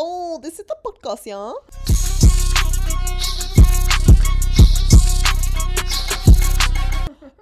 So 0.00 0.40
this 0.42 0.58
is 0.58 0.64
the 0.64 0.76
podcast, 0.82 1.26
yeah. 1.26 1.52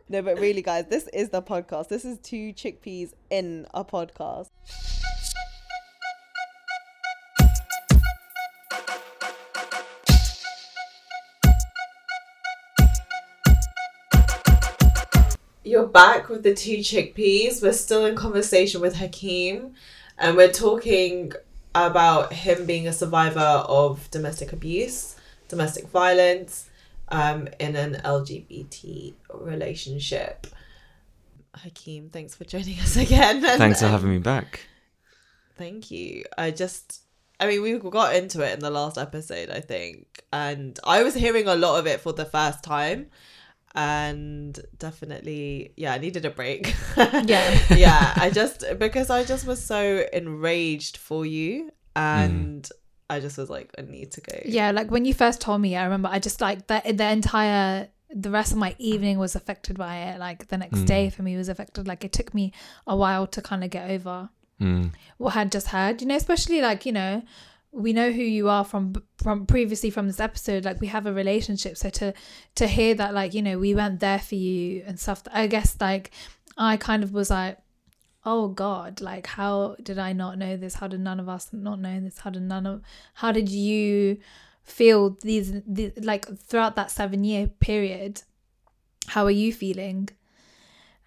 No, 0.08 0.22
but 0.22 0.40
really, 0.40 0.62
guys, 0.62 0.86
this 0.86 1.06
is 1.12 1.28
the 1.28 1.40
podcast. 1.40 1.86
This 1.86 2.04
is 2.04 2.18
two 2.18 2.52
chickpeas 2.52 3.12
in 3.30 3.68
a 3.74 3.84
podcast. 3.84 4.48
You're 15.62 15.86
back 15.86 16.28
with 16.28 16.42
the 16.42 16.54
two 16.56 16.78
chickpeas. 16.78 17.62
We're 17.62 17.72
still 17.72 18.04
in 18.04 18.16
conversation 18.16 18.80
with 18.80 18.96
Hakeem, 18.96 19.74
and 20.18 20.36
we're 20.36 20.50
talking 20.50 21.34
about 21.74 22.32
him 22.32 22.66
being 22.66 22.88
a 22.88 22.92
survivor 22.92 23.40
of 23.40 24.10
domestic 24.10 24.52
abuse, 24.52 25.16
domestic 25.48 25.88
violence, 25.88 26.68
um, 27.10 27.48
in 27.58 27.76
an 27.76 28.00
LGBT 28.04 29.14
relationship. 29.34 30.46
Hakeem, 31.54 32.10
thanks 32.10 32.34
for 32.34 32.44
joining 32.44 32.78
us 32.80 32.96
again. 32.96 33.36
And, 33.44 33.58
Thanks 33.58 33.80
for 33.80 33.88
having 33.88 34.10
me 34.10 34.18
back. 34.18 34.60
Thank 35.56 35.90
you. 35.90 36.24
I 36.36 36.50
just, 36.50 37.02
I 37.40 37.46
mean, 37.46 37.62
we 37.62 37.78
got 37.78 38.14
into 38.14 38.42
it 38.42 38.52
in 38.54 38.60
the 38.60 38.70
last 38.70 38.96
episode, 38.96 39.50
I 39.50 39.60
think, 39.60 40.22
and 40.32 40.78
I 40.84 41.02
was 41.02 41.14
hearing 41.14 41.48
a 41.48 41.56
lot 41.56 41.78
of 41.78 41.86
it 41.86 42.00
for 42.00 42.12
the 42.12 42.24
first 42.24 42.62
time, 42.62 43.08
and 43.78 44.58
definitely, 44.78 45.72
yeah, 45.76 45.92
I 45.94 45.98
needed 45.98 46.24
a 46.24 46.30
break. 46.30 46.74
Yeah. 46.96 47.58
yeah. 47.76 48.12
I 48.16 48.30
just 48.30 48.64
because 48.78 49.08
I 49.08 49.24
just 49.24 49.46
was 49.46 49.64
so 49.64 50.04
enraged 50.12 50.96
for 50.96 51.24
you, 51.24 51.70
and 51.94 52.68
I 53.08 53.20
just 53.20 53.38
was 53.38 53.48
like, 53.48 53.70
I 53.78 53.82
need 53.82 54.10
to 54.12 54.20
go. 54.20 54.36
Yeah, 54.44 54.72
like 54.72 54.90
when 54.90 55.04
you 55.04 55.14
first 55.14 55.40
told 55.40 55.60
me, 55.60 55.76
I 55.76 55.84
remember 55.84 56.08
I 56.10 56.18
just 56.18 56.40
like 56.40 56.66
the 56.66 56.82
the 56.92 57.08
entire 57.08 57.88
the 58.10 58.30
rest 58.30 58.52
of 58.52 58.58
my 58.58 58.74
evening 58.78 59.18
was 59.18 59.36
affected 59.36 59.76
by 59.78 59.94
it. 60.08 60.18
Like 60.18 60.48
the 60.48 60.56
next 60.58 60.80
Mm. 60.80 60.86
day 60.86 61.10
for 61.10 61.22
me 61.22 61.36
was 61.36 61.48
affected. 61.48 61.86
Like 61.86 62.04
it 62.04 62.12
took 62.12 62.34
me 62.34 62.52
a 62.86 62.96
while 62.96 63.26
to 63.28 63.40
kind 63.42 63.62
of 63.64 63.70
get 63.70 63.90
over 63.90 64.30
Mm. 64.60 64.90
what 65.18 65.36
I 65.36 65.38
had 65.40 65.52
just 65.52 65.68
heard. 65.68 66.00
You 66.00 66.08
know, 66.08 66.16
especially 66.16 66.60
like 66.60 66.84
you 66.84 66.92
know, 66.92 67.22
we 67.78 67.92
know 67.92 68.10
who 68.10 68.22
you 68.22 68.48
are 68.48 68.64
from 68.64 68.94
from 69.18 69.46
previously 69.46 69.90
from 69.90 70.06
this 70.06 70.20
episode. 70.20 70.64
Like 70.64 70.80
we 70.80 70.88
have 70.88 71.06
a 71.06 71.12
relationship, 71.12 71.76
so 71.76 71.90
to 71.90 72.12
to 72.56 72.66
hear 72.66 72.94
that 72.94 73.14
like 73.14 73.34
you 73.34 73.42
know 73.42 73.58
we 73.58 73.74
went 73.74 74.00
there 74.00 74.18
for 74.18 74.34
you 74.34 74.82
and 74.86 74.98
stuff. 74.98 75.22
I 75.32 75.46
guess 75.46 75.76
like 75.80 76.10
I 76.56 76.76
kind 76.76 77.02
of 77.02 77.12
was 77.12 77.30
like. 77.30 77.58
Oh 78.26 78.48
God! 78.48 79.00
Like, 79.00 79.26
how 79.26 79.76
did 79.82 79.98
I 79.98 80.12
not 80.12 80.36
know 80.36 80.56
this? 80.56 80.74
How 80.74 80.88
did 80.88 81.00
none 81.00 81.20
of 81.20 81.28
us 81.30 81.48
not 81.52 81.80
know 81.80 81.98
this? 82.00 82.18
How 82.18 82.30
did 82.30 82.42
none 82.42 82.66
of? 82.66 82.82
How 83.14 83.32
did 83.32 83.48
you 83.48 84.18
feel 84.64 85.16
these, 85.22 85.52
the 85.66 85.92
like 86.02 86.26
throughout 86.40 86.76
that 86.76 86.90
seven 86.90 87.24
year 87.24 87.46
period? 87.46 88.22
How 89.06 89.24
are 89.24 89.30
you 89.30 89.52
feeling? 89.52 90.10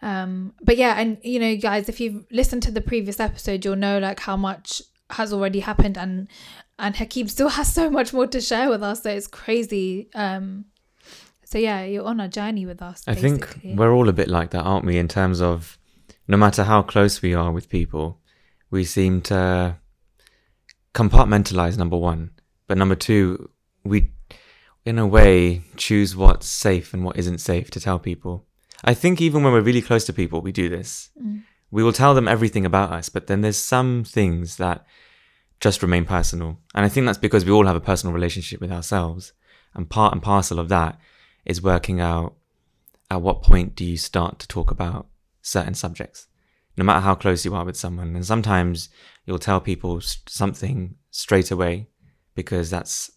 Um, 0.02 0.54
but 0.64 0.78
yeah, 0.78 0.96
and 0.98 1.18
you 1.22 1.40
know, 1.40 1.56
guys, 1.58 1.90
if 1.90 2.00
you've 2.00 2.26
listened 2.32 2.64
to 2.64 2.72
the 2.72 2.82
previous 2.82 3.20
episode, 3.20 3.64
you'll 3.64 3.76
know 3.76 4.00
like 4.00 4.22
how 4.22 4.38
much 4.38 4.82
has 5.14 5.34
already 5.34 5.60
happened, 5.60 5.98
and 5.98 6.28
and 6.80 6.96
Hakeem 6.96 7.28
still 7.28 7.50
has 7.50 7.74
so 7.74 7.90
much 7.90 8.14
more 8.14 8.28
to 8.28 8.42
share 8.42 8.70
with 8.70 8.84
us. 8.84 9.04
So 9.04 9.12
it's 9.12 9.28
crazy. 9.28 10.10
Um, 10.16 10.66
so 11.46 11.58
yeah, 11.58 11.84
you're 11.84 12.06
on 12.06 12.20
a 12.20 12.30
journey 12.30 12.66
with 12.66 12.82
us. 12.82 13.04
I 13.08 13.14
Basically. 13.14 13.62
think 13.62 13.78
we're 13.78 13.94
all 13.94 14.08
a 14.08 14.14
bit 14.14 14.30
like 14.30 14.52
that, 14.52 14.64
aren't 14.64 14.86
we? 14.86 14.98
In 14.98 15.08
terms 15.08 15.42
of 15.42 15.78
no 16.28 16.38
matter 16.38 16.64
how 16.64 16.82
close 16.82 17.22
we 17.22 17.34
are 17.34 17.52
with 17.52 17.70
people, 17.70 18.20
we 18.70 18.86
seem 18.86 19.22
to 19.24 19.76
compartmentalize, 20.94 21.78
number 21.78 21.98
one. 21.98 22.32
But 22.68 22.78
number 22.78 22.96
two, 22.96 23.50
we, 23.84 24.12
in 24.86 24.98
a 24.98 25.06
way, 25.06 25.62
choose 25.76 26.16
what's 26.16 26.48
safe 26.48 26.94
and 26.94 27.04
what 27.04 27.18
isn't 27.18 27.40
safe 27.40 27.70
to 27.72 27.80
tell 27.80 28.00
people. 28.00 28.46
I 28.84 28.94
think 28.94 29.22
even 29.22 29.44
when 29.44 29.54
we're 29.54 29.62
really 29.62 29.82
close 29.82 30.06
to 30.06 30.14
people, 30.14 30.42
we 30.42 30.52
do 30.52 30.70
this. 30.70 31.10
Mm. 31.22 31.44
We 31.72 31.84
will 31.84 31.94
tell 31.94 32.14
them 32.14 32.28
everything 32.28 32.66
about 32.66 32.92
us, 32.92 33.10
but 33.10 33.28
then 33.28 33.42
there's 33.42 33.58
some 33.58 34.04
things 34.04 34.58
that 34.58 34.86
just 35.62 35.82
remain 35.82 36.06
personal. 36.06 36.60
And 36.76 36.86
I 36.86 36.90
think 36.90 37.06
that's 37.06 37.18
because 37.18 37.46
we 37.46 37.52
all 37.52 37.66
have 37.66 37.76
a 37.76 37.82
personal 37.82 38.14
relationship 38.14 38.60
with 38.60 38.72
ourselves. 38.72 39.32
And 39.74 39.90
part 39.90 40.12
and 40.12 40.22
parcel 40.22 40.60
of 40.60 40.70
that 40.70 41.00
is 41.46 41.62
working 41.62 42.02
out 42.02 42.36
at 43.10 43.22
what 43.22 43.42
point 43.42 43.76
do 43.76 43.86
you 43.86 43.98
start 43.98 44.40
to 44.40 44.48
talk 44.48 44.70
about 44.70 45.08
certain 45.42 45.74
subjects, 45.74 46.28
no 46.76 46.84
matter 46.84 47.00
how 47.00 47.16
close 47.16 47.46
you 47.46 47.56
are 47.56 47.66
with 47.66 47.78
someone. 47.78 48.16
And 48.16 48.26
sometimes 48.26 48.90
you'll 49.26 49.40
tell 49.40 49.62
people 49.62 50.02
something 50.02 50.96
straight 51.10 51.52
away 51.52 51.88
because 52.36 52.70
that's 52.70 53.12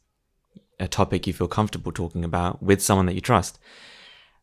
a 0.79 0.89
topic 0.89 1.27
you 1.27 1.33
feel 1.33 1.49
comfortable 1.49 1.93
talking 1.93 2.25
about 2.25 2.63
with 2.63 2.83
someone 2.83 3.07
that 3.07 3.15
you 3.15 3.21
trust. 3.21 3.59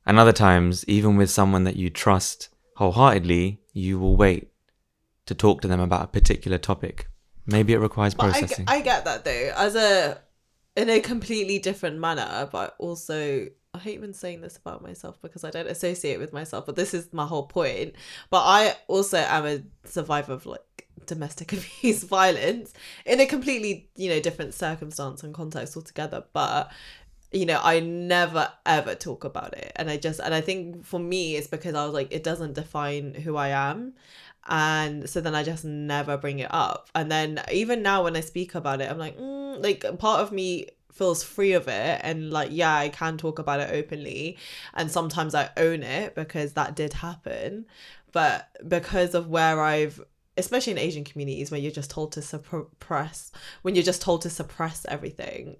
And 0.06 0.18
other 0.18 0.34
times, 0.34 0.84
even 0.88 1.18
with 1.18 1.30
someone 1.30 1.64
that 1.66 1.76
you 1.76 1.90
trust 1.90 2.50
wholeheartedly, 2.78 3.61
you 3.74 4.00
will 4.00 4.16
wait 4.16 4.52
to 5.26 5.36
talk 5.36 5.62
to 5.62 5.68
them 5.68 5.80
about 5.80 6.04
a 6.04 6.08
particular 6.08 6.58
topic. 6.58 7.08
Maybe 7.46 7.74
it 7.74 7.80
requires 7.80 8.14
But 8.14 8.28
I, 8.28 8.32
processing. 8.32 8.66
I 8.68 8.82
get 8.82 9.06
that 9.06 9.24
though, 9.24 9.54
as 9.56 9.76
a 9.76 10.22
in 10.76 10.90
a 10.90 11.00
completely 11.00 11.60
different 11.60 12.00
manner, 12.00 12.48
but 12.52 12.76
also 12.80 13.48
I 13.74 13.78
hate 13.78 13.96
even 13.96 14.14
saying 14.14 14.42
this 14.42 14.58
about 14.58 14.82
myself 14.82 15.22
because 15.22 15.44
I 15.44 15.50
don't 15.50 15.68
associate 15.68 16.20
with 16.20 16.34
myself, 16.34 16.66
but 16.66 16.76
this 16.76 16.94
is 16.94 17.14
my 17.14 17.26
whole 17.26 17.48
point. 17.48 17.96
But 18.30 18.44
I 18.44 18.76
also 18.88 19.18
am 19.18 19.46
a 19.46 19.62
survivor 19.86 20.34
of 20.34 20.46
like 20.46 20.90
domestic 21.06 21.54
abuse 21.82 22.04
violence 22.04 22.74
in 23.06 23.20
a 23.22 23.26
completely, 23.26 23.90
you 23.96 24.10
know, 24.10 24.20
different 24.20 24.54
circumstance 24.54 25.24
and 25.24 25.34
context 25.34 25.78
altogether. 25.78 26.26
But 26.34 26.72
you 27.32 27.46
know, 27.46 27.60
I 27.64 27.80
never 27.80 28.52
ever 28.66 28.96
talk 28.96 29.24
about 29.24 29.54
it. 29.58 29.72
And 29.76 29.90
I 29.90 29.98
just 29.98 30.20
and 30.20 30.34
I 30.34 30.42
think 30.42 30.86
for 30.86 31.00
me 31.00 31.36
it's 31.36 31.48
because 31.48 31.76
I 31.76 31.86
was 31.86 31.94
like, 31.94 32.12
it 32.12 32.24
doesn't 32.24 32.54
define 32.54 33.14
who 33.14 33.36
I 33.36 33.50
am 33.50 33.94
and 34.48 35.10
so 35.10 35.22
then 35.22 35.36
I 35.36 35.44
just 35.44 35.64
never 35.64 36.18
bring 36.18 36.40
it 36.40 36.52
up. 36.52 36.90
And 36.96 37.12
then 37.12 37.42
even 37.52 37.82
now 37.84 38.04
when 38.04 38.16
I 38.16 38.22
speak 38.22 38.56
about 38.56 38.82
it, 38.82 38.90
I'm 38.90 38.98
like, 38.98 39.18
mm, 39.18 39.64
like 39.64 39.86
part 40.00 40.22
of 40.22 40.32
me 40.32 40.68
feels 40.92 41.24
free 41.24 41.54
of 41.54 41.68
it 41.68 42.02
and 42.04 42.32
like 42.32 42.50
yeah 42.52 42.76
I 42.76 42.90
can 42.90 43.18
talk 43.18 43.40
about 43.40 43.62
it 43.62 43.70
openly 43.72 44.38
and 44.74 44.92
sometimes 44.92 45.34
I 45.34 45.50
own 45.56 45.84
it 45.84 46.16
because 46.16 46.54
that 46.54 46.76
did 46.76 46.92
happen 46.92 47.66
but 48.12 48.50
because 48.68 49.16
of 49.16 49.30
where 49.30 49.62
I've 49.62 50.04
especially 50.38 50.72
in 50.72 50.78
Asian 50.78 51.06
communities 51.06 51.50
where 51.50 51.60
you're 51.60 51.72
just 51.72 51.92
told 51.92 52.12
to 52.14 52.22
suppress 52.22 53.32
when 53.62 53.74
you're 53.74 53.86
just 53.86 54.02
told 54.02 54.22
to 54.24 54.30
suppress 54.30 54.86
everything 54.90 55.56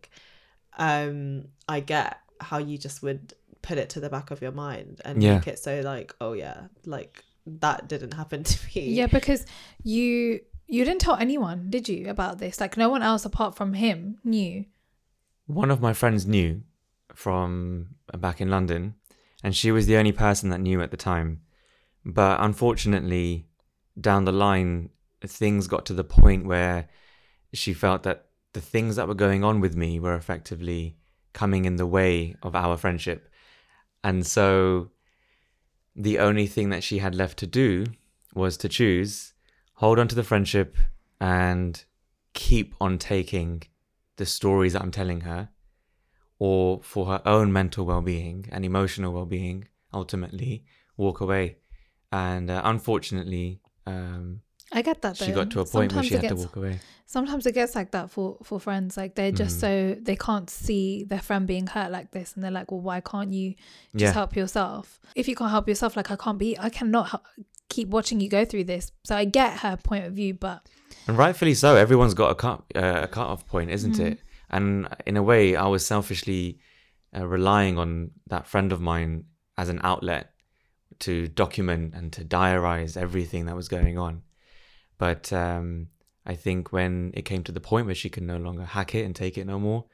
um 0.78 1.46
I 1.68 1.80
get 1.80 2.18
how 2.40 2.58
you 2.58 2.78
just 2.78 3.04
would 3.04 3.34
put 3.62 3.78
it 3.78 3.90
to 3.92 4.00
the 4.00 4.10
back 4.10 4.32
of 4.32 4.42
your 4.42 4.52
mind 4.52 5.02
and 5.06 5.22
Yeah. 5.22 5.36
make 5.36 5.48
it 5.48 5.60
so 5.60 5.82
like 5.82 6.16
oh 6.20 6.34
yeah 6.34 6.64
like 6.86 7.24
that 7.46 7.88
didn't 7.88 8.14
happen 8.14 8.44
to 8.52 8.58
me 8.76 8.90
Yeah, 8.94 9.08
because 9.08 9.46
you 9.84 10.42
you 10.68 10.86
didn't 10.86 11.02
tell 11.02 11.18
anyone, 11.18 11.70
did 11.70 11.90
you, 11.90 12.10
about 12.10 12.38
this? 12.40 12.62
Like 12.62 12.78
no 12.78 12.88
one 12.88 13.04
else 13.04 13.26
apart 13.26 13.56
from 13.58 13.74
him 13.74 14.20
knew. 14.24 14.64
One 15.46 15.70
of 15.70 15.82
my 15.82 15.92
friends 15.92 16.26
knew 16.26 16.62
from 17.14 17.96
back 18.18 18.40
in 18.40 18.50
London, 18.50 18.96
and 19.44 19.54
she 19.54 19.70
was 19.70 19.86
the 19.86 19.98
only 19.98 20.14
person 20.14 20.50
that 20.50 20.60
knew 20.62 20.82
at 20.82 20.90
the 20.92 20.96
time. 20.98 21.42
But 22.06 22.40
unfortunately, 22.40 23.48
down 24.00 24.24
the 24.24 24.32
line, 24.32 24.92
things 25.22 25.68
got 25.68 25.86
to 25.88 25.94
the 25.94 26.06
point 26.06 26.46
where 26.46 26.88
she 27.54 27.74
felt 27.74 28.04
that 28.04 28.28
the 28.54 28.62
things 28.62 28.96
that 28.96 29.08
were 29.08 29.14
going 29.14 29.44
on 29.44 29.60
with 29.60 29.76
me 29.76 30.00
were 30.00 30.16
effectively 30.16 30.98
coming 31.34 31.66
in 31.66 31.78
the 31.78 31.88
way 31.88 32.36
of 32.44 32.56
our 32.56 32.78
friendship. 32.78 33.30
And 34.04 34.26
so 34.26 34.92
the 35.96 36.20
only 36.20 36.48
thing 36.48 36.70
that 36.70 36.84
she 36.84 37.00
had 37.00 37.16
left 37.16 37.38
to 37.40 37.48
do 37.48 37.86
was 38.34 38.58
to 38.58 38.70
choose 38.70 39.34
hold 39.82 39.98
on 39.98 40.08
to 40.08 40.14
the 40.14 40.24
friendship 40.24 40.78
and 41.20 41.84
keep 42.34 42.76
on 42.80 43.00
taking 43.00 43.64
the 44.18 44.26
stories 44.28 44.74
that 44.74 44.82
I'm 44.84 44.92
telling 44.92 45.22
her, 45.22 45.50
or 46.38 46.82
for 46.84 47.08
her 47.08 47.22
own 47.26 47.52
mental 47.52 47.86
well 47.88 48.04
being 48.04 48.48
and 48.52 48.64
emotional 48.64 49.12
well 49.12 49.26
being, 49.26 49.68
ultimately 49.92 50.64
walk 50.98 51.20
away. 51.20 51.58
And 52.12 52.52
uh, 52.52 52.62
unfortunately, 52.64 53.60
um, 53.88 54.42
I 54.72 54.82
get 54.82 55.02
that. 55.02 55.18
Though. 55.18 55.26
she 55.26 55.32
got 55.32 55.50
to 55.52 55.60
a 55.60 55.66
point 55.66 55.94
where 55.94 56.04
Sometimes 56.04 56.08
she 56.08 56.16
it 56.16 56.22
had 56.22 56.30
to 56.30 56.36
gets- 56.36 56.46
walk 56.46 56.56
away. 56.56 56.80
Sometimes 57.06 57.46
it 57.46 57.54
gets 57.54 57.76
like 57.76 57.92
that 57.92 58.10
for 58.10 58.38
for 58.44 58.58
friends. 58.60 58.96
Like 58.96 59.16
they're 59.16 59.34
just 59.34 59.58
Mhm. 59.58 59.62
so 59.62 59.96
they 60.02 60.16
can't 60.16 60.50
see 60.50 61.04
their 61.04 61.20
friend 61.20 61.46
being 61.46 61.68
hurt 61.68 61.92
like 61.92 62.12
this, 62.12 62.34
and 62.36 62.44
they're 62.44 62.52
like, 62.52 62.72
"Well, 62.72 62.80
why 62.80 63.02
can't 63.02 63.34
you 63.34 63.56
just 63.94 64.04
Yeah. 64.04 64.14
help 64.14 64.36
yourself? 64.36 65.00
If 65.16 65.28
you 65.28 65.36
can't 65.36 65.52
help 65.52 65.68
yourself, 65.68 65.98
like 65.98 66.10
I 66.10 66.16
can't 66.16 66.38
be, 66.40 66.58
I 66.58 66.70
cannot 66.70 67.22
keep 67.70 67.90
watching 67.90 68.22
you 68.22 68.30
go 68.30 68.46
through 68.46 68.64
this." 68.64 68.94
So 69.04 69.16
I 69.16 69.26
get 69.26 69.60
her 69.60 69.76
point 69.76 70.06
of 70.06 70.14
view, 70.14 70.34
but 70.36 70.70
And 71.08 71.18
rightfully 71.18 71.54
so. 71.54 71.76
Everyone's 71.76 72.14
got 72.14 72.32
a 72.32 72.36
cut 72.36 72.64
uh, 72.76 73.02
a 73.04 73.08
cut 73.08 73.28
off 73.28 73.46
point, 73.46 73.72
isn't 73.72 73.96
Mm. 73.98 74.06
it? 74.12 74.20
And 74.50 74.88
in 75.06 75.18
a 75.18 75.24
way, 75.24 75.56
I 75.58 75.68
was 75.68 75.86
selfishly 75.86 76.60
uh, 77.14 77.28
relying 77.28 77.78
on 77.78 78.12
that 78.28 78.48
friend 78.48 78.72
of 78.72 78.80
mine 78.80 79.26
as 79.58 79.68
an 79.68 79.82
outlet 79.84 80.32
to 81.00 81.28
document 81.28 81.94
and 81.94 82.14
to 82.14 82.24
diarize 82.24 82.96
everything 82.96 83.48
that 83.48 83.56
was 83.56 83.68
going 83.68 83.98
on. 83.98 84.22
But 85.02 85.34
um, 85.34 85.88
I 86.28 86.36
think 86.36 86.72
when 86.72 87.10
it 87.16 87.26
came 87.26 87.44
to 87.46 87.52
the 87.52 87.60
point 87.60 87.88
where 87.88 87.96
she 87.96 88.08
could 88.08 88.22
no 88.22 88.38
longer 88.38 88.66
hack 88.66 88.94
it 88.94 89.04
and 89.04 89.16
take 89.16 89.36
it 89.36 89.48
no 89.48 89.58
more, 89.58 89.86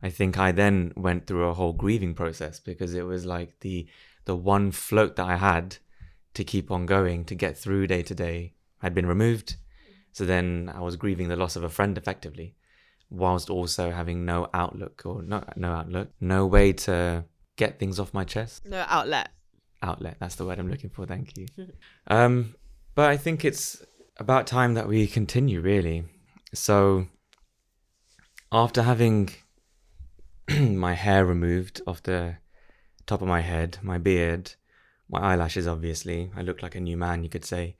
I 0.00 0.08
think 0.08 0.38
I 0.38 0.52
then 0.52 0.92
went 0.94 1.26
through 1.26 1.48
a 1.48 1.54
whole 1.54 1.72
grieving 1.72 2.14
process 2.14 2.60
because 2.60 2.94
it 2.94 3.04
was 3.04 3.26
like 3.26 3.58
the 3.58 3.88
the 4.24 4.36
one 4.36 4.70
float 4.70 5.16
that 5.16 5.26
I 5.26 5.34
had 5.34 5.78
to 6.34 6.44
keep 6.44 6.70
on 6.70 6.86
going 6.86 7.24
to 7.24 7.34
get 7.34 7.58
through 7.58 7.88
day 7.88 8.04
to 8.04 8.14
day 8.14 8.54
had 8.80 8.94
been 8.94 9.06
removed. 9.06 9.56
So 10.12 10.24
then 10.24 10.70
I 10.72 10.80
was 10.80 10.94
grieving 10.94 11.26
the 11.26 11.34
loss 11.34 11.56
of 11.56 11.64
a 11.64 11.68
friend 11.68 11.98
effectively, 11.98 12.54
whilst 13.10 13.50
also 13.50 13.90
having 13.90 14.24
no 14.24 14.48
outlook 14.54 15.02
or 15.04 15.22
no 15.22 15.42
no 15.56 15.72
outlook, 15.72 16.10
no 16.20 16.46
way 16.46 16.72
to 16.86 17.24
get 17.56 17.80
things 17.80 17.98
off 17.98 18.14
my 18.14 18.22
chest. 18.22 18.68
No 18.68 18.84
outlet. 18.86 19.30
Outlet, 19.82 20.18
that's 20.20 20.36
the 20.36 20.46
word 20.46 20.60
I'm 20.60 20.70
looking 20.70 20.90
for, 20.90 21.04
thank 21.04 21.36
you. 21.36 21.48
um, 22.06 22.54
but 22.94 23.10
I 23.10 23.16
think 23.16 23.44
it's 23.44 23.82
about 24.22 24.46
time 24.46 24.74
that 24.74 24.86
we 24.86 25.08
continue 25.08 25.60
really. 25.60 26.04
So 26.54 27.08
after 28.52 28.82
having 28.82 29.30
my 30.48 30.94
hair 30.94 31.26
removed 31.26 31.82
off 31.88 32.04
the 32.04 32.36
top 33.04 33.20
of 33.20 33.26
my 33.26 33.40
head, 33.40 33.78
my 33.82 33.98
beard, 33.98 34.52
my 35.08 35.18
eyelashes, 35.20 35.66
obviously. 35.66 36.30
I 36.36 36.42
looked 36.42 36.62
like 36.62 36.76
a 36.76 36.80
new 36.80 36.96
man, 36.96 37.24
you 37.24 37.28
could 37.28 37.44
say. 37.44 37.76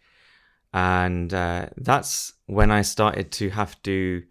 And 0.74 1.32
uh, 1.32 1.68
that's 1.76 2.32
when 2.46 2.72
I 2.72 2.82
started 2.82 3.30
to 3.32 3.50
have 3.50 3.80
to 3.84 4.24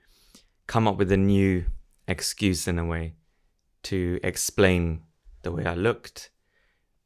come 0.68 0.90
up 0.90 0.98
with 0.98 1.14
a 1.14 1.18
new 1.18 1.64
excuse 2.10 2.68
in 2.68 2.78
a 2.78 2.86
way 2.86 3.16
to 3.84 4.20
explain 4.22 5.04
the 5.44 5.52
way 5.54 5.66
I 5.66 5.76
looked, 5.76 6.30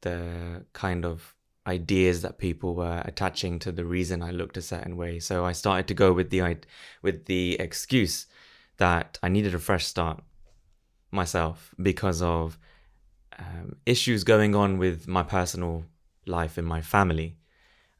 the 0.00 0.64
kind 0.72 1.04
of 1.04 1.35
ideas 1.66 2.22
that 2.22 2.38
people 2.38 2.74
were 2.74 3.02
attaching 3.04 3.58
to 3.60 3.72
the 3.72 3.84
reason 3.84 4.22
I 4.22 4.30
looked 4.30 4.56
a 4.56 4.62
certain 4.62 4.96
way. 4.96 5.18
So 5.18 5.44
I 5.44 5.52
started 5.52 5.88
to 5.88 5.94
go 5.94 6.12
with 6.12 6.30
the 6.30 6.58
with 7.02 7.26
the 7.26 7.54
excuse 7.60 8.26
that 8.76 9.18
I 9.22 9.28
needed 9.28 9.54
a 9.54 9.58
fresh 9.58 9.86
start 9.86 10.22
myself 11.10 11.74
because 11.80 12.22
of 12.22 12.58
um, 13.38 13.76
issues 13.84 14.24
going 14.24 14.54
on 14.54 14.78
with 14.78 15.08
my 15.08 15.22
personal 15.22 15.84
life 16.26 16.58
and 16.58 16.66
my 16.66 16.80
family. 16.80 17.36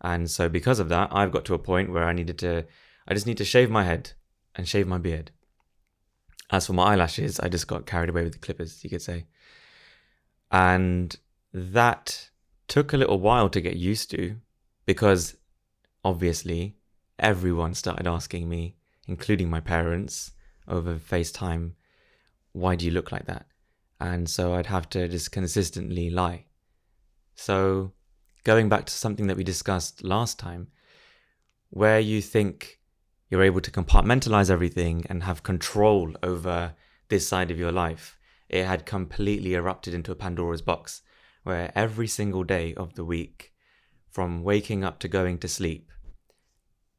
And 0.00 0.30
so, 0.30 0.48
because 0.48 0.78
of 0.78 0.88
that, 0.90 1.08
I've 1.12 1.32
got 1.32 1.44
to 1.46 1.54
a 1.54 1.58
point 1.58 1.92
where 1.92 2.04
I 2.04 2.12
needed 2.12 2.38
to, 2.40 2.66
I 3.08 3.14
just 3.14 3.26
need 3.26 3.38
to 3.38 3.44
shave 3.44 3.70
my 3.70 3.84
head 3.84 4.12
and 4.54 4.68
shave 4.68 4.86
my 4.86 4.98
beard. 4.98 5.30
As 6.50 6.66
for 6.66 6.74
my 6.74 6.92
eyelashes, 6.92 7.40
I 7.40 7.48
just 7.48 7.66
got 7.66 7.86
carried 7.86 8.10
away 8.10 8.22
with 8.22 8.34
the 8.34 8.38
clippers, 8.38 8.84
you 8.84 8.90
could 8.90 9.02
say. 9.02 9.26
And 10.52 11.16
that 11.52 12.30
took 12.68 12.92
a 12.92 12.96
little 12.96 13.20
while 13.20 13.48
to 13.48 13.60
get 13.60 13.76
used 13.76 14.10
to 14.10 14.36
because 14.84 15.36
obviously 16.04 16.76
everyone 17.18 17.74
started 17.74 18.06
asking 18.06 18.48
me, 18.48 18.76
including 19.06 19.48
my 19.50 19.60
parents, 19.60 20.32
over 20.68 20.94
FaceTime, 20.94 21.72
why 22.52 22.74
do 22.74 22.84
you 22.84 22.90
look 22.90 23.12
like 23.12 23.26
that? 23.26 23.46
And 24.00 24.28
so 24.28 24.54
I'd 24.54 24.66
have 24.66 24.88
to 24.90 25.08
just 25.08 25.32
consistently 25.32 26.10
lie. 26.10 26.46
So, 27.34 27.92
going 28.44 28.68
back 28.68 28.86
to 28.86 28.92
something 28.92 29.26
that 29.26 29.36
we 29.36 29.44
discussed 29.44 30.02
last 30.04 30.38
time, 30.38 30.68
where 31.70 32.00
you 32.00 32.22
think 32.22 32.80
you're 33.28 33.42
able 33.42 33.60
to 33.60 33.70
compartmentalize 33.70 34.50
everything 34.50 35.04
and 35.08 35.22
have 35.22 35.42
control 35.42 36.14
over 36.22 36.74
this 37.08 37.28
side 37.28 37.50
of 37.50 37.58
your 37.58 37.72
life, 37.72 38.18
it 38.48 38.64
had 38.64 38.86
completely 38.86 39.54
erupted 39.54 39.94
into 39.94 40.12
a 40.12 40.16
Pandora's 40.16 40.62
box 40.62 41.02
where 41.46 41.70
every 41.76 42.08
single 42.08 42.42
day 42.42 42.74
of 42.74 42.94
the 42.94 43.04
week, 43.04 43.52
from 44.10 44.42
waking 44.42 44.82
up 44.82 44.98
to 44.98 45.06
going 45.08 45.38
to 45.38 45.46
sleep, 45.46 45.92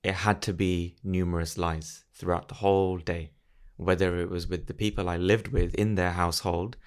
it 0.04 0.14
had 0.14 0.42
to 0.44 0.54
be 0.54 0.96
numerous 1.04 1.58
lies 1.58 2.06
throughout 2.14 2.48
the 2.48 2.56
whole 2.56 2.98
day 2.98 3.32
whether 3.76 4.20
it 4.22 4.30
was 4.30 4.48
with 4.48 4.68
the 4.68 4.74
people 4.74 5.10
I 5.10 5.18
lived 5.18 5.50
with 5.50 5.76
in 5.76 5.96
their 5.96 6.14
household 6.14 6.78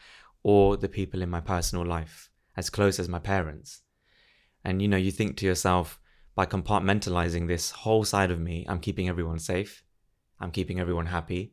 or 0.42 0.78
the 0.78 0.88
people 0.88 1.20
in 1.20 1.28
my 1.28 1.40
personal 1.40 1.84
life, 1.84 2.30
as 2.56 2.70
close 2.70 2.98
as 2.98 3.10
my 3.10 3.18
parents. 3.18 3.82
And 4.64 4.80
you 4.80 4.88
know, 4.88 4.96
you 4.96 5.12
think 5.12 5.36
to 5.36 5.46
yourself, 5.46 6.00
by 6.34 6.46
compartmentalizing 6.46 7.46
this 7.46 7.70
whole 7.70 8.04
side 8.04 8.30
of 8.30 8.40
me, 8.40 8.64
I'm 8.68 8.80
keeping 8.80 9.06
everyone 9.06 9.38
safe, 9.38 9.84
I'm 10.40 10.50
keeping 10.50 10.80
everyone 10.80 11.06
happy. 11.06 11.52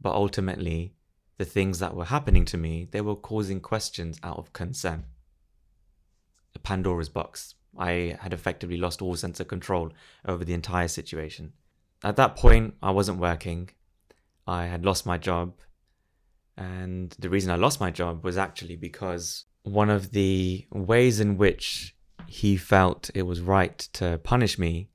But 0.00 0.14
ultimately, 0.14 0.94
the 1.38 1.44
things 1.44 1.78
that 1.78 1.94
were 1.94 2.04
happening 2.04 2.44
to 2.46 2.58
me, 2.58 2.88
they 2.90 3.00
were 3.00 3.16
causing 3.16 3.60
questions 3.60 4.18
out 4.22 4.38
of 4.38 4.52
concern. 4.52 5.04
Pandora's 6.58 7.08
box. 7.08 7.54
I 7.78 8.16
had 8.20 8.32
effectively 8.32 8.76
lost 8.76 9.02
all 9.02 9.16
sense 9.16 9.40
of 9.40 9.48
control 9.48 9.92
over 10.24 10.44
the 10.44 10.54
entire 10.54 10.88
situation. 10.88 11.52
At 12.02 12.16
that 12.16 12.36
point, 12.36 12.74
I 12.82 12.90
wasn't 12.90 13.18
working. 13.18 13.70
I 14.46 14.66
had 14.66 14.84
lost 14.84 15.06
my 15.06 15.18
job. 15.18 15.54
And 16.56 17.14
the 17.18 17.28
reason 17.28 17.50
I 17.50 17.56
lost 17.56 17.80
my 17.80 17.90
job 17.90 18.24
was 18.24 18.38
actually 18.38 18.76
because 18.76 19.44
one 19.62 19.90
of 19.90 20.12
the 20.12 20.66
ways 20.70 21.20
in 21.20 21.36
which 21.36 21.94
he 22.26 22.56
felt 22.56 23.10
it 23.14 23.22
was 23.22 23.40
right 23.40 23.78
to 23.94 24.18
punish 24.22 24.58
me 24.58 24.90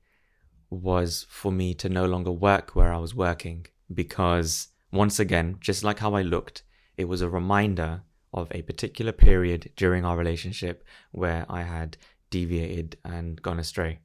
was 0.70 1.26
for 1.28 1.52
me 1.52 1.74
to 1.74 1.88
no 1.88 2.06
longer 2.06 2.32
work 2.32 2.74
where 2.74 2.92
I 2.92 2.98
was 2.98 3.14
working. 3.14 3.66
Because 3.92 4.68
once 4.90 5.20
again, 5.20 5.56
just 5.60 5.84
like 5.84 5.98
how 5.98 6.14
I 6.14 6.22
looked, 6.22 6.62
it 6.96 7.04
was 7.04 7.20
a 7.20 7.28
reminder 7.28 8.02
of 8.32 8.48
a 8.52 8.62
particular 8.62 9.12
period 9.12 9.70
during 9.76 10.04
our 10.04 10.16
relationship 10.16 10.84
where 11.10 11.44
I 11.48 11.62
had 11.62 11.96
deviated 12.30 12.96
and 13.04 13.40
gone 13.40 13.58
astray. 13.58 13.98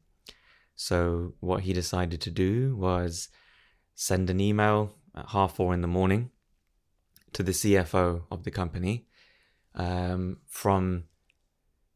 So, 0.75 1.33
what 1.39 1.63
he 1.63 1.73
decided 1.73 2.21
to 2.21 2.31
do 2.31 2.75
was 2.75 3.29
send 3.95 4.29
an 4.29 4.39
email 4.39 4.93
at 5.15 5.29
half 5.29 5.55
four 5.55 5.73
in 5.73 5.81
the 5.81 5.87
morning 5.87 6.29
to 7.33 7.41
the 7.41 7.51
CFO 7.51 8.23
of 8.31 8.43
the 8.43 8.51
company 8.51 9.07
um, 9.73 10.37
from 10.47 11.05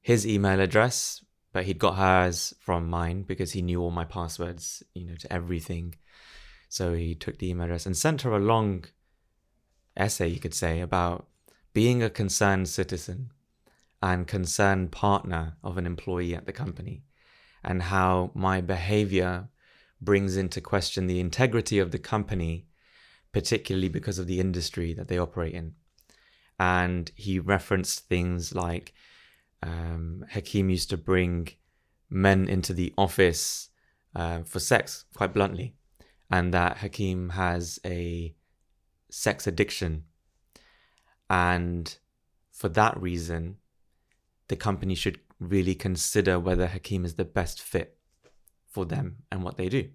his 0.02 0.26
email 0.26 0.60
address, 0.60 1.24
but 1.54 1.66
he'd 1.66 1.78
got 1.78 1.98
hers 1.98 2.54
from 2.60 2.90
mine 2.90 3.22
because 3.24 3.52
he 3.52 3.62
knew 3.62 3.82
all 3.82 3.92
my 3.92 4.06
passwords, 4.06 4.82
you 4.96 5.06
know, 5.06 5.16
to 5.16 5.32
everything. 5.32 5.96
So 6.70 6.94
he 6.94 7.14
took 7.14 7.38
the 7.38 7.50
email 7.50 7.66
address 7.66 7.86
and 7.86 7.96
sent 7.96 8.22
her 8.22 8.32
a 8.32 8.40
long 8.40 8.86
essay, 9.96 10.28
you 10.28 10.40
could 10.40 10.54
say, 10.54 10.80
about 10.82 11.28
being 11.74 12.04
a 12.04 12.10
concerned 12.10 12.68
citizen 12.68 13.32
and 14.02 14.28
concerned 14.28 14.92
partner 14.92 15.58
of 15.64 15.78
an 15.78 15.86
employee 15.86 16.36
at 16.36 16.46
the 16.46 16.54
company 16.54 17.04
and 17.64 17.84
how 17.84 18.32
my 18.34 18.60
behavior 18.62 19.48
brings 20.02 20.36
into 20.36 20.60
question 20.60 21.08
the 21.08 21.20
integrity 21.20 21.78
of 21.78 21.92
the 21.92 22.00
company 22.00 22.66
particularly 23.32 23.90
because 23.90 24.20
of 24.20 24.28
the 24.28 24.40
industry 24.40 24.94
that 24.94 25.08
they 25.08 25.18
operate 25.18 25.54
in. 25.54 25.74
And 26.60 27.12
he 27.16 27.40
referenced 27.40 28.08
things 28.08 28.54
like 28.54 28.94
um, 29.64 30.26
Hakeem 30.30 30.70
used 30.70 30.90
to 30.90 30.98
bring 30.98 31.50
men 32.10 32.48
into 32.48 32.74
the 32.74 32.94
office 32.98 33.70
uh, 34.16 34.42
for 34.44 34.60
sex, 34.60 35.06
quite 35.16 35.34
bluntly, 35.34 35.76
and 36.30 36.54
that 36.54 36.78
Hakeem 36.78 37.30
has 37.30 37.80
a 37.86 38.36
sex 39.10 39.48
addiction. 39.48 40.04
And 41.32 41.98
for 42.52 42.68
that 42.68 43.02
reason, 43.02 43.56
the 44.50 44.58
company 44.58 44.96
should 44.96 45.22
really 45.40 45.74
consider 45.74 46.38
whether 46.38 46.68
Hakeem 46.68 47.06
is 47.06 47.16
the 47.16 47.24
best 47.24 47.62
fit 47.62 47.98
for 48.68 48.84
them 48.84 49.20
and 49.32 49.42
what 49.42 49.56
they 49.56 49.70
do. 49.70 49.88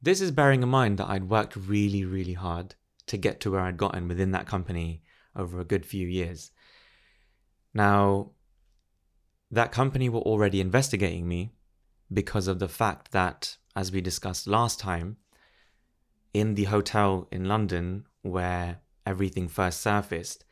This 0.00 0.20
is 0.20 0.30
bearing 0.30 0.62
in 0.62 0.68
mind 0.68 0.98
that 0.98 1.08
I'd 1.08 1.28
worked 1.28 1.56
really, 1.56 2.04
really 2.04 2.34
hard 2.34 2.76
to 3.06 3.16
get 3.16 3.40
to 3.40 3.50
where 3.50 3.62
I'd 3.62 3.76
gotten 3.76 4.06
within 4.06 4.30
that 4.30 4.46
company 4.46 5.02
over 5.34 5.58
a 5.58 5.64
good 5.64 5.84
few 5.84 6.06
years. 6.06 6.52
Now, 7.74 8.30
that 9.50 9.72
company 9.72 10.08
were 10.08 10.20
already 10.20 10.60
investigating 10.60 11.26
me 11.26 11.50
because 12.12 12.46
of 12.46 12.60
the 12.60 12.68
fact 12.68 13.10
that, 13.10 13.56
as 13.74 13.90
we 13.90 14.00
discussed 14.00 14.46
last 14.46 14.78
time, 14.78 15.16
in 16.32 16.54
the 16.54 16.64
hotel 16.64 17.26
in 17.32 17.46
London 17.46 18.06
where 18.22 18.78
everything 19.06 19.48
first 19.48 19.80
surfaced, 19.80 20.44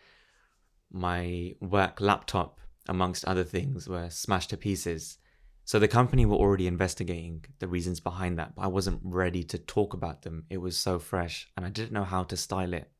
my 0.90 1.54
work 1.60 2.00
laptop, 2.00 2.60
amongst 2.88 3.24
other 3.24 3.44
things, 3.44 3.88
were 3.88 4.08
smashed 4.10 4.50
to 4.50 4.56
pieces 4.56 5.18
so 5.66 5.78
the 5.78 5.88
company 5.88 6.26
were 6.26 6.36
already 6.36 6.66
investigating 6.66 7.44
the 7.58 7.68
reasons 7.68 7.98
behind 7.98 8.38
that, 8.38 8.54
but 8.54 8.62
I 8.62 8.66
wasn't 8.66 9.00
ready 9.02 9.42
to 9.44 9.58
talk 9.58 9.94
about 9.94 10.22
them. 10.22 10.44
It 10.50 10.58
was 10.58 10.76
so 10.76 10.98
fresh 10.98 11.48
and 11.56 11.64
I 11.64 11.70
didn't 11.70 11.92
know 11.92 12.04
how 12.04 12.22
to 12.24 12.36
style 12.36 12.74
it. 12.74 12.90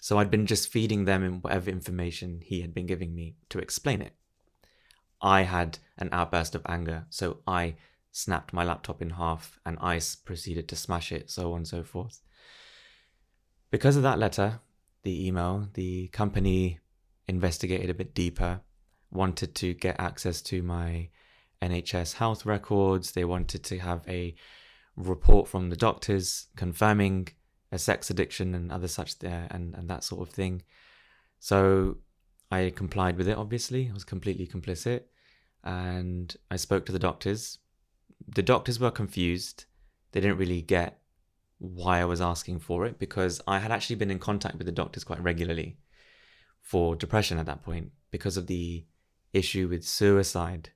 So 0.00 0.18
I'd 0.18 0.30
been 0.30 0.46
just 0.46 0.70
feeding 0.70 1.04
them 1.04 1.22
in 1.22 1.40
whatever 1.42 1.70
information 1.70 2.40
he 2.42 2.62
had 2.62 2.72
been 2.72 2.86
giving 2.86 3.14
me 3.14 3.36
to 3.50 3.58
explain 3.58 4.00
it. 4.00 4.14
I 5.20 5.42
had 5.42 5.78
an 5.98 6.08
outburst 6.12 6.54
of 6.54 6.62
anger, 6.66 7.04
so 7.10 7.38
I 7.46 7.74
snapped 8.12 8.52
my 8.52 8.64
laptop 8.64 9.02
in 9.02 9.10
half 9.10 9.58
and 9.66 9.76
I 9.80 10.00
proceeded 10.24 10.68
to 10.68 10.76
smash 10.76 11.12
it, 11.12 11.30
so 11.30 11.50
on 11.52 11.58
and 11.58 11.68
so 11.68 11.82
forth. 11.82 12.22
Because 13.70 13.96
of 13.96 14.02
that 14.02 14.18
letter, 14.18 14.60
the 15.02 15.26
email, 15.26 15.68
the 15.74 16.08
company 16.08 16.78
investigated 17.26 17.90
a 17.90 17.94
bit 17.94 18.14
deeper, 18.14 18.60
wanted 19.10 19.54
to 19.56 19.74
get 19.74 20.00
access 20.00 20.40
to 20.42 20.62
my 20.62 21.08
NHS 21.60 22.14
health 22.14 22.46
records. 22.46 23.12
They 23.12 23.24
wanted 23.24 23.64
to 23.64 23.78
have 23.78 24.02
a 24.08 24.34
report 24.96 25.48
from 25.48 25.70
the 25.70 25.76
doctors 25.76 26.46
confirming 26.56 27.28
a 27.70 27.78
sex 27.78 28.10
addiction 28.10 28.54
and 28.54 28.72
other 28.72 28.88
such 28.88 29.18
there 29.18 29.46
and, 29.50 29.74
and 29.74 29.88
that 29.90 30.02
sort 30.02 30.26
of 30.26 30.34
thing. 30.34 30.62
So 31.38 31.98
I 32.50 32.72
complied 32.74 33.16
with 33.16 33.28
it, 33.28 33.36
obviously. 33.36 33.88
I 33.90 33.92
was 33.92 34.04
completely 34.04 34.46
complicit. 34.46 35.02
And 35.62 36.34
I 36.50 36.56
spoke 36.56 36.86
to 36.86 36.92
the 36.92 36.98
doctors. 36.98 37.58
The 38.26 38.42
doctors 38.42 38.80
were 38.80 38.90
confused. 38.90 39.66
They 40.12 40.20
didn't 40.20 40.38
really 40.38 40.62
get 40.62 41.00
why 41.58 42.00
I 42.00 42.04
was 42.04 42.20
asking 42.20 42.60
for 42.60 42.86
it 42.86 42.98
because 42.98 43.40
I 43.46 43.58
had 43.58 43.72
actually 43.72 43.96
been 43.96 44.10
in 44.10 44.18
contact 44.18 44.56
with 44.56 44.66
the 44.66 44.72
doctors 44.72 45.04
quite 45.04 45.22
regularly 45.22 45.78
for 46.62 46.94
depression 46.94 47.38
at 47.38 47.46
that 47.46 47.62
point 47.62 47.90
because 48.10 48.36
of 48.36 48.46
the 48.46 48.84
issue 49.32 49.68
with 49.68 49.84
suicide 49.84 50.70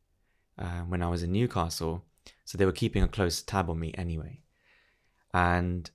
uh, 0.59 0.81
when 0.81 1.03
I 1.03 1.09
was 1.09 1.23
in 1.23 1.33
Newcastle. 1.33 2.05
So 2.45 2.59
they 2.59 2.67
were 2.67 2.73
keeping 2.73 3.03
a 3.03 3.09
close 3.09 3.43
tab 3.43 3.71
on 3.71 3.79
me 3.79 3.95
anyway. 3.97 4.41
And 5.33 5.91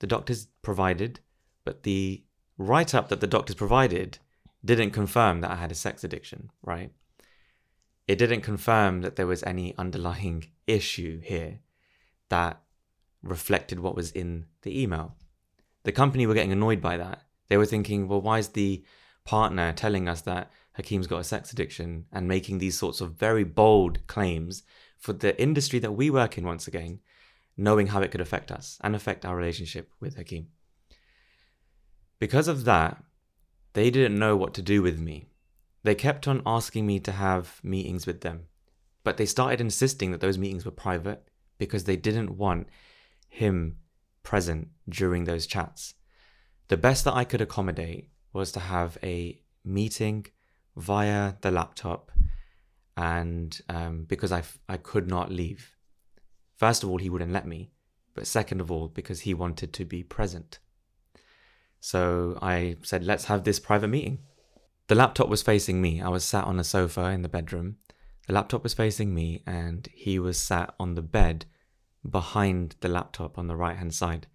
the 0.00 0.06
doctors 0.06 0.48
provided, 0.62 1.20
but 1.64 1.84
the 1.84 2.24
write 2.58 2.94
up 2.94 3.08
that 3.08 3.20
the 3.20 3.26
doctors 3.26 3.56
provided 3.56 4.18
didn't 4.64 4.90
confirm 4.90 5.40
that 5.40 5.50
I 5.50 5.56
had 5.56 5.72
a 5.72 5.76
sex 5.76 6.04
addiction, 6.04 6.50
right? 6.62 6.92
It 8.06 8.16
didn't 8.16 8.42
confirm 8.42 9.00
that 9.02 9.16
there 9.16 9.26
was 9.26 9.42
any 9.44 9.74
underlying 9.78 10.44
issue 10.66 11.20
here 11.20 11.60
that 12.28 12.60
reflected 13.22 13.80
what 13.80 13.94
was 13.94 14.10
in 14.10 14.46
the 14.62 14.80
email. 14.82 15.14
The 15.84 15.92
company 15.92 16.26
were 16.26 16.34
getting 16.34 16.52
annoyed 16.52 16.80
by 16.80 16.96
that. 16.96 17.22
They 17.48 17.56
were 17.56 17.66
thinking, 17.66 18.08
well, 18.08 18.20
why 18.20 18.38
is 18.38 18.48
the 18.48 18.84
partner 19.24 19.72
telling 19.72 20.08
us 20.08 20.22
that 20.22 20.50
Hakeem's 20.74 21.06
got 21.06 21.20
a 21.20 21.24
sex 21.24 21.52
addiction 21.52 22.06
and 22.12 22.26
making 22.26 22.58
these 22.58 22.78
sorts 22.78 23.00
of 23.00 23.12
very 23.12 23.44
bold 23.44 24.06
claims 24.06 24.62
for 24.98 25.12
the 25.12 25.40
industry 25.40 25.78
that 25.80 25.92
we 25.92 26.10
work 26.10 26.38
in 26.38 26.44
once 26.44 26.66
again, 26.66 27.00
knowing 27.56 27.88
how 27.88 28.00
it 28.00 28.10
could 28.10 28.20
affect 28.20 28.50
us 28.50 28.78
and 28.82 28.94
affect 28.94 29.24
our 29.24 29.36
relationship 29.36 29.90
with 30.00 30.16
Hakeem. 30.16 30.48
Because 32.18 32.48
of 32.48 32.64
that, 32.64 33.02
they 33.72 33.90
didn't 33.90 34.18
know 34.18 34.36
what 34.36 34.54
to 34.54 34.62
do 34.62 34.82
with 34.82 34.98
me. 34.98 35.26
They 35.82 35.94
kept 35.94 36.28
on 36.28 36.42
asking 36.46 36.86
me 36.86 37.00
to 37.00 37.12
have 37.12 37.60
meetings 37.62 38.06
with 38.06 38.20
them, 38.20 38.44
but 39.02 39.16
they 39.16 39.26
started 39.26 39.60
insisting 39.60 40.12
that 40.12 40.20
those 40.20 40.38
meetings 40.38 40.64
were 40.64 40.70
private 40.70 41.28
because 41.58 41.84
they 41.84 41.96
didn't 41.96 42.36
want 42.36 42.68
him 43.32 43.78
present 44.22 44.68
during 44.86 45.24
those 45.24 45.46
chats. 45.46 45.94
The 46.68 46.76
best 46.76 47.04
that 47.06 47.14
I 47.14 47.24
could 47.24 47.40
accommodate 47.40 48.10
was 48.34 48.52
to 48.52 48.60
have 48.60 48.98
a 49.02 49.40
meeting 49.64 50.26
via 50.76 51.34
the 51.40 51.50
laptop, 51.50 52.12
and 52.94 53.58
um, 53.70 54.04
because 54.04 54.32
I, 54.32 54.42
I 54.68 54.76
could 54.76 55.08
not 55.08 55.32
leave. 55.32 55.74
First 56.56 56.82
of 56.82 56.90
all, 56.90 56.98
he 56.98 57.08
wouldn't 57.08 57.32
let 57.32 57.46
me, 57.46 57.72
but 58.14 58.26
second 58.26 58.60
of 58.60 58.70
all, 58.70 58.88
because 58.88 59.20
he 59.20 59.32
wanted 59.32 59.72
to 59.72 59.86
be 59.86 60.02
present. 60.02 60.58
So 61.80 62.38
I 62.42 62.76
said, 62.82 63.02
let's 63.02 63.24
have 63.24 63.44
this 63.44 63.58
private 63.58 63.88
meeting. 63.88 64.18
The 64.88 64.94
laptop 64.94 65.30
was 65.30 65.42
facing 65.42 65.80
me. 65.80 66.02
I 66.02 66.10
was 66.10 66.22
sat 66.22 66.44
on 66.44 66.60
a 66.60 66.64
sofa 66.64 67.06
in 67.06 67.22
the 67.22 67.30
bedroom. 67.30 67.76
The 68.26 68.34
laptop 68.34 68.62
was 68.62 68.74
facing 68.74 69.14
me, 69.14 69.42
and 69.46 69.88
he 69.94 70.18
was 70.18 70.38
sat 70.38 70.74
on 70.78 70.96
the 70.96 71.02
bed 71.02 71.46
behind 72.08 72.76
the 72.80 72.88
laptop 72.88 73.38
on 73.38 73.46
the 73.46 73.56
right 73.56 73.76
hand 73.76 73.94
side. 73.94 74.26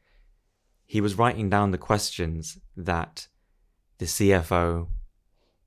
He 0.86 1.02
was 1.02 1.18
writing 1.18 1.50
down 1.50 1.72
the 1.72 1.78
questions 1.78 2.58
that 2.76 3.28
the 3.98 4.06
CFO, 4.06 4.88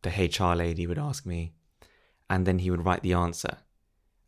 the 0.02 0.11
HR 0.11 0.54
lady 0.54 0.87
would 0.87 0.99
ask 0.99 1.26
me, 1.26 1.52
and 2.28 2.47
then 2.47 2.61
he 2.61 2.71
would 2.71 2.85
write 2.85 3.02
the 3.02 3.12
answer. 3.12 3.59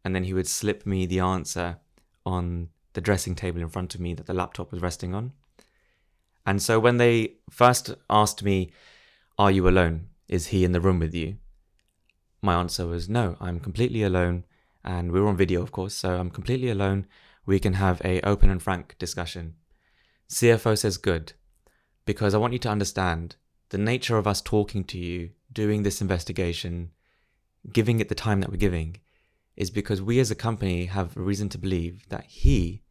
And 0.05 0.15
then 0.15 0.25
he 0.25 0.35
would 0.35 0.49
slip 0.49 0.85
me 0.85 1.07
the 1.07 1.21
answer 1.21 1.79
on 2.27 2.69
the 2.93 3.01
dressing 3.01 3.35
table 3.35 3.61
in 3.61 3.69
front 3.69 3.95
of 3.95 4.01
me 4.01 4.15
that 4.15 4.27
the 4.27 4.35
laptop 4.35 4.73
was 4.73 4.83
resting 4.83 5.15
on. 5.15 5.33
And 6.45 6.61
so 6.61 6.81
when 6.81 6.97
they 6.97 7.35
first 7.51 7.95
asked 8.11 8.43
me, 8.43 8.73
Are 9.39 9.51
you 9.51 9.69
alone? 9.69 10.09
Is 10.29 10.49
he 10.49 10.65
in 10.65 10.73
the 10.73 10.81
room 10.81 10.99
with 10.99 11.15
you? 11.15 11.37
My 12.43 12.55
answer 12.55 12.87
was 12.87 13.09
no, 13.09 13.37
I'm 13.41 13.61
completely 13.61 14.03
alone. 14.03 14.45
And 14.85 15.13
we 15.13 15.21
were 15.21 15.29
on 15.29 15.37
video, 15.37 15.63
of 15.63 15.71
course, 15.71 15.95
so 15.95 16.17
I'm 16.19 16.31
completely 16.31 16.69
alone. 16.69 17.07
We 17.45 17.59
can 17.59 17.75
have 17.75 18.01
a 18.05 18.21
open 18.23 18.51
and 18.51 18.63
frank 18.63 18.97
discussion. 18.99 19.55
CFO 20.29 20.79
says 20.79 20.97
good, 20.97 21.33
because 22.05 22.35
I 22.35 22.39
want 22.39 22.53
you 22.53 22.59
to 22.61 22.71
understand 22.71 23.37
the 23.71 23.79
nature 23.79 24.17
of 24.17 24.27
us 24.27 24.41
talking 24.41 24.85
to 24.85 24.99
you, 24.99 25.31
doing 25.53 25.83
this 25.83 26.01
investigation, 26.01 26.91
giving 27.73 28.01
it 28.01 28.09
the 28.09 28.15
time 28.15 28.41
that 28.41 28.51
we're 28.51 28.57
giving, 28.57 28.99
is 29.57 29.71
because 29.71 30.01
we 30.01 30.19
as 30.21 30.31
a 30.31 30.35
company 30.35 30.87
have 30.87 31.17
a 31.17 31.21
reason 31.21 31.49
to 31.51 31.59
believe 31.59 32.09
that 32.09 32.25
he 32.25 32.83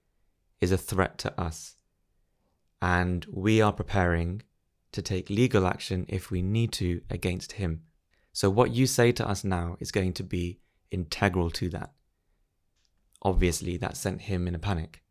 is 0.59 0.71
a 0.71 0.77
threat 0.77 1.17
to 1.19 1.39
us. 1.39 1.75
And 2.81 3.25
we 3.31 3.61
are 3.61 3.73
preparing 3.73 4.43
to 4.91 5.01
take 5.01 5.29
legal 5.29 5.65
action 5.65 6.05
if 6.09 6.31
we 6.31 6.41
need 6.41 6.71
to 6.73 7.01
against 7.09 7.53
him. 7.53 7.83
So, 8.33 8.49
what 8.49 8.71
you 8.71 8.87
say 8.87 9.11
to 9.13 9.27
us 9.27 9.43
now 9.43 9.77
is 9.79 9.91
going 9.91 10.13
to 10.13 10.23
be 10.23 10.59
integral 10.89 11.49
to 11.51 11.69
that. 11.69 11.91
Obviously, 13.21 13.77
that 13.77 13.97
sent 13.97 14.21
him 14.23 14.47
in 14.47 14.55
a 14.55 14.59
panic. 14.59 15.01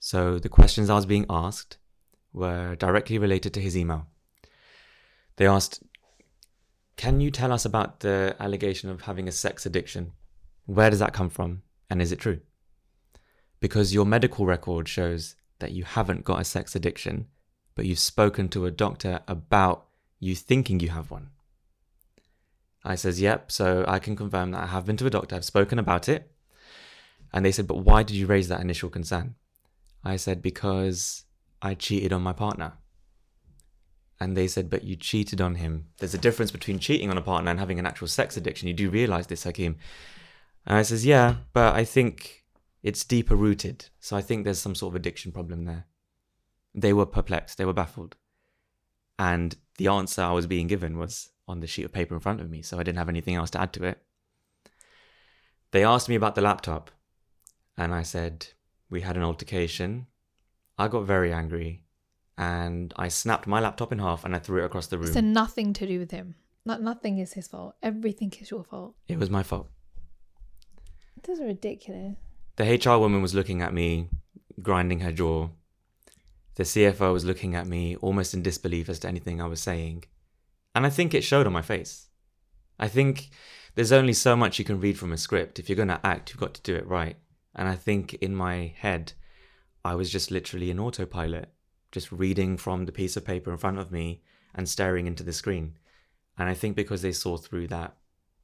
So, 0.00 0.38
the 0.38 0.48
questions 0.48 0.88
I 0.88 0.94
was 0.94 1.06
being 1.06 1.26
asked 1.28 1.78
were 2.32 2.76
directly 2.76 3.18
related 3.18 3.52
to 3.54 3.60
his 3.60 3.76
email. 3.76 4.06
They 5.36 5.46
asked, 5.46 5.82
Can 6.96 7.20
you 7.20 7.30
tell 7.30 7.52
us 7.52 7.64
about 7.64 8.00
the 8.00 8.36
allegation 8.38 8.90
of 8.90 9.02
having 9.02 9.26
a 9.26 9.32
sex 9.32 9.66
addiction? 9.66 10.12
Where 10.66 10.90
does 10.90 10.98
that 10.98 11.12
come 11.12 11.30
from? 11.30 11.62
And 11.90 12.02
is 12.02 12.12
it 12.12 12.20
true? 12.20 12.40
Because 13.60 13.94
your 13.94 14.04
medical 14.04 14.46
record 14.46 14.88
shows 14.88 15.36
that 15.58 15.72
you 15.72 15.84
haven't 15.84 16.24
got 16.24 16.40
a 16.40 16.44
sex 16.44 16.74
addiction, 16.76 17.26
but 17.74 17.86
you've 17.86 17.98
spoken 17.98 18.48
to 18.50 18.66
a 18.66 18.70
doctor 18.70 19.20
about 19.26 19.86
you 20.18 20.34
thinking 20.34 20.80
you 20.80 20.90
have 20.90 21.10
one. 21.10 21.30
I 22.84 22.94
says, 22.94 23.20
Yep, 23.20 23.50
so 23.50 23.84
I 23.88 23.98
can 23.98 24.16
confirm 24.16 24.52
that 24.52 24.62
I 24.62 24.66
have 24.66 24.86
been 24.86 24.96
to 24.98 25.06
a 25.06 25.10
doctor, 25.10 25.36
I've 25.36 25.44
spoken 25.44 25.78
about 25.78 26.08
it. 26.08 26.30
And 27.36 27.44
they 27.44 27.52
said, 27.52 27.66
But 27.66 27.84
why 27.84 28.02
did 28.02 28.16
you 28.16 28.26
raise 28.26 28.48
that 28.48 28.62
initial 28.62 28.88
concern? 28.88 29.34
I 30.02 30.16
said, 30.16 30.40
Because 30.40 31.24
I 31.60 31.74
cheated 31.74 32.10
on 32.10 32.22
my 32.22 32.32
partner. 32.32 32.72
And 34.18 34.34
they 34.34 34.48
said, 34.48 34.70
But 34.70 34.84
you 34.84 34.96
cheated 34.96 35.42
on 35.42 35.56
him. 35.56 35.88
There's 35.98 36.14
a 36.14 36.18
difference 36.18 36.50
between 36.50 36.78
cheating 36.78 37.10
on 37.10 37.18
a 37.18 37.20
partner 37.20 37.50
and 37.50 37.60
having 37.60 37.78
an 37.78 37.84
actual 37.84 38.08
sex 38.08 38.38
addiction. 38.38 38.68
You 38.68 38.72
do 38.74 38.88
realize 38.88 39.26
this, 39.26 39.44
Hakeem. 39.44 39.76
And 40.64 40.78
I 40.78 40.82
says, 40.82 41.04
Yeah, 41.04 41.34
but 41.52 41.74
I 41.74 41.84
think 41.84 42.46
it's 42.82 43.04
deeper 43.04 43.36
rooted. 43.36 43.90
So 44.00 44.16
I 44.16 44.22
think 44.22 44.44
there's 44.44 44.58
some 44.58 44.74
sort 44.74 44.92
of 44.92 44.96
addiction 44.96 45.30
problem 45.30 45.66
there. 45.66 45.84
They 46.74 46.94
were 46.94 47.04
perplexed, 47.04 47.58
they 47.58 47.66
were 47.66 47.74
baffled. 47.74 48.16
And 49.18 49.54
the 49.76 49.88
answer 49.88 50.22
I 50.22 50.32
was 50.32 50.46
being 50.46 50.68
given 50.68 50.96
was 50.96 51.28
on 51.46 51.60
the 51.60 51.66
sheet 51.66 51.84
of 51.84 51.92
paper 51.92 52.14
in 52.14 52.20
front 52.20 52.40
of 52.40 52.48
me, 52.48 52.62
so 52.62 52.78
I 52.78 52.82
didn't 52.82 52.96
have 52.96 53.10
anything 53.10 53.34
else 53.34 53.50
to 53.50 53.60
add 53.60 53.74
to 53.74 53.84
it. 53.84 54.02
They 55.72 55.84
asked 55.84 56.08
me 56.08 56.14
about 56.14 56.34
the 56.34 56.40
laptop, 56.40 56.90
and 57.76 57.94
I 57.94 58.02
said, 58.02 58.48
We 58.90 59.00
had 59.02 59.16
an 59.16 59.22
altercation. 59.22 60.06
I 60.78 60.88
got 60.88 61.04
very 61.04 61.32
angry 61.32 61.84
and 62.38 62.92
I 62.96 63.08
snapped 63.08 63.46
my 63.46 63.60
laptop 63.60 63.92
in 63.92 63.98
half 63.98 64.24
and 64.24 64.34
I 64.36 64.38
threw 64.38 64.62
it 64.62 64.66
across 64.66 64.88
the 64.88 64.98
room. 64.98 65.12
So 65.12 65.20
nothing 65.20 65.72
to 65.74 65.86
do 65.86 65.98
with 65.98 66.10
him. 66.10 66.34
Not 66.64 66.82
nothing 66.82 67.18
is 67.18 67.32
his 67.32 67.48
fault. 67.48 67.76
Everything 67.82 68.32
is 68.40 68.50
your 68.50 68.64
fault. 68.64 68.94
It 69.08 69.18
was 69.18 69.30
my 69.30 69.42
fault. 69.42 69.68
This 71.22 71.38
is 71.38 71.44
ridiculous. 71.44 72.16
The 72.56 72.64
HR 72.64 72.98
woman 72.98 73.22
was 73.22 73.34
looking 73.34 73.62
at 73.62 73.72
me, 73.72 74.08
grinding 74.60 75.00
her 75.00 75.12
jaw. 75.12 75.48
The 76.56 76.62
CFO 76.64 77.12
was 77.12 77.24
looking 77.24 77.54
at 77.54 77.66
me, 77.66 77.96
almost 77.96 78.34
in 78.34 78.42
disbelief 78.42 78.88
as 78.88 78.98
to 79.00 79.08
anything 79.08 79.40
I 79.40 79.46
was 79.46 79.60
saying. 79.60 80.04
And 80.74 80.84
I 80.86 80.90
think 80.90 81.14
it 81.14 81.22
showed 81.22 81.46
on 81.46 81.52
my 81.52 81.62
face. 81.62 82.08
I 82.78 82.88
think 82.88 83.30
there's 83.74 83.92
only 83.92 84.12
so 84.12 84.36
much 84.36 84.58
you 84.58 84.64
can 84.64 84.80
read 84.80 84.98
from 84.98 85.12
a 85.12 85.18
script. 85.18 85.58
If 85.58 85.68
you're 85.68 85.76
going 85.76 85.88
to 85.88 86.00
act, 86.04 86.30
you've 86.30 86.40
got 86.40 86.54
to 86.54 86.62
do 86.62 86.74
it 86.74 86.86
right. 86.86 87.16
And 87.56 87.68
I 87.68 87.74
think 87.74 88.14
in 88.14 88.36
my 88.36 88.74
head, 88.76 89.14
I 89.84 89.94
was 89.94 90.10
just 90.10 90.30
literally 90.30 90.70
in 90.70 90.78
autopilot 90.78 91.48
just 91.96 92.12
reading 92.12 92.58
from 92.58 92.84
the 92.84 92.92
piece 92.92 93.16
of 93.16 93.24
paper 93.24 93.50
in 93.50 93.56
front 93.56 93.78
of 93.78 93.90
me 93.90 94.20
and 94.54 94.68
staring 94.68 95.06
into 95.06 95.22
the 95.22 95.32
screen. 95.32 95.78
And 96.36 96.48
I 96.48 96.52
think 96.52 96.76
because 96.76 97.00
they 97.00 97.12
saw 97.12 97.38
through 97.38 97.68
that, 97.68 97.96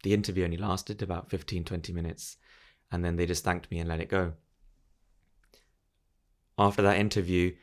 the 0.02 0.14
interview 0.14 0.44
only 0.44 0.56
lasted 0.56 1.02
about 1.02 1.28
15, 1.28 1.64
20 1.64 1.92
minutes. 1.92 2.38
And 2.90 3.04
then 3.04 3.16
they 3.16 3.26
just 3.26 3.44
thanked 3.44 3.70
me 3.70 3.78
and 3.78 3.88
let 3.88 4.00
it 4.00 4.08
go. 4.08 4.32
After 6.58 6.80
that 6.80 6.98
interview, 6.98 7.54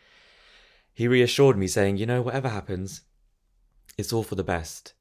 he 0.93 1.07
reassured 1.07 1.57
me, 1.57 1.67
saying, 1.67 1.97
You 1.97 2.05
know, 2.05 2.21
whatever 2.21 2.49
happens, 2.49 3.01
it's 3.97 4.13
all 4.13 4.23
for 4.23 4.35
the 4.35 4.43
best. 4.43 4.93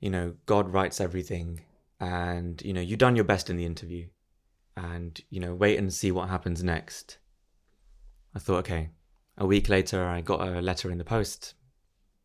You 0.00 0.10
know, 0.10 0.34
God 0.46 0.72
writes 0.72 1.00
everything. 1.00 1.62
And, 1.98 2.62
you 2.62 2.72
know, 2.72 2.80
you've 2.80 2.98
done 2.98 3.16
your 3.16 3.24
best 3.24 3.50
in 3.50 3.56
the 3.56 3.66
interview. 3.66 4.06
And, 4.78 5.20
you 5.28 5.40
know, 5.40 5.54
wait 5.54 5.76
and 5.76 5.92
see 5.92 6.12
what 6.12 6.28
happens 6.28 6.62
next. 6.62 7.18
I 8.34 8.38
thought, 8.38 8.58
okay, 8.58 8.90
a 9.36 9.44
week 9.44 9.68
later, 9.68 10.04
I 10.06 10.20
got 10.20 10.46
a 10.46 10.60
letter 10.60 10.90
in 10.90 10.98
the 10.98 11.04
post 11.04 11.54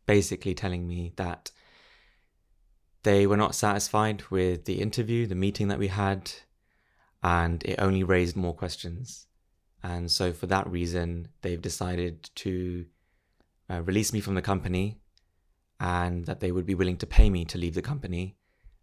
basically 0.06 0.54
telling 0.54 0.86
me 0.86 1.12
that 1.16 1.50
they 3.02 3.26
were 3.26 3.36
not 3.36 3.56
satisfied 3.56 4.22
with 4.30 4.66
the 4.66 4.80
interview, 4.80 5.26
the 5.26 5.34
meeting 5.34 5.66
that 5.68 5.80
we 5.80 5.88
had, 5.88 6.30
and 7.22 7.62
it 7.64 7.76
only 7.78 8.04
raised 8.04 8.36
more 8.36 8.54
questions. 8.54 9.26
And 9.82 10.08
so, 10.10 10.32
for 10.32 10.46
that 10.46 10.68
reason, 10.68 11.28
they've 11.42 11.60
decided 11.60 12.30
to 12.36 12.86
uh, 13.68 13.82
release 13.82 14.12
me 14.12 14.20
from 14.20 14.34
the 14.34 14.42
company 14.42 15.00
and 15.80 16.24
that 16.26 16.38
they 16.38 16.52
would 16.52 16.66
be 16.66 16.74
willing 16.74 16.98
to 16.98 17.06
pay 17.06 17.30
me 17.30 17.44
to 17.46 17.58
leave 17.58 17.74
the 17.74 17.82
company. 17.82 18.36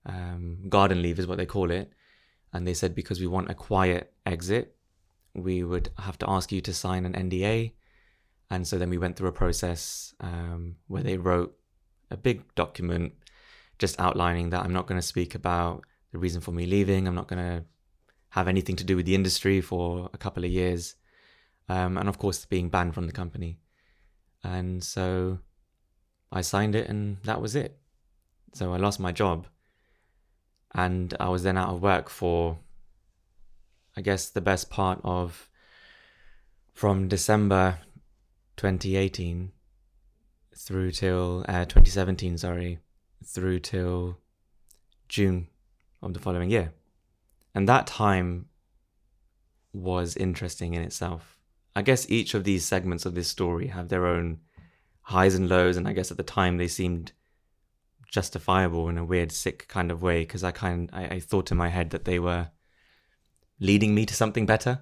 Um, 0.06 0.68
garden 0.68 1.02
leave 1.02 1.20
is 1.20 1.28
what 1.28 1.38
they 1.38 1.46
call 1.46 1.72
it. 1.72 1.94
And 2.54 2.68
they 2.68 2.74
said 2.74 2.96
because 2.96 3.20
we 3.20 3.28
want 3.28 3.50
a 3.50 3.54
quiet 3.54 4.14
exit, 4.26 4.76
we 5.34 5.64
would 5.64 5.90
have 5.98 6.18
to 6.20 6.30
ask 6.30 6.52
you 6.52 6.62
to 6.62 6.74
sign 6.74 7.06
an 7.06 7.14
NDA. 7.14 7.74
And 8.50 8.68
so 8.68 8.78
then 8.78 8.90
we 8.90 8.98
went 8.98 9.16
through 9.16 9.30
a 9.30 9.34
process 9.34 10.14
um, 10.20 10.76
where 10.88 11.04
they 11.04 11.18
wrote 11.18 11.58
a 12.10 12.18
big 12.18 12.54
document 12.56 13.14
just 13.80 14.00
outlining 14.00 14.50
that 14.50 14.64
I'm 14.64 14.74
not 14.74 14.88
going 14.88 15.00
to 15.00 15.08
speak 15.08 15.34
about 15.34 15.84
the 16.12 16.20
reason 16.20 16.42
for 16.42 16.52
me 16.52 16.66
leaving. 16.66 17.08
I'm 17.08 17.16
not 17.16 17.28
going 17.28 17.44
to 17.44 17.66
have 18.30 18.48
anything 18.48 18.76
to 18.78 18.84
do 18.84 18.96
with 18.96 19.06
the 19.06 19.16
industry 19.16 19.62
for 19.62 20.10
a 20.14 20.18
couple 20.18 20.44
of 20.44 20.52
years. 20.52 20.96
Um, 21.70 21.98
and 21.98 22.10
of 22.10 22.18
course, 22.18 22.46
being 22.46 22.70
banned 22.70 22.94
from 22.94 23.08
the 23.08 23.14
company. 23.14 23.60
And 24.44 24.84
so 24.84 25.40
I 26.32 26.42
signed 26.42 26.76
it, 26.76 26.90
and 26.90 27.18
that 27.24 27.42
was 27.42 27.56
it. 27.56 27.78
So 28.54 28.74
I 28.74 28.78
lost 28.78 29.00
my 29.00 29.12
job. 29.12 29.48
And 30.74 31.14
I 31.20 31.30
was 31.30 31.44
then 31.44 31.58
out 31.58 31.70
of 31.70 31.82
work 31.82 32.10
for, 32.10 32.60
I 33.96 34.02
guess, 34.02 34.30
the 34.30 34.42
best 34.42 34.70
part 34.70 35.02
of 35.04 35.50
from 36.74 37.08
December 37.08 37.80
2018 38.58 39.52
through 40.56 40.92
till 40.92 41.46
uh, 41.48 41.66
2017, 41.66 42.38
sorry, 42.38 42.80
through 43.24 43.60
till 43.60 44.18
June 45.10 45.48
of 46.02 46.14
the 46.14 46.20
following 46.20 46.50
year. 46.50 46.74
And 47.54 47.68
that 47.68 47.88
time 47.88 48.48
was 49.74 50.16
interesting 50.16 50.74
in 50.74 50.82
itself. 50.82 51.38
I 51.76 51.82
guess 51.82 52.10
each 52.10 52.34
of 52.34 52.44
these 52.44 52.66
segments 52.66 53.06
of 53.06 53.16
this 53.16 53.28
story 53.28 53.68
have 53.68 53.90
their 53.90 54.06
own 54.06 54.40
highs 55.04 55.36
and 55.36 55.50
lows, 55.50 55.78
and 55.78 55.88
I 55.88 55.94
guess 55.94 56.12
at 56.12 56.18
the 56.18 56.24
time 56.24 56.58
they 56.58 56.68
seemed 56.68 57.12
justifiable 58.12 58.90
in 58.90 58.98
a 58.98 59.06
weird, 59.06 59.32
sick 59.32 59.68
kind 59.68 59.90
of 59.90 60.04
way 60.04 60.20
because 60.20 60.44
I 60.44 60.52
kind 60.52 60.90
I, 60.94 61.06
I 61.06 61.20
thought 61.20 61.50
in 61.50 61.58
my 61.58 61.70
head 61.70 61.90
that 61.92 62.06
they 62.06 62.20
were 62.20 62.50
leading 63.60 63.96
me 63.96 64.06
to 64.06 64.14
something 64.14 64.46
better. 64.46 64.82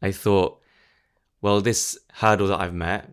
I 0.00 0.12
thought, 0.12 0.60
well, 1.42 1.60
this 1.60 1.98
hurdle 2.12 2.48
that 2.48 2.60
I've 2.60 2.74
met, 2.74 3.10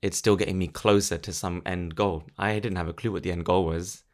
it's 0.00 0.16
still 0.16 0.36
getting 0.36 0.58
me 0.58 0.68
closer 0.68 1.18
to 1.18 1.32
some 1.32 1.62
end 1.66 1.96
goal. 1.96 2.24
I 2.38 2.54
didn't 2.54 2.76
have 2.76 2.88
a 2.88 2.92
clue 2.92 3.12
what 3.12 3.22
the 3.22 3.32
end 3.32 3.44
goal 3.44 3.66
was. 3.66 4.04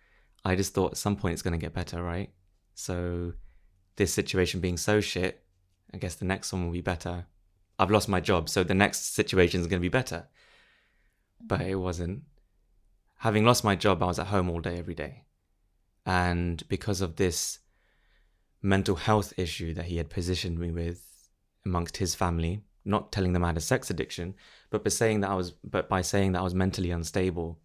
I 0.45 0.57
just 0.57 0.75
thought 0.75 0.93
at 0.93 0.97
some 0.97 1.17
point 1.17 1.35
it's 1.35 1.43
going 1.43 1.53
to 1.53 1.65
get 1.65 1.75
better, 1.75 2.03
right? 2.03 2.31
So, 2.75 3.35
this 3.97 4.13
situation 4.13 4.61
being 4.61 4.77
so 4.77 5.01
shit, 5.01 5.45
I 5.93 5.99
guess 5.99 6.15
the 6.15 6.25
next 6.25 6.53
one 6.53 6.65
will 6.65 6.73
be 6.73 6.81
better. 6.81 7.27
I've 7.79 7.91
lost 7.91 8.09
my 8.09 8.21
job, 8.21 8.49
so 8.49 8.63
the 8.65 8.75
next 8.75 9.15
situation 9.15 9.61
is 9.61 9.67
going 9.67 9.81
to 9.81 9.85
be 9.85 9.89
better. 9.89 10.29
But 11.41 11.63
it 11.63 11.75
wasn't. 11.75 12.23
Having 13.19 13.45
lost 13.45 13.65
my 13.65 13.75
job, 13.75 14.03
I 14.03 14.07
was 14.07 14.19
at 14.19 14.29
home 14.29 14.51
all 14.51 14.61
day, 14.61 14.79
every 14.79 14.95
day. 14.95 15.25
And 16.05 16.63
because 16.69 17.01
of 17.01 17.17
this 17.17 17.61
mental 18.63 18.97
health 18.97 19.33
issue 19.37 19.75
that 19.75 19.87
he 19.87 19.97
had 19.97 20.11
positioned 20.11 20.59
me 20.59 20.71
with 20.71 21.31
amongst 21.65 21.97
his 21.97 22.15
family, 22.15 22.63
not 22.85 23.11
telling 23.11 23.33
them 23.33 23.45
I 23.45 23.49
had 23.49 23.57
a 23.57 23.61
sex 23.61 23.91
addiction, 23.91 24.35
but 24.71 24.85
by 24.85 24.91
saying 24.91 25.21
that 25.21 25.31
I 25.31 25.35
was, 25.35 25.53
but 25.65 25.89
by 25.89 26.03
saying 26.03 26.33
that 26.33 26.41
I 26.41 26.45
was 26.45 26.55
mentally 26.55 26.91
unstable, 26.91 27.59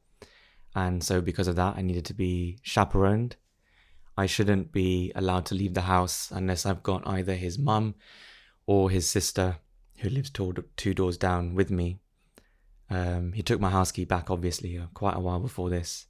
and 0.73 1.03
so 1.03 1.21
because 1.21 1.47
of 1.47 1.55
that, 1.57 1.75
I 1.77 1.81
needed 1.81 2.05
to 2.05 2.13
be 2.13 2.57
chaperoned. 2.63 3.35
I 4.17 4.25
shouldn't 4.25 4.71
be 4.71 5.11
allowed 5.15 5.45
to 5.47 5.55
leave 5.55 5.73
the 5.73 5.81
house 5.81 6.31
unless 6.31 6.65
I've 6.65 6.83
got 6.83 7.07
either 7.07 7.35
his 7.35 7.57
mum 7.57 7.95
or 8.65 8.89
his 8.89 9.09
sister, 9.09 9.57
who 9.97 10.09
lives 10.09 10.29
two, 10.29 10.53
two 10.77 10.93
doors 10.93 11.17
down 11.17 11.55
with 11.55 11.71
me. 11.71 11.99
Um, 12.91 13.31
he 13.33 13.41
took 13.41 13.61
my 13.61 13.69
house 13.69 13.91
key 13.91 14.05
back, 14.05 14.29
obviously, 14.29 14.77
uh, 14.77 14.87
quite 14.93 15.15
a 15.15 15.19
while 15.19 15.39
before 15.39 15.69
this. 15.69 16.07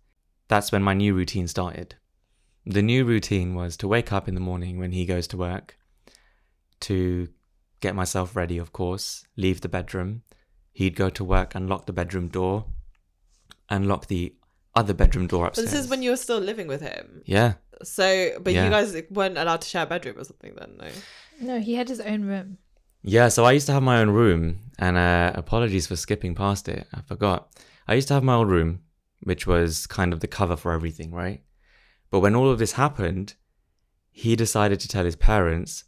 That's 0.47 0.71
when 0.71 0.81
my 0.83 0.93
new 0.93 1.13
routine 1.13 1.47
started. 1.47 1.95
The 2.65 2.81
new 2.81 3.05
routine 3.05 3.53
was 3.55 3.77
to 3.77 3.87
wake 3.87 4.11
up 4.11 4.27
in 4.27 4.33
the 4.33 4.41
morning 4.41 4.79
when 4.79 4.91
he 4.91 5.05
goes 5.05 5.27
to 5.27 5.37
work, 5.37 5.77
to 6.81 7.29
get 7.79 7.95
myself 7.95 8.35
ready, 8.35 8.57
of 8.57 8.73
course, 8.73 9.25
leave 9.37 9.61
the 9.61 9.69
bedroom. 9.69 10.23
He'd 10.73 10.95
go 10.95 11.09
to 11.09 11.23
work, 11.23 11.53
unlock 11.55 11.85
the 11.85 11.93
bedroom 11.93 12.27
door, 12.29 12.65
unlock 13.69 14.07
the 14.07 14.35
other 14.75 14.93
bedroom 14.93 15.27
door 15.27 15.47
upstairs. 15.47 15.67
But 15.67 15.71
this 15.71 15.83
is 15.85 15.89
when 15.89 16.01
you 16.01 16.09
were 16.11 16.17
still 16.17 16.39
living 16.39 16.67
with 16.67 16.81
him. 16.81 17.21
yeah, 17.25 17.53
So, 17.83 18.39
but 18.41 18.53
Yeah. 18.53 18.65
you 18.65 18.69
guys 18.71 18.95
weren't 19.09 19.37
allowed 19.37 19.61
to 19.61 19.67
share 19.69 19.83
a 19.83 19.87
bedroom 19.87 20.17
or 20.19 20.23
something 20.23 20.53
then, 20.55 20.77
no? 20.77 20.89
No, 21.39 21.59
he 21.59 21.73
had 21.75 21.89
his 21.89 21.99
own 21.99 22.25
room. 22.25 22.57
Yeah, 23.03 23.29
so 23.29 23.45
I 23.45 23.51
used 23.53 23.65
to 23.67 23.73
have 23.73 23.83
my 23.83 23.99
own 23.99 24.09
room, 24.11 24.59
and 24.77 24.95
uh, 24.97 25.31
apologies 25.35 25.87
for 25.87 25.95
skipping 25.95 26.35
past 26.35 26.67
it. 26.67 26.87
I 26.93 27.01
forgot. 27.01 27.49
I 27.87 27.95
used 27.95 28.07
to 28.09 28.13
have 28.13 28.23
my 28.23 28.35
own 28.35 28.47
room, 28.47 28.81
which 29.23 29.47
was 29.47 29.87
kind 29.87 30.13
of 30.13 30.19
the 30.19 30.27
cover 30.27 30.55
for 30.55 30.71
everything, 30.71 31.11
right? 31.11 31.41
But 32.11 32.19
when 32.19 32.35
all 32.35 32.49
of 32.49 32.59
this 32.59 32.73
happened, 32.73 33.35
he 34.11 34.35
decided 34.35 34.79
to 34.81 34.87
tell 34.87 35.05
his 35.05 35.15
parents, 35.15 35.85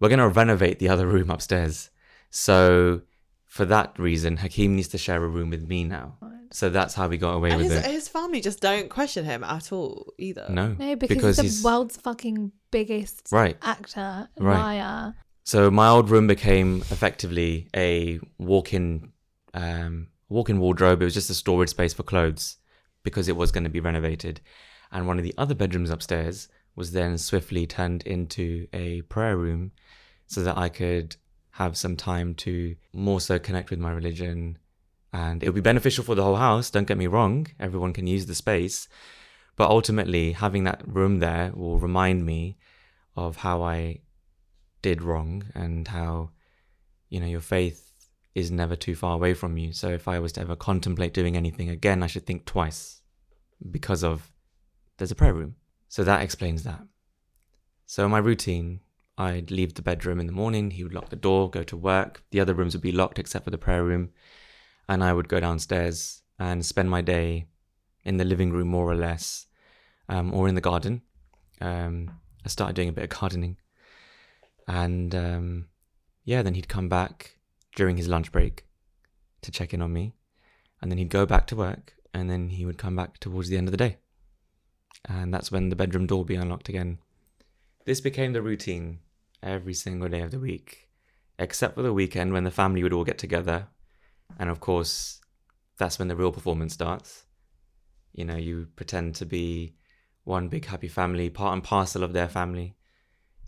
we're 0.00 0.08
going 0.08 0.18
to 0.18 0.28
renovate 0.28 0.78
the 0.78 0.88
other 0.88 1.06
room 1.14 1.30
upstairs. 1.30 1.90
So 2.30 3.02
for 3.44 3.64
that 3.66 3.98
reason, 3.98 4.38
Hakeem 4.38 4.76
needs 4.76 4.88
to 4.88 4.98
share 4.98 5.22
a 5.22 5.28
room 5.28 5.50
with 5.50 5.66
me 5.68 5.84
now. 5.84 6.18
So 6.52 6.70
that's 6.70 6.94
how 6.94 7.08
we 7.08 7.18
got 7.18 7.34
away 7.34 7.50
And 7.50 7.58
with 7.62 7.72
his, 7.72 7.84
it. 7.84 7.90
his 7.90 8.08
family 8.08 8.40
just 8.40 8.60
don't 8.60 8.88
question 8.88 9.24
him 9.24 9.42
at 9.44 9.72
all 9.72 10.12
either. 10.16 10.46
No, 10.48 10.74
No, 10.78 10.94
because, 10.96 11.38
he's 11.40 11.60
the 11.62 11.66
world's 11.66 11.96
fucking 11.96 12.52
biggest 12.70 13.28
right. 13.32 13.56
actor, 13.62 14.28
Right. 14.38 14.56
liar. 14.58 15.14
So 15.46 15.70
my 15.70 15.88
old 15.88 16.10
room 16.10 16.26
became 16.26 16.78
effectively 16.90 17.68
a 17.72 18.18
walk-in, 18.36 19.12
um, 19.54 20.08
walk-in 20.28 20.58
wardrobe. 20.58 21.00
It 21.00 21.04
was 21.04 21.14
just 21.14 21.30
a 21.30 21.34
storage 21.34 21.68
space 21.68 21.94
for 21.94 22.02
clothes 22.02 22.56
because 23.04 23.28
it 23.28 23.36
was 23.36 23.52
going 23.52 23.62
to 23.62 23.70
be 23.70 23.78
renovated, 23.78 24.40
and 24.90 25.06
one 25.06 25.18
of 25.18 25.22
the 25.22 25.34
other 25.38 25.54
bedrooms 25.54 25.88
upstairs 25.88 26.48
was 26.74 26.90
then 26.90 27.16
swiftly 27.16 27.64
turned 27.64 28.02
into 28.02 28.66
a 28.72 29.02
prayer 29.02 29.36
room, 29.36 29.70
so 30.26 30.42
that 30.42 30.58
I 30.58 30.68
could 30.68 31.14
have 31.52 31.76
some 31.76 31.94
time 31.94 32.34
to 32.34 32.74
more 32.92 33.20
so 33.20 33.38
connect 33.38 33.70
with 33.70 33.78
my 33.78 33.92
religion, 33.92 34.58
and 35.12 35.44
it 35.44 35.46
would 35.46 35.54
be 35.54 35.60
beneficial 35.60 36.02
for 36.02 36.16
the 36.16 36.24
whole 36.24 36.34
house. 36.34 36.70
Don't 36.70 36.88
get 36.88 36.98
me 36.98 37.06
wrong; 37.06 37.46
everyone 37.60 37.92
can 37.92 38.08
use 38.08 38.26
the 38.26 38.34
space, 38.34 38.88
but 39.54 39.70
ultimately 39.70 40.32
having 40.32 40.64
that 40.64 40.82
room 40.88 41.20
there 41.20 41.52
will 41.54 41.78
remind 41.78 42.26
me 42.26 42.56
of 43.14 43.36
how 43.36 43.62
I 43.62 44.00
did 44.86 45.02
wrong 45.02 45.42
and 45.52 45.88
how 45.88 46.30
you 47.08 47.18
know 47.18 47.26
your 47.26 47.40
faith 47.40 47.80
is 48.36 48.52
never 48.52 48.76
too 48.76 48.94
far 48.94 49.14
away 49.14 49.34
from 49.34 49.58
you. 49.58 49.72
So 49.72 49.88
if 49.88 50.06
i 50.06 50.20
was 50.20 50.32
to 50.34 50.42
ever 50.42 50.54
contemplate 50.54 51.12
doing 51.12 51.36
anything 51.36 51.68
again 51.70 52.04
i 52.04 52.06
should 52.06 52.26
think 52.26 52.44
twice 52.44 52.80
because 53.76 54.04
of 54.04 54.30
there's 54.96 55.10
a 55.10 55.20
prayer 55.22 55.34
room. 55.34 55.56
So 55.88 56.04
that 56.04 56.22
explains 56.22 56.62
that. 56.62 56.82
So 57.94 58.08
my 58.08 58.18
routine 58.30 58.68
i'd 59.18 59.50
leave 59.50 59.74
the 59.74 59.88
bedroom 59.90 60.20
in 60.20 60.28
the 60.28 60.40
morning 60.42 60.70
he 60.70 60.84
would 60.84 60.94
lock 60.94 61.08
the 61.08 61.24
door 61.28 61.50
go 61.50 61.64
to 61.64 61.76
work. 61.76 62.22
The 62.30 62.42
other 62.42 62.54
rooms 62.54 62.72
would 62.74 62.88
be 62.90 63.00
locked 63.02 63.18
except 63.18 63.44
for 63.44 63.54
the 63.54 63.64
prayer 63.66 63.84
room. 63.90 64.10
And 64.88 65.02
i 65.02 65.12
would 65.12 65.28
go 65.34 65.40
downstairs 65.40 66.22
and 66.38 66.64
spend 66.64 66.88
my 66.96 67.02
day 67.16 67.48
in 68.04 68.18
the 68.18 68.30
living 68.32 68.52
room 68.52 68.68
more 68.68 68.88
or 68.88 68.98
less 69.08 69.46
um, 70.08 70.32
or 70.32 70.46
in 70.46 70.54
the 70.54 70.68
garden. 70.70 71.02
Um, 71.60 71.96
i 72.44 72.48
started 72.48 72.76
doing 72.76 72.90
a 72.90 72.98
bit 72.98 73.10
of 73.10 73.18
gardening 73.18 73.56
and 74.68 75.14
um, 75.14 75.66
yeah, 76.24 76.42
then 76.42 76.54
he'd 76.54 76.68
come 76.68 76.88
back 76.88 77.38
during 77.74 77.96
his 77.96 78.08
lunch 78.08 78.32
break 78.32 78.64
to 79.42 79.50
check 79.50 79.72
in 79.72 79.82
on 79.82 79.92
me. 79.92 80.14
And 80.80 80.90
then 80.90 80.98
he'd 80.98 81.08
go 81.08 81.26
back 81.26 81.46
to 81.48 81.56
work. 81.56 81.94
And 82.12 82.30
then 82.30 82.50
he 82.50 82.64
would 82.64 82.78
come 82.78 82.96
back 82.96 83.18
towards 83.18 83.48
the 83.48 83.56
end 83.56 83.68
of 83.68 83.72
the 83.72 83.78
day. 83.78 83.98
And 85.08 85.32
that's 85.32 85.52
when 85.52 85.68
the 85.68 85.76
bedroom 85.76 86.06
door 86.06 86.18
would 86.18 86.26
be 86.26 86.34
unlocked 86.34 86.68
again. 86.68 86.98
This 87.84 88.00
became 88.00 88.32
the 88.32 88.42
routine 88.42 89.00
every 89.42 89.74
single 89.74 90.08
day 90.08 90.22
of 90.22 90.30
the 90.30 90.40
week, 90.40 90.88
except 91.38 91.76
for 91.76 91.82
the 91.82 91.92
weekend 91.92 92.32
when 92.32 92.44
the 92.44 92.50
family 92.50 92.82
would 92.82 92.92
all 92.92 93.04
get 93.04 93.18
together. 93.18 93.68
And 94.38 94.50
of 94.50 94.60
course, 94.60 95.20
that's 95.78 95.98
when 95.98 96.08
the 96.08 96.16
real 96.16 96.32
performance 96.32 96.72
starts. 96.72 97.24
You 98.12 98.24
know, 98.24 98.36
you 98.36 98.68
pretend 98.74 99.14
to 99.16 99.26
be 99.26 99.74
one 100.24 100.48
big 100.48 100.64
happy 100.64 100.88
family, 100.88 101.30
part 101.30 101.52
and 101.52 101.62
parcel 101.62 102.02
of 102.02 102.14
their 102.14 102.28
family 102.28 102.76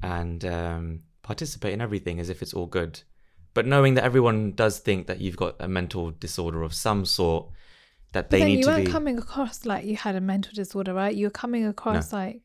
and 0.03 0.45
um, 0.45 1.01
participate 1.29 1.73
in 1.75 1.81
everything 1.81 2.19
as 2.21 2.29
if 2.31 2.43
it's 2.43 2.55
all 2.55 2.67
good. 2.67 3.03
But 3.55 3.67
knowing 3.67 3.95
that 3.95 4.05
everyone 4.05 4.53
does 4.53 4.79
think 4.79 5.07
that 5.09 5.21
you've 5.21 5.37
got 5.45 5.55
a 5.61 5.69
mental 5.69 6.11
disorder 6.11 6.63
of 6.63 6.73
some 6.75 7.05
sort, 7.05 7.47
that 8.13 8.25
But 8.25 8.31
they 8.31 8.39
then 8.41 8.49
need 8.49 8.59
you 8.59 8.65
to 8.65 8.71
weren't 8.71 8.87
be. 8.87 8.91
coming 8.99 9.19
across 9.19 9.67
like 9.67 9.85
you 9.85 9.97
had 9.97 10.15
a 10.17 10.21
mental 10.21 10.53
disorder, 10.55 10.95
right? 10.95 11.15
You 11.15 11.27
were 11.27 11.31
coming 11.45 11.65
across 11.67 12.13
like 12.13 12.41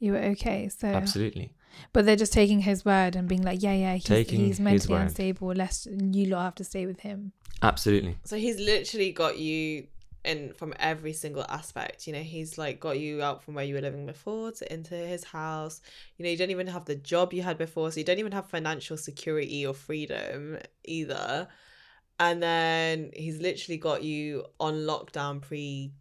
you 0.00 0.12
were 0.12 0.18
okay. 0.34 0.68
So, 0.68 0.88
Absolutely. 0.88 1.52
but 1.92 2.04
they're 2.04 2.16
just 2.24 2.32
taking 2.32 2.60
his 2.60 2.84
word 2.84 3.14
and 3.16 3.28
being 3.28 3.42
like, 3.42 3.62
yeah, 3.62 3.74
yeah, 3.74 3.94
he's, 3.94 4.04
Taking 4.04 4.40
he's 4.40 4.58
mentally 4.58 4.94
word. 4.94 5.02
unstable. 5.02 5.48
Less 5.54 5.86
you 5.90 6.26
lot 6.26 6.42
have 6.48 6.54
to 6.56 6.64
stay 6.64 6.86
with 6.86 7.00
him. 7.00 7.32
Absolutely. 7.62 8.16
So 8.24 8.36
he's 8.36 8.58
literally 8.58 9.12
got 9.12 9.38
you 9.38 9.86
in 10.24 10.52
from 10.52 10.74
every 10.78 11.12
single 11.12 11.44
aspect. 11.48 12.06
You 12.06 12.12
know, 12.12 12.20
he's 12.20 12.58
like 12.58 12.80
got 12.80 12.98
you 12.98 13.22
out 13.22 13.42
from 13.42 13.54
where 13.54 13.64
you 13.64 13.74
were 13.74 13.80
living 13.80 14.06
before 14.06 14.52
to 14.52 14.72
into 14.72 14.94
his 14.94 15.24
house. 15.24 15.80
You 16.16 16.24
know, 16.24 16.30
you 16.30 16.36
don't 16.36 16.50
even 16.50 16.66
have 16.66 16.84
the 16.84 16.94
job 16.94 17.32
you 17.32 17.42
had 17.42 17.58
before, 17.58 17.90
so 17.90 17.98
you 17.98 18.04
don't 18.04 18.18
even 18.18 18.32
have 18.32 18.46
financial 18.46 18.96
security 18.96 19.66
or 19.66 19.74
freedom 19.74 20.58
either. 20.84 21.48
And 22.18 22.42
then 22.42 23.10
he's 23.14 23.40
literally 23.40 23.78
got 23.78 24.02
you 24.02 24.44
on 24.58 24.74
lockdown 24.74 25.40
pre 25.40 25.92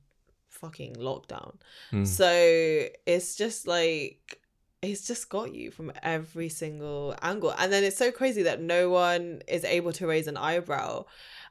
fucking 0.50 0.96
lockdown. 0.96 1.56
Mm. 1.92 2.06
So 2.06 2.90
it's 3.06 3.36
just 3.36 3.68
like 3.68 4.40
he's 4.82 5.06
just 5.08 5.30
got 5.30 5.54
you 5.54 5.72
from 5.72 5.92
every 6.04 6.50
single 6.50 7.16
angle. 7.22 7.54
And 7.58 7.72
then 7.72 7.84
it's 7.84 7.98
so 7.98 8.12
crazy 8.12 8.44
that 8.44 8.62
no 8.62 8.90
one 8.90 9.42
is 9.48 9.64
able 9.64 9.94
to 9.94 10.08
raise 10.08 10.28
an 10.28 10.38
eyebrow. 10.38 11.06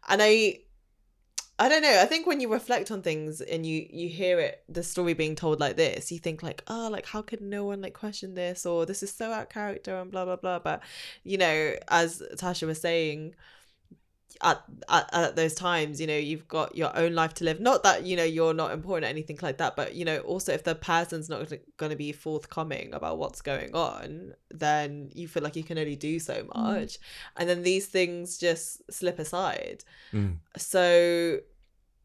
And 0.09 0.23
I 0.23 0.61
I 1.61 1.69
don't 1.69 1.83
know. 1.83 2.01
I 2.01 2.05
think 2.07 2.27
when 2.27 2.39
you 2.41 2.53
reflect 2.53 2.91
on 2.93 3.03
things 3.03 3.41
and 3.41 3.67
you 3.67 3.87
you 3.91 4.09
hear 4.09 4.39
it, 4.39 4.63
the 4.69 4.83
story 4.85 5.15
being 5.15 5.35
told 5.35 5.59
like 5.59 5.77
this, 5.77 6.13
you 6.13 6.19
think 6.19 6.43
like, 6.43 6.63
oh, 6.69 6.89
like 6.91 7.07
how 7.07 7.21
could 7.21 7.41
no 7.41 7.65
one 7.65 7.81
like 7.81 7.95
question 7.95 8.35
this 8.35 8.65
or 8.65 8.87
this 8.87 9.03
is 9.03 9.13
so 9.13 9.33
out 9.33 9.51
character 9.51 9.97
and 9.97 10.11
blah 10.11 10.25
blah 10.25 10.37
blah. 10.37 10.61
But 10.61 10.83
you 11.25 11.37
know, 11.37 11.75
as 11.89 12.23
Tasha 12.37 12.67
was 12.67 12.81
saying, 12.81 13.35
at, 14.43 14.63
at 14.89 15.09
at 15.13 15.37
those 15.37 15.55
times, 15.55 16.01
you 16.01 16.07
know, 16.07 16.17
you've 16.17 16.47
got 16.47 16.77
your 16.77 16.97
own 16.97 17.15
life 17.15 17.35
to 17.35 17.45
live. 17.45 17.61
Not 17.61 17.83
that 17.83 18.05
you 18.05 18.17
know 18.17 18.25
you're 18.25 18.55
not 18.55 18.73
important 18.73 19.07
or 19.07 19.11
anything 19.11 19.39
like 19.43 19.59
that, 19.59 19.75
but 19.75 19.95
you 19.95 20.05
know, 20.05 20.19
also 20.21 20.53
if 20.53 20.65
the 20.65 20.75
person's 20.75 21.29
not 21.29 21.49
going 21.77 21.91
to 21.91 21.97
be 21.97 22.13
forthcoming 22.13 22.95
about 22.95 23.19
what's 23.19 23.41
going 23.43 23.75
on, 23.75 24.35
then 24.51 25.11
you 25.15 25.27
feel 25.29 25.43
like 25.43 25.57
you 25.57 25.65
can 25.65 25.79
only 25.79 25.97
do 25.97 26.19
so 26.19 26.47
much, 26.55 26.99
and 27.37 27.49
then 27.49 27.63
these 27.63 27.87
things 27.87 28.39
just 28.39 28.81
slip 28.93 29.19
aside. 29.19 29.83
Mm. 30.13 30.37
So, 30.57 31.41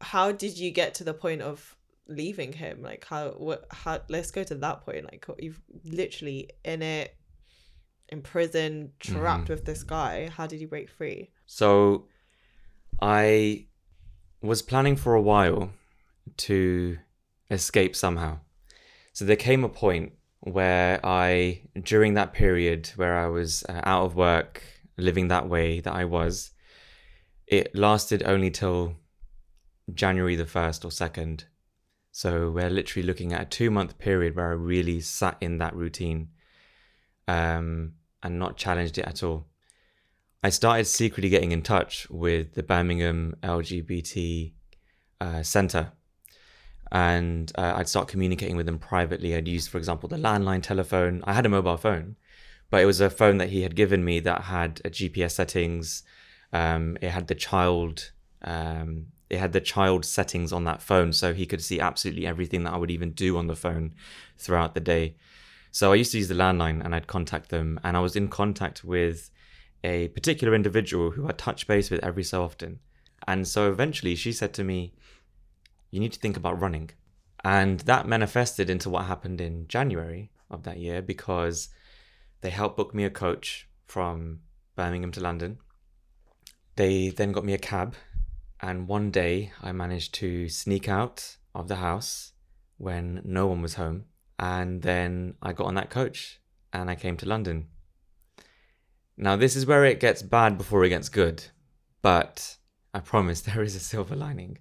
how 0.00 0.32
did 0.32 0.58
you 0.58 0.70
get 0.70 0.94
to 0.94 1.04
the 1.04 1.14
point 1.14 1.42
of 1.42 1.76
leaving 2.08 2.52
him? 2.52 2.82
Like, 2.82 3.04
how? 3.04 3.30
What? 3.30 3.66
How? 3.70 4.00
Let's 4.08 4.30
go 4.30 4.42
to 4.44 4.54
that 4.56 4.84
point. 4.84 5.04
Like, 5.04 5.24
you've 5.38 5.60
literally 5.84 6.50
in 6.64 6.82
it, 6.82 7.16
in 8.08 8.22
prison, 8.22 8.92
trapped 8.98 9.46
Mhm. 9.46 9.50
with 9.50 9.64
this 9.64 9.82
guy. 9.82 10.28
How 10.28 10.46
did 10.46 10.60
you 10.60 10.68
break 10.68 10.88
free? 10.90 11.30
So 11.46 12.08
I 13.00 13.66
was 14.40 14.62
planning 14.62 14.96
for 14.96 15.14
a 15.14 15.22
while 15.22 15.70
to 16.36 16.98
escape 17.50 17.96
somehow. 17.96 18.40
So 19.12 19.24
there 19.24 19.36
came 19.36 19.64
a 19.64 19.68
point 19.68 20.12
where 20.40 21.00
I, 21.04 21.62
during 21.82 22.14
that 22.14 22.32
period 22.32 22.90
where 22.96 23.16
I 23.16 23.28
was 23.28 23.64
uh, 23.68 23.80
out 23.84 24.04
of 24.04 24.16
work, 24.16 24.62
living 24.96 25.28
that 25.28 25.48
way 25.48 25.80
that 25.80 25.94
I 25.94 26.04
was, 26.04 26.50
it 27.46 27.74
lasted 27.74 28.22
only 28.24 28.50
till 28.50 28.96
January 29.92 30.36
the 30.36 30.44
1st 30.44 30.84
or 30.84 30.88
2nd. 30.88 31.44
So 32.12 32.50
we're 32.50 32.70
literally 32.70 33.06
looking 33.06 33.32
at 33.32 33.42
a 33.42 33.46
two 33.46 33.70
month 33.70 33.98
period 33.98 34.36
where 34.36 34.48
I 34.48 34.54
really 34.54 35.00
sat 35.00 35.36
in 35.40 35.58
that 35.58 35.74
routine 35.74 36.28
um, 37.26 37.94
and 38.22 38.38
not 38.38 38.56
challenged 38.56 38.98
it 38.98 39.06
at 39.06 39.22
all. 39.22 39.46
I 40.44 40.50
started 40.50 40.84
secretly 40.84 41.30
getting 41.30 41.52
in 41.52 41.62
touch 41.62 42.06
with 42.10 42.52
the 42.52 42.62
Birmingham 42.62 43.34
LGBT 43.42 44.52
uh, 45.18 45.42
Centre. 45.42 45.92
And 46.92 47.50
uh, 47.54 47.72
I'd 47.76 47.88
start 47.88 48.08
communicating 48.08 48.54
with 48.54 48.66
them 48.66 48.78
privately. 48.78 49.34
I'd 49.34 49.48
use, 49.48 49.66
for 49.66 49.78
example, 49.78 50.06
the 50.06 50.18
landline 50.18 50.62
telephone. 50.62 51.24
I 51.26 51.32
had 51.32 51.46
a 51.46 51.48
mobile 51.48 51.78
phone, 51.78 52.16
but 52.68 52.82
it 52.82 52.84
was 52.84 53.00
a 53.00 53.08
phone 53.08 53.38
that 53.38 53.48
he 53.48 53.62
had 53.62 53.74
given 53.74 54.04
me 54.04 54.20
that 54.20 54.42
had 54.42 54.82
GPS 54.84 55.30
settings. 55.30 56.02
Um, 56.52 56.98
it 57.00 57.08
had 57.08 57.28
the 57.28 57.34
child. 57.34 58.12
Um, 58.42 59.06
it 59.30 59.38
had 59.38 59.54
the 59.54 59.62
child 59.62 60.04
settings 60.04 60.52
on 60.52 60.64
that 60.64 60.82
phone, 60.82 61.14
so 61.14 61.32
he 61.32 61.46
could 61.46 61.62
see 61.62 61.80
absolutely 61.80 62.26
everything 62.26 62.64
that 62.64 62.74
I 62.74 62.76
would 62.76 62.90
even 62.90 63.12
do 63.12 63.38
on 63.38 63.46
the 63.46 63.56
phone 63.56 63.94
throughout 64.36 64.74
the 64.74 64.80
day. 64.80 65.16
So 65.70 65.90
I 65.90 65.94
used 65.94 66.12
to 66.12 66.18
use 66.18 66.28
the 66.28 66.34
landline, 66.34 66.84
and 66.84 66.94
I'd 66.94 67.06
contact 67.06 67.48
them, 67.48 67.80
and 67.82 67.96
I 67.96 68.00
was 68.00 68.14
in 68.14 68.28
contact 68.28 68.84
with 68.84 69.30
a 69.84 70.08
particular 70.08 70.54
individual 70.54 71.10
who 71.12 71.28
I 71.28 71.32
touch 71.32 71.66
base 71.68 71.90
with 71.90 72.02
every 72.02 72.24
so 72.24 72.42
often. 72.42 72.80
And 73.28 73.46
so 73.46 73.70
eventually 73.70 74.16
she 74.16 74.32
said 74.32 74.52
to 74.54 74.64
me, 74.64 74.94
You 75.90 76.00
need 76.00 76.12
to 76.14 76.18
think 76.18 76.36
about 76.36 76.60
running. 76.60 76.90
And 77.44 77.80
that 77.80 78.08
manifested 78.08 78.70
into 78.70 78.88
what 78.88 79.04
happened 79.04 79.40
in 79.40 79.68
January 79.68 80.30
of 80.50 80.62
that 80.62 80.78
year 80.78 81.02
because 81.02 81.68
they 82.40 82.50
helped 82.50 82.76
book 82.78 82.94
me 82.94 83.04
a 83.04 83.10
coach 83.10 83.68
from 83.86 84.40
Birmingham 84.74 85.12
to 85.12 85.20
London. 85.20 85.58
They 86.76 87.10
then 87.10 87.32
got 87.32 87.44
me 87.44 87.52
a 87.52 87.58
cab. 87.58 87.94
And 88.60 88.88
one 88.88 89.10
day 89.10 89.52
I 89.62 89.72
managed 89.72 90.14
to 90.14 90.48
sneak 90.48 90.88
out 90.88 91.36
of 91.54 91.68
the 91.68 91.76
house 91.76 92.32
when 92.78 93.20
no 93.24 93.46
one 93.46 93.60
was 93.60 93.74
home. 93.74 94.06
And 94.38 94.80
then 94.80 95.34
I 95.42 95.52
got 95.52 95.66
on 95.66 95.74
that 95.74 95.90
coach 95.90 96.40
and 96.72 96.88
I 96.88 96.94
came 96.94 97.18
to 97.18 97.28
London. 97.28 97.68
Now, 99.16 99.36
this 99.36 99.54
is 99.54 99.66
where 99.66 99.84
it 99.84 100.00
gets 100.00 100.22
bad 100.22 100.58
before 100.58 100.84
it 100.84 100.88
gets 100.88 101.08
good, 101.08 101.44
but 102.02 102.56
I 102.92 103.00
promise 103.00 103.40
there 103.42 103.62
is 103.62 103.76
a 103.76 103.80
silver 103.80 104.16
lining. 104.16 104.58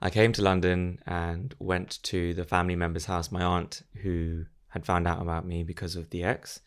I 0.00 0.10
came 0.10 0.32
to 0.32 0.42
London 0.42 0.98
and 1.06 1.54
went 1.58 2.02
to 2.04 2.34
the 2.34 2.44
family 2.44 2.76
member's 2.76 3.06
house, 3.06 3.30
my 3.30 3.42
aunt, 3.42 3.82
who 4.02 4.44
had 4.68 4.84
found 4.84 5.06
out 5.06 5.22
about 5.22 5.46
me 5.46 5.62
because 5.62 5.96
of 5.96 6.10
the 6.10 6.24
ex. 6.24 6.60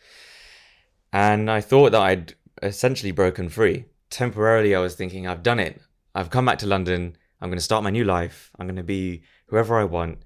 And 1.11 1.49
I 1.49 1.61
thought 1.61 1.91
that 1.91 2.01
I'd 2.01 2.35
essentially 2.61 3.11
broken 3.11 3.49
free. 3.49 3.85
Temporarily, 4.09 4.75
I 4.75 4.79
was 4.79 4.95
thinking, 4.95 5.27
I've 5.27 5.43
done 5.43 5.59
it. 5.59 5.81
I've 6.15 6.29
come 6.29 6.45
back 6.45 6.59
to 6.59 6.67
London. 6.67 7.17
I'm 7.41 7.49
going 7.49 7.57
to 7.57 7.63
start 7.63 7.83
my 7.83 7.89
new 7.89 8.05
life. 8.05 8.51
I'm 8.57 8.65
going 8.65 8.77
to 8.77 8.83
be 8.83 9.23
whoever 9.47 9.77
I 9.77 9.83
want. 9.83 10.19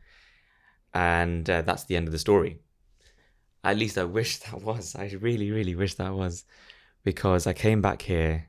And 0.94 1.50
uh, 1.50 1.62
that's 1.62 1.86
the 1.86 1.96
end 1.96 2.08
of 2.08 2.12
the 2.12 2.20
story. 2.20 2.60
At 3.64 3.78
least 3.78 3.98
I 3.98 4.04
wish 4.04 4.38
that 4.40 4.62
was. 4.62 4.96
I 4.96 5.12
really, 5.20 5.52
really 5.52 5.76
wish 5.76 5.96
that 5.96 6.14
was 6.14 6.46
because 7.04 7.48
I 7.48 7.54
came 7.54 7.82
back 7.82 8.04
here 8.04 8.48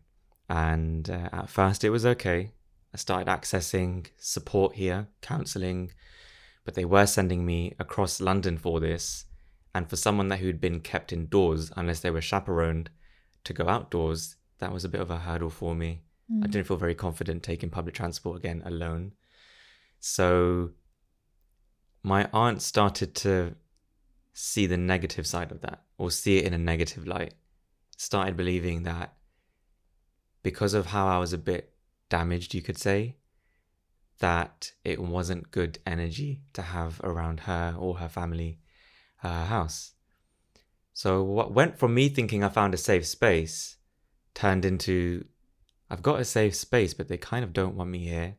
and 0.49 1.09
uh, 1.09 1.29
at 1.33 1.49
first 1.49 1.85
it 1.85 1.91
was 1.91 2.05
okay. 2.05 2.53
I 2.95 2.99
started 2.99 3.29
accessing 3.29 4.09
support 4.19 4.75
here, 4.75 5.09
counseling, 5.23 5.93
but 6.65 6.75
they 6.75 6.85
were 6.85 7.07
sending 7.07 7.47
me 7.47 7.75
across 7.79 8.21
London 8.21 8.59
for 8.59 8.81
this. 8.81 9.25
And 9.75 9.89
for 9.89 9.97
someone 9.97 10.29
that 10.29 10.41
who'd 10.41 10.61
been 10.61 10.81
kept 10.81 11.13
indoors 11.13 11.73
unless 11.77 12.01
they 12.01 12.11
were 12.11 12.21
chaperoned 12.21 12.91
to 13.45 13.55
go 13.55 13.69
outdoors, 13.69 14.37
that 14.59 14.73
was 14.73 14.85
a 14.85 14.89
bit 14.89 15.01
of 15.01 15.11
a 15.11 15.19
hurdle 15.19 15.51
for 15.51 15.75
me. 15.75 16.03
I 16.43 16.47
didn't 16.47 16.67
feel 16.67 16.77
very 16.77 16.95
confident 16.95 17.43
taking 17.43 17.69
public 17.69 17.95
transport 17.95 18.39
again 18.39 18.63
alone. 18.65 19.13
So 20.01 20.71
my 22.03 22.29
aunt 22.33 22.63
started 22.63 23.15
to 23.17 23.55
see 24.33 24.67
the 24.67 24.77
negative 24.77 25.27
side 25.27 25.53
of 25.53 25.61
that 25.61 25.83
or 25.99 26.11
see 26.11 26.39
it 26.39 26.47
in 26.47 26.55
a 26.55 26.59
negative 26.59 27.07
light. 27.07 27.35
Started 28.03 28.37
believing 28.37 28.83
that 28.83 29.15
because 30.43 30.75
of 30.75 30.87
how 30.87 31.07
I 31.07 31.19
was 31.19 31.33
a 31.33 31.39
bit 31.39 31.73
damaged, 32.09 32.53
you 32.53 32.61
could 32.61 32.77
say, 32.77 33.15
that 34.19 34.73
it 34.83 34.99
wasn't 34.99 35.53
good 35.53 35.79
energy 35.87 36.43
to 36.55 36.63
have 36.63 37.01
around 37.05 37.39
her 37.51 37.77
or 37.79 37.99
her 37.99 38.09
family 38.09 38.59
her 39.19 39.45
house. 39.45 39.93
So 40.93 41.23
what 41.23 41.55
went 41.55 41.79
from 41.79 41.95
me 41.95 42.09
thinking 42.09 42.43
I 42.43 42.49
found 42.49 42.75
a 42.75 42.77
safe 42.77 43.07
space 43.07 43.77
turned 44.35 44.65
into 44.65 45.25
I've 45.89 46.03
got 46.03 46.19
a 46.19 46.25
safe 46.25 46.57
space, 46.57 46.95
but 46.95 47.07
they 47.07 47.19
kind 47.19 47.45
of 47.45 47.53
don't 47.53 47.77
want 47.77 47.91
me 47.91 48.01
here. 48.01 48.35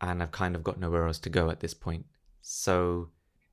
And 0.00 0.20
I've 0.20 0.32
kind 0.32 0.56
of 0.56 0.64
got 0.64 0.80
nowhere 0.80 1.06
else 1.06 1.20
to 1.20 1.30
go 1.30 1.50
at 1.50 1.60
this 1.60 1.74
point. 1.74 2.06
So 2.42 3.10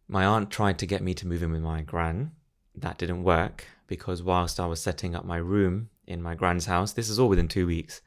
my 0.08 0.26
aunt 0.26 0.50
tried 0.50 0.80
to 0.80 0.88
get 0.88 1.04
me 1.04 1.14
to 1.14 1.28
move 1.28 1.44
in 1.44 1.52
with 1.52 1.62
my 1.62 1.84
gran. 1.84 2.32
That 2.76 2.98
didn't 2.98 3.24
work 3.24 3.68
because 3.88 4.24
whilst 4.24 4.60
I 4.60 4.66
was 4.66 4.82
setting 4.82 5.16
up 5.16 5.26
my 5.26 5.38
room 5.38 5.90
in 6.08 6.22
my 6.22 6.36
grand's 6.36 6.66
house, 6.66 6.94
this 6.94 7.10
is 7.10 7.20
all 7.20 7.30
within 7.30 7.48
two 7.48 7.68
weeks, 7.68 8.02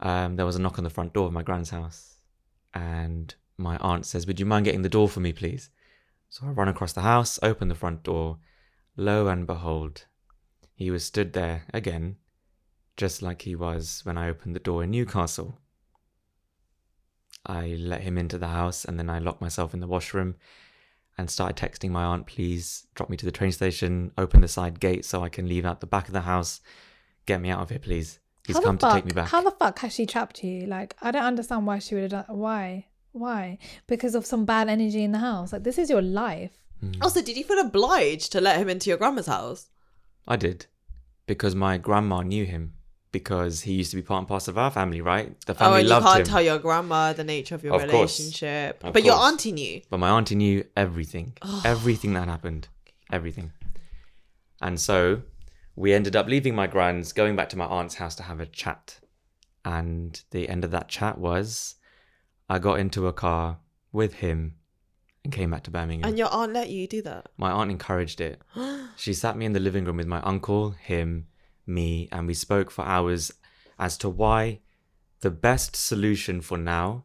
um, 0.00 0.36
there 0.36 0.46
was 0.46 0.56
a 0.56 0.60
knock 0.60 0.78
on 0.78 0.84
the 0.84 0.90
front 0.90 1.12
door 1.12 1.26
of 1.26 1.32
my 1.32 1.42
grand's 1.42 1.70
house. 1.70 2.16
And 2.72 3.34
my 3.58 3.76
aunt 3.78 4.06
says, 4.06 4.26
Would 4.26 4.40
you 4.40 4.46
mind 4.46 4.64
getting 4.64 4.82
the 4.82 4.88
door 4.88 5.08
for 5.08 5.20
me, 5.20 5.32
please? 5.32 5.70
So 6.28 6.46
I 6.46 6.50
run 6.50 6.68
across 6.68 6.92
the 6.92 7.00
house, 7.00 7.38
open 7.42 7.68
the 7.68 7.74
front 7.74 8.04
door. 8.04 8.38
Lo 8.96 9.26
and 9.26 9.46
behold, 9.46 10.04
he 10.74 10.90
was 10.90 11.04
stood 11.04 11.32
there 11.32 11.64
again, 11.74 12.16
just 12.96 13.22
like 13.22 13.42
he 13.42 13.54
was 13.54 14.00
when 14.04 14.16
I 14.16 14.28
opened 14.28 14.54
the 14.54 14.60
door 14.60 14.84
in 14.84 14.90
Newcastle. 14.90 15.58
I 17.44 17.74
let 17.78 18.02
him 18.02 18.18
into 18.18 18.38
the 18.38 18.48
house 18.48 18.84
and 18.84 18.98
then 18.98 19.10
I 19.10 19.18
locked 19.18 19.40
myself 19.40 19.74
in 19.74 19.80
the 19.80 19.86
washroom 19.86 20.36
and 21.18 21.30
started 21.30 21.56
texting 21.56 21.90
my 21.90 22.04
aunt, 22.04 22.26
please 22.26 22.86
drop 22.94 23.10
me 23.10 23.16
to 23.16 23.26
the 23.26 23.32
train 23.32 23.52
station, 23.52 24.12
open 24.16 24.40
the 24.40 24.48
side 24.48 24.80
gate 24.80 25.04
so 25.04 25.22
I 25.22 25.28
can 25.28 25.48
leave 25.48 25.64
out 25.64 25.80
the 25.80 25.86
back 25.86 26.06
of 26.06 26.12
the 26.12 26.22
house. 26.22 26.60
Get 27.26 27.40
me 27.40 27.50
out 27.50 27.60
of 27.60 27.70
here, 27.70 27.78
please. 27.78 28.18
He's 28.46 28.56
How 28.56 28.60
the 28.60 28.66
come 28.66 28.78
to 28.78 28.92
take 28.92 29.04
me 29.04 29.12
back. 29.12 29.28
How 29.28 29.42
the 29.42 29.50
fuck 29.50 29.78
has 29.80 29.92
she 29.92 30.06
trapped 30.06 30.42
you? 30.42 30.66
Like, 30.66 30.96
I 31.02 31.10
don't 31.10 31.24
understand 31.24 31.66
why 31.66 31.78
she 31.78 31.94
would 31.94 32.10
have 32.10 32.26
done. 32.26 32.36
Why? 32.36 32.86
Why? 33.12 33.58
Because 33.86 34.14
of 34.14 34.24
some 34.24 34.44
bad 34.44 34.68
energy 34.68 35.04
in 35.04 35.12
the 35.12 35.18
house. 35.18 35.52
Like, 35.52 35.64
this 35.64 35.78
is 35.78 35.90
your 35.90 36.02
life. 36.02 36.52
Mm. 36.82 37.02
Also, 37.02 37.20
did 37.22 37.36
you 37.36 37.44
feel 37.44 37.60
obliged 37.60 38.32
to 38.32 38.40
let 38.40 38.58
him 38.58 38.68
into 38.68 38.88
your 38.88 38.98
grandma's 38.98 39.26
house? 39.26 39.68
I 40.26 40.36
did. 40.36 40.66
Because 41.26 41.54
my 41.54 41.76
grandma 41.76 42.22
knew 42.22 42.44
him. 42.44 42.74
Because 43.12 43.62
he 43.62 43.72
used 43.74 43.90
to 43.90 43.96
be 43.96 44.02
part 44.02 44.20
and 44.20 44.28
parcel 44.28 44.52
of 44.52 44.58
our 44.58 44.70
family, 44.70 45.00
right? 45.00 45.34
The 45.46 45.54
family 45.54 45.80
Oh, 45.80 45.82
family 45.82 45.92
and 45.92 46.04
you 46.04 46.08
can't 46.08 46.20
him. 46.20 46.26
tell 46.26 46.42
your 46.42 46.58
grandma 46.58 47.12
the 47.12 47.24
nature 47.24 47.54
of 47.54 47.64
your 47.64 47.74
Of 47.74 47.88
course. 47.90 48.18
relationship. 48.18 48.82
Of 48.84 48.92
but 48.92 49.04
your 49.04 49.16
auntie 49.16 49.52
knew. 49.52 49.82
But 49.90 49.98
my 49.98 50.10
auntie 50.10 50.36
knew 50.36 50.64
everything, 50.76 51.34
everything 51.64 52.12
that 52.14 52.28
happened, 52.28 52.68
everything. 53.10 53.52
And 54.60 54.80
so 54.80 55.22
we 55.74 55.92
ended 55.92 56.14
up 56.14 56.26
leaving 56.26 56.54
my 56.54 56.66
grand's, 56.66 57.12
going 57.12 57.34
back 57.36 57.48
to 57.50 57.58
my 57.58 57.64
aunt's 57.66 57.96
house 57.96 58.14
to 58.16 58.22
have 58.24 58.40
a 58.40 58.46
chat. 58.46 59.00
And 59.64 60.22
the 60.30 60.48
end 60.48 60.64
of 60.64 60.70
that 60.70 60.88
chat 60.88 61.18
was 61.18 61.76
I 62.48 62.58
got 62.58 62.78
into 62.80 63.06
a 63.06 63.12
car 63.12 63.58
with 63.92 64.14
him 64.14 64.54
and 65.24 65.32
came 65.32 65.50
back 65.50 65.64
to 65.64 65.70
Birmingham. 65.70 66.08
And 66.08 66.18
your 66.18 66.32
aunt 66.32 66.52
let 66.52 66.70
you 66.70 66.86
do 66.86 67.02
that. 67.02 67.28
my 67.36 67.50
aunt 67.50 67.70
encouraged 67.70 68.20
it. 68.20 68.40
she 68.96 69.12
sat 69.12 69.36
me 69.36 69.44
in 69.46 69.52
the 69.52 69.60
living 69.60 69.84
room 69.84 69.96
with 69.96 70.06
my 70.06 70.20
uncle, 70.22 70.70
him, 70.70 71.26
me, 71.66 72.08
and 72.12 72.26
we 72.26 72.34
spoke 72.34 72.70
for 72.70 72.84
hours 72.84 73.32
as 73.78 73.96
to 73.98 74.08
why 74.08 74.60
the 75.20 75.30
best 75.30 75.76
solution 75.76 76.40
for 76.40 76.58
now 76.58 77.04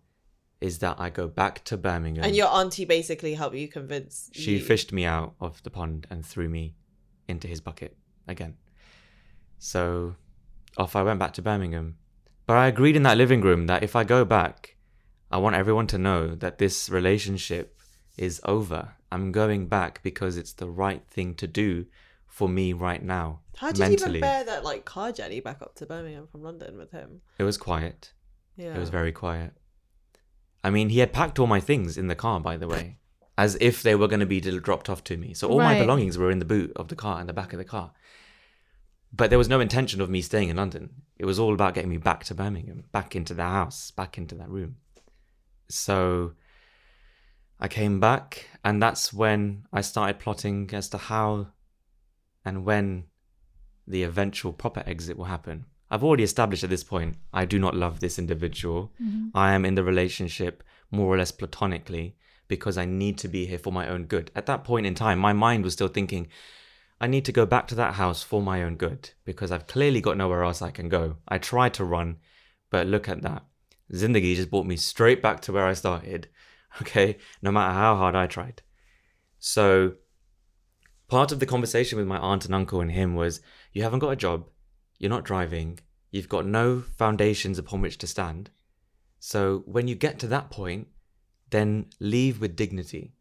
is 0.62 0.80
that 0.80 1.00
I 1.00 1.10
go 1.10 1.28
back 1.28 1.64
to 1.66 1.78
Birmingham. 1.78 2.24
And 2.24 2.36
your 2.36 2.48
auntie 2.48 2.86
basically 2.86 3.34
helped 3.34 3.56
you 3.56 3.68
convince 3.68 4.30
She 4.34 4.54
you. 4.54 4.62
fished 4.62 4.92
me 4.94 5.06
out 5.06 5.36
of 5.40 5.62
the 5.64 5.70
pond 5.70 6.08
and 6.10 6.26
threw 6.26 6.50
me 6.50 6.76
into 7.28 7.48
his 7.48 7.62
bucket 7.62 7.98
again. 8.28 8.56
So 9.58 10.16
off 10.78 10.96
I 10.96 11.04
went 11.04 11.20
back 11.20 11.34
to 11.34 11.42
Birmingham. 11.42 11.98
But 12.46 12.58
I 12.58 12.68
agreed 12.68 12.96
in 12.96 13.04
that 13.04 13.18
living 13.18 13.42
room 13.42 13.68
that 13.68 13.84
if 13.84 13.96
I 13.96 14.04
go 14.04 14.24
back, 14.24 14.76
I 15.32 15.38
want 15.38 15.56
everyone 15.56 15.88
to 15.88 15.98
know 15.98 16.36
that 16.36 16.58
this 16.58 16.90
relationship 16.90 17.80
is 18.18 18.40
over. 18.46 18.94
I'm 19.12 19.32
going 19.32 19.68
back 19.68 20.04
because 20.04 20.38
it's 20.38 20.54
the 20.54 20.70
right 20.70 21.04
thing 21.08 21.34
to 21.36 21.48
do 21.48 21.86
for 22.28 22.48
me 22.48 22.74
right 22.74 23.04
now. 23.04 23.42
How 23.58 23.72
did 23.72 23.78
you 23.78 23.90
mentally. 23.90 24.18
even 24.20 24.22
bear 24.22 24.44
that 24.44 24.64
like 24.64 24.86
car 24.86 25.12
journey 25.12 25.40
back 25.40 25.62
up 25.62 25.76
to 25.76 25.86
Birmingham 25.86 26.28
from 26.28 26.44
London 26.44 26.78
with 26.78 26.92
him? 26.92 27.22
It 27.38 27.44
was 27.44 27.58
quiet. 27.58 28.14
Yeah. 28.56 28.76
It 28.76 28.80
was 28.80 28.90
very 28.90 29.12
quiet. 29.12 29.54
I 30.64 30.70
mean, 30.70 30.90
he 30.90 31.00
had 31.00 31.14
packed 31.14 31.40
all 31.40 31.48
my 31.48 31.60
things 31.60 31.98
in 31.98 32.08
the 32.08 32.16
car, 32.16 32.40
by 32.40 32.58
the 32.58 32.68
way, 32.68 32.98
as 33.38 33.58
if 33.62 33.84
they 33.84 33.96
were 33.96 34.08
going 34.08 34.20
to 34.22 34.26
be 34.26 34.42
dropped 34.42 34.90
off 34.90 35.04
to 35.06 35.18
me. 35.18 35.34
So 35.34 35.48
all 35.48 35.60
my 35.60 35.78
belongings 35.78 36.18
were 36.18 36.32
in 36.32 36.40
the 36.40 36.46
boot 36.46 36.72
of 36.76 36.88
the 36.88 36.96
car 36.96 37.20
and 37.20 37.30
the 37.30 37.34
back 37.34 37.54
of 37.54 37.60
the 37.60 37.66
car. 37.66 37.92
But 39.14 39.30
there 39.30 39.38
was 39.38 39.48
no 39.48 39.60
intention 39.60 40.02
of 40.02 40.10
me 40.10 40.22
staying 40.22 40.50
in 40.50 40.58
London. 40.58 41.04
It 41.18 41.26
was 41.26 41.40
all 41.40 41.54
about 41.54 41.76
getting 41.76 41.92
me 41.92 41.98
back 41.98 42.24
to 42.26 42.36
Birmingham, 42.36 42.86
back 42.92 43.16
into 43.16 43.34
the 43.34 43.44
house, 43.44 43.92
back 43.92 44.18
into 44.18 44.36
that 44.36 44.50
room. 44.50 44.78
So 45.70 46.34
I 47.60 47.68
came 47.68 48.00
back, 48.00 48.48
and 48.64 48.82
that's 48.82 49.14
when 49.14 49.68
I 49.72 49.82
started 49.82 50.20
plotting 50.20 50.70
as 50.74 50.90
to 50.90 50.98
how 50.98 51.48
and 52.44 52.66
when 52.66 53.06
the 53.88 54.04
eventual 54.04 54.54
proper 54.54 54.84
exit 54.86 55.18
will 55.18 55.26
happen. 55.26 55.66
I've 55.90 56.04
already 56.04 56.24
established 56.24 56.64
at 56.64 56.70
this 56.70 56.84
point 56.84 57.18
I 57.34 57.46
do 57.46 57.60
not 57.60 57.76
love 57.76 58.00
this 58.00 58.18
individual. 58.18 58.92
Mm-hmm. 59.02 59.30
I 59.36 59.54
am 59.54 59.66
in 59.66 59.76
the 59.76 59.84
relationship 59.84 60.64
more 60.92 61.14
or 61.14 61.18
less 61.18 61.32
platonically 61.32 62.16
because 62.48 62.78
I 62.78 62.86
need 62.86 63.18
to 63.20 63.28
be 63.28 63.46
here 63.46 63.60
for 63.60 63.72
my 63.72 63.88
own 63.88 64.06
good. 64.06 64.32
At 64.36 64.46
that 64.48 64.64
point 64.64 64.86
in 64.86 64.96
time, 64.96 65.20
my 65.20 65.34
mind 65.34 65.64
was 65.64 65.74
still 65.74 65.88
thinking, 65.88 66.28
I 67.00 67.08
need 67.08 67.26
to 67.26 67.32
go 67.32 67.46
back 67.46 67.68
to 67.68 67.76
that 67.76 67.96
house 67.96 68.24
for 68.24 68.42
my 68.42 68.64
own 68.64 68.76
good 68.76 69.12
because 69.26 69.52
I've 69.52 69.68
clearly 69.68 70.02
got 70.02 70.18
nowhere 70.18 70.44
else 70.44 70.62
I 70.62 70.72
can 70.72 70.90
go. 70.90 71.18
I 71.28 71.38
tried 71.38 71.74
to 71.76 71.84
run, 71.84 72.18
but 72.70 72.88
look 72.88 73.10
at 73.10 73.22
that. 73.24 73.44
Zindagi 73.94 74.36
just 74.36 74.50
brought 74.50 74.66
me 74.66 74.78
straight 74.78 75.22
back 75.22 75.42
to 75.42 75.54
where 75.54 75.66
I 75.66 75.74
started. 75.74 76.30
Okay, 76.82 77.16
no 77.42 77.54
matter 77.54 77.74
how 77.74 77.96
hard 77.96 78.16
I 78.16 78.28
tried. 78.28 78.62
So, 79.40 79.94
part 81.08 81.32
of 81.32 81.40
the 81.40 81.46
conversation 81.46 81.98
with 81.98 82.06
my 82.06 82.18
aunt 82.18 82.44
and 82.44 82.54
uncle 82.54 82.82
and 82.82 82.92
him 82.92 83.16
was 83.16 83.40
you 83.76 83.84
haven't 83.84 84.00
got 84.00 84.10
a 84.10 84.16
job, 84.16 84.46
you're 84.98 85.10
not 85.10 85.26
driving, 85.26 85.80
you've 86.10 86.30
got 86.30 86.46
no 86.46 86.82
foundations 86.98 87.60
upon 87.60 87.82
which 87.82 87.98
to 88.00 88.08
stand. 88.08 88.50
So, 89.20 89.64
when 89.66 89.88
you 89.88 89.96
get 89.96 90.18
to 90.20 90.28
that 90.28 90.50
point, 90.50 90.88
then 91.50 91.88
leave 92.00 92.40
with 92.40 92.56
dignity. 92.56 93.14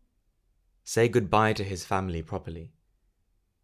Say 0.85 1.09
goodbye 1.09 1.55
to 1.55 1.65
his 1.65 1.85
family 1.85 2.23
properly. 2.23 2.73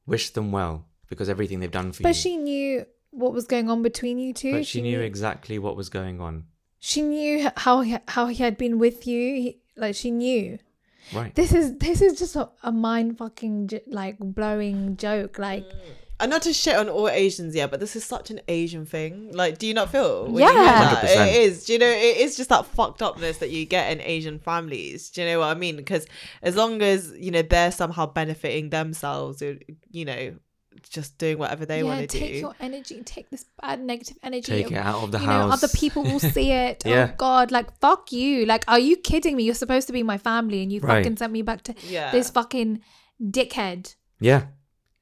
Wish 0.07 0.31
them 0.31 0.51
well 0.53 0.87
because 1.09 1.29
everything 1.29 1.61
they've 1.61 1.71
done 1.71 1.93
for 1.93 2.03
But 2.03 2.09
you. 2.09 2.13
But 2.13 2.17
she 2.17 2.37
knew 2.37 2.87
what 3.11 3.33
was 3.33 3.47
going 3.47 3.69
on 3.71 3.83
between 3.83 4.19
you 4.19 4.33
two. 4.33 4.53
but 4.53 4.67
she 4.67 4.81
knew 4.81 5.01
exactly 5.01 5.59
what 5.59 5.77
was 5.77 5.89
going 5.89 6.21
on. 6.21 6.45
She 6.79 7.03
knew 7.03 7.51
how 7.57 7.83
he, 7.83 7.97
how 8.09 8.27
he 8.27 8.43
had 8.43 8.57
been 8.57 8.79
with 8.79 9.07
you. 9.07 9.35
He, 9.35 9.61
like 9.77 9.95
she 9.95 10.11
knew. 10.11 10.59
Right. 11.13 11.35
This 11.35 11.53
is 11.53 11.79
this 11.79 12.01
is 12.01 12.19
just 12.19 12.37
a, 12.37 12.51
a 12.63 12.73
mind 12.73 13.19
fucking 13.19 13.71
like 13.87 14.17
blowing 14.19 14.97
joke. 14.97 15.39
Like 15.39 15.65
And 16.21 16.31
not 16.31 16.43
to 16.43 16.53
shit 16.53 16.77
on 16.77 16.89
all 16.89 17.09
Asians, 17.09 17.55
yeah, 17.55 17.67
but 17.67 17.81
this 17.81 17.97
is 17.97 18.05
such 18.05 18.31
an 18.31 18.41
Asian 18.47 18.85
thing. 18.87 19.33
Like, 19.33 19.59
do 19.59 19.67
you 19.67 19.75
not 19.75 19.91
feel? 19.91 20.25
when 20.27 20.35
you 20.35 20.41
Yeah. 20.41 21.01
that? 21.03 21.05
it 21.05 21.37
is. 21.43 21.65
Do 21.65 21.73
you 21.73 21.79
know? 21.79 21.87
It 21.89 22.19
is 22.19 22.37
just 22.37 22.51
that 22.51 22.67
fucked 22.67 23.01
upness 23.03 23.39
that 23.39 23.51
you 23.51 23.65
get 23.65 23.91
in 23.91 24.01
Asian 24.01 24.39
families. 24.39 25.11
Do 25.11 25.23
you 25.23 25.27
know 25.29 25.41
what 25.41 25.47
I 25.47 25.55
mean? 25.55 25.77
Because 25.77 26.07
as 26.43 26.57
long 26.57 26.83
as 26.83 27.13
you 27.19 27.31
know 27.31 27.43
they're 27.43 27.73
somehow 27.73 28.07
benefiting 28.07 28.71
themselves, 28.71 29.41
or, 29.43 29.59
you 29.91 30.05
know, 30.05 30.35
just 30.89 31.19
doing 31.19 31.37
whatever 31.37 31.67
they 31.67 31.79
yeah, 31.79 31.85
want 31.85 32.09
to 32.09 32.19
take 32.19 32.41
your 32.41 32.55
energy, 32.61 33.03
take 33.05 33.29
this 33.31 33.45
bad 33.61 33.81
negative 33.83 34.17
energy. 34.23 34.51
Take 34.63 34.71
it 34.73 34.77
out 34.77 35.03
of 35.03 35.13
the 35.13 35.19
you 35.19 35.27
house. 35.27 35.49
know, 35.49 35.53
other 35.53 35.69
people 35.69 36.03
will 36.05 36.21
see 36.21 36.51
it. 36.67 36.83
Oh, 36.87 36.89
yeah. 36.89 37.11
Oh 37.13 37.15
God, 37.19 37.51
like 37.51 37.77
fuck 37.81 38.13
you. 38.13 38.47
Like, 38.47 38.65
are 38.69 38.79
you 38.79 38.97
kidding 38.97 39.37
me? 39.37 39.43
You're 39.45 39.55
supposed 39.55 39.87
to 39.89 39.93
be 39.93 40.03
my 40.03 40.17
family, 40.19 40.63
and 40.63 40.73
you 40.73 40.81
Right. 40.81 41.03
fucking 41.05 41.17
sent 41.19 41.33
me 41.33 41.43
back 41.43 41.63
to 41.65 41.75
Yeah. 41.89 42.13
this 42.13 42.31
fucking 42.31 42.81
dickhead. 43.23 43.95
Yeah, 44.21 44.45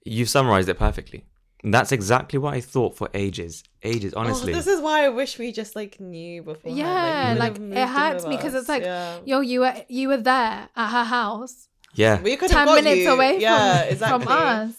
you've 0.09 0.29
summarized 0.29 0.69
it 0.69 0.79
perfectly. 0.79 1.25
That's 1.65 1.91
exactly 1.91 2.39
what 2.39 2.55
I 2.55 2.61
thought 2.61 2.97
for 2.97 3.09
ages. 3.15 3.65
Ages, 3.83 4.15
oh, 4.15 4.21
honestly. 4.21 4.53
Oh, 4.53 4.57
this 4.57 4.69
is 4.69 4.81
why 4.81 5.05
I 5.05 5.09
wish 5.09 5.39
we 5.39 5.51
just 5.51 5.75
like 5.75 5.99
knew 5.99 6.43
before. 6.43 6.73
Yeah, 6.73 7.35
like, 7.37 7.59
it 7.59 7.89
hurts 7.89 8.27
me 8.27 8.37
because 8.37 8.55
it's 8.55 8.69
like, 8.69 8.85
yeah. 8.85 9.19
Yo, 9.25 9.41
you 9.41 9.61
were 9.61 9.75
you 9.89 10.09
were 10.09 10.19
there 10.19 10.69
at 10.77 10.91
her 10.91 11.05
house, 11.05 11.69
yeah. 11.95 12.21
we 12.23 12.37
could 12.37 12.51
ten 12.51 12.59
have 12.59 12.69
got 12.69 12.85
minutes 12.85 13.03
you. 13.03 13.13
away 13.13 13.41
yeah, 13.41 13.83
from 13.83 13.93
exactly. 13.93 14.27
from 14.27 14.33
us. 14.33 14.75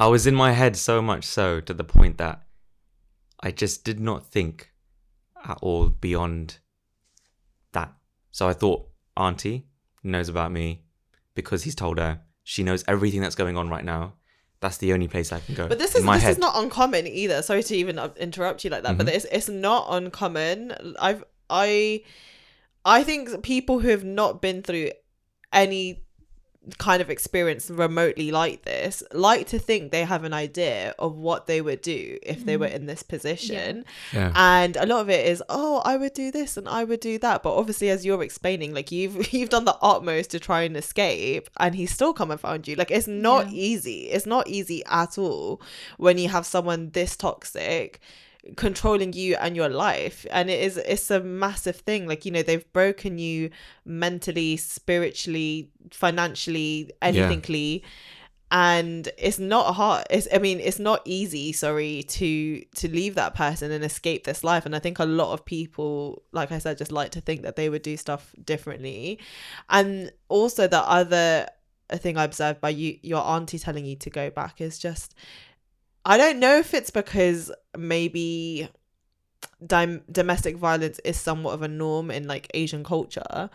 I 0.00 0.06
was 0.06 0.26
in 0.26 0.34
my 0.34 0.52
head 0.52 0.76
so 0.76 1.00
much 1.00 1.24
so 1.24 1.60
to 1.60 1.74
the 1.74 1.84
point 1.84 2.18
that 2.18 2.42
I 3.40 3.50
just 3.50 3.84
did 3.84 4.00
not 4.00 4.26
think 4.26 4.72
at 5.44 5.58
all 5.62 5.88
beyond 5.88 6.58
that. 7.72 7.92
So 8.30 8.48
I 8.48 8.52
thought, 8.52 8.88
Auntie 9.16 9.66
knows 10.02 10.28
about 10.28 10.52
me 10.52 10.82
because 11.34 11.64
he's 11.64 11.74
told 11.74 11.98
her. 11.98 12.20
She 12.48 12.62
knows 12.62 12.82
everything 12.88 13.20
that's 13.20 13.34
going 13.34 13.58
on 13.58 13.68
right 13.68 13.84
now. 13.84 14.14
That's 14.60 14.78
the 14.78 14.94
only 14.94 15.06
place 15.06 15.32
I 15.32 15.40
can 15.40 15.54
go. 15.54 15.68
But 15.68 15.78
this 15.78 15.94
is 15.94 16.02
this 16.02 16.22
head. 16.22 16.30
is 16.30 16.38
not 16.38 16.56
uncommon 16.56 17.06
either. 17.06 17.42
Sorry 17.42 17.62
to 17.62 17.76
even 17.76 17.98
uh, 17.98 18.08
interrupt 18.16 18.64
you 18.64 18.70
like 18.70 18.84
that, 18.84 18.96
but 18.96 19.06
Mhm. 19.06 19.12
it's 19.16 19.26
it's 19.26 19.50
not 19.50 19.84
uncommon. 19.90 20.72
I've 20.98 21.24
I 21.50 22.04
I 22.86 23.04
think 23.04 23.42
people 23.42 23.80
who 23.80 23.88
have 23.88 24.02
not 24.02 24.40
been 24.40 24.62
through 24.62 24.92
any 25.52 26.04
kind 26.76 27.00
of 27.00 27.08
experience 27.08 27.70
remotely 27.70 28.30
like 28.30 28.62
this 28.62 29.02
like 29.12 29.46
to 29.46 29.58
think 29.58 29.90
they 29.90 30.04
have 30.04 30.24
an 30.24 30.34
idea 30.34 30.94
of 30.98 31.16
what 31.16 31.46
they 31.46 31.62
would 31.62 31.80
do 31.80 32.18
if 32.22 32.44
they 32.44 32.56
were 32.58 32.68
mm. 32.68 32.74
in 32.74 32.86
this 32.86 33.02
position. 33.02 33.84
Yeah. 34.12 34.32
and 34.34 34.76
a 34.76 34.84
lot 34.84 35.00
of 35.00 35.08
it 35.10 35.26
is 35.26 35.42
oh 35.48 35.80
i 35.84 35.96
would 35.96 36.12
do 36.12 36.30
this 36.30 36.56
and 36.56 36.68
i 36.68 36.84
would 36.84 37.00
do 37.00 37.18
that. 37.18 37.42
But 37.42 37.56
obviously 37.56 37.88
as 37.90 38.04
you're 38.04 38.22
explaining 38.22 38.74
like 38.74 38.92
you've 38.92 39.32
you've 39.32 39.50
done 39.50 39.64
the 39.64 39.78
utmost 39.80 40.30
to 40.32 40.40
try 40.40 40.62
and 40.62 40.76
escape 40.76 41.48
and 41.58 41.74
he's 41.74 41.92
still 41.92 42.12
come 42.12 42.30
and 42.30 42.40
found 42.40 42.68
you. 42.68 42.74
Like 42.76 42.90
it's 42.90 43.08
not 43.08 43.46
Yeah. 43.46 43.52
easy. 43.54 44.00
It's 44.10 44.26
not 44.26 44.48
easy 44.48 44.82
at 44.86 45.16
all 45.16 45.62
when 45.96 46.18
you 46.18 46.28
have 46.28 46.44
someone 46.44 46.90
this 46.90 47.16
toxic 47.16 48.00
controlling 48.56 49.12
you 49.12 49.36
and 49.36 49.56
your 49.56 49.68
life. 49.68 50.26
And 50.30 50.50
it 50.50 50.60
is 50.60 50.76
it's 50.76 51.10
a 51.10 51.20
massive 51.20 51.76
thing. 51.76 52.06
Like 52.06 52.24
you 52.24 52.32
know 52.32 52.42
they've 52.42 52.70
broken 52.72 53.18
you 53.18 53.50
mentally 53.84 54.56
spiritually 54.56 55.70
financially 55.90 56.90
anythingly. 57.02 57.84
And 58.50 59.10
it's 59.18 59.38
not 59.38 59.74
hard. 59.74 60.06
It's 60.10 60.26
i 60.32 60.38
mean 60.38 60.58
it's 60.60 60.78
not 60.78 61.02
easy 61.04 61.52
sorry 61.52 62.02
to 62.04 62.62
to 62.76 62.88
leave 62.88 63.14
that 63.16 63.34
person 63.34 63.70
and 63.70 63.84
escape 63.84 64.24
this 64.24 64.42
life. 64.42 64.64
And 64.64 64.74
i 64.74 64.78
think 64.78 64.98
a 64.98 65.04
lot 65.04 65.32
of 65.32 65.44
people 65.44 66.22
like 66.32 66.50
i 66.50 66.58
said 66.58 66.78
just 66.78 66.92
like 66.92 67.10
to 67.12 67.20
think 67.20 67.42
that 67.42 67.56
they 67.56 67.68
would 67.68 67.82
do 67.82 67.96
stuff 67.96 68.34
differently. 68.44 69.18
And 69.68 70.12
also 70.28 70.66
the 70.66 70.80
other 70.80 71.48
thing 71.96 72.18
i 72.18 72.24
observed 72.24 72.60
by 72.60 72.68
you 72.68 72.98
your 73.02 73.24
auntie 73.24 73.58
telling 73.58 73.86
you 73.86 73.96
to 73.96 74.10
go 74.10 74.28
back 74.28 74.60
is 74.60 74.78
just 74.78 75.14
i 76.08 76.16
don't 76.16 76.40
know 76.40 76.56
if 76.56 76.74
it's 76.74 76.90
because 76.90 77.52
maybe 77.76 78.68
dim- 79.64 80.02
domestic 80.10 80.56
violence 80.56 80.98
is 81.04 81.18
somewhat 81.18 81.52
of 81.52 81.62
a 81.62 81.68
norm 81.68 82.10
in 82.10 82.26
like 82.26 82.50
asian 82.54 82.82
culture 82.82 83.48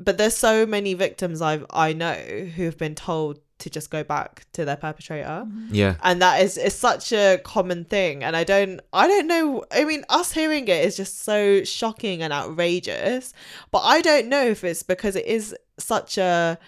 but 0.00 0.18
there's 0.18 0.36
so 0.36 0.66
many 0.66 0.94
victims 0.94 1.40
i've 1.40 1.64
i 1.70 1.92
know 1.92 2.14
who've 2.56 2.78
been 2.78 2.94
told 2.94 3.38
to 3.58 3.70
just 3.70 3.90
go 3.90 4.02
back 4.02 4.46
to 4.52 4.64
their 4.64 4.76
perpetrator 4.76 5.46
mm-hmm. 5.46 5.68
yeah. 5.70 5.94
and 6.02 6.20
that 6.20 6.42
is 6.42 6.58
is 6.58 6.74
such 6.74 7.12
a 7.12 7.38
common 7.44 7.84
thing 7.84 8.24
and 8.24 8.36
i 8.36 8.42
don't 8.42 8.80
i 8.92 9.06
don't 9.06 9.26
know 9.28 9.64
i 9.70 9.84
mean 9.84 10.04
us 10.08 10.32
hearing 10.32 10.66
it 10.66 10.84
is 10.84 10.96
just 10.96 11.22
so 11.22 11.62
shocking 11.62 12.22
and 12.22 12.32
outrageous 12.32 13.32
but 13.70 13.80
i 13.80 14.00
don't 14.00 14.26
know 14.26 14.44
if 14.44 14.64
it's 14.64 14.82
because 14.82 15.14
it 15.14 15.26
is 15.26 15.54
such 15.78 16.18
a 16.18 16.58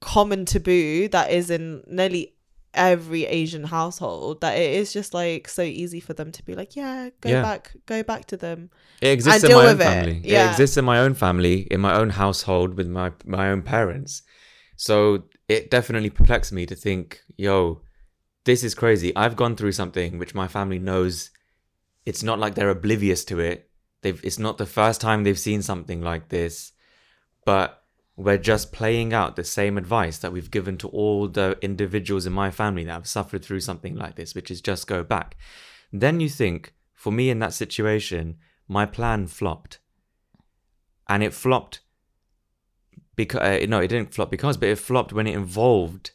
common 0.00 0.44
taboo 0.44 1.08
that 1.08 1.30
is 1.30 1.50
in 1.50 1.82
nearly 1.86 2.32
every 2.76 3.24
Asian 3.24 3.64
household 3.64 4.40
that 4.42 4.56
it 4.58 4.74
is 4.74 4.92
just 4.92 5.14
like 5.14 5.48
so 5.48 5.62
easy 5.62 6.00
for 6.00 6.12
them 6.14 6.30
to 6.32 6.42
be 6.44 6.54
like, 6.54 6.76
yeah, 6.76 7.10
go 7.20 7.28
Yeah. 7.30 7.42
back, 7.42 7.72
go 7.86 8.02
back 8.02 8.26
to 8.26 8.36
them. 8.36 8.70
It 9.00 9.08
exists 9.08 9.42
in 9.44 9.48
deal 9.50 9.58
my 9.58 9.66
own 9.68 9.76
it. 9.80 9.84
family. 9.84 10.16
It. 10.18 10.24
Yeah. 10.26 10.50
exists 10.50 10.76
in 10.76 10.84
my 10.84 10.98
own 11.00 11.14
family, 11.14 11.60
in 11.70 11.80
my 11.80 11.94
own 11.96 12.10
household, 12.10 12.74
with 12.76 12.88
my 12.88 13.12
my 13.24 13.50
own 13.50 13.62
parents. 13.62 14.22
So 14.76 15.24
it 15.48 15.70
definitely 15.70 16.10
perplexed 16.10 16.52
me 16.52 16.66
to 16.66 16.74
think, 16.76 17.20
yo, 17.36 17.82
this 18.44 18.62
is 18.62 18.74
crazy. 18.74 19.14
I've 19.16 19.36
gone 19.36 19.56
through 19.56 19.72
something 19.72 20.18
which 20.18 20.34
my 20.34 20.48
family 20.48 20.78
knows. 20.78 21.30
It's 22.04 22.22
not 22.22 22.38
like 22.38 22.54
they're 22.54 22.70
oblivious 22.70 23.24
to 23.26 23.40
it. 23.40 23.68
They've. 24.02 24.20
It's 24.22 24.38
not 24.38 24.58
the 24.58 24.66
first 24.66 25.00
time 25.00 25.24
they've 25.24 25.38
seen 25.38 25.62
something 25.62 26.00
like 26.02 26.28
this, 26.28 26.72
but 27.44 27.82
we're 28.16 28.38
just 28.38 28.72
playing 28.72 29.12
out 29.12 29.36
the 29.36 29.44
same 29.44 29.76
advice 29.76 30.18
that 30.18 30.32
we've 30.32 30.50
given 30.50 30.78
to 30.78 30.88
all 30.88 31.28
the 31.28 31.58
individuals 31.60 32.24
in 32.24 32.32
my 32.32 32.50
family 32.50 32.84
that 32.84 32.92
have 32.92 33.06
suffered 33.06 33.44
through 33.44 33.60
something 33.60 33.94
like 33.94 34.16
this, 34.16 34.34
which 34.34 34.50
is 34.50 34.62
just 34.62 34.86
go 34.86 35.04
back. 35.04 35.36
Then 35.92 36.20
you 36.20 36.30
think, 36.30 36.72
for 36.94 37.12
me 37.12 37.28
in 37.28 37.40
that 37.40 37.52
situation, 37.52 38.38
my 38.66 38.86
plan 38.86 39.26
flopped. 39.26 39.80
And 41.08 41.22
it 41.22 41.34
flopped 41.34 41.80
because, 43.16 43.40
uh, 43.40 43.66
no, 43.68 43.80
it 43.80 43.88
didn't 43.88 44.14
flop 44.14 44.30
because, 44.30 44.56
but 44.56 44.70
it 44.70 44.78
flopped 44.78 45.12
when 45.12 45.26
it 45.26 45.34
involved 45.34 46.12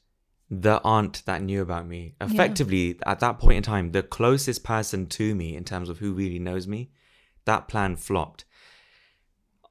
the 0.50 0.82
aunt 0.84 1.24
that 1.26 1.42
knew 1.42 1.62
about 1.62 1.88
me. 1.88 2.16
Effectively, 2.20 3.00
at 3.06 3.20
that 3.20 3.40
point 3.40 3.58
in 3.58 3.64
time, 3.64 3.92
the 3.92 4.04
closest 4.04 4.64
person 4.64 5.06
to 5.08 5.34
me 5.34 5.56
in 5.56 5.64
terms 5.64 5.88
of 5.88 6.00
who 6.00 6.14
really 6.14 6.40
knows 6.40 6.68
me, 6.68 6.92
that 7.46 7.68
plan 7.68 7.96
flopped. 7.96 8.44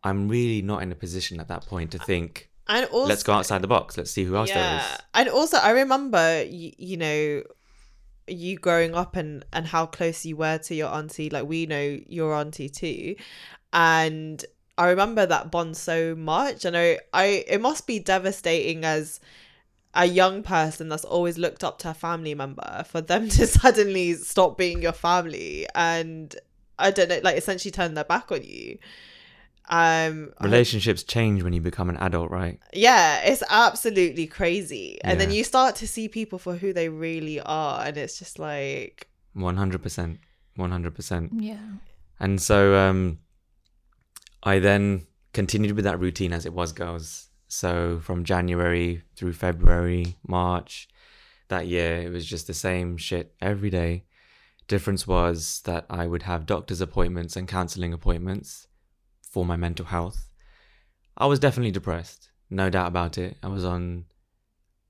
I'm 0.03 0.29
really 0.29 0.63
not 0.63 0.83
in 0.83 0.93
a 0.93 0.95
position 0.95 1.41
at 1.41 1.49
that 1.49 1.67
point 1.67 1.93
to 1.93 1.99
think, 1.99 2.49
And 2.69 2.87
also, 2.87 3.09
let's 3.09 3.23
go 3.23 3.35
outside 3.35 3.63
the 3.63 3.69
box. 3.69 3.97
Let's 3.97 4.11
see 4.11 4.25
who 4.25 4.37
else 4.37 4.51
there 4.51 4.77
is. 4.79 4.99
And 5.15 5.29
also, 5.29 5.59
I 5.59 5.71
remember, 5.71 6.45
you, 6.45 6.73
you 6.79 6.97
know, 6.97 7.43
you 8.27 8.57
growing 8.57 8.95
up 8.95 9.17
and 9.17 9.45
and 9.53 9.67
how 9.67 9.87
close 9.87 10.25
you 10.25 10.37
were 10.37 10.59
to 10.59 10.75
your 10.75 10.89
auntie. 10.89 11.31
Like 11.31 11.47
we 11.47 11.67
know 11.67 11.99
your 12.09 12.35
auntie 12.35 12.69
too, 12.69 13.17
and 13.73 14.45
I 14.81 14.89
remember 14.89 15.27
that 15.27 15.51
bond 15.51 15.77
so 15.77 16.15
much. 16.15 16.65
And 16.65 16.75
I, 16.75 17.01
I, 17.13 17.45
it 17.47 17.61
must 17.61 17.87
be 17.87 17.99
devastating 17.99 18.87
as 18.87 19.21
a 19.95 20.07
young 20.07 20.43
person 20.43 20.89
that's 20.89 21.05
always 21.05 21.37
looked 21.37 21.63
up 21.63 21.79
to 21.81 21.91
a 21.91 21.95
family 21.95 22.35
member 22.35 22.85
for 22.89 23.03
them 23.03 23.29
to 23.37 23.47
suddenly 23.47 24.15
stop 24.15 24.57
being 24.57 24.81
your 24.81 24.93
family 24.93 25.67
and 25.75 26.35
I 26.79 26.93
don't 26.93 27.11
know, 27.11 27.21
like 27.23 27.37
essentially 27.37 27.73
turn 27.73 27.93
their 27.93 28.05
back 28.05 28.33
on 28.33 28.43
you. 28.43 28.79
Um, 29.71 30.33
I- 30.39 30.45
Relationships 30.45 31.03
change 31.05 31.43
when 31.45 31.53
you 31.53 31.61
become 31.61 31.89
an 31.91 31.97
adult, 31.99 32.31
right? 32.31 32.59
yeah, 32.73 33.21
it's 33.25 33.43
absolutely 33.49 34.27
crazy. 34.27 34.99
And 35.05 35.21
then 35.21 35.31
you 35.31 35.45
start 35.45 35.77
to 35.77 35.87
see 35.87 36.09
people 36.09 36.39
for 36.39 36.57
who 36.57 36.73
they 36.73 36.89
really 36.89 37.41
are, 37.41 37.85
and 37.87 37.97
it's 37.97 38.19
just 38.19 38.39
like, 38.39 39.09
100%. 39.37 40.19
100%. 40.59 41.29
Yeah. 41.41 41.59
And 42.19 42.43
so 42.43 42.75
um, 42.75 43.21
I 44.43 44.59
then 44.59 45.07
continued 45.33 45.77
with 45.77 45.85
that 45.85 46.01
routine 46.01 46.33
as 46.33 46.45
it 46.47 46.53
was, 46.53 46.73
girls. 46.73 47.29
So 47.47 48.01
from 48.03 48.25
January 48.25 49.03
through 49.17 49.33
February, 49.35 50.17
March, 50.27 50.89
that 51.49 51.67
year, 51.67 52.03
it 52.03 52.11
was 52.11 52.27
just 52.27 52.47
the 52.47 52.55
same 52.55 52.97
shit 52.97 53.35
every 53.41 53.71
day. 53.71 54.05
Difference 54.69 55.07
was 55.07 55.63
that 55.65 55.87
I 55.91 56.07
would 56.07 56.23
have 56.23 56.47
doctor's 56.47 56.81
appointments 56.81 57.37
and 57.37 57.49
counseling 57.49 57.93
appointments 57.93 58.67
for 59.31 59.47
my 59.47 59.57
mental 59.57 59.87
health. 59.87 60.29
I 61.17 61.27
was 61.27 61.39
definitely 61.39 61.71
depressed, 61.71 62.31
no 62.51 62.69
doubt 62.69 62.89
about 62.89 63.17
it. 63.17 63.37
I 63.43 63.49
was 63.49 63.65
on 63.65 64.05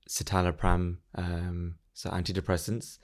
citalopram, 0.09 0.97
um, 1.15 1.75
so 1.93 2.09
antidepressants, 2.09 2.97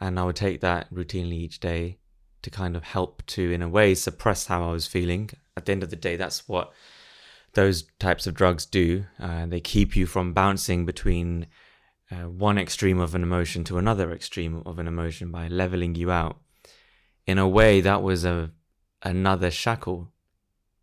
and 0.00 0.20
I 0.20 0.24
would 0.24 0.36
take 0.36 0.60
that 0.60 0.92
routinely 0.92 1.32
each 1.32 1.60
day 1.60 1.98
to 2.42 2.50
kind 2.50 2.76
of 2.76 2.84
help 2.84 3.24
to, 3.26 3.50
in 3.52 3.62
a 3.62 3.68
way, 3.68 3.94
suppress 3.94 4.46
how 4.46 4.68
I 4.68 4.72
was 4.72 4.86
feeling. 4.86 5.30
At 5.56 5.66
the 5.66 5.72
end 5.72 5.82
of 5.82 5.90
the 5.90 5.96
day, 5.96 6.16
that's 6.16 6.48
what 6.48 6.72
those 7.54 7.84
types 7.98 8.26
of 8.26 8.34
drugs 8.34 8.64
do. 8.66 9.04
Uh, 9.18 9.46
they 9.46 9.60
keep 9.60 9.96
you 9.96 10.06
from 10.06 10.32
bouncing 10.32 10.86
between 10.86 11.46
uh, 12.10 12.28
one 12.28 12.58
extreme 12.58 12.98
of 12.98 13.14
an 13.14 13.22
emotion 13.22 13.64
to 13.64 13.78
another 13.78 14.12
extreme 14.12 14.62
of 14.66 14.78
an 14.78 14.88
emotion 14.88 15.30
by 15.30 15.48
leveling 15.48 15.94
you 15.94 16.10
out. 16.10 16.38
In 17.26 17.38
a 17.38 17.48
way, 17.48 17.80
that 17.80 18.02
was 18.02 18.24
a 18.24 18.50
another 19.02 19.50
shackle, 19.50 20.12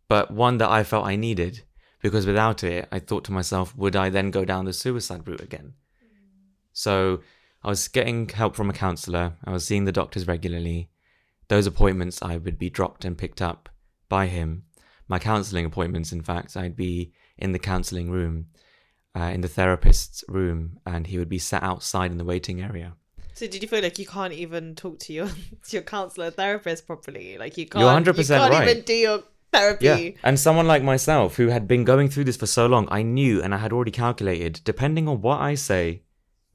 but 0.08 0.30
one 0.30 0.58
that 0.58 0.70
I 0.70 0.84
felt 0.84 1.06
I 1.06 1.16
needed 1.16 1.62
because 2.00 2.26
without 2.26 2.62
it, 2.64 2.88
I 2.92 2.98
thought 2.98 3.24
to 3.24 3.32
myself, 3.32 3.76
would 3.76 3.96
I 3.96 4.08
then 4.08 4.30
go 4.30 4.44
down 4.44 4.64
the 4.64 4.72
suicide 4.72 5.26
route 5.26 5.40
again? 5.40 5.74
So 6.72 7.20
I 7.62 7.68
was 7.68 7.88
getting 7.88 8.28
help 8.28 8.54
from 8.54 8.70
a 8.70 8.72
counselor. 8.72 9.34
I 9.44 9.50
was 9.50 9.66
seeing 9.66 9.84
the 9.84 9.92
doctors 9.92 10.28
regularly. 10.28 10.90
Those 11.48 11.66
appointments 11.66 12.22
I 12.22 12.36
would 12.36 12.58
be 12.58 12.70
dropped 12.70 13.04
and 13.04 13.18
picked 13.18 13.42
up 13.42 13.68
by 14.08 14.26
him. 14.26 14.64
My 15.08 15.18
counseling 15.18 15.64
appointments, 15.64 16.12
in 16.12 16.22
fact, 16.22 16.56
I'd 16.56 16.76
be 16.76 17.12
in 17.36 17.52
the 17.52 17.58
counseling 17.58 18.10
room, 18.10 18.46
uh, 19.16 19.30
in 19.34 19.40
the 19.40 19.48
therapist's 19.48 20.22
room, 20.28 20.78
and 20.86 21.06
he 21.06 21.18
would 21.18 21.28
be 21.28 21.38
sat 21.38 21.62
outside 21.62 22.10
in 22.12 22.18
the 22.18 22.24
waiting 22.24 22.60
area. 22.60 22.92
so 23.34 23.46
did 23.46 23.62
you 23.62 23.68
feel 23.68 23.82
like 23.82 23.98
you 23.98 24.06
can't 24.06 24.34
even 24.34 24.74
talk 24.74 24.98
to 25.00 25.12
your 25.12 25.26
to 25.68 25.76
your 25.76 25.82
counselor 25.82 26.30
therapist 26.30 26.86
properly? 26.86 27.38
Like 27.38 27.56
you 27.56 27.66
can't, 27.66 28.06
You're 28.06 28.14
100% 28.14 28.28
can't 28.28 28.52
right. 28.52 28.68
even 28.68 28.84
do 28.84 28.94
your 28.94 29.22
therapy. 29.52 29.84
Yeah. 29.84 30.20
And 30.22 30.38
someone 30.38 30.66
like 30.66 30.82
myself 30.82 31.36
who 31.36 31.48
had 31.48 31.66
been 31.68 31.84
going 31.84 32.08
through 32.08 32.24
this 32.24 32.36
for 32.36 32.46
so 32.46 32.66
long, 32.66 32.88
I 32.90 33.02
knew 33.02 33.42
and 33.42 33.54
I 33.54 33.58
had 33.58 33.72
already 33.72 33.90
calculated, 33.90 34.60
depending 34.64 35.08
on 35.08 35.20
what 35.20 35.40
I 35.40 35.54
say 35.54 36.02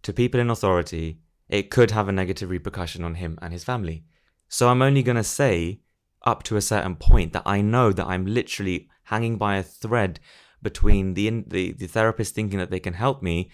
to 0.03 0.13
people 0.13 0.39
in 0.39 0.49
authority, 0.49 1.19
it 1.49 1.69
could 1.69 1.91
have 1.91 2.07
a 2.07 2.11
negative 2.11 2.49
repercussion 2.49 3.03
on 3.03 3.15
him 3.15 3.37
and 3.41 3.53
his 3.53 3.63
family. 3.63 4.05
So 4.47 4.69
I'm 4.69 4.81
only 4.81 5.03
going 5.03 5.17
to 5.17 5.23
say 5.23 5.81
up 6.25 6.43
to 6.43 6.57
a 6.57 6.61
certain 6.61 6.95
point 6.95 7.33
that 7.33 7.43
I 7.45 7.61
know 7.61 7.91
that 7.91 8.07
I'm 8.07 8.25
literally 8.25 8.89
hanging 9.05 9.37
by 9.37 9.57
a 9.57 9.63
thread 9.63 10.19
between 10.61 11.13
the, 11.13 11.43
the, 11.47 11.73
the 11.73 11.87
therapist 11.87 12.33
thinking 12.33 12.59
that 12.59 12.71
they 12.71 12.79
can 12.79 12.93
help 12.93 13.21
me 13.21 13.51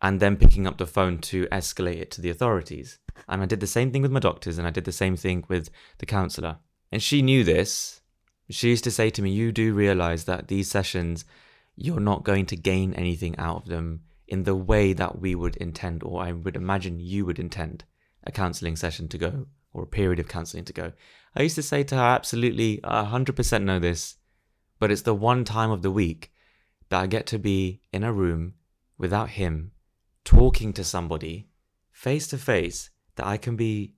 and 0.00 0.20
then 0.20 0.36
picking 0.36 0.66
up 0.66 0.78
the 0.78 0.86
phone 0.86 1.18
to 1.18 1.46
escalate 1.46 2.00
it 2.00 2.10
to 2.12 2.20
the 2.20 2.30
authorities. 2.30 2.98
And 3.28 3.42
I 3.42 3.46
did 3.46 3.60
the 3.60 3.66
same 3.66 3.90
thing 3.90 4.02
with 4.02 4.12
my 4.12 4.20
doctors 4.20 4.58
and 4.58 4.66
I 4.66 4.70
did 4.70 4.84
the 4.84 4.92
same 4.92 5.16
thing 5.16 5.44
with 5.48 5.70
the 5.98 6.06
counselor. 6.06 6.58
And 6.92 7.02
she 7.02 7.22
knew 7.22 7.42
this. 7.42 8.00
She 8.50 8.68
used 8.68 8.84
to 8.84 8.90
say 8.90 9.10
to 9.10 9.22
me, 9.22 9.30
You 9.30 9.52
do 9.52 9.74
realize 9.74 10.24
that 10.24 10.48
these 10.48 10.70
sessions, 10.70 11.24
you're 11.76 12.00
not 12.00 12.24
going 12.24 12.46
to 12.46 12.56
gain 12.56 12.94
anything 12.94 13.36
out 13.38 13.62
of 13.62 13.68
them 13.68 14.02
in 14.28 14.44
the 14.44 14.54
way 14.54 14.92
that 14.92 15.20
we 15.20 15.34
would 15.34 15.56
intend, 15.56 16.02
or 16.02 16.22
I 16.22 16.32
would 16.32 16.56
imagine 16.56 17.00
you 17.00 17.26
would 17.26 17.38
intend 17.38 17.84
a 18.24 18.32
counseling 18.32 18.76
session 18.76 19.08
to 19.08 19.18
go, 19.18 19.46
or 19.72 19.82
a 19.82 19.86
period 19.86 20.18
of 20.18 20.28
counseling 20.28 20.64
to 20.64 20.72
go. 20.72 20.92
I 21.34 21.42
used 21.42 21.56
to 21.56 21.62
say 21.62 21.82
to 21.84 21.96
her, 21.96 22.02
Absolutely, 22.02 22.80
I 22.84 23.04
100% 23.04 23.62
know 23.64 23.78
this, 23.78 24.16
but 24.78 24.90
it's 24.90 25.02
the 25.02 25.14
one 25.14 25.44
time 25.44 25.70
of 25.70 25.82
the 25.82 25.90
week 25.90 26.32
that 26.88 27.00
I 27.00 27.06
get 27.06 27.26
to 27.28 27.38
be 27.38 27.80
in 27.92 28.04
a 28.04 28.12
room 28.12 28.54
without 28.98 29.30
him, 29.30 29.72
talking 30.24 30.72
to 30.74 30.84
somebody 30.84 31.48
face 31.94 32.26
to 32.26 32.36
face, 32.36 32.90
that 33.16 33.26
I 33.26 33.36
can 33.36 33.56
be 33.56 33.94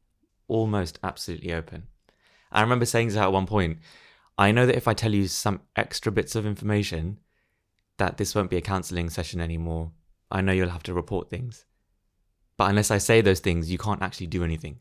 almost 0.46 0.98
absolutely 1.02 1.52
open. 1.52 1.84
I 2.52 2.60
remember 2.60 2.84
saying 2.84 3.10
to 3.10 3.16
her 3.16 3.22
at 3.22 3.32
one 3.32 3.46
point, 3.46 3.78
I 4.38 4.52
know 4.52 4.66
that 4.66 4.76
if 4.76 4.86
I 4.86 4.94
tell 4.94 5.14
you 5.14 5.28
some 5.28 5.62
extra 5.76 6.12
bits 6.12 6.34
of 6.34 6.44
information, 6.44 7.18
that 7.98 8.18
this 8.18 8.34
won't 8.34 8.50
be 8.50 8.56
a 8.56 8.62
counseling 8.62 9.08
session 9.08 9.40
anymore. 9.40 9.92
I 10.30 10.40
know 10.40 10.52
you'll 10.52 10.68
have 10.68 10.82
to 10.84 10.94
report 10.94 11.30
things. 11.30 11.64
But 12.56 12.70
unless 12.70 12.90
I 12.90 12.98
say 12.98 13.20
those 13.20 13.40
things, 13.40 13.70
you 13.70 13.78
can't 13.78 14.02
actually 14.02 14.26
do 14.26 14.44
anything 14.44 14.80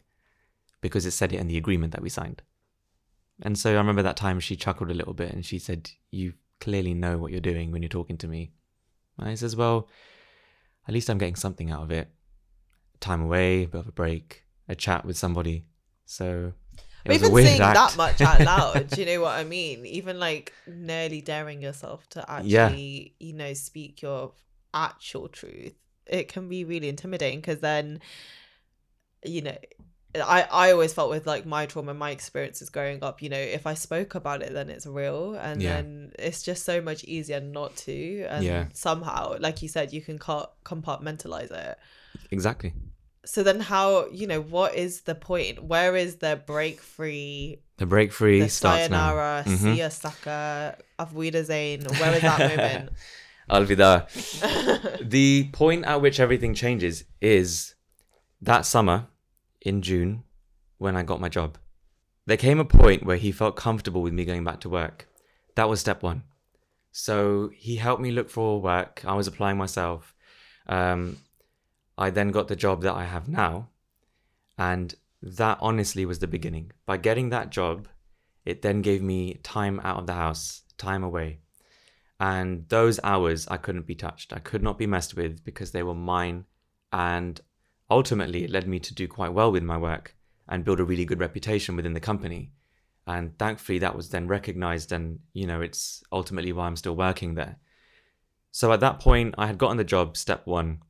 because 0.82 1.06
it 1.06 1.12
said 1.12 1.34
it 1.34 1.40
in 1.40 1.48
the 1.48 1.58
agreement 1.58 1.94
that 1.94 2.02
we 2.02 2.10
signed. 2.10 2.42
And 3.42 3.58
so 3.58 3.72
I 3.72 3.78
remember 3.78 4.02
that 4.02 4.18
time 4.18 4.40
she 4.40 4.56
chuckled 4.56 4.92
a 4.92 4.94
little 4.94 5.14
bit 5.14 5.34
and 5.34 5.46
she 5.46 5.60
said, 5.60 5.92
You 6.12 6.34
clearly 6.60 6.94
know 6.94 7.18
what 7.18 7.32
you're 7.32 7.42
doing 7.42 7.72
when 7.72 7.82
you're 7.82 7.90
talking 7.90 8.18
to 8.18 8.28
me. 8.28 8.52
And 9.18 9.28
I 9.30 9.36
says, 9.36 9.56
Well, 9.56 9.90
at 10.88 10.94
least 10.94 11.10
I'm 11.10 11.18
getting 11.18 11.36
something 11.36 11.72
out 11.72 11.84
of 11.84 11.92
it. 11.92 12.10
Time 13.00 13.22
away, 13.22 13.64
a 13.64 13.68
bit 13.68 13.82
of 13.82 13.88
a 13.88 13.92
break, 13.92 14.44
a 14.70 14.76
chat 14.76 15.06
with 15.06 15.18
somebody. 15.18 15.66
So 16.06 16.54
But 17.06 17.14
was 17.14 17.22
a 17.22 17.26
even 17.26 17.36
saying 17.44 17.62
act. 17.62 17.74
that 17.76 17.98
much 17.98 18.22
out 18.22 18.42
loud, 18.44 18.88
do 18.90 19.02
you 19.02 19.06
know 19.08 19.22
what 19.26 19.34
I 19.40 19.44
mean? 19.44 19.86
Even 19.86 20.20
like 20.20 20.54
nearly 20.68 21.22
daring 21.22 21.62
yourself 21.62 22.08
to 22.10 22.26
Yeah. 22.44 22.66
actually, 22.68 23.16
you 23.20 23.34
know, 23.34 23.54
speak 23.54 24.02
your 24.02 24.34
actual 24.74 25.28
truth, 25.28 25.74
it 26.08 26.28
can 26.28 26.50
be 26.50 26.64
really 26.64 26.90
intimidating 26.90 27.40
because 27.42 27.60
then, 27.60 28.00
you 29.24 29.42
know, 29.42 29.58
I, 30.16 30.48
I 30.50 30.72
always 30.72 30.94
felt 30.94 31.10
with 31.10 31.28
like 31.28 31.46
my 31.46 31.66
trauma, 31.66 31.94
my 31.94 32.12
experiences 32.12 32.70
growing 32.70 33.04
up, 33.04 33.22
you 33.22 33.30
know, 33.30 33.38
if 33.38 33.68
I 33.68 33.74
spoke 33.74 34.16
about 34.16 34.42
it, 34.42 34.54
then 34.54 34.70
it's 34.70 34.86
real. 34.86 35.36
And 35.36 35.62
Yeah. 35.62 35.76
then 35.76 36.12
it's 36.18 36.42
just 36.42 36.64
so 36.64 36.82
much 36.82 37.04
easier 37.04 37.40
not 37.42 37.76
to. 37.78 38.26
And 38.30 38.46
Yeah. 38.46 38.66
somehow, 38.74 39.38
like 39.40 39.62
you 39.62 39.68
said, 39.68 39.92
you 39.94 40.02
can 40.02 40.18
co- 40.18 40.50
compartmentalize 40.64 41.52
it. 41.52 41.78
Exactly. 42.32 42.74
So 43.26 43.44
then, 43.44 43.60
how, 43.60 44.08
you 44.12 44.28
know, 44.28 44.42
what 44.42 44.76
is 44.76 45.02
the 45.02 45.16
point? 45.16 45.64
Where 45.64 45.96
is 45.96 46.18
the 46.18 46.42
break 46.46 46.80
free 46.82 47.60
The 47.78 47.86
break 47.86 48.12
free 48.14 48.40
the 48.42 48.50
starts 48.50 48.90
now. 48.90 49.10
sayonara, 49.10 49.44
Mhm. 49.48 49.58
see 49.58 49.76
ya 49.80 49.90
sucker, 49.90 50.76
auf 50.98 51.12
Wiedersehen. 51.14 51.82
Where 52.00 52.14
is 52.14 52.22
that 52.22 52.40
moment? 52.40 52.90
Alvida. 53.50 54.08
the 55.10 55.50
point 55.52 55.86
at 55.86 56.02
which 56.02 56.20
everything 56.20 56.54
changes 56.54 57.04
is 57.22 57.76
that 58.42 58.66
summer 58.66 59.08
in 59.62 59.82
June, 59.82 60.24
when 60.78 60.96
I 60.96 61.04
got 61.04 61.20
my 61.20 61.30
job, 61.30 61.58
there 62.26 62.38
came 62.38 62.60
a 62.60 62.66
point 62.66 63.06
where 63.06 63.18
he 63.18 63.32
felt 63.32 63.56
comfortable 63.56 64.02
with 64.02 64.14
me 64.14 64.26
going 64.26 64.44
back 64.44 64.60
to 64.62 64.70
work. 64.70 65.08
That 65.56 65.70
was 65.70 65.80
step 65.80 66.02
one. 66.02 66.24
So 66.92 67.50
he 67.54 67.76
helped 67.76 68.02
me 68.02 68.12
look 68.12 68.30
for 68.30 68.62
work. 68.62 69.04
I 69.06 69.14
was 69.16 69.28
applying 69.28 69.58
myself. 69.58 70.14
Um, 70.68 71.18
I 71.98 72.10
then 72.10 72.30
got 72.32 72.48
the 72.48 72.56
job 72.56 72.82
that 72.84 72.96
I 72.96 73.06
have 73.06 73.28
now. 73.28 73.70
And 74.58 74.96
that 75.22 75.58
honestly 75.62 76.06
was 76.06 76.20
the 76.20 76.28
beginning. 76.28 76.72
By 76.86 76.98
getting 76.98 77.30
that 77.30 77.50
job, 77.50 77.88
it 78.46 78.62
then 78.62 78.82
gave 78.82 79.02
me 79.02 79.36
time 79.36 79.80
out 79.84 79.98
of 79.98 80.08
the 80.08 80.14
house, 80.14 80.62
time 80.78 81.04
away. 81.04 81.40
And 82.20 82.70
those 82.70 83.00
hours 83.04 83.48
I 83.50 83.58
couldn't 83.58 83.88
be 83.88 83.96
touched. 83.96 84.32
I 84.34 84.40
could 84.40 84.64
not 84.64 84.78
be 84.78 84.88
messed 84.88 85.16
with 85.16 85.44
because 85.44 85.72
they 85.72 85.84
were 85.84 85.96
mine. 85.96 86.46
And 86.94 87.42
ultimately, 87.90 88.44
it 88.44 88.52
led 88.52 88.68
me 88.68 88.80
to 88.80 88.94
do 88.94 89.08
quite 89.08 89.34
well 89.34 89.52
with 89.52 89.64
my 89.64 89.78
work 89.78 90.16
and 90.48 90.64
build 90.64 90.80
a 90.80 90.86
really 90.86 91.06
good 91.06 91.20
reputation 91.20 91.76
within 91.76 91.94
the 91.94 92.00
company. 92.00 92.52
And 93.08 93.38
thankfully, 93.38 93.80
that 93.80 93.96
was 93.96 94.10
then 94.10 94.28
recognized. 94.28 94.92
And, 94.92 95.20
you 95.34 95.46
know, 95.48 95.62
it's 95.62 96.04
ultimately 96.12 96.54
why 96.54 96.68
I'm 96.68 96.76
still 96.76 96.96
working 96.96 97.36
there. 97.36 97.58
So 98.52 98.72
at 98.72 98.80
that 98.80 99.00
point, 99.00 99.36
I 99.38 99.48
had 99.48 99.58
gotten 99.58 99.78
the 99.78 99.84
job, 99.84 100.16
step 100.16 100.46
one. 100.46 100.82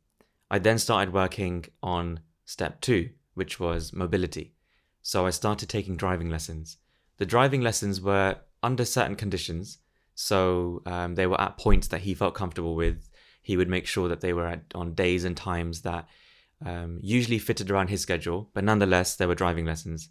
I 0.49 0.59
then 0.59 0.77
started 0.77 1.13
working 1.13 1.65
on 1.81 2.19
step 2.45 2.81
two, 2.81 3.09
which 3.33 3.59
was 3.59 3.93
mobility. 3.93 4.53
So 5.01 5.25
I 5.25 5.29
started 5.31 5.69
taking 5.69 5.97
driving 5.97 6.29
lessons. 6.29 6.77
The 7.17 7.25
driving 7.25 7.61
lessons 7.61 8.01
were 8.01 8.37
under 8.63 8.85
certain 8.85 9.15
conditions. 9.15 9.79
So 10.15 10.81
um, 10.85 11.15
they 11.15 11.27
were 11.27 11.39
at 11.39 11.57
points 11.57 11.87
that 11.89 12.01
he 12.01 12.13
felt 12.13 12.35
comfortable 12.35 12.75
with. 12.75 13.09
He 13.41 13.57
would 13.57 13.69
make 13.69 13.85
sure 13.85 14.07
that 14.07 14.21
they 14.21 14.33
were 14.33 14.47
at, 14.47 14.63
on 14.73 14.93
days 14.93 15.23
and 15.23 15.37
times 15.37 15.81
that 15.81 16.07
um, 16.65 16.99
usually 17.01 17.37
fitted 17.37 17.69
around 17.69 17.89
his 17.89 18.01
schedule, 18.01 18.49
but 18.53 18.63
nonetheless, 18.63 19.15
there 19.15 19.27
were 19.27 19.35
driving 19.35 19.65
lessons. 19.65 20.09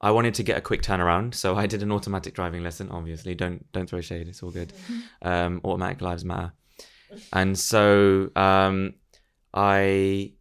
I 0.00 0.10
wanted 0.12 0.34
to 0.34 0.42
get 0.42 0.56
a 0.56 0.62
quick 0.62 0.82
turnaround, 0.82 1.34
so 1.34 1.56
I 1.56 1.66
did 1.66 1.82
an 1.82 1.92
automatic 1.92 2.34
driving 2.34 2.62
lesson. 2.62 2.88
Obviously, 2.90 3.34
don't 3.34 3.70
don't 3.72 3.88
throw 3.88 4.00
shade; 4.00 4.28
it's 4.28 4.42
all 4.42 4.50
good. 4.50 4.72
Um, 5.22 5.60
automatic 5.64 6.00
lives 6.00 6.24
matter, 6.24 6.52
and 7.34 7.58
so 7.58 8.30
um, 8.36 8.94
I 9.52 10.34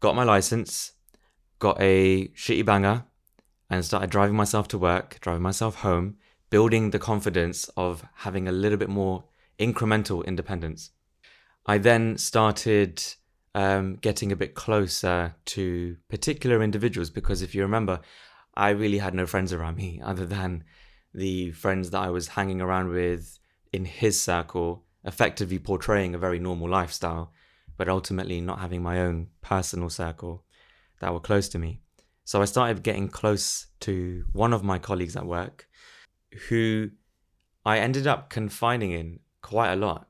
got 0.00 0.14
my 0.14 0.24
license, 0.24 0.92
got 1.58 1.80
a 1.80 2.28
shitty 2.28 2.64
banger, 2.64 3.04
and 3.70 3.84
started 3.84 4.10
driving 4.10 4.36
myself 4.36 4.68
to 4.68 4.78
work, 4.78 5.18
driving 5.20 5.42
myself 5.42 5.76
home, 5.76 6.16
building 6.50 6.90
the 6.90 6.98
confidence 6.98 7.70
of 7.76 8.04
having 8.16 8.46
a 8.46 8.52
little 8.52 8.78
bit 8.78 8.90
more 8.90 9.24
incremental 9.58 10.24
independence. 10.26 10.90
I 11.64 11.78
then 11.78 12.18
started 12.18 13.02
um, 13.54 13.96
getting 13.96 14.32
a 14.32 14.36
bit 14.36 14.54
closer 14.54 15.34
to 15.46 15.96
particular 16.08 16.62
individuals 16.62 17.10
because 17.10 17.42
if 17.42 17.54
you 17.54 17.62
remember, 17.62 18.00
I 18.54 18.70
really 18.70 18.98
had 18.98 19.14
no 19.14 19.26
friends 19.26 19.52
around 19.52 19.76
me 19.76 20.00
other 20.04 20.26
than 20.26 20.64
the 21.14 21.52
friends 21.52 21.90
that 21.90 22.00
I 22.00 22.10
was 22.10 22.28
hanging 22.28 22.60
around 22.60 22.88
with 22.88 23.38
in 23.72 23.84
his 23.84 24.20
circle, 24.20 24.84
effectively 25.04 25.58
portraying 25.58 26.14
a 26.14 26.18
very 26.18 26.38
normal 26.38 26.68
lifestyle, 26.68 27.32
but 27.82 27.88
ultimately 27.88 28.40
not 28.40 28.60
having 28.60 28.80
my 28.80 29.00
own 29.00 29.26
personal 29.40 29.90
circle 29.90 30.44
that 31.00 31.12
were 31.12 31.18
close 31.18 31.48
to 31.48 31.58
me. 31.58 31.80
So 32.24 32.40
I 32.40 32.44
started 32.44 32.84
getting 32.84 33.08
close 33.08 33.66
to 33.80 34.24
one 34.32 34.52
of 34.52 34.62
my 34.62 34.78
colleagues 34.78 35.16
at 35.16 35.26
work 35.26 35.66
who 36.48 36.90
I 37.66 37.80
ended 37.80 38.06
up 38.06 38.30
confiding 38.30 38.92
in 38.92 39.18
quite 39.40 39.72
a 39.72 39.74
lot 39.74 40.06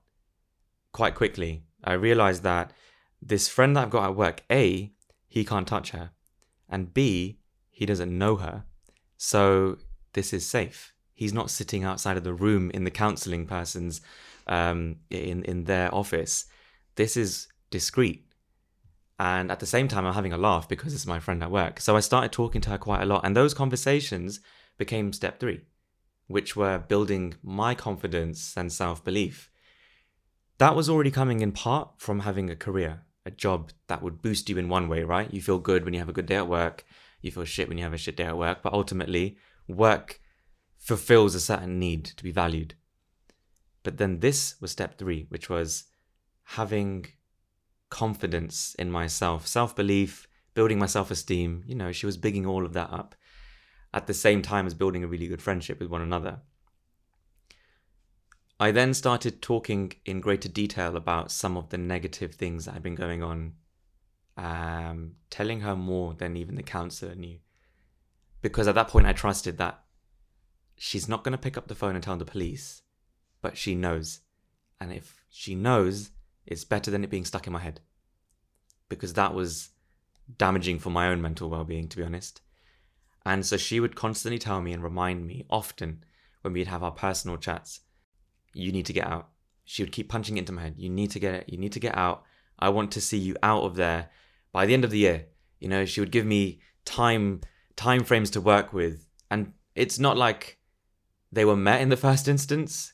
quite 0.92 1.14
quickly. 1.14 1.64
I 1.82 1.94
realized 1.94 2.42
that 2.42 2.74
this 3.22 3.48
friend 3.48 3.74
that 3.74 3.84
I've 3.84 3.90
got 3.90 4.10
at 4.10 4.16
work, 4.16 4.42
A, 4.50 4.92
he 5.26 5.42
can't 5.42 5.66
touch 5.66 5.92
her, 5.92 6.10
and 6.68 6.92
B, 6.92 7.38
he 7.70 7.86
doesn't 7.86 8.18
know 8.18 8.36
her. 8.36 8.64
So 9.16 9.78
this 10.12 10.34
is 10.34 10.44
safe. 10.44 10.92
He's 11.14 11.32
not 11.32 11.48
sitting 11.48 11.84
outside 11.84 12.18
of 12.18 12.24
the 12.24 12.34
room 12.34 12.70
in 12.74 12.84
the 12.84 12.90
counseling 12.90 13.46
person's 13.46 14.02
um, 14.46 14.96
in 15.08 15.42
in 15.44 15.64
their 15.64 15.88
office. 15.94 16.44
This 16.96 17.16
is 17.16 17.48
discreet. 17.72 18.24
And 19.18 19.50
at 19.50 19.60
the 19.60 19.66
same 19.66 19.88
time, 19.88 20.06
I'm 20.06 20.14
having 20.14 20.32
a 20.32 20.38
laugh 20.38 20.68
because 20.68 20.94
it's 20.94 21.06
my 21.06 21.18
friend 21.18 21.42
at 21.42 21.50
work. 21.50 21.80
So 21.80 21.96
I 21.96 22.00
started 22.00 22.32
talking 22.32 22.60
to 22.62 22.70
her 22.70 22.78
quite 22.78 23.02
a 23.02 23.06
lot, 23.06 23.24
and 23.24 23.36
those 23.36 23.54
conversations 23.54 24.40
became 24.78 25.12
step 25.12 25.40
three, 25.40 25.62
which 26.26 26.56
were 26.56 26.78
building 26.78 27.34
my 27.42 27.74
confidence 27.74 28.54
and 28.56 28.72
self 28.72 29.04
belief. 29.04 29.50
That 30.58 30.76
was 30.76 30.88
already 30.88 31.10
coming 31.10 31.40
in 31.40 31.52
part 31.52 31.88
from 31.98 32.20
having 32.20 32.48
a 32.50 32.56
career 32.56 33.02
a 33.24 33.30
job 33.30 33.70
that 33.86 34.02
would 34.02 34.22
boost 34.22 34.48
you 34.48 34.58
in 34.58 34.68
one 34.68 34.88
way, 34.88 35.04
right? 35.04 35.32
You 35.32 35.40
feel 35.40 35.58
good 35.58 35.84
when 35.84 35.94
you 35.94 36.00
have 36.00 36.08
a 36.08 36.12
good 36.12 36.26
day 36.26 36.36
at 36.36 36.48
work. 36.48 36.84
You 37.20 37.30
feel 37.30 37.44
shit 37.44 37.68
when 37.68 37.78
you 37.78 37.84
have 37.84 37.92
a 37.92 37.98
shit 37.98 38.16
day 38.16 38.24
at 38.24 38.38
work. 38.38 38.62
But 38.62 38.72
ultimately, 38.72 39.36
work 39.68 40.20
fulfills 40.78 41.34
a 41.34 41.40
certain 41.40 41.78
need 41.78 42.04
to 42.04 42.24
be 42.24 42.32
valued. 42.32 42.74
But 43.84 43.98
then 43.98 44.20
this 44.20 44.56
was 44.60 44.72
step 44.72 44.98
three, 44.98 45.26
which 45.28 45.48
was 45.48 45.84
having 46.44 47.06
confidence 47.92 48.74
in 48.78 48.90
myself, 48.90 49.46
self 49.46 49.76
belief, 49.76 50.26
building 50.54 50.78
my 50.78 50.86
self 50.86 51.10
esteem. 51.10 51.62
You 51.66 51.74
know, 51.74 51.92
she 51.92 52.06
was 52.06 52.16
bigging 52.16 52.46
all 52.46 52.64
of 52.64 52.72
that 52.72 52.90
up 52.90 53.14
at 53.92 54.06
the 54.06 54.14
same 54.14 54.40
time 54.40 54.66
as 54.66 54.72
building 54.72 55.04
a 55.04 55.06
really 55.06 55.28
good 55.28 55.42
friendship 55.42 55.78
with 55.78 55.90
one 55.90 56.00
another. 56.00 56.40
I 58.58 58.70
then 58.70 58.94
started 58.94 59.42
talking 59.42 59.92
in 60.06 60.22
greater 60.22 60.48
detail 60.48 60.96
about 60.96 61.30
some 61.30 61.56
of 61.56 61.68
the 61.68 61.76
negative 61.76 62.34
things 62.34 62.64
that 62.64 62.72
had 62.72 62.82
been 62.82 62.94
going 62.94 63.22
on, 63.22 63.52
um, 64.38 65.16
telling 65.28 65.60
her 65.60 65.76
more 65.76 66.14
than 66.14 66.36
even 66.36 66.54
the 66.54 66.62
counselor 66.62 67.14
knew. 67.14 67.40
Because 68.40 68.66
at 68.68 68.74
that 68.74 68.88
point, 68.88 69.06
I 69.06 69.12
trusted 69.12 69.58
that 69.58 69.82
she's 70.76 71.08
not 71.08 71.24
going 71.24 71.32
to 71.32 71.38
pick 71.38 71.58
up 71.58 71.68
the 71.68 71.74
phone 71.74 71.94
and 71.94 72.02
tell 72.02 72.16
the 72.16 72.24
police, 72.24 72.82
but 73.42 73.58
she 73.58 73.74
knows. 73.74 74.20
And 74.80 74.92
if 74.92 75.24
she 75.28 75.54
knows, 75.54 76.10
it's 76.46 76.64
better 76.64 76.90
than 76.90 77.04
it 77.04 77.10
being 77.10 77.24
stuck 77.24 77.46
in 77.46 77.52
my 77.52 77.60
head. 77.60 77.80
Because 78.88 79.14
that 79.14 79.34
was 79.34 79.70
damaging 80.38 80.78
for 80.78 80.90
my 80.90 81.08
own 81.08 81.22
mental 81.22 81.48
well 81.48 81.64
being, 81.64 81.88
to 81.88 81.96
be 81.96 82.02
honest. 82.02 82.40
And 83.24 83.46
so 83.46 83.56
she 83.56 83.80
would 83.80 83.94
constantly 83.94 84.38
tell 84.38 84.60
me 84.60 84.72
and 84.72 84.82
remind 84.82 85.26
me 85.26 85.46
often 85.48 86.04
when 86.42 86.52
we'd 86.52 86.66
have 86.66 86.82
our 86.82 86.90
personal 86.90 87.36
chats 87.36 87.80
you 88.54 88.72
need 88.72 88.86
to 88.86 88.92
get 88.92 89.06
out. 89.06 89.28
She 89.64 89.82
would 89.82 89.92
keep 89.92 90.08
punching 90.08 90.36
into 90.36 90.52
my 90.52 90.62
head. 90.62 90.74
You 90.76 90.90
need 90.90 91.10
to 91.12 91.18
get 91.18 91.34
it. 91.34 91.44
You 91.48 91.58
need 91.58 91.72
to 91.72 91.80
get 91.80 91.96
out. 91.96 92.24
I 92.58 92.68
want 92.68 92.92
to 92.92 93.00
see 93.00 93.18
you 93.18 93.36
out 93.42 93.62
of 93.62 93.76
there 93.76 94.10
by 94.52 94.66
the 94.66 94.74
end 94.74 94.84
of 94.84 94.90
the 94.90 94.98
year. 94.98 95.26
You 95.60 95.68
know, 95.68 95.84
she 95.84 96.00
would 96.00 96.10
give 96.10 96.26
me 96.26 96.60
time 96.84 97.40
time 97.76 98.04
frames 98.04 98.30
to 98.30 98.40
work 98.40 98.72
with, 98.72 99.06
and 99.30 99.52
it's 99.74 99.98
not 99.98 100.16
like 100.16 100.58
they 101.30 101.44
were 101.44 101.56
met 101.56 101.80
in 101.80 101.88
the 101.88 101.96
first 101.96 102.28
instance, 102.28 102.91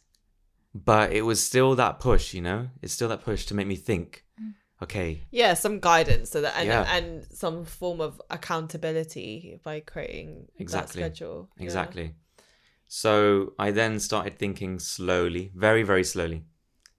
but 0.85 1.13
it 1.13 1.23
was 1.23 1.45
still 1.45 1.75
that 1.77 2.01
push. 2.01 2.35
You 2.35 2.43
know, 2.43 2.69
it's 2.83 2.93
still 2.93 3.09
that 3.09 3.23
push 3.23 3.47
to 3.47 3.55
make 3.55 3.67
me 3.67 3.77
think. 3.77 4.25
Mm. 4.41 4.55
Okay. 4.83 5.23
Yeah, 5.31 5.55
some 5.55 5.81
guidance 5.81 6.31
so 6.31 6.41
that 6.43 6.55
and, 6.57 6.69
yeah. 6.69 6.97
and 6.97 7.25
some 7.31 7.65
form 7.65 8.01
of 8.01 8.21
accountability 8.31 9.61
by 9.63 9.81
creating 9.81 10.47
exactly. 10.59 11.03
that 11.03 11.17
schedule. 11.17 11.51
Exactly. 11.59 12.05
Yeah. 12.05 12.43
So 12.87 13.53
I 13.59 13.71
then 13.71 14.01
started 14.01 14.39
thinking 14.39 14.79
slowly, 14.79 15.53
very, 15.55 15.83
very 15.83 16.05
slowly, 16.05 16.45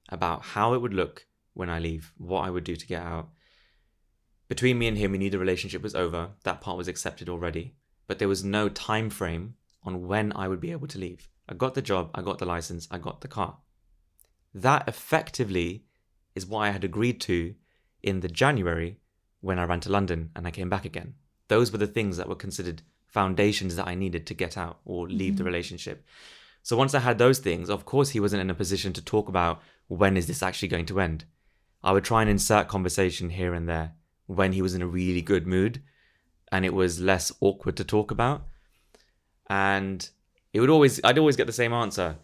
about 0.09 0.43
how 0.43 0.73
it 0.73 0.81
would 0.81 0.93
look 0.93 1.25
when 1.53 1.69
I 1.69 1.79
leave, 1.79 2.13
what 2.17 2.41
I 2.41 2.51
would 2.51 2.63
do 2.63 2.75
to 2.75 2.87
get 2.87 3.01
out. 3.01 3.29
Between 4.49 4.77
me 4.77 4.87
and 4.87 4.97
him, 4.97 5.11
we 5.11 5.17
knew 5.17 5.29
the 5.29 5.39
relationship 5.39 5.81
was 5.81 5.95
over. 5.95 6.29
That 6.43 6.61
part 6.61 6.77
was 6.77 6.87
accepted 6.87 7.27
already. 7.29 7.75
But 8.07 8.19
there 8.19 8.27
was 8.27 8.43
no 8.43 8.69
time 8.69 9.09
frame 9.09 9.55
on 9.83 10.07
when 10.07 10.31
I 10.35 10.47
would 10.47 10.59
be 10.59 10.71
able 10.71 10.87
to 10.87 10.99
leave. 10.99 11.29
I 11.47 11.53
got 11.55 11.73
the 11.73 11.81
job, 11.81 12.11
I 12.13 12.21
got 12.21 12.37
the 12.37 12.45
license, 12.45 12.87
I 12.91 12.99
got 12.99 13.21
the 13.21 13.27
car. 13.27 13.57
That 14.53 14.87
effectively 14.87 15.83
is 16.35 16.45
what 16.45 16.59
I 16.59 16.71
had 16.71 16.83
agreed 16.83 17.21
to 17.21 17.55
in 18.01 18.21
the 18.21 18.27
January 18.27 18.97
when 19.41 19.59
I 19.59 19.65
ran 19.65 19.79
to 19.81 19.91
London 19.91 20.31
and 20.35 20.47
I 20.47 20.51
came 20.51 20.69
back 20.69 20.85
again. 20.85 21.15
Those 21.47 21.71
were 21.71 21.77
the 21.77 21.87
things 21.87 22.17
that 22.17 22.27
were 22.27 22.35
considered 22.35 22.81
foundations 23.07 23.75
that 23.75 23.87
I 23.87 23.95
needed 23.95 24.25
to 24.27 24.33
get 24.33 24.57
out 24.57 24.79
or 24.85 25.07
leave 25.07 25.33
mm-hmm. 25.33 25.37
the 25.37 25.43
relationship. 25.43 26.05
So 26.61 26.77
once 26.77 26.93
I 26.93 26.99
had 26.99 27.17
those 27.17 27.39
things, 27.39 27.69
of 27.69 27.85
course, 27.85 28.09
he 28.09 28.19
wasn't 28.19 28.41
in 28.41 28.49
a 28.49 28.55
position 28.55 28.93
to 28.93 29.01
talk 29.03 29.27
about 29.27 29.61
when 29.87 30.17
is 30.17 30.27
this 30.27 30.43
actually 30.43 30.67
going 30.67 30.85
to 30.87 30.99
end. 30.99 31.25
I 31.83 31.91
would 31.93 32.03
try 32.03 32.21
and 32.21 32.29
insert 32.29 32.67
conversation 32.67 33.29
here 33.29 33.53
and 33.53 33.67
there 33.67 33.93
when 34.27 34.53
he 34.53 34.61
was 34.61 34.75
in 34.75 34.81
a 34.81 34.87
really 34.87 35.21
good 35.21 35.47
mood 35.47 35.81
and 36.51 36.65
it 36.65 36.73
was 36.73 36.99
less 36.99 37.31
awkward 37.39 37.77
to 37.77 37.83
talk 37.83 38.11
about. 38.11 38.45
And 39.47 40.07
it 40.53 40.59
would 40.59 40.69
always, 40.69 40.99
I'd 41.03 41.17
always 41.17 41.35
get 41.35 41.47
the 41.47 41.53
same 41.53 41.73
answer. 41.73 42.17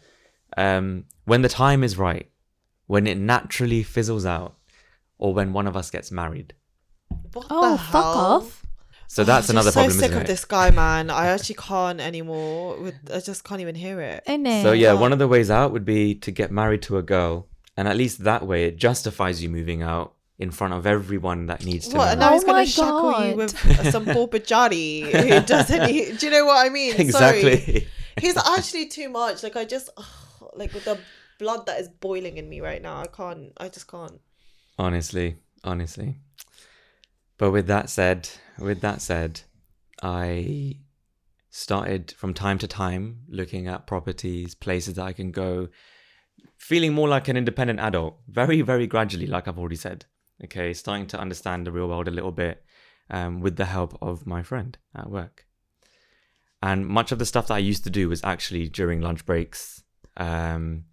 Um, 0.57 1.05
when 1.25 1.41
the 1.41 1.49
time 1.49 1.83
is 1.83 1.97
right, 1.97 2.29
when 2.87 3.07
it 3.07 3.17
naturally 3.17 3.83
fizzles 3.83 4.25
out, 4.25 4.55
or 5.17 5.33
when 5.33 5.53
one 5.53 5.67
of 5.67 5.75
us 5.75 5.89
gets 5.89 6.11
married. 6.11 6.53
What 7.33 7.47
oh, 7.49 7.77
fuck 7.77 8.05
off. 8.05 8.65
So 9.07 9.23
that's 9.23 9.49
another 9.49 9.71
so 9.71 9.81
problem. 9.81 9.93
So 9.99 10.07
sick 10.07 10.15
of 10.15 10.27
this 10.27 10.45
guy, 10.45 10.71
man. 10.71 11.09
I 11.09 11.27
actually 11.27 11.55
can't 11.55 11.99
anymore. 12.01 12.77
With, 12.79 12.95
I 13.13 13.19
just 13.19 13.43
can't 13.43 13.61
even 13.61 13.75
hear 13.75 14.01
it. 14.01 14.23
I 14.27 14.37
know. 14.37 14.63
So 14.63 14.71
yeah, 14.71 14.93
one 14.93 15.13
of 15.13 15.19
the 15.19 15.27
ways 15.27 15.49
out 15.51 15.71
would 15.71 15.85
be 15.85 16.15
to 16.15 16.31
get 16.31 16.51
married 16.51 16.81
to 16.83 16.97
a 16.97 17.03
girl, 17.03 17.47
and 17.77 17.87
at 17.87 17.95
least 17.95 18.23
that 18.23 18.45
way 18.45 18.65
it 18.65 18.77
justifies 18.77 19.41
you 19.41 19.49
moving 19.49 19.81
out 19.81 20.13
in 20.37 20.51
front 20.51 20.73
of 20.73 20.85
everyone 20.85 21.45
that 21.45 21.63
needs 21.63 21.87
to 21.87 21.97
What? 21.97 22.09
And 22.09 22.19
know. 22.19 22.25
now 22.25 22.31
Oh 22.31 22.33
he's 22.33 22.43
gonna 22.43 22.57
my 22.59 22.65
shackle 22.65 23.11
you 23.21 23.35
God. 23.35 23.37
with 23.37 23.91
some 23.91 24.05
poor 24.05 24.27
bajari 24.27 25.03
who 25.03 25.39
doesn't. 25.45 25.89
He, 25.89 26.11
do 26.11 26.25
you 26.25 26.31
know 26.31 26.45
what 26.45 26.65
I 26.65 26.69
mean? 26.69 26.91
Sorry. 27.11 27.39
exactly. 27.41 27.87
He's 28.19 28.35
actually 28.37 28.87
too 28.87 29.09
much. 29.09 29.43
Like 29.43 29.55
I 29.55 29.65
just, 29.65 29.89
ugh, 29.95 30.05
like 30.57 30.73
with 30.73 30.85
the 30.85 30.99
blood 31.39 31.65
that 31.65 31.79
is 31.79 31.89
boiling 31.89 32.37
in 32.37 32.49
me 32.49 32.61
right 32.61 32.81
now. 32.81 33.01
I 33.01 33.07
can't. 33.07 33.51
I 33.57 33.69
just 33.69 33.87
can't. 33.87 34.19
honestly, 34.77 35.37
honestly. 35.63 36.17
But 37.37 37.51
with 37.51 37.67
that 37.67 37.89
said, 37.89 38.29
with 38.59 38.81
that 38.81 39.01
said, 39.01 39.41
I 40.01 40.77
started 41.49 42.13
from 42.17 42.33
time 42.33 42.57
to 42.59 42.67
time 42.67 43.21
looking 43.27 43.67
at 43.67 43.87
properties, 43.87 44.55
places 44.55 44.95
that 44.95 45.05
I 45.05 45.13
can 45.13 45.31
go, 45.31 45.69
feeling 46.57 46.93
more 46.93 47.07
like 47.07 47.27
an 47.27 47.37
independent 47.37 47.79
adult, 47.79 48.19
very, 48.27 48.61
very 48.61 48.87
gradually, 48.87 49.27
like 49.27 49.47
I've 49.47 49.59
already 49.59 49.75
said. 49.75 50.05
Okay, 50.43 50.73
starting 50.73 51.07
to 51.07 51.19
understand 51.19 51.65
the 51.65 51.71
real 51.71 51.87
world 51.87 52.07
a 52.07 52.11
little 52.11 52.31
bit 52.31 52.63
um, 53.09 53.39
with 53.39 53.55
the 53.55 53.65
help 53.65 53.97
of 54.01 54.27
my 54.27 54.43
friend 54.43 54.77
at 54.93 55.09
work. 55.09 55.45
And 56.61 56.87
much 56.87 57.11
of 57.11 57.19
the 57.19 57.25
stuff 57.25 57.47
that 57.47 57.53
I 57.53 57.59
used 57.59 57.83
to 57.83 57.89
do 57.89 58.09
was 58.09 58.23
actually 58.23 58.67
during 58.67 58.99
lunch 58.99 59.25
breaks, 59.25 59.83
um, 60.17 60.85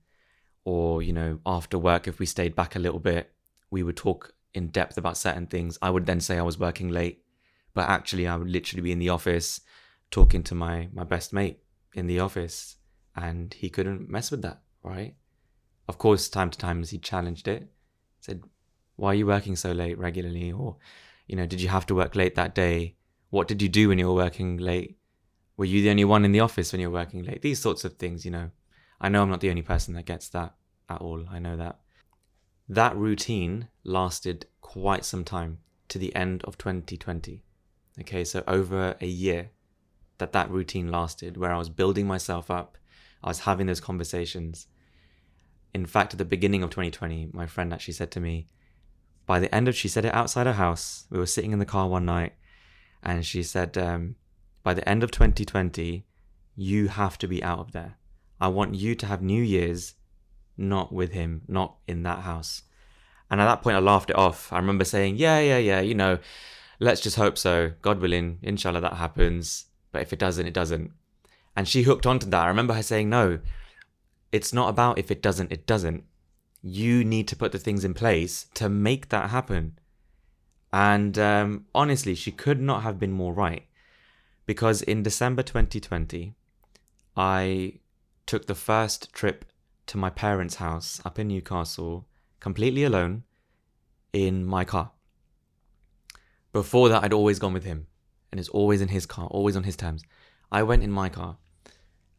or 0.64 1.02
you 1.02 1.12
know, 1.12 1.40
after 1.44 1.78
work. 1.78 2.08
If 2.08 2.18
we 2.18 2.26
stayed 2.26 2.54
back 2.54 2.76
a 2.76 2.78
little 2.78 3.00
bit, 3.00 3.32
we 3.70 3.82
would 3.82 3.96
talk 3.96 4.34
in 4.54 4.68
depth 4.68 4.98
about 4.98 5.16
certain 5.16 5.46
things. 5.46 5.78
I 5.80 5.90
would 5.90 6.06
then 6.06 6.20
say 6.20 6.38
I 6.38 6.42
was 6.42 6.58
working 6.58 6.88
late, 6.88 7.24
but 7.74 7.88
actually 7.88 8.26
I 8.26 8.36
would 8.36 8.50
literally 8.50 8.82
be 8.82 8.92
in 8.92 8.98
the 8.98 9.08
office 9.08 9.60
talking 10.10 10.42
to 10.44 10.54
my 10.54 10.88
my 10.92 11.04
best 11.04 11.32
mate 11.32 11.58
in 11.94 12.06
the 12.06 12.20
office, 12.20 12.76
and 13.16 13.52
he 13.54 13.68
couldn't 13.68 14.08
mess 14.08 14.30
with 14.30 14.42
that, 14.42 14.62
right? 14.82 15.14
Of 15.88 15.98
course, 15.98 16.28
time 16.28 16.50
to 16.50 16.58
time 16.58 16.82
as 16.82 16.90
he 16.90 16.98
challenged 16.98 17.48
it, 17.48 17.68
said, 18.20 18.42
"Why 18.96 19.08
are 19.08 19.14
you 19.14 19.26
working 19.26 19.56
so 19.56 19.72
late 19.72 19.98
regularly?" 19.98 20.52
Or, 20.52 20.76
you 21.26 21.36
know, 21.36 21.46
did 21.46 21.60
you 21.60 21.68
have 21.68 21.86
to 21.86 21.94
work 21.94 22.14
late 22.14 22.34
that 22.36 22.54
day? 22.54 22.96
What 23.30 23.48
did 23.48 23.62
you 23.62 23.68
do 23.68 23.88
when 23.88 23.98
you 23.98 24.06
were 24.06 24.14
working 24.14 24.58
late? 24.58 24.98
Were 25.56 25.64
you 25.64 25.82
the 25.82 25.90
only 25.90 26.04
one 26.04 26.24
in 26.24 26.32
the 26.32 26.40
office 26.40 26.72
when 26.72 26.80
you 26.80 26.90
were 26.90 26.98
working 27.00 27.24
late? 27.24 27.42
These 27.42 27.60
sorts 27.60 27.84
of 27.84 27.94
things, 27.94 28.24
you 28.24 28.30
know. 28.30 28.50
I 29.02 29.08
know 29.08 29.22
I'm 29.22 29.30
not 29.30 29.40
the 29.40 29.50
only 29.50 29.62
person 29.62 29.94
that 29.94 30.06
gets 30.06 30.28
that 30.28 30.54
at 30.88 31.00
all. 31.00 31.26
I 31.28 31.40
know 31.40 31.56
that. 31.56 31.80
That 32.68 32.96
routine 32.96 33.68
lasted 33.82 34.46
quite 34.60 35.04
some 35.04 35.24
time 35.24 35.58
to 35.88 35.98
the 35.98 36.14
end 36.14 36.44
of 36.44 36.56
2020. 36.56 37.42
Okay, 38.00 38.24
so 38.24 38.44
over 38.46 38.96
a 39.00 39.06
year 39.06 39.50
that 40.18 40.32
that 40.32 40.50
routine 40.50 40.90
lasted, 40.90 41.36
where 41.36 41.52
I 41.52 41.58
was 41.58 41.68
building 41.68 42.06
myself 42.06 42.48
up, 42.48 42.78
I 43.24 43.28
was 43.28 43.40
having 43.40 43.66
those 43.66 43.80
conversations. 43.80 44.68
In 45.74 45.84
fact, 45.84 46.14
at 46.14 46.18
the 46.18 46.24
beginning 46.24 46.62
of 46.62 46.70
2020, 46.70 47.30
my 47.32 47.46
friend 47.46 47.74
actually 47.74 47.94
said 47.94 48.12
to 48.12 48.20
me, 48.20 48.46
by 49.26 49.40
the 49.40 49.52
end 49.52 49.66
of, 49.66 49.74
she 49.74 49.88
said 49.88 50.04
it 50.04 50.14
outside 50.14 50.46
her 50.46 50.52
house. 50.52 51.06
We 51.10 51.18
were 51.18 51.26
sitting 51.26 51.50
in 51.50 51.58
the 51.58 51.64
car 51.64 51.88
one 51.88 52.04
night, 52.04 52.34
and 53.02 53.26
she 53.26 53.42
said, 53.42 53.76
um, 53.76 54.14
by 54.62 54.74
the 54.74 54.88
end 54.88 55.02
of 55.02 55.10
2020, 55.10 56.04
you 56.54 56.88
have 56.88 57.18
to 57.18 57.26
be 57.26 57.42
out 57.42 57.58
of 57.58 57.72
there. 57.72 57.96
I 58.42 58.48
want 58.48 58.74
you 58.74 58.96
to 58.96 59.06
have 59.06 59.22
New 59.22 59.40
Year's 59.40 59.94
not 60.56 60.92
with 60.92 61.12
him, 61.12 61.42
not 61.46 61.76
in 61.86 62.02
that 62.02 62.18
house. 62.18 62.62
And 63.30 63.40
at 63.40 63.44
that 63.44 63.62
point, 63.62 63.76
I 63.76 63.78
laughed 63.78 64.10
it 64.10 64.16
off. 64.16 64.52
I 64.52 64.56
remember 64.56 64.84
saying, 64.84 65.16
Yeah, 65.16 65.38
yeah, 65.38 65.58
yeah, 65.58 65.80
you 65.80 65.94
know, 65.94 66.18
let's 66.80 67.00
just 67.00 67.14
hope 67.14 67.38
so. 67.38 67.70
God 67.82 68.00
willing, 68.00 68.40
inshallah, 68.42 68.80
that 68.80 68.94
happens. 68.94 69.66
But 69.92 70.02
if 70.02 70.12
it 70.12 70.18
doesn't, 70.18 70.48
it 70.48 70.52
doesn't. 70.54 70.90
And 71.54 71.68
she 71.68 71.82
hooked 71.82 72.04
onto 72.04 72.28
that. 72.30 72.44
I 72.44 72.48
remember 72.48 72.74
her 72.74 72.82
saying, 72.82 73.08
No, 73.08 73.38
it's 74.32 74.52
not 74.52 74.70
about 74.70 74.98
if 74.98 75.12
it 75.12 75.22
doesn't, 75.22 75.52
it 75.52 75.64
doesn't. 75.64 76.02
You 76.62 77.04
need 77.04 77.28
to 77.28 77.36
put 77.36 77.52
the 77.52 77.60
things 77.60 77.84
in 77.84 77.94
place 77.94 78.46
to 78.54 78.68
make 78.68 79.10
that 79.10 79.30
happen. 79.30 79.78
And 80.72 81.16
um, 81.16 81.66
honestly, 81.76 82.16
she 82.16 82.32
could 82.32 82.60
not 82.60 82.82
have 82.82 82.98
been 82.98 83.12
more 83.12 83.32
right. 83.32 83.66
Because 84.46 84.82
in 84.82 85.04
December 85.04 85.44
2020, 85.44 86.34
I 87.16 87.74
took 88.26 88.46
the 88.46 88.54
first 88.54 89.12
trip 89.12 89.44
to 89.86 89.96
my 89.96 90.10
parents' 90.10 90.56
house 90.56 91.00
up 91.04 91.18
in 91.18 91.28
Newcastle 91.28 92.06
completely 92.40 92.84
alone 92.84 93.24
in 94.12 94.44
my 94.44 94.64
car. 94.64 94.92
Before 96.52 96.88
that, 96.88 97.02
I'd 97.02 97.12
always 97.12 97.38
gone 97.38 97.52
with 97.52 97.64
him, 97.64 97.86
and 98.30 98.38
it's 98.38 98.48
always 98.50 98.80
in 98.80 98.88
his 98.88 99.06
car, 99.06 99.26
always 99.26 99.56
on 99.56 99.64
his 99.64 99.76
terms. 99.76 100.02
I 100.50 100.62
went 100.62 100.82
in 100.82 100.90
my 100.90 101.08
car 101.08 101.38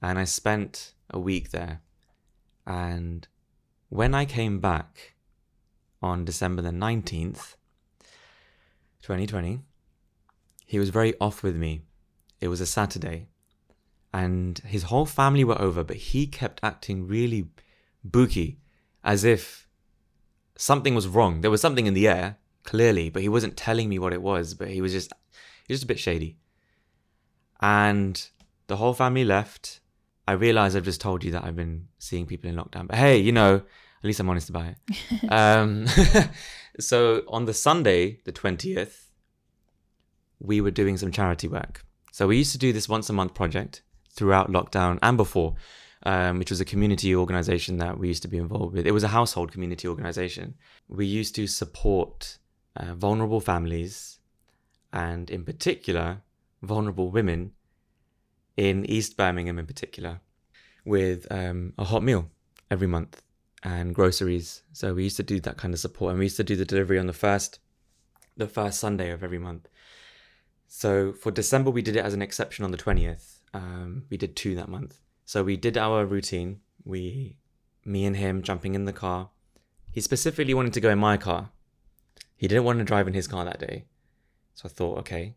and 0.02 0.18
I 0.18 0.24
spent 0.24 0.94
a 1.10 1.20
week 1.20 1.52
there. 1.52 1.82
And 2.66 3.28
when 3.90 4.16
I 4.16 4.26
came 4.26 4.60
back 4.60 5.14
on 6.02 6.26
December 6.26 6.62
the 6.62 6.72
19th, 6.72 7.56
2020, 9.02 9.62
he 10.66 10.80
was 10.80 10.90
very 10.90 11.14
off 11.20 11.44
with 11.44 11.56
me. 11.56 11.84
It 12.42 12.48
was 12.48 12.60
a 12.60 12.66
Saturday 12.66 13.28
and 14.14 14.60
his 14.60 14.84
whole 14.84 15.08
family 15.08 15.44
were 15.44 15.60
over, 15.60 15.84
but 15.84 15.96
he 15.96 16.28
kept 16.28 16.60
acting 16.62 17.08
really 17.08 17.48
booky, 18.04 18.60
as 19.04 19.24
if 19.24 19.68
something 20.56 20.94
was 20.94 21.08
wrong. 21.08 21.42
There 21.42 21.50
was 21.50 21.62
something 21.62 21.88
in 21.88 21.96
the 21.96 22.08
air, 22.08 22.38
clearly, 22.64 23.10
but 23.10 23.24
he 23.24 23.30
wasn't 23.30 23.58
telling 23.58 23.90
me 23.90 23.98
what 23.98 24.14
it 24.14 24.22
was. 24.22 24.54
But 24.54 24.70
he 24.70 24.82
was 24.82 24.92
just, 24.92 25.12
he 25.68 25.74
was 25.74 25.80
just 25.80 25.86
a 25.86 25.88
bit 25.88 26.00
shady. 26.00 26.38
And 27.60 28.24
the 28.68 28.78
whole 28.78 28.94
family 28.94 29.26
left. 29.26 29.80
I 30.26 30.34
realize 30.34 30.74
I've 30.74 30.86
just 30.86 31.02
told 31.02 31.24
you 31.24 31.32
that 31.32 31.44
I've 31.44 31.56
been 31.56 31.90
seeing 32.00 32.26
people 32.26 32.50
in 32.50 32.56
lockdown, 32.56 32.88
but 32.88 32.96
hey, 32.96 33.18
you 33.18 33.34
know, 33.34 33.56
at 33.56 34.04
least 34.04 34.22
I'm 34.22 34.30
honest 34.30 34.50
about 34.50 34.68
it. 34.68 35.30
um, 35.30 35.86
so 36.80 37.24
on 37.28 37.44
the 37.44 37.54
Sunday, 37.54 38.22
the 38.24 38.32
twentieth, 38.32 39.12
we 40.40 40.62
were 40.62 40.72
doing 40.72 40.96
some 40.96 41.12
charity 41.12 41.50
work. 41.50 41.84
So 42.14 42.28
we 42.28 42.38
used 42.38 42.54
to 42.54 42.58
do 42.58 42.72
this 42.72 42.88
once 42.88 43.10
a 43.10 43.14
month 43.14 43.34
project 43.34 43.82
throughout 44.16 44.52
lockdown 44.52 45.00
and 45.02 45.18
before, 45.18 45.56
um, 46.06 46.40
which 46.40 46.52
was 46.52 46.62
a 46.62 46.66
community 46.66 47.16
organization 47.16 47.78
that 47.78 47.98
we 47.98 48.08
used 48.08 48.22
to 48.22 48.28
be 48.28 48.38
involved 48.38 48.76
with. 48.76 48.86
It 48.86 48.92
was 48.92 49.04
a 49.04 49.10
household 49.10 49.52
community 49.52 49.88
organization. 49.88 50.56
We 50.88 51.06
used 51.06 51.36
to 51.36 51.48
support 51.48 52.38
uh, 52.76 52.94
vulnerable 52.94 53.40
families 53.40 54.20
and, 54.92 55.30
in 55.30 55.44
particular, 55.44 56.22
vulnerable 56.62 57.10
women 57.10 57.54
in 58.56 58.86
East 58.86 59.18
Birmingham, 59.18 59.58
in 59.58 59.66
particular, 59.66 60.22
with 60.86 61.26
um, 61.32 61.74
a 61.78 61.86
hot 61.86 62.04
meal 62.04 62.30
every 62.70 62.88
month 62.88 63.22
and 63.64 63.96
groceries. 63.96 64.62
So 64.74 64.94
we 64.94 65.04
used 65.04 65.18
to 65.18 65.24
do 65.24 65.40
that 65.40 65.58
kind 65.58 65.74
of 65.74 65.80
support, 65.80 66.12
and 66.12 66.20
we 66.20 66.26
used 66.26 66.38
to 66.38 66.44
do 66.44 66.56
the 66.56 66.66
delivery 66.66 67.00
on 67.00 67.08
the 67.08 67.14
first, 67.14 67.60
the 68.38 68.48
first 68.48 68.80
Sunday 68.80 69.10
of 69.10 69.24
every 69.24 69.40
month. 69.40 69.70
So 70.68 71.14
for 71.14 71.32
December, 71.32 71.72
we 71.72 71.82
did 71.82 71.96
it 71.96 72.06
as 72.06 72.14
an 72.14 72.22
exception 72.22 72.66
on 72.66 72.72
the 72.72 72.78
twentieth. 72.78 73.33
Um, 73.54 74.04
we 74.10 74.18
did 74.18 74.36
two 74.36 74.56
that 74.56 74.70
month. 74.70 75.00
So 75.26 75.44
we 75.44 75.58
did 75.58 75.78
our 75.78 76.06
routine. 76.06 76.62
We, 76.84 77.38
me 77.86 78.06
and 78.06 78.18
him, 78.18 78.42
jumping 78.42 78.76
in 78.76 78.86
the 78.86 78.94
car. 78.94 79.30
He 79.92 80.02
specifically 80.02 80.54
wanted 80.54 80.74
to 80.74 80.82
go 80.82 80.90
in 80.90 81.00
my 81.00 81.18
car. 81.18 81.52
He 82.36 82.48
didn't 82.48 82.64
want 82.64 82.80
to 82.80 82.86
drive 82.86 83.08
in 83.08 83.14
his 83.14 83.28
car 83.28 83.46
that 83.46 83.60
day. 83.60 83.86
So 84.56 84.64
I 84.66 84.70
thought, 84.70 85.00
okay, 85.00 85.36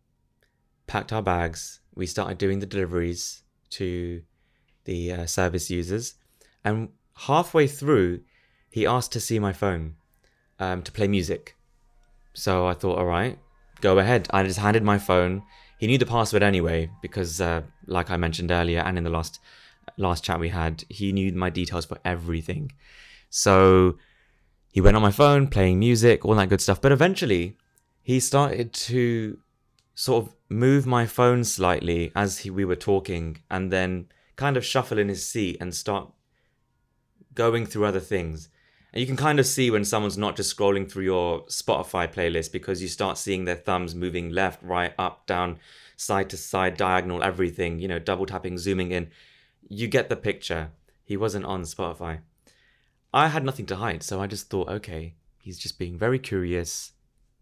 packed 0.86 1.12
our 1.12 1.22
bags. 1.22 1.80
We 1.94 2.06
started 2.06 2.38
doing 2.38 2.58
the 2.58 2.66
deliveries 2.66 3.42
to 3.70 4.22
the 4.84 5.12
uh, 5.12 5.26
service 5.26 5.70
users, 5.70 6.14
and 6.64 6.90
halfway 7.14 7.66
through, 7.66 8.20
he 8.70 8.86
asked 8.86 9.12
to 9.12 9.20
see 9.20 9.38
my 9.38 9.52
phone 9.52 9.96
um, 10.58 10.82
to 10.82 10.92
play 10.92 11.08
music. 11.08 11.56
So 12.34 12.66
I 12.66 12.74
thought, 12.74 12.98
all 12.98 13.06
right, 13.06 13.38
go 13.80 13.98
ahead. 13.98 14.28
I 14.30 14.42
just 14.44 14.58
handed 14.58 14.82
my 14.82 14.98
phone. 14.98 15.42
He 15.78 15.86
knew 15.86 15.98
the 15.98 16.06
password 16.06 16.42
anyway 16.42 16.90
because, 17.02 17.40
uh, 17.40 17.62
like 17.86 18.10
I 18.10 18.16
mentioned 18.16 18.50
earlier, 18.50 18.80
and 18.80 18.96
in 18.98 19.04
the 19.04 19.10
last 19.10 19.40
last 19.96 20.24
chat 20.24 20.40
we 20.40 20.48
had, 20.48 20.84
he 20.88 21.12
knew 21.12 21.32
my 21.32 21.50
details 21.50 21.84
for 21.84 21.98
everything. 22.04 22.72
So 23.30 23.98
he 24.72 24.80
went 24.80 24.96
on 24.96 25.02
my 25.02 25.10
phone, 25.10 25.48
playing 25.48 25.78
music, 25.78 26.24
all 26.24 26.34
that 26.34 26.48
good 26.48 26.60
stuff. 26.60 26.80
But 26.80 26.92
eventually, 26.92 27.56
he 28.02 28.20
started 28.20 28.72
to 28.72 29.38
sort 29.94 30.24
of 30.24 30.34
move 30.48 30.86
my 30.86 31.06
phone 31.06 31.44
slightly 31.44 32.12
as 32.14 32.38
he, 32.38 32.50
we 32.50 32.64
were 32.64 32.76
talking, 32.76 33.38
and 33.50 33.72
then 33.72 34.08
kind 34.36 34.56
of 34.56 34.64
shuffle 34.64 34.98
in 34.98 35.08
his 35.08 35.26
seat 35.26 35.56
and 35.60 35.74
start 35.74 36.12
going 37.34 37.66
through 37.66 37.84
other 37.84 38.00
things. 38.00 38.48
And 38.96 39.02
you 39.02 39.06
can 39.06 39.18
kind 39.18 39.38
of 39.38 39.44
see 39.44 39.70
when 39.70 39.84
someone's 39.84 40.16
not 40.16 40.36
just 40.36 40.56
scrolling 40.56 40.90
through 40.90 41.04
your 41.04 41.42
Spotify 41.48 42.10
playlist 42.10 42.50
because 42.50 42.80
you 42.80 42.88
start 42.88 43.18
seeing 43.18 43.44
their 43.44 43.54
thumbs 43.54 43.94
moving 43.94 44.30
left, 44.30 44.62
right, 44.62 44.94
up, 44.98 45.26
down, 45.26 45.58
side 45.98 46.30
to 46.30 46.38
side, 46.38 46.78
diagonal, 46.78 47.22
everything, 47.22 47.78
you 47.78 47.88
know, 47.88 47.98
double 47.98 48.24
tapping, 48.24 48.56
zooming 48.56 48.92
in. 48.92 49.10
You 49.68 49.86
get 49.86 50.08
the 50.08 50.16
picture. 50.16 50.70
He 51.04 51.14
wasn't 51.14 51.44
on 51.44 51.64
Spotify. 51.64 52.20
I 53.12 53.28
had 53.28 53.44
nothing 53.44 53.66
to 53.66 53.76
hide, 53.76 54.02
so 54.02 54.18
I 54.18 54.26
just 54.26 54.48
thought, 54.48 54.70
okay, 54.70 55.12
he's 55.42 55.58
just 55.58 55.78
being 55.78 55.98
very 55.98 56.18
curious. 56.18 56.92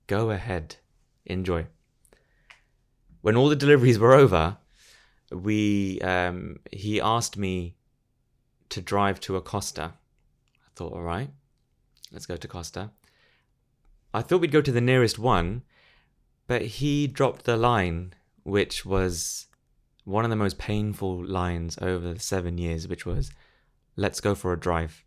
Go 0.09 0.31
ahead, 0.31 0.79
enjoy. 1.25 1.67
When 3.21 3.37
all 3.37 3.49
the 3.49 3.55
deliveries 3.55 4.01
were 4.01 4.15
over, 4.15 4.57
we 5.31 6.01
um, 6.01 6.59
he 6.73 7.01
asked 7.01 7.37
me 7.37 7.77
to 8.71 8.81
drive 8.81 9.21
to 9.21 9.37
a 9.37 9.41
Costa. 9.41 9.93
I 9.95 10.71
thought, 10.75 10.93
all 10.93 11.03
right, 11.03 11.31
let's 12.15 12.27
go 12.27 12.37
to 12.37 12.49
Costa. 12.49 12.91
I 14.15 14.23
thought 14.23 14.41
we'd 14.41 14.53
go 14.53 14.63
to 14.63 14.73
the 14.73 14.81
nearest 14.81 15.19
one, 15.19 15.63
but 16.47 16.63
he 16.63 17.09
dropped 17.09 17.45
the 17.45 17.57
line, 17.57 18.15
which 18.45 18.87
was 18.87 19.49
one 20.05 20.25
of 20.25 20.31
the 20.31 20.37
most 20.37 20.57
painful 20.57 21.25
lines 21.25 21.77
over 21.83 22.17
seven 22.19 22.57
years, 22.57 22.87
which 22.87 23.05
was, 23.05 23.33
let's 23.97 24.21
go 24.21 24.35
for 24.35 24.53
a 24.53 24.61
drive. 24.61 25.05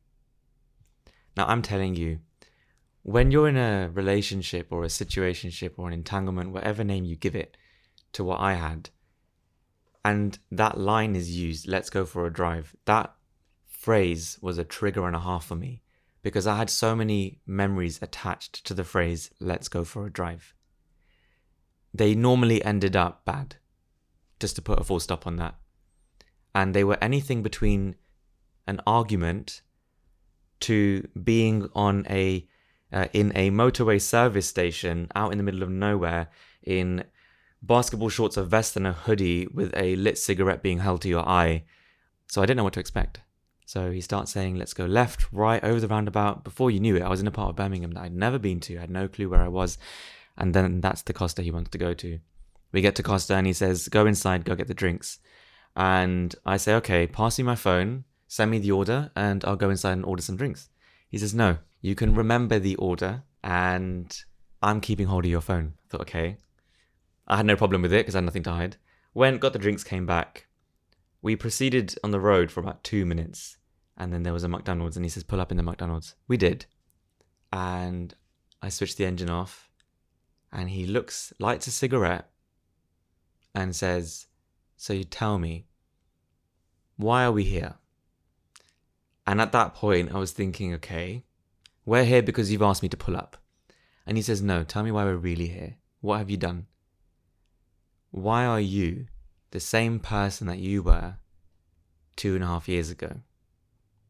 Now, 1.38 1.46
I'm 1.48 1.62
telling 1.62 1.96
you, 1.96 2.20
when 3.04 3.32
you're 3.32 3.48
in 3.48 3.58
a 3.58 3.90
relationship 3.94 4.68
or 4.70 4.84
a 4.84 4.88
situationship 4.88 5.74
or 5.78 5.88
an 5.88 5.94
entanglement, 5.94 6.52
whatever 6.52 6.84
name 6.84 7.06
you 7.06 7.16
give 7.16 7.36
it 7.36 7.56
to 8.12 8.24
what 8.24 8.42
I 8.42 8.56
had, 8.56 8.90
and 10.04 10.38
that 10.52 10.78
line 10.78 11.16
is 11.16 11.38
used, 11.38 11.68
let's 11.68 11.90
go 11.90 12.06
for 12.06 12.26
a 12.26 12.34
drive, 12.34 12.76
that 12.84 13.14
phrase 13.66 14.38
was 14.42 14.58
a 14.58 14.66
trigger 14.66 15.08
and 15.08 15.16
a 15.16 15.20
half 15.20 15.46
for 15.46 15.56
me 15.56 15.84
because 16.22 16.48
I 16.48 16.58
had 16.58 16.70
so 16.70 16.96
many 16.96 17.40
memories 17.46 18.00
attached 18.02 18.66
to 18.66 18.74
the 18.74 18.84
phrase, 18.84 19.30
let's 19.40 19.68
go 19.68 19.84
for 19.84 20.06
a 20.06 20.12
drive. 20.12 20.54
They 21.94 22.16
normally 22.16 22.64
ended 22.64 22.96
up 22.96 23.26
bad, 23.26 23.56
just 24.40 24.56
to 24.56 24.62
put 24.62 24.80
a 24.80 24.84
full 24.84 25.00
stop 25.00 25.26
on 25.26 25.38
that. 25.38 25.56
And 26.54 26.74
they 26.74 26.84
were 26.84 26.98
anything 27.02 27.44
between 27.44 27.96
an 28.68 28.82
argument 28.86 29.62
to 30.62 31.08
being 31.24 31.70
on 31.74 32.06
a 32.10 32.48
uh, 32.92 33.08
in 33.14 33.32
a 33.36 33.52
motorway 33.52 34.02
service 34.02 34.48
station 34.48 35.10
out 35.14 35.32
in 35.32 35.38
the 35.38 35.44
middle 35.44 35.62
of 35.62 35.70
nowhere 35.70 36.30
in 36.64 37.04
basketball 37.62 38.10
shorts, 38.10 38.38
a 38.38 38.44
vest, 38.44 38.76
and 38.76 38.88
a 38.88 38.94
hoodie 38.94 39.48
with 39.48 39.76
a 39.76 39.96
lit 39.98 40.18
cigarette 40.18 40.64
being 40.64 40.80
held 40.80 41.02
to 41.02 41.10
your 41.10 41.28
eye. 41.28 41.64
So 42.28 42.42
I 42.42 42.46
didn't 42.46 42.58
know 42.58 42.64
what 42.64 42.74
to 42.74 42.80
expect. 42.80 43.22
So 43.68 43.92
he 43.92 44.00
starts 44.00 44.32
saying, 44.32 44.56
let's 44.56 44.74
go 44.74 44.86
left, 44.86 45.28
right, 45.34 45.62
over 45.62 45.82
the 45.82 45.90
roundabout. 45.90 46.46
Before 46.46 46.72
you 46.72 46.80
knew 46.80 46.96
it, 46.96 47.02
I 47.02 47.10
was 47.10 47.20
in 47.20 47.28
a 47.28 47.32
part 47.32 47.50
of 47.50 47.58
Birmingham 47.58 47.92
that 47.92 48.04
I'd 48.04 48.16
never 48.16 48.40
been 48.40 48.62
to. 48.62 48.78
I 48.78 48.80
had 48.80 48.90
no 48.90 49.10
clue 49.10 49.28
where 49.28 49.42
I 49.42 49.50
was. 49.50 49.78
And 50.38 50.54
then 50.54 50.80
that's 50.80 51.02
the 51.02 51.12
Costa 51.12 51.42
he 51.42 51.52
wants 51.52 51.72
to 51.72 51.78
go 51.78 51.94
to. 51.96 52.20
We 52.72 52.80
get 52.80 52.96
to 52.96 53.04
Costa 53.04 53.36
and 53.36 53.46
he 53.46 53.52
says, 53.52 53.90
go 53.90 54.06
inside, 54.06 54.46
go 54.46 54.56
get 54.56 54.70
the 54.70 54.74
drinks. 54.74 55.20
And 55.76 56.34
I 56.46 56.56
say, 56.56 56.76
okay, 56.76 57.08
pass 57.08 57.38
me 57.38 57.44
my 57.44 57.56
phone, 57.56 58.06
send 58.30 58.52
me 58.52 58.60
the 58.60 58.72
order, 58.72 59.12
and 59.18 59.44
I'll 59.44 59.58
go 59.58 59.70
inside 59.70 59.94
and 59.94 60.06
order 60.06 60.22
some 60.22 60.38
drinks. 60.38 60.70
He 61.10 61.18
says, 61.18 61.34
no, 61.34 61.58
you 61.82 61.94
can 61.94 62.16
remember 62.16 62.60
the 62.60 62.78
order 62.78 63.24
and 63.44 64.18
I'm 64.64 64.80
keeping 64.80 65.08
hold 65.08 65.26
of 65.26 65.32
your 65.32 65.42
phone. 65.42 65.74
I 65.76 65.88
thought, 65.90 66.02
okay. 66.02 66.38
I 67.28 67.36
had 67.36 67.46
no 67.46 67.58
problem 67.58 67.82
with 67.82 67.92
it 67.92 67.98
because 67.98 68.16
I 68.16 68.20
had 68.20 68.26
nothing 68.26 68.44
to 68.44 68.52
hide. 68.52 68.78
Went, 69.14 69.42
got 69.42 69.52
the 69.52 69.60
drinks, 69.60 69.84
came 69.84 70.06
back. 70.06 70.48
We 71.28 71.36
proceeded 71.36 71.94
on 72.06 72.12
the 72.12 72.22
road 72.22 72.52
for 72.52 72.62
about 72.62 72.86
two 72.86 73.06
minutes, 73.06 73.58
and 73.98 74.14
then 74.14 74.24
there 74.24 74.32
was 74.32 74.46
a 74.46 74.48
McDonald's, 74.48 74.96
and 74.96 75.06
he 75.06 75.10
says, 75.10 75.24
"Pull 75.24 75.42
up 75.42 75.52
in 75.52 75.58
the 75.58 75.70
McDonald's." 75.70 76.16
We 76.26 76.38
did, 76.38 76.68
and 77.52 78.16
I 78.62 78.70
switched 78.70 78.96
the 78.96 79.06
engine 79.06 79.30
off, 79.30 79.70
and 80.54 80.70
he 80.70 80.86
looks, 80.86 81.34
lights 81.38 81.68
a 81.68 81.72
cigarette, 81.72 82.30
and 83.54 83.76
says, 83.76 84.28
"So 84.78 84.94
you 84.94 85.04
tell 85.04 85.38
me, 85.38 85.68
why 86.96 87.26
are 87.26 87.34
we 87.34 87.44
here?" 87.44 87.76
And 89.26 89.42
at 89.42 89.52
that 89.52 89.76
point, 89.76 90.14
I 90.14 90.20
was 90.20 90.32
thinking, 90.32 90.74
okay, 90.76 91.26
we're 91.84 92.06
here 92.06 92.24
because 92.24 92.50
you've 92.50 92.70
asked 92.70 92.84
me 92.84 92.88
to 92.88 93.04
pull 93.06 93.18
up. 93.18 93.36
And 94.06 94.16
he 94.16 94.24
says, 94.24 94.42
no, 94.42 94.64
tell 94.64 94.84
me 94.84 94.92
why 94.92 95.04
we're 95.04 95.18
really 95.18 95.50
here. 95.50 95.76
What 96.00 96.20
have 96.20 96.30
you 96.30 96.38
done? 96.38 96.68
Why 98.12 98.46
are 98.46 98.62
you 98.62 99.08
the 99.52 99.60
same 99.60 100.00
person 100.00 100.48
that 100.48 100.60
you 100.60 100.84
were 100.84 101.16
two 102.16 102.36
and 102.36 102.44
a 102.44 102.48
half 102.48 102.68
years 102.68 102.90
ago. 102.90 103.22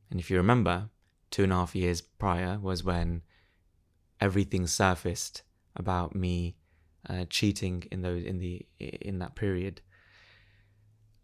And 0.09 0.19
if 0.19 0.31
you 0.31 0.38
remember, 0.38 0.89
two 1.29 1.43
and 1.43 1.51
a 1.51 1.55
half 1.55 1.75
years 1.75 2.01
prior 2.01 2.57
was 2.59 2.83
when 2.83 3.21
everything 4.19 4.65
surfaced 4.65 5.43
about 5.75 6.15
me 6.15 6.55
uh, 7.07 7.25
cheating 7.29 7.83
in 7.91 8.01
those 8.01 8.23
in 8.23 8.39
the 8.39 8.65
in 8.79 9.19
that 9.19 9.35
period. 9.35 9.81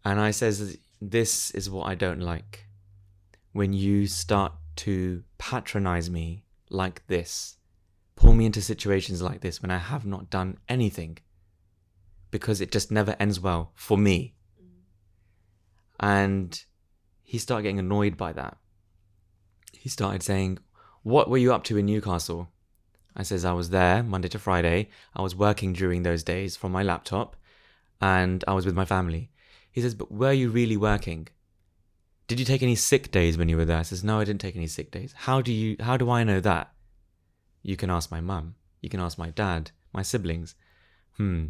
And 0.04 0.20
I 0.20 0.30
says 0.30 0.78
this 1.00 1.50
is 1.52 1.68
what 1.68 1.88
I 1.88 1.94
don't 1.94 2.20
like. 2.20 2.66
When 3.52 3.72
you 3.72 4.06
start 4.06 4.52
to 4.76 5.22
patronize 5.38 6.10
me 6.10 6.44
like 6.70 7.06
this, 7.06 7.56
pull 8.16 8.34
me 8.34 8.46
into 8.46 8.62
situations 8.62 9.22
like 9.22 9.40
this 9.40 9.62
when 9.62 9.70
I 9.70 9.78
have 9.78 10.04
not 10.04 10.30
done 10.30 10.58
anything 10.68 11.18
because 12.34 12.60
it 12.60 12.72
just 12.72 12.90
never 12.90 13.14
ends 13.20 13.38
well 13.38 13.70
for 13.76 13.96
me. 13.96 14.34
And 16.00 16.60
he 17.22 17.38
started 17.38 17.62
getting 17.62 17.78
annoyed 17.78 18.16
by 18.16 18.32
that. 18.32 18.56
He 19.72 19.88
started 19.88 20.20
saying, 20.20 20.58
What 21.04 21.30
were 21.30 21.38
you 21.38 21.54
up 21.54 21.62
to 21.64 21.76
in 21.76 21.86
Newcastle? 21.86 22.48
I 23.14 23.22
says 23.22 23.44
I 23.44 23.52
was 23.52 23.70
there 23.70 24.02
Monday 24.02 24.26
to 24.30 24.40
Friday. 24.40 24.88
I 25.14 25.22
was 25.22 25.36
working 25.36 25.74
during 25.74 26.02
those 26.02 26.24
days 26.24 26.56
from 26.56 26.72
my 26.72 26.82
laptop 26.82 27.36
and 28.00 28.42
I 28.48 28.54
was 28.54 28.66
with 28.66 28.74
my 28.74 28.84
family. 28.84 29.30
He 29.70 29.80
says, 29.80 29.94
But 29.94 30.10
were 30.10 30.32
you 30.32 30.50
really 30.50 30.76
working? 30.76 31.28
Did 32.26 32.40
you 32.40 32.44
take 32.44 32.64
any 32.64 32.74
sick 32.74 33.12
days 33.12 33.38
when 33.38 33.48
you 33.48 33.56
were 33.56 33.64
there? 33.64 33.78
I 33.78 33.82
says, 33.82 34.02
No, 34.02 34.18
I 34.18 34.24
didn't 34.24 34.40
take 34.40 34.56
any 34.56 34.66
sick 34.66 34.90
days. 34.90 35.14
How 35.18 35.40
do 35.40 35.52
you 35.52 35.76
how 35.78 35.96
do 35.96 36.10
I 36.10 36.24
know 36.24 36.40
that? 36.40 36.72
You 37.62 37.76
can 37.76 37.90
ask 37.90 38.10
my 38.10 38.20
mum. 38.20 38.56
You 38.80 38.88
can 38.88 38.98
ask 38.98 39.18
my 39.18 39.30
dad, 39.30 39.70
my 39.92 40.02
siblings. 40.02 40.56
Hmm. 41.16 41.44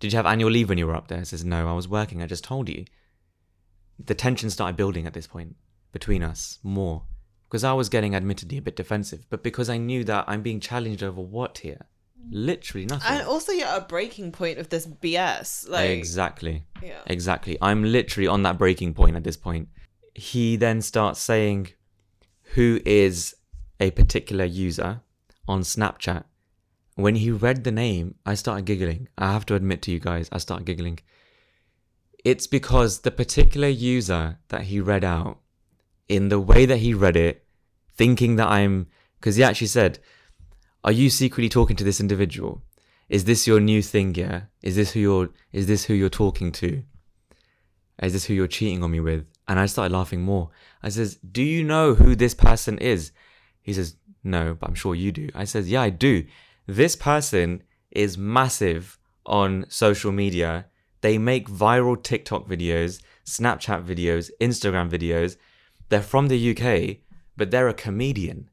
Did 0.00 0.12
you 0.12 0.16
have 0.16 0.26
annual 0.26 0.50
leave 0.50 0.68
when 0.68 0.78
you 0.78 0.86
were 0.86 0.96
up 0.96 1.08
there? 1.08 1.24
says, 1.24 1.44
No, 1.44 1.68
I 1.68 1.74
was 1.74 1.86
working. 1.86 2.22
I 2.22 2.26
just 2.26 2.44
told 2.44 2.68
you. 2.68 2.84
The 4.02 4.14
tension 4.14 4.48
started 4.48 4.76
building 4.76 5.06
at 5.06 5.12
this 5.12 5.26
point 5.26 5.56
between 5.92 6.22
us 6.22 6.58
more 6.62 7.02
because 7.48 7.64
I 7.64 7.74
was 7.74 7.88
getting 7.88 8.14
admittedly 8.14 8.58
a 8.58 8.62
bit 8.62 8.76
defensive, 8.76 9.26
but 9.28 9.42
because 9.42 9.68
I 9.68 9.76
knew 9.76 10.04
that 10.04 10.24
I'm 10.26 10.40
being 10.40 10.60
challenged 10.60 11.02
over 11.02 11.20
what 11.20 11.58
here? 11.58 11.86
Literally 12.30 12.86
nothing. 12.86 13.18
And 13.18 13.26
also, 13.26 13.52
you're 13.52 13.66
at 13.66 13.82
a 13.82 13.86
breaking 13.86 14.32
point 14.32 14.58
of 14.58 14.68
this 14.68 14.86
BS. 14.86 15.68
Like 15.68 15.90
exactly. 15.90 16.64
Yeah. 16.82 17.00
Exactly. 17.06 17.58
I'm 17.60 17.82
literally 17.82 18.26
on 18.26 18.42
that 18.44 18.56
breaking 18.56 18.94
point 18.94 19.16
at 19.16 19.24
this 19.24 19.36
point. 19.36 19.68
He 20.14 20.56
then 20.56 20.80
starts 20.80 21.20
saying 21.20 21.68
who 22.54 22.80
is 22.84 23.34
a 23.80 23.90
particular 23.90 24.44
user 24.44 25.00
on 25.48 25.62
Snapchat 25.62 26.24
when 26.94 27.16
he 27.16 27.30
read 27.30 27.64
the 27.64 27.72
name, 27.72 28.16
I 28.26 28.34
started 28.34 28.64
giggling. 28.64 29.08
I 29.16 29.32
have 29.32 29.46
to 29.46 29.54
admit 29.54 29.82
to 29.82 29.90
you 29.90 30.00
guys, 30.00 30.28
I 30.32 30.38
started 30.38 30.66
giggling. 30.66 30.98
It's 32.24 32.46
because 32.46 33.00
the 33.00 33.10
particular 33.10 33.68
user 33.68 34.38
that 34.48 34.62
he 34.62 34.80
read 34.80 35.04
out, 35.04 35.38
in 36.08 36.28
the 36.28 36.40
way 36.40 36.66
that 36.66 36.78
he 36.78 36.92
read 36.92 37.16
it, 37.16 37.44
thinking 37.96 38.36
that 38.36 38.48
I'm, 38.48 38.88
because 39.18 39.36
he 39.36 39.44
actually 39.44 39.68
said, 39.68 39.98
Are 40.84 40.92
you 40.92 41.08
secretly 41.08 41.48
talking 41.48 41.76
to 41.76 41.84
this 41.84 42.00
individual? 42.00 42.62
Is 43.08 43.24
this 43.24 43.46
your 43.46 43.60
new 43.60 43.82
thing, 43.82 44.14
yeah? 44.14 44.42
Is 44.62 44.76
this 44.76 44.92
who 44.92 45.00
you're, 45.00 45.30
is 45.52 45.66
this 45.66 45.84
who 45.84 45.94
you're 45.94 46.08
talking 46.08 46.52
to? 46.52 46.82
Is 48.02 48.12
this 48.12 48.24
who 48.24 48.34
you're 48.34 48.46
cheating 48.46 48.82
on 48.82 48.90
me 48.90 49.00
with? 49.00 49.30
And 49.46 49.58
I 49.58 49.66
started 49.66 49.92
laughing 49.92 50.22
more. 50.22 50.50
I 50.82 50.88
says, 50.90 51.16
Do 51.16 51.42
you 51.42 51.64
know 51.64 51.94
who 51.94 52.14
this 52.14 52.34
person 52.34 52.78
is? 52.78 53.12
He 53.62 53.72
says, 53.72 53.96
No, 54.22 54.54
but 54.54 54.68
I'm 54.68 54.74
sure 54.74 54.94
you 54.94 55.12
do. 55.12 55.28
I 55.34 55.44
says, 55.44 55.70
Yeah, 55.70 55.82
I 55.82 55.90
do 55.90 56.24
this 56.70 56.94
person 56.94 57.62
is 57.90 58.16
massive 58.16 58.98
on 59.26 59.66
social 59.68 60.12
media. 60.12 60.66
They 61.00 61.18
make 61.18 61.48
viral 61.48 62.00
TikTok 62.00 62.46
videos, 62.48 63.02
Snapchat 63.24 63.84
videos, 63.84 64.30
Instagram 64.40 64.88
videos. 64.88 65.36
They're 65.88 66.02
from 66.02 66.28
the 66.28 66.50
UK, 66.50 66.98
but 67.36 67.50
they're 67.50 67.68
a 67.68 67.74
comedian. 67.74 68.50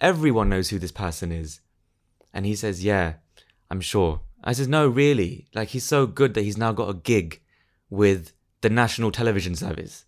Everyone 0.00 0.50
knows 0.50 0.68
who 0.68 0.78
this 0.78 0.92
person 0.92 1.32
is. 1.32 1.60
And 2.34 2.44
he 2.44 2.54
says, 2.54 2.84
Yeah, 2.84 3.14
I'm 3.70 3.80
sure. 3.80 4.20
I 4.44 4.52
says, 4.52 4.68
No, 4.68 4.86
really. 4.86 5.48
Like, 5.54 5.68
he's 5.68 5.84
so 5.84 6.06
good 6.06 6.34
that 6.34 6.42
he's 6.42 6.58
now 6.58 6.72
got 6.72 6.90
a 6.90 6.94
gig 6.94 7.40
with 7.88 8.34
the 8.60 8.68
national 8.68 9.10
television 9.10 9.54
service. 9.54 10.04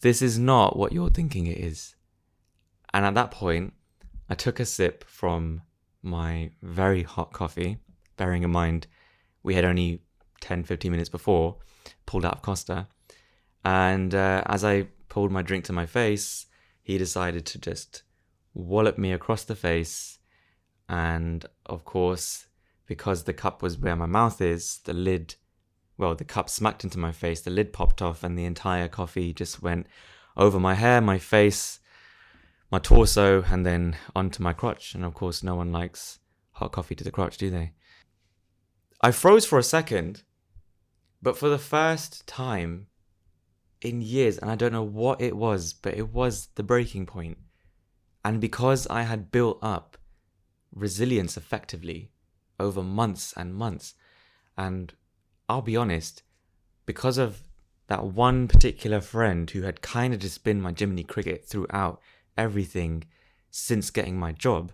This 0.00 0.22
is 0.22 0.38
not 0.38 0.76
what 0.76 0.92
you're 0.92 1.10
thinking 1.10 1.46
it 1.46 1.58
is. 1.58 1.96
And 2.94 3.04
at 3.04 3.14
that 3.14 3.30
point, 3.30 3.74
I 4.30 4.34
took 4.34 4.58
a 4.58 4.64
sip 4.64 5.04
from 5.06 5.62
my 6.02 6.50
very 6.62 7.02
hot 7.02 7.32
coffee, 7.32 7.78
bearing 8.16 8.42
in 8.42 8.50
mind 8.50 8.86
we 9.42 9.54
had 9.54 9.64
only 9.64 10.02
10 10.40 10.64
15 10.64 10.90
minutes 10.90 11.08
before 11.08 11.56
pulled 12.06 12.24
out 12.24 12.34
of 12.34 12.42
Costa. 12.42 12.88
And 13.64 14.14
uh, 14.14 14.42
as 14.46 14.64
I 14.64 14.88
pulled 15.08 15.30
my 15.30 15.42
drink 15.42 15.64
to 15.66 15.72
my 15.72 15.86
face, 15.86 16.46
he 16.82 16.98
decided 16.98 17.46
to 17.46 17.58
just 17.58 18.02
wallop 18.54 18.98
me 18.98 19.12
across 19.12 19.44
the 19.44 19.54
face. 19.54 20.18
And 20.88 21.46
of 21.66 21.84
course, 21.84 22.46
because 22.86 23.24
the 23.24 23.32
cup 23.32 23.62
was 23.62 23.78
where 23.78 23.96
my 23.96 24.06
mouth 24.06 24.40
is, 24.40 24.78
the 24.84 24.94
lid, 24.94 25.36
well, 25.96 26.14
the 26.14 26.24
cup 26.24 26.48
smacked 26.48 26.84
into 26.84 26.98
my 26.98 27.12
face, 27.12 27.40
the 27.42 27.50
lid 27.50 27.72
popped 27.72 28.02
off, 28.02 28.24
and 28.24 28.36
the 28.36 28.44
entire 28.44 28.88
coffee 28.88 29.32
just 29.32 29.62
went 29.62 29.86
over 30.36 30.58
my 30.58 30.74
hair, 30.74 31.00
my 31.00 31.18
face, 31.18 31.78
my 32.70 32.78
torso 32.78 33.42
and 33.50 33.66
then 33.66 33.96
onto 34.14 34.42
my 34.42 34.52
crotch. 34.52 34.94
And 34.94 35.04
of 35.04 35.14
course, 35.14 35.42
no 35.42 35.54
one 35.54 35.72
likes 35.72 36.18
hot 36.52 36.72
coffee 36.72 36.94
to 36.94 37.04
the 37.04 37.10
crotch, 37.10 37.36
do 37.36 37.50
they? 37.50 37.72
I 39.00 39.10
froze 39.12 39.46
for 39.46 39.58
a 39.58 39.62
second, 39.62 40.22
but 41.22 41.36
for 41.36 41.48
the 41.48 41.58
first 41.58 42.26
time 42.26 42.86
in 43.80 44.02
years, 44.02 44.36
and 44.38 44.50
I 44.50 44.56
don't 44.56 44.72
know 44.72 44.82
what 44.82 45.20
it 45.20 45.36
was, 45.36 45.72
but 45.72 45.94
it 45.96 46.12
was 46.12 46.48
the 46.54 46.62
breaking 46.62 47.06
point. 47.06 47.38
And 48.24 48.40
because 48.40 48.86
I 48.88 49.02
had 49.02 49.30
built 49.30 49.58
up 49.62 49.96
resilience 50.72 51.36
effectively 51.36 52.10
over 52.58 52.82
months 52.82 53.32
and 53.36 53.54
months. 53.54 53.94
And 54.56 54.92
I'll 55.48 55.62
be 55.62 55.76
honest, 55.76 56.22
because 56.86 57.18
of 57.18 57.42
that 57.88 58.04
one 58.04 58.46
particular 58.46 59.00
friend 59.00 59.50
who 59.50 59.62
had 59.62 59.80
kind 59.80 60.14
of 60.14 60.20
just 60.20 60.44
been 60.44 60.60
my 60.60 60.72
Jiminy 60.76 61.02
Cricket 61.02 61.46
throughout 61.46 62.00
everything 62.40 63.04
since 63.50 63.90
getting 63.90 64.18
my 64.18 64.32
job, 64.32 64.72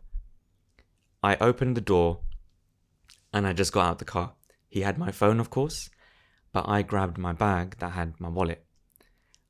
I 1.23 1.37
opened 1.41 1.77
the 1.77 1.91
door 1.95 2.21
and 3.33 3.47
I 3.47 3.53
just 3.53 3.73
got 3.73 3.87
out 3.87 3.99
the 3.99 4.05
car. 4.05 4.35
He 4.69 4.81
had 4.83 4.99
my 4.99 5.11
phone, 5.11 5.41
of 5.41 5.51
course, 5.51 5.91
but 6.53 6.69
I 6.69 6.83
grabbed 6.83 7.19
my 7.19 7.33
bag 7.33 7.77
that 7.81 7.93
had 7.93 8.21
my 8.21 8.29
wallet. 8.29 8.65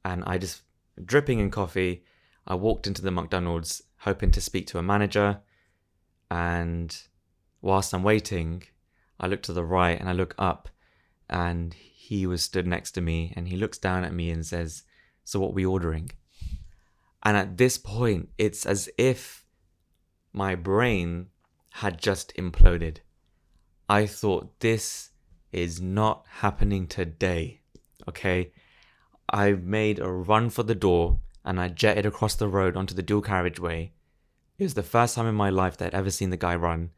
And 0.04 0.24
I 0.26 0.38
just, 0.38 0.62
dripping 1.04 1.40
in 1.40 1.50
coffee, 1.50 2.04
I 2.46 2.54
walked 2.54 2.86
into 2.86 3.02
the 3.02 3.10
McDonald's 3.10 3.82
hoping 3.98 4.30
to 4.30 4.40
speak 4.40 4.66
to 4.68 4.78
a 4.78 4.82
manager. 4.82 5.40
And 6.30 6.96
whilst 7.60 7.92
I'm 7.92 8.02
waiting, 8.02 8.62
I 9.20 9.26
look 9.26 9.42
to 9.42 9.52
the 9.52 9.64
right 9.64 9.98
and 9.98 10.08
I 10.08 10.12
look 10.12 10.34
up, 10.38 10.68
and 11.28 11.74
he 11.74 12.26
was 12.26 12.42
stood 12.42 12.66
next 12.66 12.92
to 12.92 13.00
me. 13.00 13.32
And 13.36 13.48
he 13.48 13.56
looks 13.56 13.78
down 13.78 14.04
at 14.04 14.14
me 14.14 14.30
and 14.30 14.46
says, 14.46 14.84
So, 15.24 15.40
what 15.40 15.50
are 15.50 15.60
we 15.60 15.66
ordering? 15.66 16.12
And 17.22 17.36
at 17.36 17.56
this 17.56 17.78
point, 17.78 18.28
it's 18.38 18.66
as 18.66 18.88
if 18.98 19.44
my 20.32 20.54
brain 20.54 21.26
had 21.74 22.00
just 22.00 22.34
imploded. 22.36 22.98
I 23.88 24.06
thought, 24.06 24.60
this 24.60 25.10
is 25.52 25.80
not 25.80 26.24
happening 26.28 26.86
today. 26.86 27.60
Okay. 28.08 28.52
I 29.28 29.52
made 29.52 29.98
a 29.98 30.10
run 30.10 30.50
for 30.50 30.62
the 30.62 30.74
door 30.74 31.18
and 31.44 31.60
I 31.60 31.68
jetted 31.68 32.04
across 32.06 32.34
the 32.34 32.48
road 32.48 32.76
onto 32.76 32.94
the 32.94 33.02
dual 33.02 33.22
carriageway. 33.22 33.92
It 34.58 34.62
was 34.62 34.74
the 34.74 34.82
first 34.82 35.14
time 35.14 35.26
in 35.26 35.34
my 35.34 35.50
life 35.50 35.76
that 35.76 35.94
I'd 35.94 35.98
ever 35.98 36.10
seen 36.10 36.30
the 36.30 36.36
guy 36.36 36.56
run, 36.56 36.90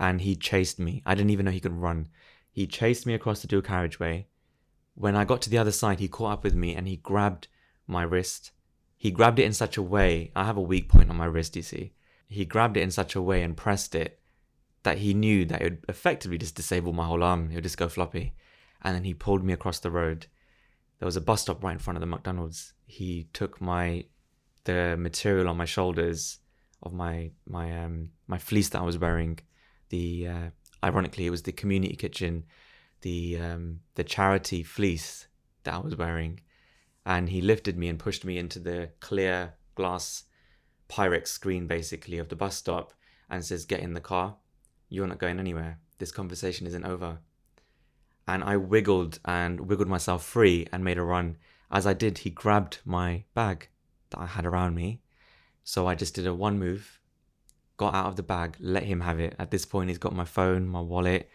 and 0.00 0.20
he 0.20 0.34
chased 0.34 0.78
me. 0.78 1.02
I 1.06 1.14
didn't 1.14 1.30
even 1.30 1.44
know 1.44 1.52
he 1.52 1.60
could 1.60 1.72
run. 1.72 2.08
He 2.50 2.66
chased 2.66 3.06
me 3.06 3.14
across 3.14 3.42
the 3.42 3.48
dual 3.48 3.62
carriageway. 3.62 4.26
When 4.94 5.14
I 5.14 5.24
got 5.24 5.40
to 5.42 5.50
the 5.50 5.58
other 5.58 5.72
side, 5.72 6.00
he 6.00 6.08
caught 6.08 6.32
up 6.32 6.44
with 6.44 6.54
me 6.54 6.74
and 6.74 6.88
he 6.88 6.96
grabbed 6.96 7.48
my 7.86 8.02
wrist. 8.02 8.50
He 9.02 9.10
grabbed 9.10 9.40
it 9.40 9.46
in 9.46 9.52
such 9.52 9.76
a 9.76 9.82
way, 9.82 10.30
I 10.36 10.44
have 10.44 10.56
a 10.56 10.60
weak 10.60 10.88
point 10.88 11.10
on 11.10 11.16
my 11.16 11.24
wrist, 11.24 11.56
you 11.56 11.62
see. 11.62 11.92
He 12.28 12.44
grabbed 12.44 12.76
it 12.76 12.82
in 12.82 12.92
such 12.92 13.16
a 13.16 13.20
way 13.20 13.42
and 13.42 13.56
pressed 13.56 13.96
it 13.96 14.20
that 14.84 14.98
he 14.98 15.12
knew 15.12 15.44
that 15.46 15.60
it 15.60 15.64
would 15.64 15.84
effectively 15.88 16.38
just 16.38 16.54
disable 16.54 16.92
my 16.92 17.06
whole 17.06 17.24
arm. 17.24 17.50
It 17.50 17.56
would 17.56 17.64
just 17.64 17.78
go 17.78 17.88
floppy. 17.88 18.32
And 18.80 18.94
then 18.94 19.02
he 19.02 19.12
pulled 19.12 19.42
me 19.42 19.52
across 19.52 19.80
the 19.80 19.90
road. 19.90 20.26
There 21.00 21.06
was 21.06 21.16
a 21.16 21.20
bus 21.20 21.42
stop 21.42 21.64
right 21.64 21.72
in 21.72 21.80
front 21.80 21.96
of 21.96 22.00
the 22.00 22.06
McDonald's. 22.06 22.74
He 22.86 23.26
took 23.32 23.60
my 23.60 24.04
the 24.62 24.96
material 24.96 25.48
on 25.48 25.56
my 25.56 25.64
shoulders 25.64 26.38
of 26.80 26.92
my 26.92 27.32
my 27.44 27.76
um 27.82 28.10
my 28.28 28.38
fleece 28.38 28.68
that 28.68 28.82
I 28.82 28.84
was 28.84 28.98
wearing. 28.98 29.40
The 29.88 30.28
uh, 30.28 30.50
ironically, 30.84 31.26
it 31.26 31.30
was 31.30 31.42
the 31.42 31.50
community 31.50 31.96
kitchen, 31.96 32.44
the 33.00 33.40
um 33.40 33.80
the 33.96 34.04
charity 34.04 34.62
fleece 34.62 35.26
that 35.64 35.74
I 35.74 35.78
was 35.78 35.96
wearing, 35.96 36.38
and 37.04 37.28
he 37.28 37.40
lifted 37.40 37.76
me 37.76 37.88
and 37.88 37.98
pushed 37.98 38.24
me 38.24 38.38
into 38.38 38.58
the 38.58 38.90
clear 39.00 39.54
glass 39.74 40.24
Pyrex 40.88 41.28
screen 41.28 41.66
basically 41.66 42.18
of 42.18 42.28
the 42.28 42.36
bus 42.36 42.56
stop 42.56 42.92
and 43.30 43.44
says, 43.44 43.64
"Get 43.64 43.80
in 43.80 43.94
the 43.94 44.00
car." 44.00 44.36
You're 44.88 45.06
not 45.06 45.18
going 45.18 45.40
anywhere. 45.40 45.80
This 45.98 46.12
conversation 46.12 46.66
isn't 46.66 46.84
over. 46.84 47.20
And 48.28 48.44
I 48.44 48.56
wiggled 48.56 49.18
and 49.24 49.60
wiggled 49.60 49.88
myself 49.88 50.24
free 50.24 50.66
and 50.70 50.84
made 50.84 50.98
a 50.98 51.02
run. 51.02 51.38
As 51.70 51.86
I 51.86 51.94
did, 51.94 52.18
he 52.18 52.30
grabbed 52.30 52.78
my 52.84 53.24
bag 53.34 53.68
that 54.10 54.20
I 54.20 54.26
had 54.26 54.44
around 54.44 54.74
me. 54.74 55.00
So 55.64 55.86
I 55.86 55.94
just 55.94 56.14
did 56.14 56.26
a 56.26 56.34
one 56.34 56.58
move, 56.58 57.00
got 57.78 57.94
out 57.94 58.06
of 58.06 58.16
the 58.16 58.22
bag, 58.22 58.56
let 58.60 58.82
him 58.82 59.00
have 59.00 59.18
it. 59.18 59.34
At 59.38 59.50
this 59.50 59.64
point, 59.64 59.88
he's 59.88 59.98
got 59.98 60.14
my 60.14 60.24
phone, 60.24 60.68
my 60.68 60.80
wallet, 60.80 61.30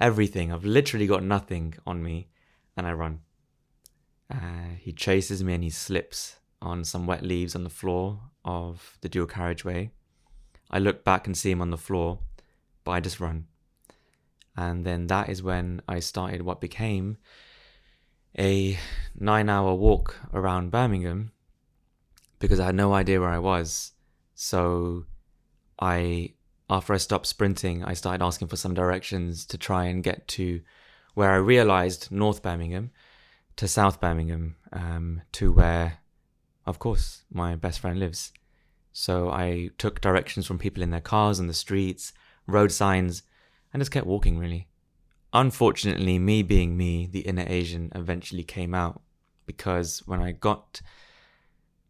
everything. 0.00 0.50
I've 0.52 0.64
literally 0.64 1.06
got 1.06 1.22
nothing 1.22 1.74
on 1.86 2.02
me, 2.02 2.30
and 2.76 2.86
I 2.86 2.92
run. 2.92 3.20
Uh, 4.30 4.74
he 4.78 4.92
chases 4.92 5.42
me 5.42 5.54
and 5.54 5.64
he 5.64 5.70
slips 5.70 6.36
on 6.60 6.84
some 6.84 7.06
wet 7.06 7.22
leaves 7.22 7.54
on 7.54 7.64
the 7.64 7.70
floor 7.70 8.20
of 8.44 8.98
the 9.00 9.08
dual 9.08 9.26
carriageway. 9.26 9.90
I 10.70 10.78
look 10.78 11.04
back 11.04 11.26
and 11.26 11.36
see 11.36 11.50
him 11.50 11.62
on 11.62 11.70
the 11.70 11.78
floor 11.78 12.18
but 12.88 12.92
I 12.92 13.00
just 13.00 13.20
run. 13.20 13.44
And 14.56 14.86
then 14.86 15.08
that 15.08 15.28
is 15.28 15.42
when 15.42 15.82
I 15.86 16.00
started 16.00 16.40
what 16.40 16.58
became 16.58 17.18
a 18.38 18.78
nine 19.14 19.50
hour 19.50 19.74
walk 19.74 20.16
around 20.32 20.70
Birmingham 20.70 21.32
because 22.38 22.58
I 22.58 22.64
had 22.64 22.74
no 22.74 22.94
idea 22.94 23.20
where 23.20 23.28
I 23.28 23.40
was. 23.40 23.92
So 24.34 25.04
I, 25.78 26.32
after 26.70 26.94
I 26.94 26.96
stopped 26.96 27.26
sprinting, 27.26 27.84
I 27.84 27.92
started 27.92 28.24
asking 28.24 28.48
for 28.48 28.56
some 28.56 28.72
directions 28.72 29.44
to 29.44 29.58
try 29.58 29.84
and 29.84 30.02
get 30.02 30.26
to 30.28 30.62
where 31.12 31.30
I 31.30 31.36
realized 31.36 32.10
North 32.10 32.42
Birmingham 32.42 32.90
to 33.58 33.68
South 33.68 34.00
Birmingham, 34.00 34.56
um, 34.72 35.22
to 35.32 35.52
where, 35.52 35.98
of 36.66 36.78
course, 36.78 37.22
my 37.30 37.54
best 37.54 37.80
friend 37.80 37.98
lives. 37.98 38.32
So 38.92 39.30
I 39.30 39.70
took 39.78 40.00
directions 40.00 40.46
from 40.46 40.58
people 40.58 40.82
in 40.82 40.90
their 40.90 41.00
cars 41.00 41.38
on 41.38 41.46
the 41.46 41.54
streets 41.54 42.12
road 42.48 42.72
signs, 42.72 43.22
and 43.72 43.80
just 43.80 43.92
kept 43.92 44.06
walking 44.06 44.38
really. 44.38 44.66
Unfortunately, 45.32 46.18
me 46.18 46.42
being 46.42 46.76
me, 46.76 47.06
the 47.06 47.20
inner 47.20 47.44
Asian 47.46 47.92
eventually 47.94 48.42
came 48.42 48.74
out 48.74 49.02
because 49.46 50.02
when 50.06 50.20
I 50.20 50.32
got 50.32 50.80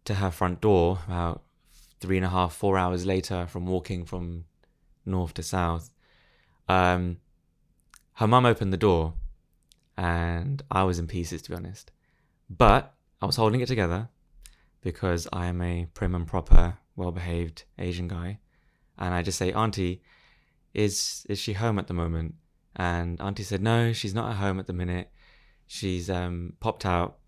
to 0.04 0.14
her 0.14 0.30
front 0.30 0.60
door 0.60 0.98
about 1.06 1.42
three 2.00 2.16
and 2.16 2.26
a 2.26 2.30
half, 2.30 2.54
four 2.54 2.76
hours 2.76 3.06
later 3.06 3.46
from 3.46 3.66
walking 3.66 4.04
from 4.04 4.44
north 5.06 5.34
to 5.34 5.42
south, 5.42 5.90
um, 6.68 7.18
her 8.14 8.26
mum 8.26 8.44
opened 8.44 8.72
the 8.72 8.76
door 8.76 9.14
and 9.98 10.62
I 10.70 10.84
was 10.84 11.00
in 11.00 11.08
pieces 11.08 11.42
to 11.42 11.50
be 11.50 11.56
honest. 11.56 11.90
But 12.48 12.94
I 13.20 13.26
was 13.26 13.36
holding 13.36 13.60
it 13.60 13.66
together 13.66 14.08
because 14.80 15.26
I 15.32 15.46
am 15.46 15.60
a 15.60 15.88
prim 15.92 16.14
and 16.14 16.26
proper, 16.26 16.78
well 16.96 17.10
behaved 17.10 17.64
Asian 17.78 18.06
guy. 18.08 18.38
And 18.96 19.12
I 19.12 19.22
just 19.22 19.38
say, 19.38 19.52
Auntie, 19.52 20.00
is 20.72 21.26
is 21.28 21.38
she 21.38 21.52
home 21.52 21.78
at 21.78 21.88
the 21.88 21.94
moment? 21.94 22.36
And 22.76 23.20
Auntie 23.20 23.42
said, 23.42 23.60
no, 23.60 23.92
she's 23.92 24.14
not 24.14 24.30
at 24.30 24.36
home 24.36 24.60
at 24.60 24.68
the 24.68 24.72
minute. 24.72 25.10
She's 25.66 26.08
um 26.08 26.54
popped 26.60 26.86
out. 26.86 27.18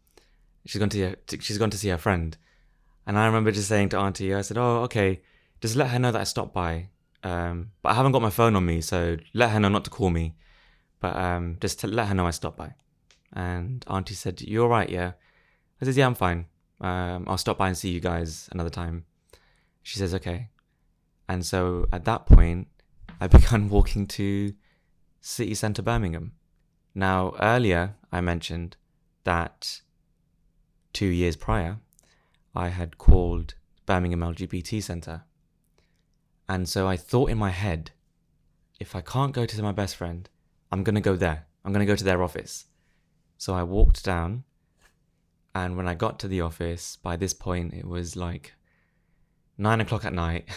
She's 0.65 0.79
gone 0.79 0.91
to, 0.91 1.17
she's 1.41 1.59
gone 1.59 1.71
to 1.71 1.79
see 1.79 1.89
her 1.89 1.99
friend. 1.99 2.37
And 3.07 3.19
I 3.19 3.27
remember 3.27 3.51
just 3.51 3.69
saying 3.69 3.89
to 3.91 3.99
Auntie, 3.99 4.35
I 4.35 4.43
said, 4.43 4.59
oh, 4.59 4.83
okay, 4.85 5.23
just 5.61 5.75
let 5.75 5.89
her 5.89 5.99
know 5.99 6.13
that 6.13 6.21
I 6.21 6.25
stopped 6.25 6.55
by. 6.55 6.91
Um, 7.25 7.73
but 7.83 7.91
I 7.91 7.95
haven't 7.95 8.13
got 8.13 8.23
my 8.23 8.31
phone 8.31 8.55
on 8.55 8.65
me, 8.65 8.81
so 8.81 9.17
let 9.35 9.51
her 9.51 9.59
know 9.59 9.71
not 9.71 9.85
to 9.85 9.91
call 9.91 10.11
me. 10.11 10.37
But 11.01 11.17
um, 11.17 11.57
just 11.61 11.81
to 11.81 11.87
let 11.87 12.09
her 12.09 12.15
know 12.15 12.27
I 12.27 12.31
stopped 12.31 12.59
by. 12.59 12.75
And 13.33 13.85
Auntie 13.89 14.15
said, 14.15 14.41
"You're 14.43 14.69
right, 14.69 14.89
yeah." 14.89 15.13
I 15.81 15.85
said, 15.85 15.97
"Yeah, 15.97 16.07
I'm 16.07 16.15
fine. 16.15 16.47
Um, 16.81 17.25
I'll 17.27 17.39
stop 17.39 17.59
by 17.59 17.69
and 17.69 17.77
see 17.77 17.91
you 17.91 18.01
guys 18.01 18.49
another 18.53 18.71
time." 18.71 19.05
She 19.83 19.99
says, 19.99 20.15
"Okay." 20.15 20.49
And 21.29 21.47
so 21.47 21.87
at 21.93 22.05
that 22.05 22.27
point, 22.27 22.69
I 23.21 23.27
began 23.37 23.69
walking 23.69 24.07
to 24.09 24.55
city 25.21 25.55
centre 25.55 25.83
Birmingham. 25.83 26.33
Now, 26.95 27.35
earlier 27.41 27.95
I 28.11 28.21
mentioned 28.21 28.77
that 29.25 29.81
two 30.93 31.07
years 31.07 31.37
prior, 31.37 31.79
I 32.55 32.69
had 32.69 32.99
called 32.99 33.55
Birmingham 33.87 34.21
LGBT 34.21 34.83
Centre. 34.83 35.23
And 36.49 36.69
so 36.69 36.89
I 36.89 36.97
thought 36.97 37.31
in 37.31 37.39
my 37.39 37.51
head, 37.51 37.93
if 38.81 38.97
I 38.97 39.01
can't 39.01 39.33
go 39.33 39.47
to 39.47 39.63
my 39.63 39.73
best 39.73 39.95
friend, 39.95 40.29
I'm 40.71 40.85
going 40.85 40.95
to 40.95 41.01
go 41.01 41.17
there. 41.17 41.47
I'm 41.65 41.73
going 41.73 41.87
to 41.87 41.91
go 41.93 41.97
to 41.97 42.05
their 42.05 42.23
office. 42.23 42.67
So 43.39 43.55
I 43.55 43.63
walked 43.63 44.05
down, 44.05 44.45
and 45.55 45.77
when 45.77 45.89
I 45.89 45.95
got 45.95 46.19
to 46.21 46.29
the 46.29 46.41
office, 46.41 46.97
by 46.97 47.17
this 47.17 47.35
point 47.35 47.75
it 47.75 47.87
was 47.87 48.17
like 48.17 48.55
nine 49.57 49.81
o'clock 49.81 50.05
at 50.05 50.13
night. 50.13 50.49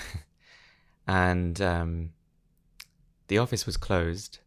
and 1.07 1.59
um, 1.61 2.09
the 3.27 3.37
office 3.37 3.65
was 3.65 3.77
closed. 3.77 4.39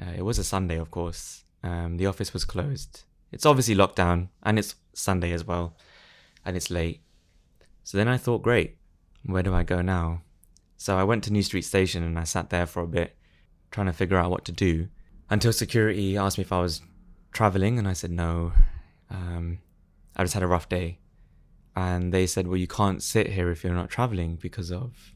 Uh, 0.00 0.12
it 0.16 0.22
was 0.22 0.38
a 0.38 0.44
Sunday, 0.44 0.78
of 0.78 0.90
course. 0.90 1.44
Um, 1.62 1.96
the 1.96 2.06
office 2.06 2.32
was 2.32 2.44
closed. 2.44 3.04
It's 3.30 3.46
obviously 3.46 3.74
locked 3.74 3.96
down, 3.96 4.28
and 4.42 4.58
it's 4.58 4.74
Sunday 4.92 5.32
as 5.32 5.46
well, 5.46 5.76
and 6.44 6.56
it's 6.56 6.70
late. 6.70 7.02
So 7.84 7.96
then 7.98 8.08
I 8.08 8.16
thought, 8.16 8.42
great, 8.42 8.76
where 9.24 9.42
do 9.42 9.54
I 9.54 9.62
go 9.62 9.80
now? 9.80 10.22
So 10.76 10.98
I 10.98 11.04
went 11.04 11.24
to 11.24 11.32
New 11.32 11.42
Street 11.42 11.62
Station 11.62 12.02
and 12.02 12.18
I 12.18 12.24
sat 12.24 12.50
there 12.50 12.66
for 12.66 12.82
a 12.82 12.88
bit, 12.88 13.16
trying 13.72 13.86
to 13.86 13.92
figure 13.92 14.16
out 14.16 14.30
what 14.30 14.44
to 14.44 14.52
do, 14.52 14.88
until 15.28 15.52
security 15.52 16.16
asked 16.16 16.38
me 16.38 16.42
if 16.42 16.52
I 16.52 16.60
was 16.60 16.82
traveling, 17.32 17.78
and 17.78 17.88
I 17.88 17.94
said 17.94 18.10
no. 18.10 18.52
Um, 19.10 19.58
I 20.14 20.22
just 20.22 20.34
had 20.34 20.42
a 20.42 20.46
rough 20.46 20.68
day. 20.68 21.00
And 21.74 22.12
they 22.12 22.26
said, 22.26 22.46
well, 22.46 22.58
you 22.58 22.66
can't 22.66 23.02
sit 23.02 23.28
here 23.28 23.50
if 23.50 23.64
you're 23.64 23.74
not 23.74 23.88
traveling 23.88 24.36
because 24.36 24.70
of 24.70 25.14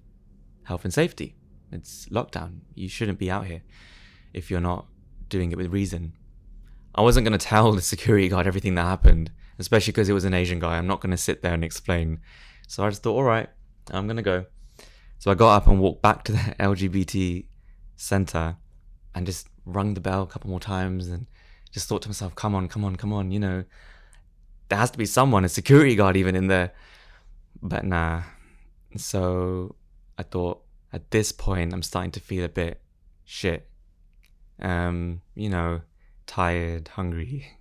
health 0.65 0.85
and 0.85 0.93
safety. 0.93 1.37
It's 1.71 2.07
lockdown. 2.07 2.61
You 2.75 2.89
shouldn't 2.89 3.19
be 3.19 3.31
out 3.31 3.47
here 3.47 3.63
if 4.33 4.51
you're 4.51 4.61
not 4.61 4.87
doing 5.29 5.53
it 5.53 5.59
with 5.59 5.73
reason. 5.73 6.15
I 6.95 7.03
wasn't 7.03 7.27
going 7.27 7.39
to 7.39 7.47
tell 7.47 7.73
the 7.73 7.83
security 7.83 8.29
guard 8.29 8.47
everything 8.47 8.75
that 8.77 8.85
happened, 8.85 9.31
especially 9.59 9.93
because 9.93 10.09
it 10.09 10.15
was 10.15 10.25
an 10.25 10.33
Asian 10.33 10.59
guy. 10.59 10.79
I'm 10.79 10.87
not 10.87 11.01
going 11.01 11.11
to 11.11 11.17
sit 11.17 11.43
there 11.43 11.53
and 11.53 11.63
explain. 11.63 12.21
So 12.69 12.85
I 12.85 12.89
just 12.89 13.03
thought, 13.03 13.17
all 13.17 13.25
right, 13.25 13.49
I'm 13.91 14.07
going 14.07 14.17
to 14.17 14.23
go. 14.23 14.47
So 15.19 15.31
I 15.31 15.35
got 15.35 15.57
up 15.57 15.67
and 15.67 15.81
walked 15.81 16.03
back 16.03 16.25
to 16.25 16.33
the 16.33 16.39
LGBT 16.61 17.47
center 17.97 18.57
and 19.15 19.27
just 19.27 19.49
rung 19.65 19.95
the 19.95 20.01
bell 20.01 20.23
a 20.23 20.27
couple 20.27 20.51
more 20.51 20.61
times 20.61 21.09
and 21.09 21.27
just 21.73 21.89
thought 21.89 22.03
to 22.03 22.09
myself, 22.09 22.35
come 22.35 22.55
on, 22.55 22.69
come 22.69 22.85
on, 22.85 22.97
come 22.97 23.13
on, 23.13 23.31
you 23.31 23.39
know, 23.39 23.65
there 24.69 24.79
has 24.79 24.91
to 24.91 24.99
be 24.99 25.07
someone, 25.07 25.45
a 25.45 25.49
security 25.49 25.95
guard 25.95 26.17
even 26.17 26.35
in 26.35 26.49
there. 26.49 26.73
But 27.63 27.85
nah. 27.85 28.23
So 28.97 29.75
I 30.19 30.23
thought 30.23 30.63
at 30.93 31.11
this 31.11 31.33
point 31.33 31.73
I'm 31.73 31.83
starting 31.83 32.13
to 32.13 32.21
feel 32.21 32.45
a 32.45 32.49
bit 32.49 32.81
shit. 33.25 33.69
Um, 34.61 35.21
you 35.35 35.49
know, 35.49 35.83
tired, 36.27 36.89
hungry. 36.89 37.47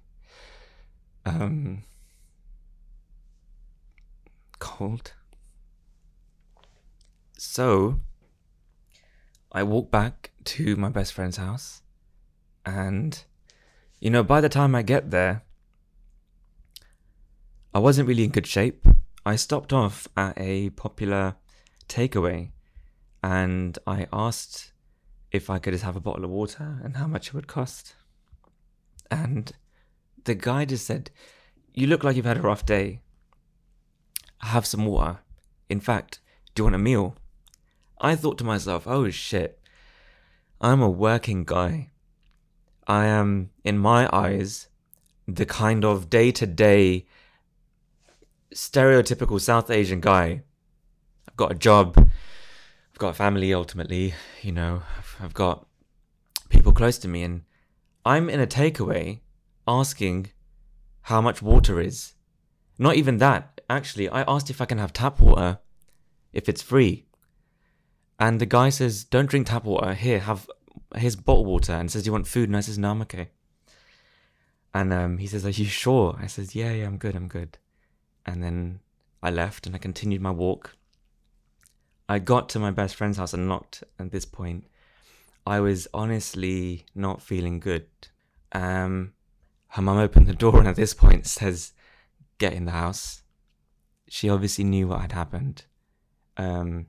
Um 1.27 1.81
cold. 4.59 5.13
So 7.37 7.99
I 9.55 9.63
walk 9.63 9.89
back 9.89 10.31
to 10.55 10.75
my 10.75 10.89
best 10.89 11.13
friend's 11.13 11.37
house 11.37 11.81
and 12.65 13.23
you 14.01 14.09
know 14.09 14.21
by 14.21 14.41
the 14.41 14.49
time 14.49 14.75
I 14.75 14.81
get 14.81 15.11
there 15.11 15.43
I 17.73 17.79
wasn't 17.79 18.09
really 18.09 18.25
in 18.25 18.31
good 18.31 18.47
shape. 18.47 18.85
I 19.25 19.37
stopped 19.37 19.71
off 19.71 20.09
at 20.17 20.37
a 20.37 20.71
popular 20.71 21.35
takeaway 21.87 22.51
and 23.23 23.79
I 23.87 24.07
asked 24.11 24.73
if 25.31 25.49
I 25.49 25.59
could 25.59 25.73
just 25.73 25.85
have 25.85 25.95
a 25.95 26.01
bottle 26.01 26.25
of 26.25 26.31
water 26.31 26.79
and 26.83 26.97
how 26.97 27.07
much 27.07 27.27
it 27.27 27.33
would 27.33 27.47
cost. 27.47 27.95
And 29.09 29.51
the 30.25 30.35
guy 30.35 30.65
just 30.65 30.85
said, 30.85 31.11
You 31.73 31.87
look 31.87 32.03
like 32.03 32.15
you've 32.17 32.25
had 32.25 32.37
a 32.37 32.41
rough 32.41 32.65
day. 32.65 33.01
Have 34.39 34.65
some 34.65 34.85
water. 34.85 35.19
In 35.69 35.79
fact, 35.79 36.19
do 36.53 36.61
you 36.61 36.65
want 36.65 36.75
a 36.75 36.79
meal? 36.79 37.17
I 37.99 38.15
thought 38.15 38.37
to 38.39 38.43
myself, 38.43 38.87
Oh 38.87 39.09
shit, 39.09 39.59
I'm 40.61 40.81
a 40.81 40.89
working 40.89 41.43
guy. 41.43 41.91
I 42.87 43.05
am, 43.05 43.49
in 43.63 43.77
my 43.77 44.09
eyes, 44.13 44.67
the 45.27 45.45
kind 45.45 45.83
of 45.83 46.09
day 46.09 46.31
to 46.31 46.45
day 46.45 47.07
stereotypical 48.53 49.41
South 49.41 49.69
Asian 49.69 49.99
guy. 49.99 50.43
I've 51.27 51.35
got 51.35 51.51
a 51.51 51.55
job, 51.55 51.95
I've 51.97 52.99
got 52.99 53.09
a 53.09 53.13
family 53.13 53.53
ultimately, 53.53 54.13
you 54.41 54.51
know, 54.51 54.83
I've 55.19 55.33
got 55.33 55.67
people 56.49 56.71
close 56.71 56.97
to 56.99 57.07
me, 57.07 57.23
and 57.23 57.41
I'm 58.05 58.29
in 58.29 58.39
a 58.39 58.47
takeaway 58.47 59.19
asking 59.67 60.31
how 61.01 61.21
much 61.21 61.41
water 61.41 61.81
is. 61.81 62.13
Not 62.77 62.95
even 62.95 63.17
that, 63.17 63.61
actually, 63.69 64.09
I 64.09 64.21
asked 64.27 64.49
if 64.49 64.61
I 64.61 64.65
can 64.65 64.77
have 64.77 64.93
tap 64.93 65.19
water, 65.19 65.59
if 66.33 66.47
it's 66.47 66.61
free. 66.61 67.04
And 68.19 68.39
the 68.39 68.45
guy 68.45 68.69
says, 68.69 69.03
Don't 69.03 69.29
drink 69.29 69.47
tap 69.47 69.65
water, 69.65 69.93
here, 69.93 70.19
have 70.19 70.49
here's 70.95 71.15
bottled 71.15 71.47
water, 71.47 71.73
and 71.73 71.91
says, 71.91 72.03
Do 72.03 72.07
you 72.07 72.11
want 72.13 72.27
food? 72.27 72.49
And 72.49 72.57
I 72.57 72.61
says, 72.61 72.77
No, 72.77 72.91
I'm 72.91 73.01
okay. 73.03 73.29
And 74.73 74.91
um, 74.93 75.17
he 75.17 75.27
says, 75.27 75.45
Are 75.45 75.49
you 75.49 75.65
sure? 75.65 76.17
I 76.19 76.27
says, 76.27 76.55
Yeah, 76.55 76.71
yeah, 76.71 76.85
I'm 76.85 76.97
good, 76.97 77.15
I'm 77.15 77.27
good. 77.27 77.57
And 78.25 78.43
then 78.43 78.79
I 79.21 79.29
left 79.29 79.65
and 79.65 79.75
I 79.75 79.79
continued 79.79 80.21
my 80.21 80.31
walk. 80.31 80.75
I 82.07 82.19
got 82.19 82.49
to 82.49 82.59
my 82.59 82.71
best 82.71 82.95
friend's 82.95 83.17
house 83.17 83.33
and 83.33 83.47
knocked 83.47 83.83
at 83.99 84.11
this 84.11 84.25
point. 84.25 84.65
I 85.47 85.59
was 85.59 85.87
honestly 85.93 86.85
not 86.93 87.21
feeling 87.21 87.59
good. 87.59 87.87
Um, 88.51 89.13
her 89.69 89.81
mum 89.81 89.97
opened 89.97 90.27
the 90.27 90.33
door 90.33 90.57
and 90.59 90.67
at 90.67 90.75
this 90.75 90.93
point 90.93 91.25
says, 91.27 91.73
Get 92.37 92.53
in 92.53 92.65
the 92.65 92.71
house. 92.71 93.23
She 94.07 94.29
obviously 94.29 94.63
knew 94.63 94.87
what 94.87 95.01
had 95.01 95.13
happened. 95.13 95.65
Um, 96.37 96.87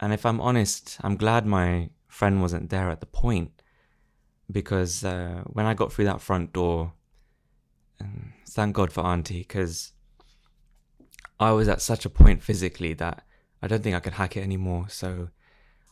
and 0.00 0.12
if 0.12 0.26
I'm 0.26 0.40
honest, 0.40 0.98
I'm 1.02 1.16
glad 1.16 1.46
my 1.46 1.90
friend 2.08 2.40
wasn't 2.40 2.70
there 2.70 2.90
at 2.90 3.00
the 3.00 3.06
point 3.06 3.62
because 4.50 5.04
uh, 5.04 5.42
when 5.46 5.66
I 5.66 5.74
got 5.74 5.92
through 5.92 6.04
that 6.06 6.20
front 6.20 6.52
door, 6.52 6.92
um, 8.00 8.32
thank 8.48 8.74
God 8.74 8.92
for 8.92 9.00
Auntie 9.02 9.40
because 9.40 9.92
I 11.40 11.52
was 11.52 11.68
at 11.68 11.82
such 11.82 12.04
a 12.04 12.10
point 12.10 12.42
physically 12.42 12.94
that 12.94 13.24
I 13.62 13.66
don't 13.66 13.82
think 13.82 13.96
I 13.96 14.00
could 14.00 14.14
hack 14.14 14.36
it 14.36 14.42
anymore. 14.42 14.86
So 14.88 15.28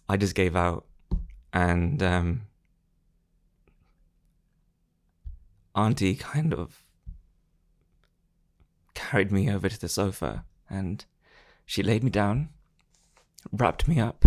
I 0.09 0.17
just 0.17 0.35
gave 0.35 0.55
out, 0.55 0.87
and 1.53 2.03
um, 2.03 2.43
Auntie 5.75 6.15
kind 6.15 6.55
of 6.55 6.83
carried 8.95 9.33
me 9.33 9.51
over 9.51 9.69
to 9.69 9.81
the 9.81 9.89
sofa 9.89 10.45
and 10.71 11.05
she 11.67 11.83
laid 11.83 12.05
me 12.05 12.11
down, 12.11 12.51
wrapped 13.53 13.87
me 13.89 14.01
up, 14.01 14.25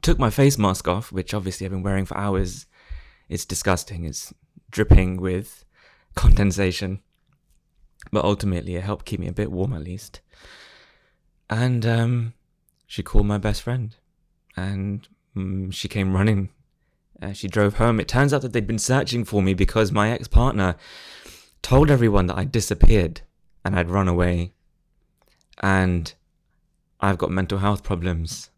took 0.00 0.18
my 0.18 0.30
face 0.30 0.58
mask 0.58 0.88
off, 0.88 1.12
which 1.12 1.34
obviously 1.34 1.66
I've 1.66 1.72
been 1.72 1.82
wearing 1.82 2.06
for 2.06 2.16
hours. 2.16 2.66
It's 3.28 3.44
disgusting. 3.44 4.04
It's 4.04 4.32
dripping 4.70 5.20
with 5.20 5.64
condensation 6.14 7.00
but 8.10 8.24
ultimately 8.24 8.76
it 8.76 8.82
helped 8.82 9.06
keep 9.06 9.20
me 9.20 9.28
a 9.28 9.32
bit 9.32 9.52
warm 9.52 9.72
at 9.72 9.82
least. 9.82 10.20
And 11.48 11.84
um, 11.86 12.34
she 12.86 13.02
called 13.02 13.26
my 13.26 13.38
best 13.38 13.62
friend, 13.62 13.94
and 14.56 15.06
um, 15.36 15.70
she 15.70 15.88
came 15.88 16.14
running. 16.14 16.48
Uh, 17.20 17.32
she 17.32 17.46
drove 17.46 17.74
home. 17.74 18.00
It 18.00 18.08
turns 18.08 18.32
out 18.32 18.42
that 18.42 18.52
they'd 18.52 18.66
been 18.66 18.78
searching 18.78 19.24
for 19.24 19.42
me 19.42 19.54
because 19.54 19.92
my 19.92 20.10
ex 20.10 20.26
partner 20.26 20.76
told 21.60 21.90
everyone 21.90 22.26
that 22.26 22.38
I'd 22.38 22.50
disappeared 22.50 23.20
and 23.64 23.76
I'd 23.76 23.90
run 23.90 24.08
away. 24.08 24.54
And 25.62 26.12
I've 27.02 27.18
got 27.18 27.30
mental 27.30 27.58
health 27.58 27.82
problems. 27.82 28.50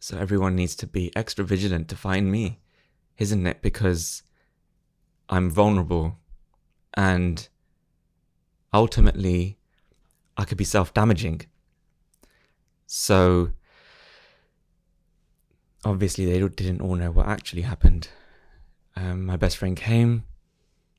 So 0.00 0.16
everyone 0.16 0.56
needs 0.56 0.74
to 0.76 0.86
be 0.86 1.14
extra 1.14 1.44
vigilant 1.44 1.88
to 1.88 1.96
find 1.96 2.32
me, 2.32 2.60
isn't 3.18 3.46
it? 3.46 3.60
Because 3.60 4.22
I'm 5.28 5.50
vulnerable 5.50 6.18
and 6.94 7.46
ultimately 8.72 9.58
I 10.36 10.44
could 10.44 10.58
be 10.58 10.64
self 10.64 10.94
damaging. 10.94 11.42
So 12.86 13.50
obviously 15.84 16.24
they 16.24 16.38
didn't 16.48 16.80
all 16.80 16.94
know 16.94 17.10
what 17.10 17.26
actually 17.26 17.62
happened. 17.62 18.08
Um, 18.96 19.26
my 19.26 19.36
best 19.36 19.58
friend 19.58 19.76
came. 19.76 20.24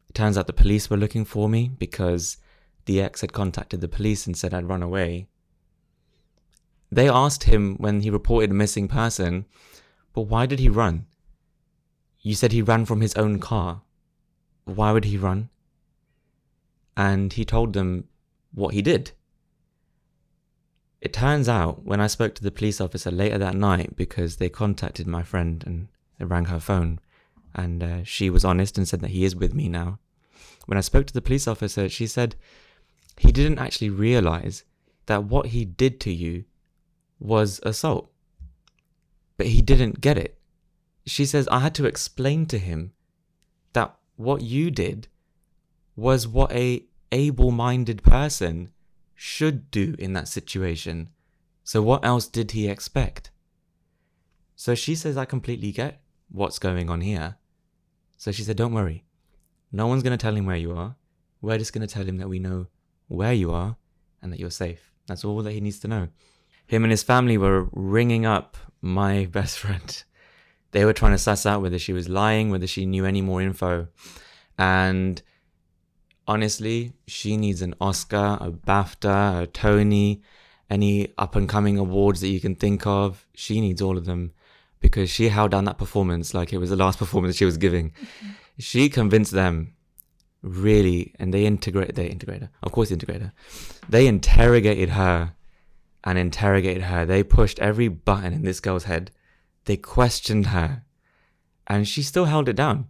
It 0.09 0.13
turns 0.13 0.37
out 0.37 0.47
the 0.47 0.53
police 0.53 0.89
were 0.89 0.97
looking 0.97 1.25
for 1.25 1.49
me 1.49 1.69
because 1.79 2.37
the 2.85 3.01
ex 3.01 3.21
had 3.21 3.33
contacted 3.33 3.81
the 3.81 3.87
police 3.87 4.27
and 4.27 4.37
said 4.37 4.53
I'd 4.53 4.69
run 4.69 4.83
away. 4.83 5.27
They 6.91 7.09
asked 7.09 7.43
him 7.43 7.75
when 7.77 8.01
he 8.01 8.09
reported 8.09 8.51
a 8.51 8.53
missing 8.53 8.87
person, 8.87 9.45
but 10.13 10.21
why 10.21 10.45
did 10.45 10.59
he 10.59 10.69
run? 10.69 11.05
You 12.21 12.35
said 12.35 12.51
he 12.51 12.61
ran 12.61 12.85
from 12.85 13.01
his 13.01 13.15
own 13.15 13.39
car. 13.39 13.81
Why 14.63 14.91
would 14.91 15.05
he 15.05 15.17
run? 15.17 15.49
and 16.97 17.33
he 17.33 17.45
told 17.45 17.73
them 17.73 18.05
what 18.53 18.73
he 18.73 18.81
did. 18.81 19.11
It 21.01 21.13
turns 21.13 21.47
out, 21.47 21.83
when 21.83 22.01
I 22.01 22.07
spoke 22.07 22.35
to 22.35 22.43
the 22.43 22.51
police 22.51 22.81
officer 22.81 23.11
later 23.11 23.37
that 23.37 23.55
night, 23.55 23.95
because 23.95 24.37
they 24.37 24.49
contacted 24.49 25.05
my 25.05 25.23
friend 25.23 25.63
and 25.65 25.87
they 26.17 26.25
rang 26.25 26.45
her 26.45 26.59
phone, 26.59 26.99
and 27.53 27.83
uh, 27.83 28.03
she 28.03 28.29
was 28.29 28.45
honest 28.45 28.77
and 28.77 28.87
said 28.87 29.01
that 29.01 29.11
he 29.11 29.23
is 29.23 29.35
with 29.35 29.53
me 29.53 29.69
now. 29.69 29.99
When 30.65 30.77
I 30.77 30.81
spoke 30.81 31.05
to 31.07 31.13
the 31.13 31.21
police 31.21 31.47
officer, 31.47 31.89
she 31.89 32.07
said 32.07 32.35
he 33.17 33.31
didn't 33.31 33.59
actually 33.59 33.89
realize 33.89 34.63
that 35.05 35.25
what 35.25 35.47
he 35.47 35.63
did 35.63 35.99
to 36.01 36.11
you 36.11 36.45
was 37.25 37.59
assault. 37.63 38.11
But 39.37 39.47
he 39.47 39.61
didn't 39.61 40.01
get 40.01 40.17
it. 40.17 40.39
She 41.05 41.25
says, 41.25 41.47
I 41.49 41.59
had 41.59 41.75
to 41.75 41.85
explain 41.85 42.45
to 42.47 42.57
him 42.57 42.93
that 43.73 43.95
what 44.15 44.41
you 44.41 44.71
did 44.71 45.07
was 45.95 46.27
what 46.27 46.51
a 46.51 46.85
able-minded 47.11 48.03
person 48.03 48.69
should 49.13 49.71
do 49.71 49.95
in 49.99 50.13
that 50.13 50.27
situation. 50.27 51.09
So 51.63 51.81
what 51.81 52.05
else 52.05 52.27
did 52.27 52.51
he 52.51 52.67
expect? 52.67 53.31
So 54.55 54.75
she 54.75 54.95
says, 54.95 55.17
I 55.17 55.25
completely 55.25 55.71
get 55.71 56.01
what's 56.29 56.59
going 56.59 56.89
on 56.89 57.01
here. 57.01 57.37
So 58.17 58.31
she 58.31 58.43
said, 58.43 58.57
Don't 58.57 58.73
worry. 58.73 59.03
No 59.71 59.87
one's 59.87 60.03
going 60.03 60.17
to 60.17 60.21
tell 60.21 60.35
him 60.35 60.45
where 60.45 60.55
you 60.55 60.71
are. 60.75 60.95
We're 61.41 61.57
just 61.57 61.73
going 61.73 61.85
to 61.85 61.93
tell 61.93 62.05
him 62.05 62.17
that 62.17 62.29
we 62.29 62.39
know 62.39 62.67
where 63.07 63.33
you 63.33 63.51
are 63.51 63.75
and 64.21 64.31
that 64.31 64.39
you're 64.39 64.49
safe. 64.49 64.91
That's 65.07 65.25
all 65.25 65.43
that 65.43 65.51
he 65.51 65.61
needs 65.61 65.79
to 65.79 65.87
know. 65.87 66.07
Him 66.67 66.83
and 66.83 66.91
his 66.91 67.03
family 67.03 67.37
were 67.37 67.67
ringing 67.71 68.25
up 68.25 68.57
my 68.81 69.25
best 69.31 69.59
friend. 69.59 70.03
They 70.71 70.85
were 70.85 70.93
trying 70.93 71.13
to 71.13 71.17
suss 71.17 71.45
out 71.45 71.61
whether 71.61 71.79
she 71.79 71.93
was 71.93 72.09
lying, 72.09 72.49
whether 72.49 72.67
she 72.67 72.85
knew 72.85 73.05
any 73.05 73.21
more 73.21 73.41
info. 73.41 73.87
And 74.57 75.21
honestly, 76.27 76.93
she 77.07 77.37
needs 77.37 77.61
an 77.61 77.75
Oscar, 77.79 78.37
a 78.41 78.51
BAFTA, 78.51 79.43
a 79.43 79.47
Tony, 79.47 80.21
any 80.69 81.13
up 81.17 81.35
and 81.35 81.47
coming 81.47 81.77
awards 81.77 82.21
that 82.21 82.27
you 82.27 82.41
can 82.41 82.55
think 82.55 82.85
of. 82.85 83.25
She 83.35 83.61
needs 83.61 83.81
all 83.81 83.97
of 83.97 84.05
them 84.05 84.33
because 84.81 85.09
she 85.09 85.29
held 85.29 85.51
down 85.51 85.65
that 85.65 85.77
performance 85.77 86.33
like 86.33 86.51
it 86.51 86.57
was 86.57 86.69
the 86.69 86.75
last 86.75 86.99
performance 87.03 87.37
she 87.37 87.45
was 87.45 87.57
giving. 87.57 87.91
Mm-hmm. 87.91 88.29
She 88.59 88.89
convinced 88.89 89.31
them 89.31 89.75
really, 90.41 91.13
and 91.19 91.33
they 91.33 91.45
integrate, 91.45 91.95
they 91.95 92.07
integrate 92.07 92.41
her. 92.41 92.49
Of 92.63 92.71
course, 92.71 92.89
they 92.89 92.93
integrate 92.93 93.21
her. 93.21 93.33
They 93.89 94.07
interrogated 94.07 94.89
her 94.89 95.33
and 96.05 96.17
interrogated 96.17 96.83
her. 96.83 97.05
They 97.05 97.23
pushed 97.23 97.59
every 97.59 97.87
button 97.87 98.33
in 98.33 98.43
this 98.43 98.59
girl's 98.59 98.83
head. 98.83 99.11
They 99.65 99.75
questioned 99.75 100.47
her. 100.47 100.83
And 101.67 101.87
she 101.87 102.03
still 102.03 102.25
held 102.25 102.47
it 102.47 102.55
down. 102.55 102.87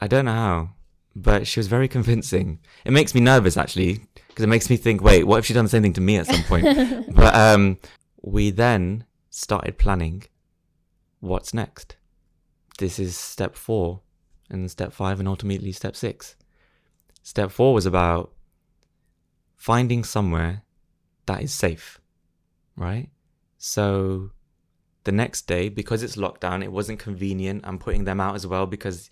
I 0.00 0.08
don't 0.08 0.24
know 0.24 0.32
how, 0.32 0.70
but 1.14 1.46
she 1.46 1.60
was 1.60 1.68
very 1.68 1.88
convincing. 1.88 2.58
It 2.84 2.92
makes 2.92 3.14
me 3.14 3.20
nervous 3.20 3.56
actually, 3.56 4.00
because 4.28 4.44
it 4.44 4.48
makes 4.48 4.68
me 4.68 4.76
think, 4.76 5.02
wait, 5.02 5.24
what 5.24 5.38
if 5.38 5.46
she'd 5.46 5.54
done 5.54 5.64
the 5.64 5.70
same 5.70 5.82
thing 5.82 5.94
to 5.94 6.00
me 6.00 6.16
at 6.16 6.26
some 6.26 6.42
point? 6.42 7.14
but 7.14 7.34
um, 7.34 7.78
we 8.22 8.50
then 8.50 9.04
started 9.30 9.78
planning 9.78 10.24
what's 11.20 11.54
next. 11.54 11.96
This 12.78 12.98
is 12.98 13.16
step 13.16 13.56
four, 13.56 14.00
and 14.50 14.70
step 14.70 14.92
five, 14.92 15.18
and 15.18 15.28
ultimately 15.28 15.72
step 15.72 15.96
six. 15.96 16.36
Step 17.22 17.50
four 17.50 17.72
was 17.72 17.86
about 17.86 18.32
finding 19.56 20.04
somewhere 20.04 20.62
that 21.24 21.42
is 21.42 21.52
safe, 21.52 22.00
right? 22.76 23.08
So 23.58 24.30
the 25.04 25.12
next 25.12 25.46
day, 25.46 25.68
because 25.68 26.02
it's 26.02 26.16
lockdown, 26.16 26.62
it 26.62 26.72
wasn't 26.72 26.98
convenient. 26.98 27.62
I'm 27.64 27.78
putting 27.78 28.04
them 28.04 28.20
out 28.20 28.34
as 28.34 28.46
well 28.46 28.66
because, 28.66 29.10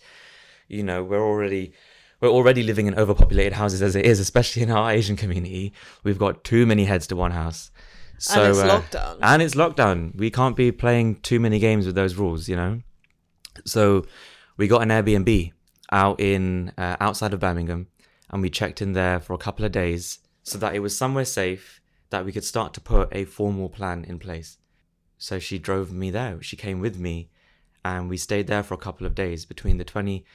you 0.67 0.83
know, 0.83 1.03
we're 1.03 1.23
already 1.23 1.73
we're 2.21 2.29
already 2.29 2.63
living 2.63 2.87
in 2.87 2.95
overpopulated 2.95 3.53
houses 3.53 3.81
as 3.81 3.95
it 3.95 4.05
is, 4.05 4.19
especially 4.19 4.61
in 4.61 4.71
our 4.71 4.91
Asian 4.91 5.15
community. 5.15 5.73
We've 6.03 6.17
got 6.17 6.43
too 6.43 6.65
many 6.65 6.85
heads 6.85 7.07
to 7.07 7.15
one 7.15 7.31
house. 7.31 7.71
So, 8.17 8.41
and 8.41 8.49
it's 8.51 8.59
uh, 8.59 8.81
lockdown. 8.81 9.19
and 9.21 9.41
it's 9.41 9.55
lockdown. 9.55 10.15
We 10.15 10.31
can't 10.31 10.55
be 10.55 10.71
playing 10.71 11.21
too 11.21 11.39
many 11.39 11.59
games 11.59 11.85
with 11.85 11.95
those 11.95 12.15
rules, 12.15 12.47
you 12.47 12.55
know. 12.55 12.81
So 13.65 14.05
we 14.57 14.67
got 14.67 14.81
an 14.81 14.89
Airbnb 14.89 15.51
out 15.91 16.19
in 16.19 16.71
uh, 16.77 16.95
outside 16.99 17.33
of 17.33 17.39
Birmingham, 17.39 17.87
and 18.29 18.41
we 18.41 18.49
checked 18.49 18.81
in 18.81 18.93
there 18.93 19.19
for 19.19 19.33
a 19.33 19.37
couple 19.37 19.65
of 19.65 19.71
days 19.71 20.19
so 20.43 20.57
that 20.59 20.75
it 20.75 20.79
was 20.79 20.97
somewhere 20.97 21.25
safe 21.25 21.81
that 22.09 22.25
we 22.25 22.31
could 22.31 22.43
start 22.43 22.73
to 22.73 22.81
put 22.81 23.09
a 23.11 23.25
formal 23.25 23.69
plan 23.69 24.05
in 24.05 24.19
place. 24.19 24.57
So 25.17 25.39
she 25.39 25.57
drove 25.57 25.91
me 25.91 26.11
there. 26.11 26.41
She 26.41 26.55
came 26.55 26.79
with 26.79 26.99
me, 26.99 27.29
and 27.83 28.09
we 28.09 28.17
stayed 28.17 28.47
there 28.47 28.63
for 28.63 28.73
a 28.73 28.77
couple 28.85 29.07
of 29.07 29.15
days 29.15 29.45
between 29.45 29.77
the 29.77 29.83
twenty, 29.83 30.25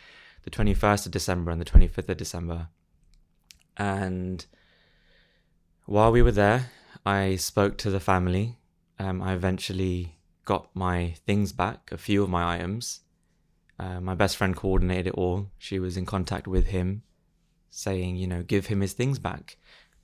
the 0.45 0.51
twenty 0.51 0.75
first 0.75 1.07
of 1.07 1.13
December 1.13 1.51
and 1.51 1.61
the 1.61 1.65
twenty 1.65 1.89
fifth 1.89 2.09
of 2.09 2.17
December. 2.17 2.69
And 3.77 4.45
while 5.87 6.13
we 6.13 6.23
were 6.23 6.33
there, 6.33 6.71
I 7.05 7.37
spoke 7.37 7.79
to 7.79 7.91
the 7.91 8.01
family. 8.01 8.59
Um, 8.99 9.23
I 9.23 9.33
eventually 9.33 10.19
got 10.45 10.69
my 10.75 11.15
things 11.27 11.53
back, 11.53 11.91
a 11.93 11.99
few 11.99 12.23
of 12.23 12.31
my 12.31 12.55
items. 12.57 13.01
Uh, 13.79 14.01
my 14.01 14.15
best 14.15 14.37
friend 14.37 14.55
coordinated 14.55 15.09
it 15.09 15.15
all. 15.15 15.51
She 15.57 15.79
was 15.79 15.97
in 15.97 16.05
contact 16.05 16.47
with 16.47 16.67
him, 16.67 17.03
saying, 17.71 18.17
you 18.17 18.27
know, 18.27 18.43
give 18.43 18.67
him 18.67 18.81
his 18.81 18.93
things 18.93 19.19
back. 19.19 19.57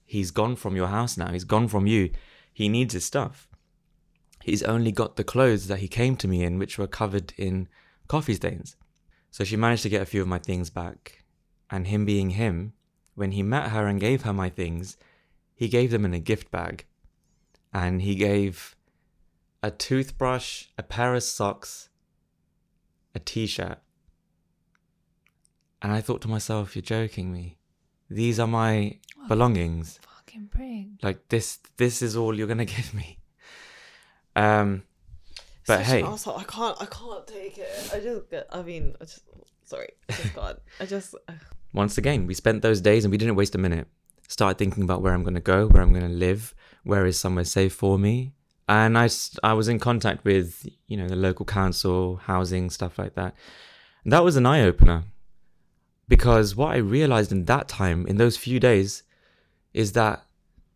He's 0.07 0.31
gone 0.31 0.57
from 0.57 0.77
your 0.77 0.87
house 0.87 1.17
now. 1.17 1.33
He's 1.33 1.45
gone 1.45 1.69
from 1.69 1.87
you. 1.87 2.11
He 2.53 2.69
needs 2.69 2.95
his 2.95 3.05
stuff. 3.05 3.49
He's 4.43 4.63
only 4.63 4.93
got 4.93 5.17
the 5.17 5.25
clothes 5.25 5.67
that 5.67 5.81
he 5.81 5.89
came 5.89 6.17
to 6.17 6.29
me 6.29 6.45
in, 6.45 6.59
which 6.59 6.79
were 6.79 6.87
covered 6.87 7.35
in 7.37 7.69
coffee 8.07 8.35
stains. 8.35 8.77
So 9.33 9.43
she 9.43 9.57
managed 9.57 9.83
to 9.83 9.89
get 9.89 10.03
a 10.03 10.07
few 10.07 10.23
of 10.23 10.29
my 10.29 10.39
things 10.39 10.71
back. 10.71 11.25
And 11.69 11.89
him 11.89 12.05
being 12.05 12.31
him, 12.31 12.73
when 13.17 13.33
he 13.33 13.43
met 13.43 13.71
her 13.71 13.89
and 13.89 14.01
gave 14.01 14.23
her 14.23 14.33
my 14.33 14.49
things, 14.49 14.97
he 15.57 15.69
gave 15.69 15.91
them 15.91 16.05
in 16.05 16.15
a 16.15 16.21
gift 16.21 16.53
bag. 16.53 16.87
And 17.73 18.03
he 18.03 18.15
gave 18.15 18.77
a 19.63 19.73
toothbrush, 19.73 20.67
a 20.79 20.83
pair 20.85 21.15
of 21.15 21.25
socks, 21.25 21.89
a 23.15 23.19
t 23.19 23.47
shirt. 23.47 23.81
And 25.83 25.93
I 25.93 26.01
thought 26.01 26.23
to 26.23 26.29
myself, 26.29 26.77
you're 26.77 26.83
joking 26.83 27.33
me. 27.33 27.56
These 28.11 28.39
are 28.41 28.47
my 28.47 28.99
belongings. 29.29 29.99
Fucking 30.03 30.49
prick. 30.49 30.87
Like 31.03 31.29
this 31.29 31.59
this 31.77 32.03
is 32.03 32.17
all 32.17 32.37
you're 32.37 32.47
gonna 32.47 32.65
give 32.77 32.95
me. 32.95 33.19
Um 34.35 34.83
but 35.67 35.79
Such 35.79 35.87
hey, 35.87 36.01
an 36.03 36.07
arsehole. 36.07 36.39
I 36.39 36.45
can't. 36.45 36.77
I 36.81 36.87
can't 36.87 37.27
take 37.27 37.59
it. 37.59 37.91
I 37.93 37.99
just. 37.99 38.31
Get, 38.31 38.47
I 38.53 38.63
mean, 38.63 38.95
I 39.01 39.05
just. 39.05 39.25
Sorry, 39.65 39.89
I 40.09 40.13
just 40.13 40.35
can't. 40.37 40.59
I 40.81 40.87
just. 40.87 41.15
once 41.73 41.99
again, 41.99 42.27
we 42.27 42.35
spent 42.35 42.63
those 42.63 42.81
days 42.81 43.05
and 43.05 43.11
we 43.11 43.19
didn't 43.19 43.35
waste 43.35 43.55
a 43.57 43.59
minute. 43.59 43.89
Started 44.29 44.59
thinking 44.59 44.85
about 44.85 45.03
where 45.03 45.13
I'm 45.13 45.23
going 45.23 45.35
to 45.35 45.41
go, 45.41 45.67
where 45.67 45.83
I'm 45.83 45.93
going 45.93 46.09
to 46.09 46.17
live, 46.17 46.55
where 46.85 47.05
is 47.07 47.19
somewhere 47.19 47.45
safe 47.45 47.73
for 47.73 47.99
me. 47.99 48.33
And 48.69 48.99
I, 48.99 49.09
I 49.45 49.53
was 49.53 49.69
in 49.69 49.79
contact 49.79 50.25
with, 50.25 50.67
you 50.89 50.97
know, 50.97 51.09
the 51.09 51.15
local 51.15 51.47
council, 51.47 52.17
housing, 52.17 52.71
stuff 52.71 52.99
like 52.99 53.15
that. 53.15 53.37
And 54.03 54.13
that 54.13 54.25
was 54.25 54.35
an 54.37 54.45
eye 54.45 54.63
opener. 54.63 55.05
Because 56.09 56.55
what 56.55 56.73
I 56.73 56.77
realized 56.77 57.33
in 57.33 57.47
that 57.47 57.69
time, 57.69 58.07
in 58.07 58.17
those 58.17 58.37
few 58.37 58.61
days, 58.61 59.03
is 59.75 59.93
that 59.93 60.25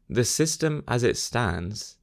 the 0.08 0.24
system 0.24 0.82
as 0.88 1.04
it 1.04 1.16
stands 1.16 1.96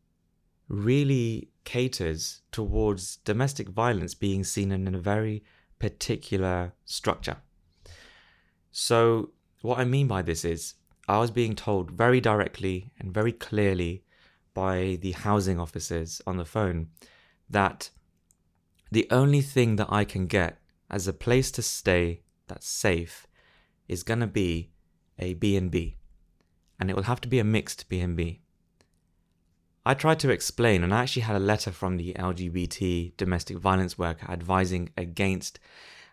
really 0.70 1.50
caters 1.66 2.42
towards 2.52 3.18
domestic 3.18 3.70
violence 3.70 4.14
being 4.14 4.44
seen 4.44 4.72
in 4.72 4.96
a 4.96 5.00
very 5.00 5.44
particular 5.80 6.74
structure. 6.86 7.38
So, 8.72 9.32
what 9.62 9.80
I 9.80 9.86
mean 9.86 10.08
by 10.08 10.22
this 10.22 10.46
is, 10.46 10.76
I 11.08 11.20
was 11.20 11.32
being 11.32 11.56
told 11.56 11.92
very 11.92 12.22
directly 12.22 12.92
and 13.00 13.14
very 13.14 13.32
clearly 13.32 14.04
by 14.54 14.98
the 15.02 15.12
housing 15.12 15.60
officers 15.60 16.22
on 16.26 16.38
the 16.38 16.46
phone 16.46 16.88
that 17.50 17.90
the 18.92 19.08
only 19.12 19.42
thing 19.42 19.76
that 19.76 19.92
I 19.92 20.06
can 20.06 20.28
get 20.28 20.60
as 20.90 21.08
a 21.08 21.14
place 21.14 21.52
to 21.52 21.62
stay 21.62 22.22
that's 22.48 22.68
safe 22.68 23.28
is 23.88 24.04
going 24.04 24.20
to 24.20 24.28
be 24.28 24.72
a 25.20 25.34
B&B 25.34 25.98
and 26.80 26.90
it 26.90 26.96
will 26.96 27.04
have 27.04 27.22
to 27.22 27.28
be 27.28 27.40
a 27.40 27.44
mixed 27.44 27.90
B&B. 27.90 28.42
I 29.86 29.94
tried 29.94 30.20
to 30.20 30.30
explain 30.30 30.84
and 30.84 30.94
I 30.94 31.04
actually 31.04 31.22
had 31.24 31.36
a 31.36 31.40
letter 31.40 31.72
from 31.72 31.98
the 31.98 32.14
LGBT 32.14 33.16
domestic 33.16 33.58
violence 33.58 33.98
worker 33.98 34.30
advising 34.30 34.90
against 34.98 35.60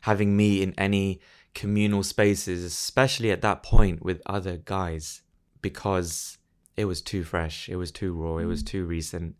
having 0.02 0.36
me 0.36 0.62
in 0.62 0.74
any 0.78 1.20
communal 1.54 2.02
spaces, 2.02 2.62
especially 2.62 3.30
at 3.30 3.42
that 3.42 3.62
point 3.62 4.02
with 4.02 4.20
other 4.26 4.56
guys, 4.56 5.22
because 5.62 6.38
it 6.76 6.84
was 6.84 7.00
too 7.00 7.24
fresh, 7.24 7.68
it 7.68 7.76
was 7.76 7.90
too 7.90 8.12
raw, 8.12 8.38
it 8.38 8.44
was 8.44 8.62
too 8.62 8.84
recent. 8.84 9.36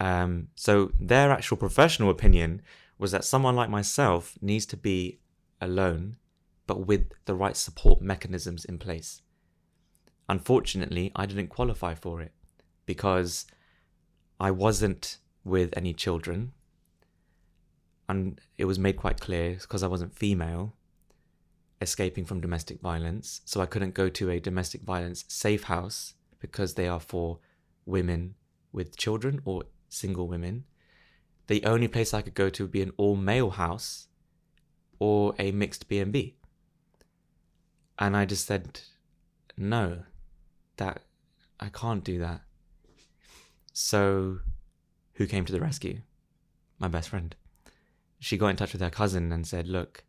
Um, 0.00 0.48
so 0.56 0.90
their 0.98 1.30
actual 1.30 1.56
professional 1.56 2.10
opinion 2.10 2.62
was 2.98 3.12
that 3.12 3.24
someone 3.24 3.54
like 3.54 3.70
myself 3.70 4.36
needs 4.40 4.66
to 4.66 4.76
be 4.76 5.20
alone, 5.60 6.16
but 6.66 6.86
with 6.86 7.12
the 7.24 7.34
right 7.34 7.56
support 7.56 8.00
mechanisms 8.00 8.64
in 8.64 8.78
place. 8.78 9.22
Unfortunately, 10.28 11.12
I 11.14 11.26
didn't 11.26 11.48
qualify 11.48 11.94
for 11.94 12.20
it 12.20 12.32
because 12.86 13.46
I 14.40 14.50
wasn't 14.50 15.18
with 15.44 15.70
any 15.76 15.92
children. 15.92 16.52
And 18.08 18.40
it 18.58 18.64
was 18.66 18.78
made 18.78 18.96
quite 18.96 19.20
clear 19.20 19.56
because 19.60 19.82
I 19.82 19.88
wasn't 19.88 20.14
female, 20.14 20.74
escaping 21.80 22.24
from 22.24 22.40
domestic 22.40 22.80
violence. 22.80 23.40
So 23.44 23.60
I 23.60 23.66
couldn't 23.66 23.94
go 23.94 24.08
to 24.08 24.30
a 24.30 24.40
domestic 24.40 24.82
violence 24.82 25.24
safe 25.28 25.64
house 25.64 26.14
because 26.40 26.74
they 26.74 26.88
are 26.88 27.00
for 27.00 27.38
women 27.86 28.34
with 28.72 28.96
children 28.96 29.40
or 29.44 29.64
single 29.88 30.28
women. 30.28 30.64
The 31.46 31.64
only 31.64 31.88
place 31.88 32.14
I 32.14 32.22
could 32.22 32.34
go 32.34 32.48
to 32.50 32.64
would 32.64 32.72
be 32.72 32.82
an 32.82 32.92
all 32.96 33.16
male 33.16 33.50
house 33.50 34.08
or 34.98 35.34
a 35.38 35.52
mixed 35.52 35.88
B&B. 35.88 36.36
And 37.98 38.16
I 38.16 38.24
just 38.24 38.46
said, 38.46 38.80
no, 39.56 40.00
that 40.76 41.02
I 41.60 41.68
can't 41.68 42.02
do 42.02 42.18
that. 42.18 42.42
So, 43.72 44.40
who 45.14 45.26
came 45.26 45.44
to 45.44 45.52
the 45.52 45.60
rescue? 45.60 46.00
My 46.78 46.88
best 46.88 47.08
friend. 47.08 47.34
She 48.18 48.36
got 48.36 48.48
in 48.48 48.56
touch 48.56 48.72
with 48.72 48.82
her 48.82 48.90
cousin 48.90 49.32
and 49.32 49.46
said, 49.46 49.66
Look, 49.66 50.04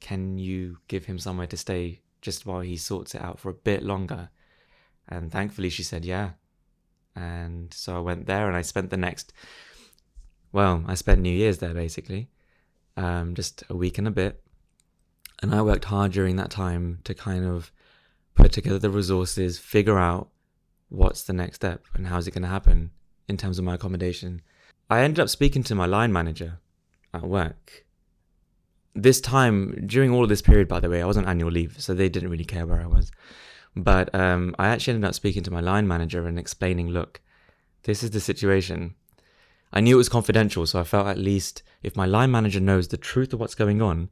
can 0.00 0.38
you 0.38 0.78
give 0.88 1.06
him 1.06 1.18
somewhere 1.18 1.46
to 1.46 1.56
stay 1.56 2.00
just 2.20 2.46
while 2.46 2.60
he 2.60 2.76
sorts 2.76 3.14
it 3.14 3.22
out 3.22 3.38
for 3.38 3.50
a 3.50 3.54
bit 3.54 3.82
longer? 3.82 4.30
And 5.08 5.30
thankfully, 5.30 5.70
she 5.70 5.82
said, 5.82 6.04
Yeah. 6.04 6.30
And 7.14 7.72
so 7.72 7.96
I 7.96 8.00
went 8.00 8.26
there 8.26 8.48
and 8.48 8.56
I 8.56 8.62
spent 8.62 8.90
the 8.90 8.96
next, 8.96 9.32
well, 10.52 10.84
I 10.86 10.94
spent 10.94 11.20
New 11.20 11.32
Year's 11.32 11.58
there 11.58 11.74
basically, 11.74 12.28
um, 12.96 13.34
just 13.34 13.62
a 13.70 13.76
week 13.76 13.98
and 13.98 14.08
a 14.08 14.10
bit. 14.10 14.43
And 15.42 15.54
I 15.54 15.62
worked 15.62 15.86
hard 15.86 16.12
during 16.12 16.36
that 16.36 16.50
time 16.50 17.00
to 17.04 17.14
kind 17.14 17.44
of 17.44 17.72
put 18.34 18.52
together 18.52 18.78
the 18.78 18.90
resources, 18.90 19.58
figure 19.58 19.98
out 19.98 20.28
what's 20.88 21.22
the 21.22 21.32
next 21.32 21.56
step 21.56 21.86
and 21.94 22.06
how's 22.06 22.26
it 22.26 22.32
going 22.32 22.42
to 22.42 22.48
happen 22.48 22.90
in 23.28 23.36
terms 23.36 23.58
of 23.58 23.64
my 23.64 23.74
accommodation. 23.74 24.42
I 24.90 25.00
ended 25.00 25.20
up 25.20 25.28
speaking 25.28 25.62
to 25.64 25.74
my 25.74 25.86
line 25.86 26.12
manager 26.12 26.60
at 27.12 27.24
work. 27.24 27.84
This 28.94 29.20
time, 29.20 29.84
during 29.86 30.12
all 30.12 30.22
of 30.22 30.28
this 30.28 30.42
period, 30.42 30.68
by 30.68 30.78
the 30.80 30.88
way, 30.88 31.02
I 31.02 31.06
was 31.06 31.16
on 31.16 31.26
annual 31.26 31.50
leave, 31.50 31.80
so 31.80 31.94
they 31.94 32.08
didn't 32.08 32.30
really 32.30 32.44
care 32.44 32.66
where 32.66 32.80
I 32.80 32.86
was. 32.86 33.10
But 33.74 34.14
um, 34.14 34.54
I 34.58 34.68
actually 34.68 34.94
ended 34.94 35.08
up 35.08 35.14
speaking 35.14 35.42
to 35.44 35.50
my 35.50 35.60
line 35.60 35.88
manager 35.88 36.26
and 36.26 36.38
explaining, 36.38 36.90
look, 36.90 37.20
this 37.82 38.02
is 38.02 38.10
the 38.10 38.20
situation. 38.20 38.94
I 39.72 39.80
knew 39.80 39.96
it 39.96 39.98
was 39.98 40.08
confidential, 40.08 40.64
so 40.66 40.78
I 40.78 40.84
felt 40.84 41.08
at 41.08 41.18
least 41.18 41.64
if 41.82 41.96
my 41.96 42.06
line 42.06 42.30
manager 42.30 42.60
knows 42.60 42.88
the 42.88 42.96
truth 42.96 43.32
of 43.32 43.40
what's 43.40 43.56
going 43.56 43.82
on, 43.82 44.10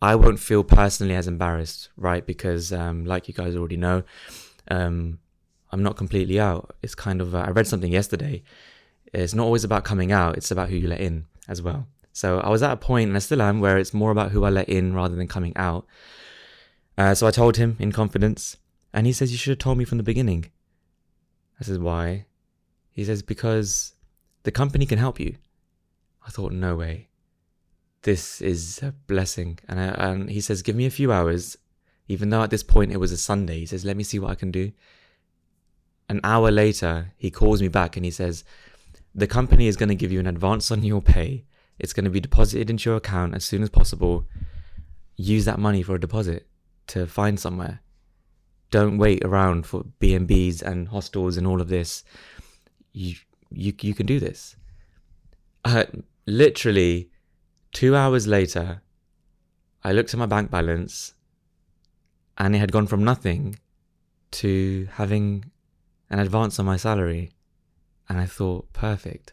I 0.00 0.14
won't 0.14 0.38
feel 0.38 0.62
personally 0.62 1.14
as 1.14 1.26
embarrassed, 1.26 1.88
right? 1.96 2.24
Because, 2.24 2.72
um, 2.72 3.06
like 3.06 3.28
you 3.28 3.34
guys 3.34 3.56
already 3.56 3.76
know, 3.76 4.02
um, 4.68 5.18
I'm 5.70 5.82
not 5.82 5.96
completely 5.96 6.38
out. 6.38 6.76
It's 6.82 6.94
kind 6.94 7.20
of, 7.20 7.34
uh, 7.34 7.44
I 7.46 7.50
read 7.50 7.66
something 7.66 7.92
yesterday. 7.92 8.42
It's 9.12 9.34
not 9.34 9.44
always 9.44 9.64
about 9.64 9.84
coming 9.84 10.12
out, 10.12 10.36
it's 10.36 10.50
about 10.50 10.68
who 10.68 10.76
you 10.76 10.88
let 10.88 11.00
in 11.00 11.26
as 11.48 11.62
well. 11.62 11.86
So 12.12 12.40
I 12.40 12.48
was 12.48 12.62
at 12.62 12.72
a 12.72 12.76
point, 12.76 13.08
and 13.08 13.16
I 13.16 13.20
still 13.20 13.42
am, 13.42 13.60
where 13.60 13.78
it's 13.78 13.94
more 13.94 14.10
about 14.10 14.30
who 14.30 14.44
I 14.44 14.50
let 14.50 14.68
in 14.68 14.94
rather 14.94 15.14
than 15.14 15.28
coming 15.28 15.54
out. 15.56 15.86
Uh, 16.96 17.14
so 17.14 17.26
I 17.26 17.30
told 17.30 17.56
him 17.56 17.76
in 17.78 17.92
confidence, 17.92 18.56
and 18.92 19.06
he 19.06 19.12
says, 19.12 19.32
You 19.32 19.38
should 19.38 19.50
have 19.50 19.58
told 19.58 19.78
me 19.78 19.84
from 19.84 19.98
the 19.98 20.04
beginning. 20.04 20.50
I 21.60 21.64
said, 21.64 21.82
Why? 21.82 22.26
He 22.90 23.04
says, 23.04 23.22
Because 23.22 23.94
the 24.44 24.50
company 24.50 24.86
can 24.86 24.98
help 24.98 25.20
you. 25.20 25.36
I 26.26 26.30
thought, 26.30 26.52
No 26.52 26.76
way. 26.76 27.05
This 28.06 28.40
is 28.40 28.80
a 28.84 28.94
blessing. 29.08 29.58
And, 29.68 29.80
I, 29.80 29.86
and 29.86 30.30
he 30.30 30.40
says, 30.40 30.62
Give 30.62 30.76
me 30.76 30.86
a 30.86 30.90
few 30.90 31.10
hours. 31.10 31.58
Even 32.06 32.30
though 32.30 32.44
at 32.44 32.50
this 32.50 32.62
point 32.62 32.92
it 32.92 33.00
was 33.00 33.10
a 33.10 33.16
Sunday, 33.16 33.58
he 33.58 33.66
says, 33.66 33.84
Let 33.84 33.96
me 33.96 34.04
see 34.04 34.20
what 34.20 34.30
I 34.30 34.36
can 34.36 34.52
do. 34.52 34.70
An 36.08 36.20
hour 36.22 36.52
later, 36.52 37.12
he 37.16 37.32
calls 37.32 37.60
me 37.60 37.66
back 37.66 37.96
and 37.96 38.04
he 38.04 38.12
says, 38.12 38.44
The 39.12 39.26
company 39.26 39.66
is 39.66 39.76
going 39.76 39.88
to 39.88 39.96
give 39.96 40.12
you 40.12 40.20
an 40.20 40.28
advance 40.28 40.70
on 40.70 40.84
your 40.84 41.02
pay. 41.02 41.46
It's 41.80 41.92
going 41.92 42.04
to 42.04 42.10
be 42.10 42.20
deposited 42.20 42.70
into 42.70 42.88
your 42.88 42.98
account 42.98 43.34
as 43.34 43.44
soon 43.44 43.64
as 43.64 43.70
possible. 43.70 44.28
Use 45.16 45.44
that 45.46 45.58
money 45.58 45.82
for 45.82 45.96
a 45.96 46.00
deposit 46.00 46.46
to 46.86 47.08
find 47.08 47.40
somewhere. 47.40 47.80
Don't 48.70 48.98
wait 48.98 49.24
around 49.24 49.66
for 49.66 49.82
B 49.98 50.14
and 50.14 50.28
B's 50.28 50.62
and 50.62 50.86
hostels 50.86 51.36
and 51.36 51.44
all 51.44 51.60
of 51.60 51.66
this. 51.66 52.04
You 52.92 53.16
you 53.50 53.72
you 53.80 53.94
can 53.94 54.06
do 54.06 54.20
this. 54.20 54.54
Uh, 55.64 55.86
literally, 56.24 57.10
two 57.72 57.94
hours 57.94 58.26
later, 58.26 58.82
I 59.82 59.92
looked 59.92 60.12
at 60.12 60.18
my 60.18 60.26
bank 60.26 60.50
balance, 60.50 61.14
and 62.38 62.54
it 62.54 62.58
had 62.58 62.72
gone 62.72 62.86
from 62.86 63.04
nothing 63.04 63.58
to 64.32 64.88
having 64.92 65.50
an 66.10 66.18
advance 66.18 66.58
on 66.58 66.66
my 66.66 66.76
salary, 66.76 67.30
and 68.08 68.18
I 68.18 68.26
thought, 68.26 68.72
perfect. 68.72 69.32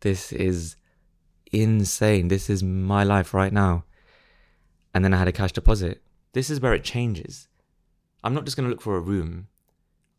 This 0.00 0.32
is 0.32 0.76
insane. 1.52 2.28
This 2.28 2.50
is 2.50 2.62
my 2.62 3.04
life 3.04 3.34
right 3.34 3.52
now. 3.52 3.84
And 4.94 5.04
then 5.04 5.14
I 5.14 5.18
had 5.18 5.28
a 5.28 5.32
cash 5.32 5.52
deposit. 5.52 6.02
This 6.32 6.50
is 6.50 6.60
where 6.60 6.74
it 6.74 6.84
changes. 6.84 7.48
I'm 8.24 8.34
not 8.34 8.44
just 8.44 8.56
going 8.56 8.64
to 8.64 8.70
look 8.70 8.82
for 8.82 8.96
a 8.96 9.00
room. 9.00 9.48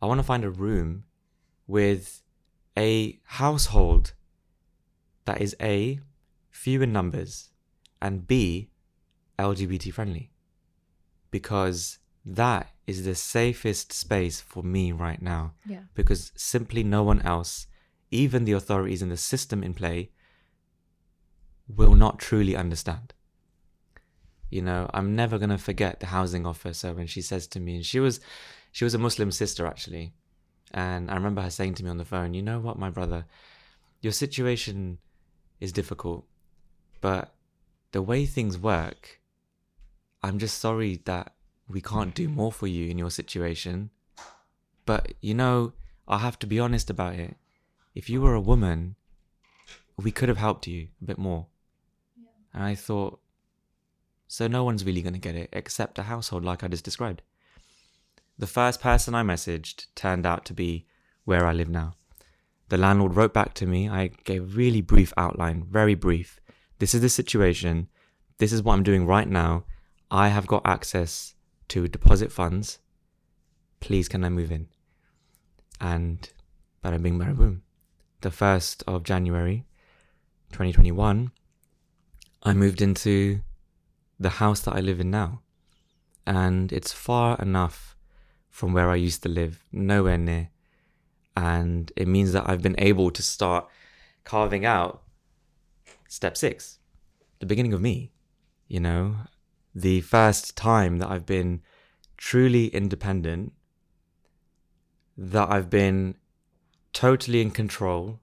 I 0.02 0.06
want 0.06 0.20
to 0.20 0.24
find 0.24 0.44
a 0.44 0.50
room 0.50 1.06
with 1.68 2.22
a 2.78 3.20
household 3.24 4.14
that 5.26 5.42
is 5.42 5.56
A, 5.62 6.00
few 6.50 6.82
in 6.82 6.92
numbers, 6.92 7.50
and 8.04 8.28
B, 8.28 8.70
LGBT 9.40 9.94
friendly. 9.94 10.30
Because 11.32 12.00
that 12.26 12.68
is 12.86 13.06
the 13.06 13.16
safest 13.16 13.94
space 13.94 14.42
for 14.42 14.62
me 14.62 14.92
right 14.92 15.22
now. 15.22 15.54
Yeah. 15.66 15.84
Because 15.96 16.34
simply 16.36 16.84
no 16.84 17.02
one 17.02 17.22
else, 17.22 17.66
even 18.12 18.44
the 18.44 18.52
authorities 18.52 19.02
and 19.02 19.10
the 19.10 19.18
system 19.18 19.64
in 19.64 19.74
play, 19.74 20.12
will 21.68 21.96
not 21.96 22.20
truly 22.20 22.58
understand. 22.58 23.14
You 24.50 24.62
know, 24.62 24.90
I'm 24.94 25.16
never 25.16 25.40
gonna 25.40 25.58
forget 25.58 26.02
the 26.02 26.08
housing 26.08 26.46
officer 26.46 26.94
when 26.94 27.08
she 27.08 27.22
says 27.22 27.48
to 27.48 27.60
me, 27.60 27.78
and 27.78 27.86
she 27.86 28.02
was, 28.02 28.20
she 28.74 28.84
was 28.84 28.94
a 28.94 29.00
Muslim 29.00 29.32
sister 29.32 29.66
actually, 29.66 30.14
and 30.72 31.10
I 31.10 31.16
remember 31.16 31.42
her 31.42 31.50
saying 31.50 31.76
to 31.76 31.84
me 31.84 31.90
on 31.90 31.98
the 31.98 32.06
phone, 32.06 32.34
"You 32.34 32.44
know 32.44 32.60
what, 32.60 32.78
my 32.78 32.90
brother, 32.90 33.26
your 34.02 34.12
situation 34.12 35.00
is 35.60 35.72
difficult, 35.72 36.28
but 37.02 37.34
the 37.94 38.02
way 38.02 38.26
things 38.26 38.58
work, 38.58 39.22
I'm 40.22 40.38
just 40.38 40.60
sorry 40.60 41.02
that 41.06 41.34
we 41.70 41.80
can't 41.80 42.14
do 42.14 42.28
more 42.28 42.52
for 42.52 42.68
you 42.68 42.90
in 42.90 42.98
your 42.98 43.10
situation. 43.10 43.92
But 44.86 45.14
you 45.22 45.34
know, 45.34 45.74
I 46.08 46.18
have 46.18 46.38
to 46.40 46.48
be 46.48 46.60
honest 46.60 46.90
about 46.90 47.16
it. 47.16 47.38
If 47.96 48.10
you 48.10 48.22
were 48.22 48.34
a 48.34 48.42
woman, 48.42 48.96
we 49.96 50.12
could 50.12 50.28
have 50.28 50.38
helped 50.38 50.68
you 50.68 50.90
a 51.02 51.06
bit 51.06 51.18
more." 51.18 51.48
And 52.54 52.64
I 52.64 52.76
thought, 52.76 53.20
so 54.28 54.48
no 54.48 54.64
one's 54.64 54.84
really 54.84 55.02
going 55.02 55.14
to 55.14 55.20
get 55.20 55.36
it 55.36 55.50
except 55.54 56.00
a 56.00 56.04
household 56.04 56.44
like 56.44 56.64
I 56.64 56.68
just 56.68 56.84
described. 56.84 57.22
The 58.38 58.48
first 58.48 58.82
person 58.82 59.16
I 59.16 59.24
messaged 59.24 59.86
turned 59.96 60.26
out 60.26 60.46
to 60.46 60.54
be 60.54 60.88
where 61.24 61.46
I 61.46 61.54
live 61.54 61.70
now. 61.70 61.94
The 62.70 62.78
landlord 62.78 63.16
wrote 63.16 63.34
back 63.34 63.54
to 63.56 63.68
me. 63.68 63.88
I 63.88 64.08
gave 64.08 64.42
a 64.42 64.56
really 64.58 64.82
brief 64.82 65.14
outline, 65.16 65.64
very 65.70 65.96
brief. 65.96 66.40
This 66.84 66.94
is 66.94 67.00
the 67.00 67.08
situation. 67.08 67.88
This 68.40 68.52
is 68.52 68.62
what 68.62 68.74
I'm 68.74 68.84
doing 68.84 69.06
right 69.06 69.30
now. 69.30 69.64
I 70.12 70.28
have 70.28 70.46
got 70.46 70.64
access 70.66 71.34
to 71.70 71.88
deposit 71.88 72.30
funds. 72.30 72.80
Please, 73.80 74.10
can 74.10 74.26
I 74.26 74.28
move 74.28 74.52
in? 74.52 74.68
And 75.80 76.30
bada 76.84 77.02
bing, 77.02 77.18
bada 77.18 77.38
boom. 77.38 77.64
The 78.20 78.32
1st 78.32 78.84
of 78.86 79.04
January 79.04 79.64
2021, 80.52 81.32
I 82.44 82.54
moved 82.54 82.82
into 82.82 83.40
the 84.20 84.32
house 84.42 84.60
that 84.64 84.76
I 84.76 84.82
live 84.82 85.00
in 85.00 85.10
now. 85.10 85.40
And 86.28 86.74
it's 86.74 86.92
far 86.92 87.38
enough 87.42 87.96
from 88.50 88.74
where 88.74 88.90
I 88.90 88.96
used 88.96 89.24
to 89.24 89.30
live, 89.30 89.64
nowhere 89.72 90.18
near. 90.18 90.50
And 91.38 91.94
it 91.96 92.10
means 92.10 92.34
that 92.34 92.50
I've 92.50 92.62
been 92.62 92.76
able 92.78 93.10
to 93.12 93.22
start 93.22 93.70
carving 94.26 94.66
out 94.66 95.03
step 96.14 96.38
six, 96.38 96.78
the 97.40 97.46
beginning 97.48 97.74
of 97.74 97.82
me. 97.82 98.12
You 98.68 98.80
know, 98.80 99.16
the 99.74 100.02
first 100.02 100.56
time 100.56 101.00
that 101.00 101.10
I've 101.10 101.26
been 101.26 101.62
truly 102.18 102.68
independent, 102.68 103.54
that 105.18 105.50
I've 105.50 105.72
been 105.72 106.16
totally 106.94 107.42
in 107.42 107.50
control 107.50 108.20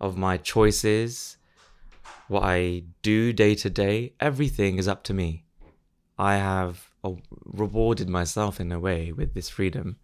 of 0.00 0.16
my 0.16 0.36
choices, 0.36 1.36
what 2.28 2.44
I 2.44 2.84
do 3.02 3.32
day 3.32 3.56
to 3.56 3.70
day, 3.70 4.14
everything 4.20 4.78
is 4.78 4.86
up 4.86 5.02
to 5.04 5.14
me. 5.14 5.44
I 6.16 6.36
have 6.36 6.90
uh, 7.02 7.12
rewarded 7.44 8.08
myself 8.08 8.60
in 8.60 8.70
a 8.70 8.78
way 8.78 9.10
with 9.10 9.34
this 9.34 9.48
freedom. 9.48 9.96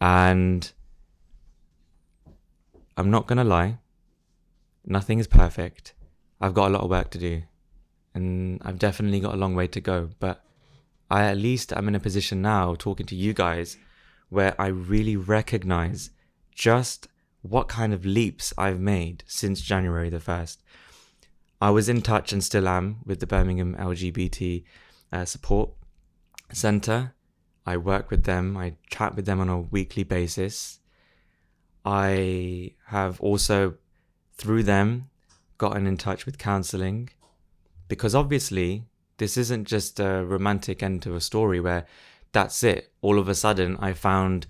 And 0.00 0.70
I'm 2.96 3.10
not 3.10 3.28
going 3.28 3.38
to 3.38 3.44
lie, 3.44 3.78
nothing 4.84 5.20
is 5.20 5.28
perfect. 5.28 5.94
I've 6.40 6.54
got 6.54 6.68
a 6.68 6.74
lot 6.74 6.82
of 6.82 6.90
work 6.90 7.10
to 7.10 7.18
do. 7.18 7.42
And 8.14 8.60
I've 8.64 8.78
definitely 8.78 9.20
got 9.20 9.34
a 9.34 9.38
long 9.38 9.54
way 9.54 9.66
to 9.68 9.80
go. 9.80 10.10
But 10.18 10.42
I 11.10 11.24
at 11.24 11.36
least 11.36 11.72
am 11.72 11.88
in 11.88 11.94
a 11.94 12.00
position 12.00 12.42
now 12.42 12.74
talking 12.74 13.06
to 13.06 13.14
you 13.14 13.32
guys 13.32 13.76
where 14.28 14.60
I 14.60 14.68
really 14.68 15.16
recognize 15.16 16.10
just 16.52 17.08
what 17.42 17.68
kind 17.68 17.92
of 17.92 18.04
leaps 18.04 18.52
I've 18.58 18.80
made 18.80 19.22
since 19.26 19.60
January 19.60 20.10
the 20.10 20.18
1st. 20.18 20.58
I 21.60 21.70
was 21.70 21.88
in 21.88 22.02
touch 22.02 22.32
and 22.32 22.42
still 22.42 22.68
am 22.68 22.98
with 23.04 23.20
the 23.20 23.26
Birmingham 23.26 23.76
LGBT 23.76 24.64
uh, 25.12 25.24
Support 25.24 25.70
Centre. 26.52 27.14
I 27.64 27.76
work 27.76 28.10
with 28.10 28.24
them, 28.24 28.56
I 28.56 28.76
chat 28.90 29.16
with 29.16 29.26
them 29.26 29.40
on 29.40 29.48
a 29.48 29.60
weekly 29.60 30.04
basis. 30.04 30.80
I 31.84 32.74
have 32.86 33.20
also, 33.20 33.74
through 34.36 34.64
them, 34.64 35.08
gotten 35.58 35.86
in 35.86 35.96
touch 35.96 36.26
with 36.26 36.38
counselling 36.38 37.10
because 37.88 38.14
obviously 38.14 38.84
this 39.18 39.36
isn't 39.36 39.66
just 39.66 39.98
a 40.00 40.24
romantic 40.24 40.82
end 40.82 41.02
to 41.02 41.14
a 41.14 41.20
story 41.20 41.60
where 41.60 41.86
that's 42.32 42.62
it. 42.62 42.92
All 43.00 43.18
of 43.18 43.28
a 43.28 43.34
sudden, 43.34 43.76
I 43.80 43.92
found 43.92 44.46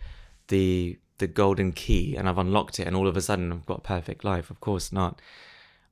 the 0.49 0.99
the 1.19 1.27
golden 1.27 1.73
key 1.73 2.15
and 2.15 2.29
I've 2.29 2.39
unlocked 2.39 2.79
it, 2.79 2.87
and 2.87 2.97
all 2.97 3.07
of 3.07 3.17
a 3.17 3.23
sudden, 3.23 3.53
I've 3.53 3.67
got 3.67 3.79
a 3.79 3.83
perfect 3.83 4.25
life. 4.25 4.51
Of 4.51 4.61
course 4.61 4.93
not. 4.93 5.21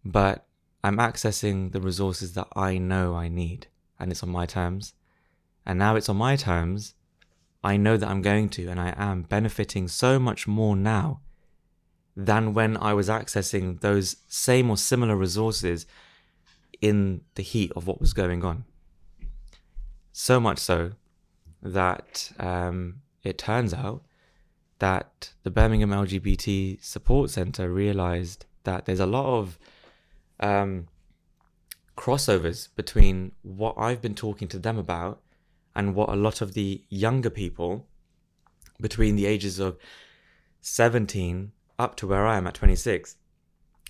But 0.04 0.46
I'm 0.82 0.98
accessing 0.98 1.72
the 1.72 1.80
resources 1.80 2.34
that 2.34 2.48
I 2.54 2.78
know 2.78 3.14
I 3.14 3.28
need, 3.28 3.68
and 3.98 4.10
it's 4.10 4.22
on 4.22 4.30
my 4.30 4.46
terms. 4.46 4.94
And 5.64 5.78
now 5.78 5.96
it's 5.96 6.08
on 6.08 6.16
my 6.16 6.36
terms. 6.36 6.94
I 7.62 7.78
know 7.78 7.96
that 7.96 8.08
I'm 8.08 8.20
going 8.20 8.50
to, 8.50 8.68
and 8.68 8.78
I 8.78 8.92
am 8.96 9.22
benefiting 9.22 9.88
so 9.88 10.18
much 10.18 10.46
more 10.46 10.76
now 10.76 11.20
than 12.16 12.54
when 12.54 12.76
I 12.76 12.94
was 12.94 13.08
accessing 13.08 13.80
those 13.80 14.16
same 14.28 14.70
or 14.70 14.76
similar 14.76 15.16
resources 15.16 15.86
in 16.80 17.22
the 17.34 17.42
heat 17.42 17.72
of 17.74 17.86
what 17.86 18.00
was 18.00 18.12
going 18.12 18.44
on. 18.44 18.64
So 20.12 20.38
much 20.38 20.58
so 20.58 20.92
that 21.62 22.32
um, 22.38 23.00
it 23.22 23.38
turns 23.38 23.74
out 23.74 24.02
that 24.78 25.32
the 25.42 25.50
Birmingham 25.50 25.90
LGBT 25.90 26.82
Support 26.82 27.30
Centre 27.30 27.72
realised 27.72 28.44
that 28.64 28.84
there's 28.84 29.00
a 29.00 29.06
lot 29.06 29.38
of 29.38 29.58
um, 30.40 30.88
crossovers 31.96 32.68
between 32.76 33.32
what 33.42 33.74
I've 33.78 34.02
been 34.02 34.14
talking 34.14 34.48
to 34.48 34.58
them 34.58 34.78
about 34.78 35.20
and 35.74 35.94
what 35.94 36.08
a 36.08 36.16
lot 36.16 36.40
of 36.40 36.54
the 36.54 36.82
younger 36.88 37.30
people 37.30 37.86
between 38.80 39.16
the 39.16 39.26
ages 39.26 39.58
of 39.58 39.78
17 40.60 41.52
up 41.78 41.96
to 41.96 42.06
where 42.06 42.26
I 42.26 42.36
am 42.36 42.46
at 42.46 42.54
26 42.54 43.16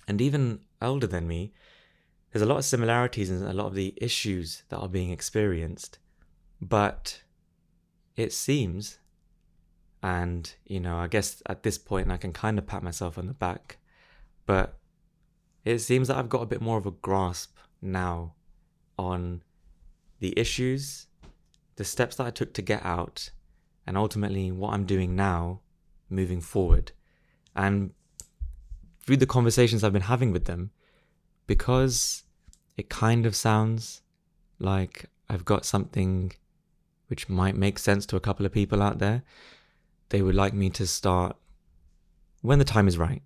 and 0.07 0.21
even 0.21 0.59
older 0.81 1.07
than 1.07 1.27
me 1.27 1.53
there's 2.31 2.43
a 2.43 2.45
lot 2.45 2.57
of 2.57 2.65
similarities 2.65 3.29
in 3.29 3.41
a 3.43 3.53
lot 3.53 3.67
of 3.67 3.75
the 3.75 3.93
issues 3.97 4.63
that 4.69 4.77
are 4.77 4.89
being 4.89 5.11
experienced 5.11 5.99
but 6.61 7.23
it 8.15 8.33
seems 8.33 8.99
And, 10.05 10.53
you 10.65 10.79
know, 10.79 10.97
I 10.97 11.07
guess 11.07 11.41
at 11.47 11.63
this 11.63 11.79
point 11.79 12.11
I 12.11 12.17
can 12.17 12.31
kind 12.31 12.59
of 12.59 12.67
pat 12.67 12.83
myself 12.83 13.17
on 13.17 13.25
the 13.25 13.33
back. 13.33 13.79
But 14.45 14.77
it 15.63 15.79
seems 15.79 16.09
that 16.09 16.17
I've 16.17 16.29
got 16.29 16.43
a 16.43 16.45
bit 16.45 16.61
more 16.61 16.77
of 16.77 16.85
a 16.85 16.91
grasp 16.91 17.57
now 17.81 18.35
on 18.99 19.41
the 20.19 20.37
issues, 20.37 21.07
the 21.77 21.83
steps 21.83 22.17
that 22.17 22.27
I 22.27 22.29
took 22.29 22.53
to 22.53 22.61
get 22.61 22.85
out, 22.85 23.31
and 23.87 23.97
ultimately 23.97 24.51
what 24.51 24.73
I'm 24.75 24.85
doing 24.85 25.15
now 25.15 25.61
moving 26.07 26.39
forward. 26.39 26.91
And 27.55 27.91
through 28.99 29.17
the 29.17 29.25
conversations 29.25 29.83
I've 29.83 29.93
been 29.93 30.01
having 30.03 30.31
with 30.31 30.45
them, 30.45 30.71
because 31.47 32.23
it 32.77 32.89
kind 32.89 33.25
of 33.25 33.35
sounds 33.35 34.01
like 34.59 35.05
I've 35.29 35.45
got 35.45 35.65
something 35.65 36.33
which 37.07 37.29
might 37.29 37.55
make 37.55 37.77
sense 37.79 38.05
to 38.07 38.15
a 38.15 38.19
couple 38.19 38.45
of 38.45 38.51
people 38.51 38.81
out 38.81 38.99
there, 38.99 39.23
they 40.09 40.21
would 40.21 40.35
like 40.35 40.53
me 40.53 40.69
to 40.71 40.87
start, 40.87 41.35
when 42.41 42.59
the 42.59 42.65
time 42.65 42.87
is 42.87 42.97
right, 42.97 43.21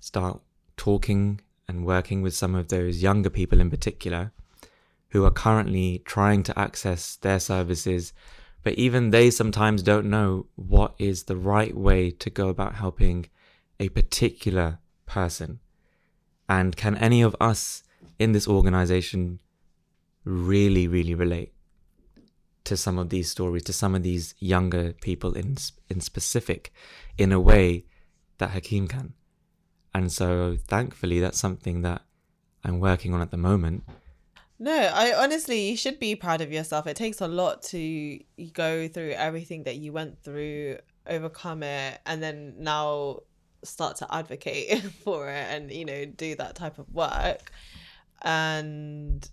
start 0.00 0.40
talking 0.76 1.40
and 1.68 1.84
working 1.84 2.22
with 2.22 2.34
some 2.34 2.54
of 2.54 2.68
those 2.68 3.02
younger 3.02 3.30
people 3.30 3.60
in 3.60 3.70
particular 3.70 4.32
who 5.10 5.24
are 5.24 5.30
currently 5.30 6.02
trying 6.04 6.42
to 6.42 6.58
access 6.58 7.16
their 7.16 7.38
services, 7.40 8.12
but 8.62 8.74
even 8.74 9.10
they 9.10 9.30
sometimes 9.30 9.82
don't 9.82 10.08
know 10.08 10.46
what 10.56 10.94
is 10.98 11.24
the 11.24 11.36
right 11.36 11.76
way 11.76 12.10
to 12.10 12.30
go 12.30 12.48
about 12.48 12.74
helping 12.74 13.26
a 13.80 13.88
particular 13.88 14.78
person. 15.06 15.60
And 16.48 16.76
can 16.76 16.96
any 16.96 17.22
of 17.22 17.36
us 17.40 17.82
in 18.18 18.32
this 18.32 18.48
organization 18.48 19.40
really, 20.24 20.88
really 20.88 21.14
relate 21.14 21.52
to 22.64 22.76
some 22.76 22.98
of 22.98 23.08
these 23.10 23.30
stories, 23.30 23.62
to 23.64 23.72
some 23.72 23.94
of 23.94 24.02
these 24.02 24.34
younger 24.38 24.92
people 24.92 25.34
in 25.34 25.56
in 25.88 26.00
specific, 26.00 26.72
in 27.16 27.32
a 27.32 27.40
way 27.40 27.84
that 28.38 28.50
Hakeem 28.50 28.88
can? 28.88 29.14
And 29.94 30.12
so, 30.12 30.56
thankfully, 30.66 31.20
that's 31.20 31.38
something 31.38 31.82
that 31.82 32.02
I'm 32.64 32.80
working 32.80 33.14
on 33.14 33.20
at 33.20 33.30
the 33.30 33.36
moment. 33.36 33.84
No, 34.58 34.72
I 34.72 35.14
honestly, 35.14 35.70
you 35.70 35.76
should 35.76 36.00
be 36.00 36.16
proud 36.16 36.40
of 36.40 36.52
yourself. 36.52 36.86
It 36.86 36.96
takes 36.96 37.20
a 37.20 37.28
lot 37.28 37.62
to 37.64 38.18
go 38.52 38.88
through 38.88 39.10
everything 39.10 39.62
that 39.64 39.76
you 39.76 39.92
went 39.92 40.22
through, 40.22 40.78
overcome 41.06 41.62
it, 41.62 42.00
and 42.06 42.20
then 42.22 42.54
now 42.58 43.20
start 43.62 43.96
to 43.96 44.14
advocate 44.14 44.82
for 45.04 45.28
it 45.28 45.46
and, 45.50 45.70
you 45.70 45.84
know, 45.84 46.04
do 46.04 46.34
that 46.36 46.54
type 46.54 46.78
of 46.78 46.92
work. 46.94 47.50
And 48.22 49.28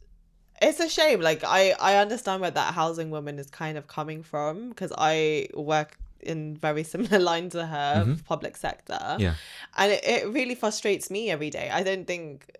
it's 0.61 0.79
a 0.79 0.89
shame. 0.89 1.21
Like, 1.21 1.43
I, 1.43 1.73
I 1.79 1.97
understand 1.97 2.41
where 2.41 2.51
that 2.51 2.73
housing 2.73 3.09
woman 3.11 3.39
is 3.39 3.49
kind 3.49 3.77
of 3.77 3.87
coming 3.87 4.23
from 4.23 4.69
because 4.69 4.91
I 4.97 5.49
work 5.53 5.97
in 6.21 6.55
very 6.57 6.83
similar 6.93 7.19
line 7.19 7.49
to 7.51 7.65
her 7.65 8.03
Mhm. 8.05 8.25
public 8.25 8.57
sector 8.57 9.17
Yeah. 9.19 9.35
and 9.77 9.91
it, 9.91 10.03
it 10.03 10.27
really 10.29 10.55
frustrates 10.55 11.11
me 11.11 11.29
every 11.29 11.51
day 11.51 11.69
i 11.71 11.83
don't 11.83 12.07
think 12.07 12.55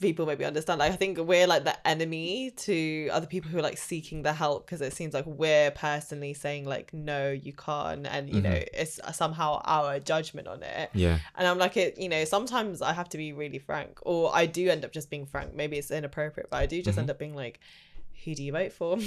people 0.00 0.26
maybe 0.26 0.44
understand 0.44 0.78
like, 0.80 0.92
i 0.92 0.96
think 0.96 1.18
we're 1.18 1.46
like 1.46 1.64
the 1.64 1.86
enemy 1.86 2.50
to 2.56 3.08
other 3.12 3.26
people 3.26 3.50
who 3.50 3.58
are 3.58 3.62
like 3.62 3.78
seeking 3.78 4.22
the 4.22 4.32
help 4.32 4.66
because 4.66 4.80
it 4.80 4.92
seems 4.92 5.14
like 5.14 5.26
we're 5.26 5.70
personally 5.72 6.34
saying 6.34 6.64
like 6.64 6.92
no 6.92 7.30
you 7.30 7.52
can't 7.52 8.06
and 8.06 8.28
you 8.28 8.40
know 8.40 8.50
Mhm. 8.50 8.68
it's 8.72 9.00
somehow 9.16 9.60
our 9.64 9.98
judgment 10.00 10.46
on 10.48 10.62
it 10.62 10.90
Yeah. 10.94 11.18
and 11.36 11.46
i'm 11.48 11.58
like 11.58 11.76
it 11.76 11.98
you 11.98 12.08
know 12.08 12.24
sometimes 12.24 12.82
i 12.82 12.92
have 12.92 13.08
to 13.10 13.18
be 13.18 13.32
really 13.32 13.58
frank 13.58 13.98
or 14.02 14.30
i 14.34 14.46
do 14.46 14.68
end 14.70 14.84
up 14.84 14.92
just 14.92 15.10
being 15.10 15.26
frank 15.26 15.54
maybe 15.54 15.76
it's 15.78 15.90
inappropriate 15.90 16.48
but 16.50 16.58
i 16.58 16.66
do 16.66 16.82
just 16.82 16.96
Mhm. 16.96 17.02
end 17.02 17.10
up 17.10 17.18
being 17.18 17.34
like 17.34 17.60
who 18.24 18.34
do 18.34 18.42
you 18.42 18.52
vote 18.52 18.72
for? 18.72 18.96
do 18.96 19.04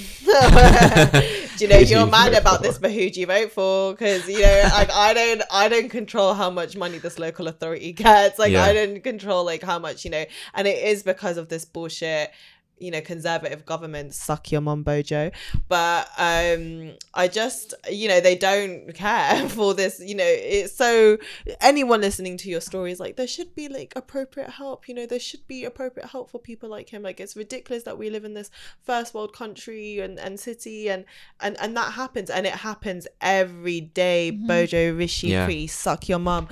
you 1.59 1.67
know 1.69 1.79
do 1.79 1.85
you're 1.85 2.05
mad 2.05 2.33
about 2.33 2.57
for? 2.57 2.63
this, 2.63 2.77
but 2.77 2.91
who 2.91 3.09
do 3.09 3.21
you 3.21 3.25
vote 3.25 3.51
for? 3.51 3.93
Because 3.93 4.27
you 4.27 4.41
know, 4.41 4.61
like 4.73 4.91
I 4.91 5.13
don't, 5.13 5.41
I 5.51 5.69
don't 5.69 5.89
control 5.89 6.33
how 6.33 6.49
much 6.49 6.75
money 6.75 6.97
this 6.97 7.17
local 7.17 7.47
authority 7.47 7.91
gets. 7.93 8.37
Like 8.37 8.51
Yeah. 8.51 8.63
I 8.63 8.73
don't 8.73 9.01
control 9.01 9.45
like 9.45 9.63
how 9.63 9.79
much 9.79 10.03
you 10.03 10.11
know, 10.11 10.25
and 10.53 10.67
it 10.67 10.83
is 10.83 11.03
because 11.03 11.37
of 11.37 11.47
this 11.47 11.63
bullshit. 11.63 12.31
You 12.77 12.91
know, 12.91 13.02
conservative 13.02 13.65
government 13.65 14.14
suck 14.14 14.52
your 14.52 14.61
mum, 14.61 14.84
Bojo. 14.84 15.31
But 15.68 16.10
um, 16.18 16.93
I 17.14 17.27
just, 17.27 17.73
you 17.89 18.07
know, 18.07 18.19
they 18.19 18.35
don't 18.35 18.93
care 18.93 19.47
for 19.57 19.73
this. 19.73 19.99
You 19.99 20.15
know, 20.15 20.26
it's 20.27 20.76
so 20.76 21.18
anyone 21.61 22.02
listening 22.02 22.38
to 22.38 22.49
your 22.49 22.61
story 22.61 22.91
is 22.91 22.99
like 22.99 23.15
there 23.15 23.27
should 23.27 23.56
be 23.56 23.68
like 23.69 23.93
appropriate 23.95 24.49
help. 24.49 24.88
You 24.88 24.95
know, 24.95 25.06
there 25.06 25.19
should 25.19 25.47
be 25.47 25.64
appropriate 25.65 26.10
help 26.10 26.30
for 26.31 26.39
people 26.39 26.69
like 26.69 26.89
him. 26.89 27.02
Like 27.02 27.19
it's 27.19 27.35
ridiculous 27.35 27.84
that 27.84 27.97
we 27.97 28.10
live 28.10 28.26
in 28.26 28.34
this 28.34 28.52
first 28.84 29.14
world 29.14 29.34
country 29.34 29.99
and, 29.99 30.19
and 30.19 30.39
city 30.39 30.89
and 30.89 31.06
and 31.39 31.56
and 31.60 31.76
that 31.77 31.93
happens 31.93 32.30
and 32.30 32.45
it 32.45 32.53
happens 32.53 33.07
every 33.22 33.81
day. 33.81 34.31
Mhm. 34.34 34.47
bojo 34.47 34.93
rishi 34.93 35.27
Yeah. 35.27 35.45
Cree, 35.45 35.68
suck 35.68 36.07
your 36.10 36.19
mum 36.19 36.47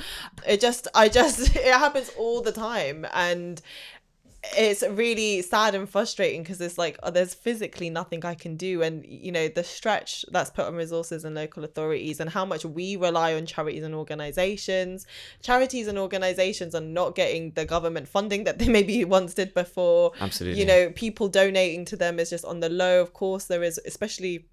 it 0.47 0.59
just 0.61 0.87
i 0.93 1.09
just 1.09 1.55
it 1.55 1.73
happens 1.73 2.09
all 2.17 2.41
the 2.41 2.51
time 2.51 3.05
and 3.13 3.61
it's 4.57 4.83
really 4.83 5.41
sad 5.41 5.73
and 5.73 5.89
frustrating 5.89 6.43
because 6.43 6.59
it's 6.59 6.77
like 6.77 6.97
oh, 7.03 7.11
there's 7.11 7.33
physically 7.33 7.89
nothing 7.89 8.25
I 8.25 8.35
can 8.35 8.55
do, 8.55 8.81
and 8.81 9.05
you 9.05 9.31
know 9.31 9.47
the 9.47 9.63
stretch 9.63 10.25
that's 10.31 10.49
put 10.49 10.65
on 10.65 10.75
resources 10.75 11.23
and 11.23 11.35
local 11.35 11.63
authorities, 11.63 12.19
and 12.19 12.29
how 12.29 12.45
much 12.45 12.65
we 12.65 12.95
rely 12.95 13.33
on 13.33 13.45
charities 13.45 13.83
and 13.83 13.95
organizations. 13.95 15.07
Charities 15.41 15.87
and 15.87 15.97
organizations 15.97 16.75
are 16.75 16.81
not 16.81 17.15
getting 17.15 17.51
the 17.51 17.65
government 17.65 18.07
funding 18.07 18.43
that 18.43 18.59
they 18.59 18.67
maybe 18.67 19.05
once 19.05 19.33
did 19.33 19.53
before 19.53 20.11
Absolutely. 20.19 20.59
you 20.59 20.65
know 20.65 20.89
people 20.91 21.27
donating 21.27 21.85
to 21.85 21.95
them 21.95 22.19
is 22.19 22.29
just 22.29 22.45
on 22.45 22.59
the 22.59 22.69
low 22.69 23.01
of 23.01 23.13
course 23.13 23.45
there 23.45 23.63
is 23.63 23.79
especially 23.85 24.45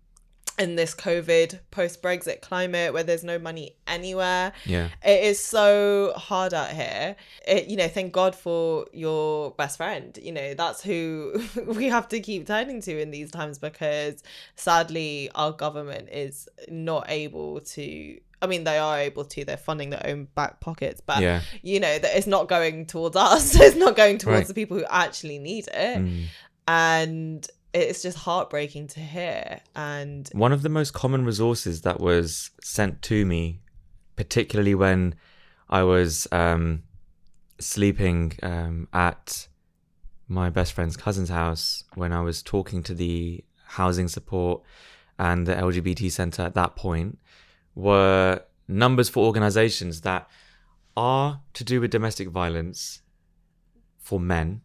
in 0.60 0.76
this 0.76 0.94
covid 0.94 1.58
post 1.70 2.02
brexit 2.02 2.40
climate 2.42 2.92
where 2.92 3.02
there's 3.02 3.24
no 3.24 3.38
money 3.38 3.74
anywhere 3.86 4.52
Yeah. 4.66 4.88
it 5.04 5.24
is 5.24 5.42
so 5.42 6.12
hard 6.16 6.52
out 6.54 6.70
here 6.70 7.16
it, 7.48 7.66
you 7.68 7.76
know 7.76 7.88
thank 7.88 8.12
god 8.12 8.34
for 8.36 8.86
your 8.92 9.50
best 9.52 9.76
friend 9.78 10.16
you 10.22 10.32
know 10.32 10.54
that's 10.54 10.82
who 10.82 11.42
we 11.66 11.86
have 11.86 12.06
to 12.08 12.20
keep 12.20 12.46
turning 12.46 12.80
to 12.82 13.00
in 13.00 13.10
these 13.10 13.30
times 13.30 13.58
because 13.58 14.22
sadly 14.54 15.30
our 15.34 15.52
government 15.52 16.08
is 16.10 16.48
not 16.68 17.06
able 17.08 17.60
to 17.60 18.18
I 18.42 18.46
mean, 18.46 18.64
they 18.64 18.78
are 18.78 18.98
able 18.98 19.26
to. 19.26 19.44
They're 19.44 19.58
funding 19.58 19.90
their 19.90 20.00
own 20.06 20.26
back 20.34 20.60
pockets, 20.60 21.02
but 21.04 21.20
yeah. 21.20 21.42
you 21.60 21.78
know 21.78 21.98
that 21.98 22.16
it's 22.16 22.26
not 22.26 22.48
going 22.48 22.86
towards 22.86 23.14
us. 23.14 23.54
It's 23.60 23.76
not 23.76 23.96
going 23.96 24.16
towards 24.16 24.38
Right. 24.38 24.46
the 24.48 24.54
people 24.54 24.78
who 24.78 24.84
actually 24.88 25.38
need 25.38 25.68
it, 25.68 25.98
Mm. 25.98 26.24
and 26.66 27.46
it's 27.72 28.02
just 28.02 28.18
heartbreaking 28.18 28.88
to 28.88 29.00
hear. 29.00 29.60
And 29.74 30.28
One 30.32 30.52
of 30.52 30.62
the 30.62 30.68
most 30.68 30.92
common 30.92 31.24
resources 31.24 31.82
that 31.82 32.00
was 32.00 32.50
sent 32.62 33.02
to 33.02 33.24
me, 33.24 33.60
particularly 34.16 34.74
when 34.74 35.14
I 35.68 35.82
was 35.82 36.26
um, 36.32 36.82
sleeping 37.58 38.32
um, 38.42 38.88
at 38.92 39.48
my 40.28 40.50
best 40.50 40.72
friend's 40.72 40.96
cousin's 40.96 41.28
house, 41.28 41.84
when 41.94 42.12
I 42.12 42.20
was 42.20 42.42
talking 42.42 42.82
to 42.84 42.94
the 42.94 43.44
housing 43.64 44.08
support 44.08 44.62
and 45.18 45.46
the 45.46 45.54
LGBT 45.54 46.10
center 46.10 46.42
at 46.42 46.54
that 46.54 46.76
point, 46.76 47.18
were 47.74 48.42
numbers 48.66 49.08
for 49.08 49.26
organizations 49.26 50.00
that 50.02 50.28
are 50.96 51.40
to 51.54 51.64
do 51.64 51.80
with 51.80 51.90
domestic 51.90 52.28
violence 52.28 53.02
for 53.98 54.18
men, 54.18 54.62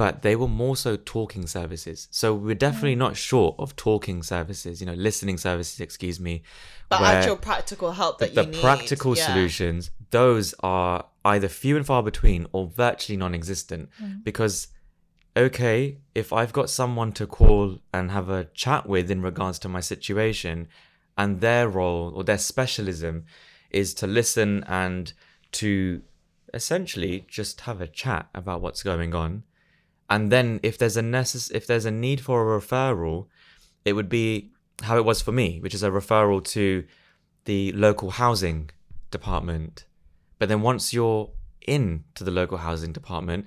but 0.00 0.22
they 0.22 0.34
were 0.34 0.48
more 0.48 0.76
so 0.76 0.96
talking 0.96 1.46
services. 1.46 2.08
So 2.10 2.34
we're 2.34 2.54
definitely 2.54 2.94
mm. 2.94 3.04
not 3.04 3.18
short 3.18 3.54
of 3.58 3.76
talking 3.76 4.22
services, 4.22 4.80
you 4.80 4.86
know, 4.86 4.94
listening 4.94 5.36
services, 5.36 5.78
excuse 5.78 6.18
me. 6.18 6.42
but 6.88 7.02
actual 7.02 7.36
practical 7.36 7.92
help 7.92 8.16
that 8.20 8.34
the 8.34 8.40
you 8.40 8.46
need, 8.46 8.54
The 8.54 8.62
practical 8.62 9.14
yeah. 9.14 9.26
solutions, 9.26 9.90
those 10.10 10.54
are 10.60 11.04
either 11.26 11.50
few 11.50 11.76
and 11.76 11.84
far 11.84 12.02
between 12.02 12.46
or 12.52 12.66
virtually 12.66 13.18
non 13.18 13.34
existent. 13.34 13.90
Mm. 14.02 14.24
Because, 14.24 14.68
okay, 15.36 15.98
if 16.14 16.32
I've 16.32 16.54
got 16.54 16.70
someone 16.70 17.12
to 17.12 17.26
call 17.26 17.80
and 17.92 18.10
have 18.10 18.30
a 18.30 18.46
chat 18.54 18.88
with 18.88 19.10
in 19.10 19.20
regards 19.20 19.58
to 19.58 19.68
my 19.68 19.80
situation, 19.80 20.66
and 21.18 21.42
their 21.42 21.68
role 21.68 22.10
or 22.16 22.24
their 22.24 22.38
specialism 22.38 23.26
is 23.70 23.92
to 23.92 24.06
listen 24.06 24.64
and 24.66 25.12
to 25.52 26.00
essentially 26.54 27.26
just 27.28 27.60
have 27.62 27.82
a 27.82 27.86
chat 27.86 28.30
about 28.34 28.62
what's 28.62 28.82
going 28.82 29.14
on. 29.14 29.42
And 30.10 30.30
then 30.30 30.60
if 30.62 30.76
there's 30.76 30.96
a 30.96 31.02
necess- 31.02 31.52
if 31.54 31.66
there's 31.66 31.86
a 31.86 31.90
need 31.90 32.20
for 32.20 32.36
a 32.42 32.60
referral, 32.60 33.28
it 33.84 33.92
would 33.94 34.08
be 34.08 34.50
how 34.82 34.96
it 34.96 35.04
was 35.04 35.22
for 35.22 35.32
me, 35.32 35.60
which 35.60 35.74
is 35.74 35.82
a 35.82 35.90
referral 35.90 36.44
to 36.44 36.84
the 37.44 37.72
local 37.72 38.10
housing 38.10 38.70
department. 39.10 39.84
But 40.38 40.48
then 40.48 40.62
once 40.62 40.92
you're 40.92 41.30
in 41.66 42.04
to 42.16 42.24
the 42.24 42.30
local 42.30 42.58
housing 42.58 42.92
department, 42.92 43.46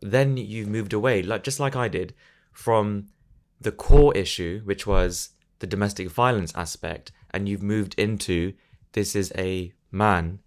then 0.00 0.36
you've 0.36 0.68
moved 0.68 0.92
away, 0.92 1.22
like 1.22 1.44
just 1.44 1.60
like 1.60 1.76
I 1.76 1.88
did, 1.88 2.14
from 2.52 3.08
the 3.60 3.72
core 3.72 4.14
issue, 4.16 4.60
which 4.64 4.86
was 4.86 5.30
the 5.60 5.66
domestic 5.66 6.10
violence 6.10 6.52
aspect, 6.54 7.12
and 7.30 7.48
you've 7.48 7.62
moved 7.62 7.94
into 7.98 8.52
this 8.92 9.16
is 9.16 9.32
a 9.38 9.72
man, 9.90 10.40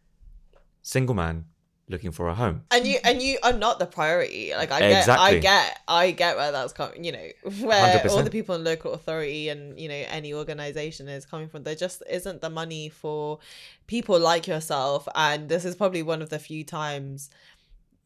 single 0.81 1.15
man, 1.15 1.45
looking 1.87 2.11
for 2.11 2.27
a 2.27 2.33
home. 2.33 2.63
and 2.71 2.87
you 2.87 2.97
and 3.03 3.21
you 3.21 3.37
are 3.43 3.53
not 3.53 3.79
the 3.79 3.85
priority. 3.85 4.51
Like 4.55 4.71
i 4.71 4.79
get 4.79 5.09
i 5.09 5.37
get 5.37 5.79
i 5.87 6.11
get 6.11 6.35
where 6.35 6.51
that's 6.51 6.73
coming 6.73 7.03
you 7.03 7.11
know 7.11 7.27
where 7.61 8.01
all 8.09 8.17
100%. 8.17 8.23
the 8.23 8.31
people 8.31 8.55
in 8.55 8.63
local 8.63 8.93
authority 8.93 9.49
and 9.49 9.79
you 9.79 9.87
know 9.87 10.03
any 10.09 10.33
organization 10.33 11.07
is 11.07 11.25
coming 11.25 11.47
from. 11.47 11.63
There 11.63 11.75
just 11.75 12.01
isn't 12.09 12.41
the 12.41 12.49
money 12.49 12.89
for 12.89 13.39
people 13.87 14.19
like 14.19 14.47
yourself. 14.47 15.07
And 15.15 15.49
this 15.49 15.65
is 15.65 15.75
probably 15.75 16.03
one 16.03 16.21
of 16.21 16.29
the 16.29 16.39
few 16.39 16.63
times 16.63 17.29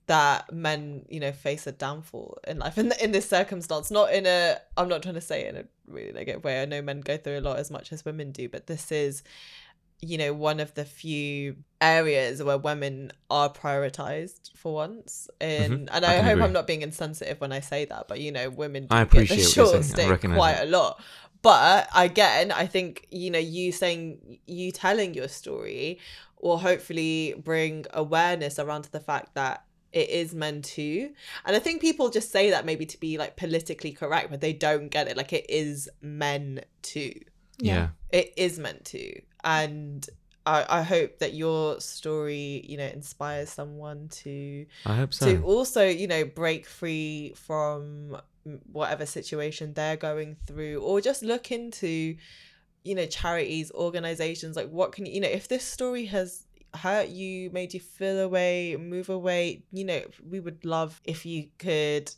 that 0.08 0.52
men 0.52 1.06
you 1.08 1.20
know 1.20 1.32
face 1.32 1.68
a 1.68 1.72
downfall 1.72 2.40
in 2.48 2.58
life 2.58 2.78
in, 2.78 2.92
in 3.02 3.12
this 3.12 3.30
circumstance. 3.30 3.92
Not 3.92 4.12
in 4.12 4.26
a 4.26 4.58
i'm 4.76 4.90
not 4.90 5.04
trying 5.04 5.16
to 5.16 5.22
say 5.22 5.44
it 5.46 5.56
in 5.56 5.62
a 5.62 5.66
really 5.88 6.12
negative 6.12 6.44
way. 6.44 6.62
I 6.62 6.66
know 6.66 6.82
men 6.82 7.02
go 7.02 7.16
through 7.16 7.40
a 7.40 7.42
lot 7.42 7.60
as 7.60 7.72
much 7.72 7.94
as 7.94 8.04
women 8.04 8.32
do 8.32 8.50
but 8.50 8.68
this 8.68 8.92
is 8.92 9.24
you 10.02 10.18
know 10.18 10.34
one 10.34 10.60
of 10.60 10.74
the 10.76 10.86
few 10.86 11.56
areas 11.82 12.42
where 12.42 12.58
women 12.58 13.12
are 13.30 13.50
prioritized 13.52 14.52
for 14.56 14.74
once 14.74 15.30
and 15.42 15.88
Mhm. 15.88 15.90
and 15.92 16.06
I 16.06 16.14
i, 16.16 16.18
hope 16.20 16.32
agree. 16.34 16.44
i'm 16.44 16.54
not 16.54 16.68
being 16.68 16.82
insensitive 16.82 17.40
when 17.42 17.52
i 17.52 17.60
say 17.60 17.86
that 17.86 18.08
but 18.08 18.20
you 18.20 18.32
know 18.32 18.50
women 18.50 18.84
do 18.88 18.96
I 18.96 19.04
get 19.04 19.12
the 19.12 19.18
appreciate 19.18 19.38
what 19.38 19.56
you're 19.56 19.66
short 19.66 19.70
saying. 19.72 19.84
I 19.84 19.88
stick 19.88 20.10
recognise 20.10 20.38
quite 20.38 20.54
that. 20.56 20.68
a 20.68 20.70
lot 20.70 21.02
but 21.42 21.90
again 21.96 22.52
i 22.52 22.66
think 22.66 23.08
you 23.12 23.30
know 23.32 23.40
you 23.40 23.72
saying 23.72 24.40
you 24.46 24.72
telling 24.72 25.14
your 25.14 25.28
story 25.28 26.00
will 26.42 26.58
hopefully 26.58 27.36
bring 27.44 27.86
awareness 27.94 28.60
around 28.60 28.84
to 28.84 28.92
the 28.92 29.00
fact 29.02 29.36
that 29.36 29.64
it 29.92 30.10
is 30.10 30.34
men 30.36 30.62
too. 30.62 31.12
and 31.46 31.56
i 31.56 31.60
think 31.60 31.82
people 31.82 32.10
just 32.10 32.32
say 32.32 32.52
that 32.52 32.66
maybe 32.66 32.86
to 32.86 32.98
be 33.00 33.18
like 33.18 33.36
politically 33.36 33.92
correct 33.92 34.30
but 34.30 34.40
they 34.42 34.54
don't 34.54 34.90
get 34.90 35.08
it 35.10 35.18
like 35.18 35.34
it 35.34 35.46
is 35.50 35.90
men 36.02 36.62
to 36.84 37.14
Yeah. 37.60 37.90
it 38.12 38.34
is 38.38 38.58
meant 38.60 38.86
to 38.86 39.22
and 39.44 40.07
I, 40.45 40.66
I 40.80 40.82
hope 40.82 41.20
that 41.20 41.34
your 41.34 41.80
story 41.80 42.66
you 42.68 42.78
know 42.78 42.86
inspires 42.88 43.49
someone 43.49 44.07
to 44.24 44.66
I 44.86 44.95
hope 44.95 45.14
so. 45.14 45.26
to 45.26 45.44
also 45.44 45.88
you 45.88 46.07
know 46.07 46.26
break 46.26 46.66
free 46.66 47.34
from 47.36 48.18
whatever 48.72 49.06
situation 49.06 49.74
they're 49.74 49.98
going 49.98 50.36
through 50.48 50.82
or 50.82 51.02
just 51.02 51.22
look 51.22 51.52
into 51.52 52.16
you 52.84 52.95
know 52.95 53.06
charities 53.06 53.72
organizations 53.74 54.56
like 54.56 54.70
what 54.70 54.91
can 54.91 55.06
you 55.06 55.14
you 55.14 55.22
know 55.22 55.28
if 55.28 55.48
this 55.48 55.64
story 55.64 56.06
has 56.06 56.45
hurt 56.74 57.10
you 57.10 57.49
made 57.52 57.74
you 57.74 57.80
feel 57.80 58.20
away 58.20 58.76
move 58.78 59.10
away 59.10 59.64
you 59.72 59.84
know 59.84 60.02
we 60.28 60.40
would 60.40 60.64
love 60.64 61.02
if 61.03 61.26
you 61.26 61.48
could 61.57 62.11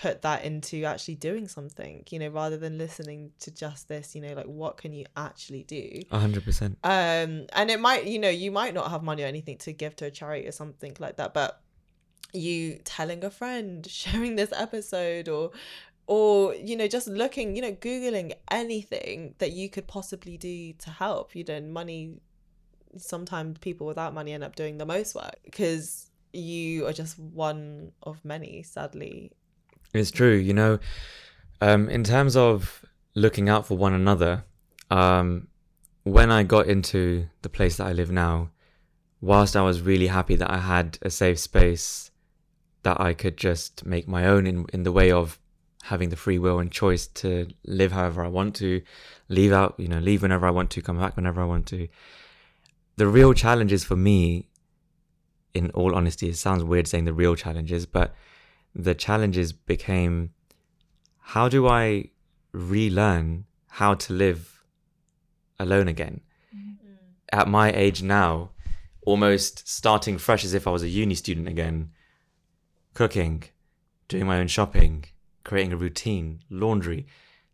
put 0.00 0.22
that 0.22 0.44
into 0.44 0.84
actually 0.84 1.14
doing 1.16 1.46
something 1.46 2.02
you 2.10 2.18
know 2.18 2.28
rather 2.28 2.56
than 2.56 2.78
listening 2.78 3.30
to 3.38 3.50
just 3.50 3.88
this 3.88 4.14
you 4.14 4.20
know 4.22 4.32
like 4.32 4.46
what 4.46 4.76
can 4.76 4.92
you 4.92 5.04
actually 5.16 5.62
do 5.64 6.02
A 6.10 6.18
hundred 6.18 6.44
percent. 6.44 6.78
um 6.84 7.46
and 7.52 7.70
it 7.70 7.78
might 7.78 8.06
you 8.06 8.18
know 8.18 8.30
you 8.30 8.50
might 8.50 8.72
not 8.74 8.90
have 8.90 9.02
money 9.02 9.22
or 9.22 9.26
anything 9.26 9.58
to 9.58 9.72
give 9.72 9.94
to 9.96 10.06
a 10.06 10.10
charity 10.10 10.46
or 10.48 10.52
something 10.52 10.96
like 10.98 11.16
that 11.16 11.34
but 11.34 11.60
you 12.32 12.80
telling 12.84 13.22
a 13.24 13.30
friend 13.30 13.86
sharing 13.90 14.36
this 14.36 14.52
episode 14.56 15.28
or 15.28 15.50
or 16.06 16.54
you 16.54 16.76
know 16.76 16.88
just 16.88 17.06
looking 17.06 17.54
you 17.54 17.62
know 17.62 17.72
googling 17.72 18.32
anything 18.50 19.34
that 19.38 19.52
you 19.52 19.68
could 19.68 19.86
possibly 19.86 20.36
do 20.38 20.72
to 20.74 20.90
help 20.90 21.34
you 21.36 21.44
know 21.44 21.60
money 21.60 22.14
sometimes 22.96 23.58
people 23.58 23.86
without 23.86 24.12
money 24.14 24.32
end 24.32 24.44
up 24.44 24.56
doing 24.56 24.78
the 24.78 24.86
most 24.86 25.14
work 25.14 25.36
because 25.44 26.10
you 26.32 26.86
are 26.86 26.92
just 26.92 27.18
one 27.18 27.92
of 28.02 28.24
many 28.24 28.62
sadly 28.62 29.30
It's 29.92 30.10
true. 30.10 30.34
You 30.34 30.54
know, 30.54 30.78
um, 31.60 31.88
in 31.88 32.04
terms 32.04 32.36
of 32.36 32.84
looking 33.14 33.48
out 33.48 33.66
for 33.66 33.76
one 33.76 33.92
another, 33.92 34.44
um, 34.90 35.48
when 36.04 36.30
I 36.30 36.42
got 36.42 36.66
into 36.66 37.28
the 37.42 37.48
place 37.48 37.76
that 37.76 37.86
I 37.86 37.92
live 37.92 38.10
now, 38.10 38.50
whilst 39.20 39.56
I 39.56 39.62
was 39.62 39.80
really 39.80 40.08
happy 40.08 40.34
that 40.36 40.50
I 40.50 40.58
had 40.58 40.98
a 41.02 41.10
safe 41.10 41.38
space 41.38 42.10
that 42.82 43.00
I 43.00 43.14
could 43.14 43.36
just 43.36 43.86
make 43.86 44.08
my 44.08 44.26
own 44.26 44.46
in, 44.46 44.66
in 44.72 44.82
the 44.82 44.90
way 44.90 45.12
of 45.12 45.38
having 45.84 46.08
the 46.08 46.16
free 46.16 46.38
will 46.38 46.58
and 46.58 46.70
choice 46.70 47.06
to 47.06 47.48
live 47.64 47.92
however 47.92 48.24
I 48.24 48.28
want 48.28 48.56
to, 48.56 48.82
leave 49.28 49.52
out, 49.52 49.74
you 49.78 49.88
know, 49.88 49.98
leave 49.98 50.22
whenever 50.22 50.46
I 50.46 50.50
want 50.50 50.70
to, 50.70 50.82
come 50.82 50.98
back 50.98 51.16
whenever 51.16 51.40
I 51.40 51.44
want 51.44 51.66
to. 51.68 51.88
The 52.96 53.06
real 53.06 53.32
challenges 53.32 53.84
for 53.84 53.96
me, 53.96 54.48
in 55.54 55.70
all 55.70 55.94
honesty, 55.94 56.28
it 56.28 56.36
sounds 56.36 56.64
weird 56.64 56.88
saying 56.88 57.04
the 57.04 57.12
real 57.12 57.36
challenges, 57.36 57.86
but 57.86 58.14
the 58.74 58.94
challenges 58.94 59.52
became 59.52 60.30
how 61.18 61.48
do 61.48 61.68
I 61.68 62.10
relearn 62.52 63.44
how 63.68 63.94
to 63.94 64.12
live 64.12 64.64
alone 65.58 65.88
again? 65.88 66.20
Mm-hmm. 66.54 66.94
At 67.32 67.48
my 67.48 67.72
age 67.72 68.02
now, 68.02 68.50
almost 69.06 69.68
starting 69.68 70.18
fresh 70.18 70.44
as 70.44 70.54
if 70.54 70.66
I 70.66 70.70
was 70.70 70.82
a 70.82 70.88
uni 70.88 71.14
student 71.14 71.48
again, 71.48 71.90
cooking, 72.94 73.44
doing 74.08 74.26
my 74.26 74.38
own 74.38 74.48
shopping, 74.48 75.04
creating 75.44 75.72
a 75.72 75.76
routine, 75.76 76.40
laundry, 76.50 77.06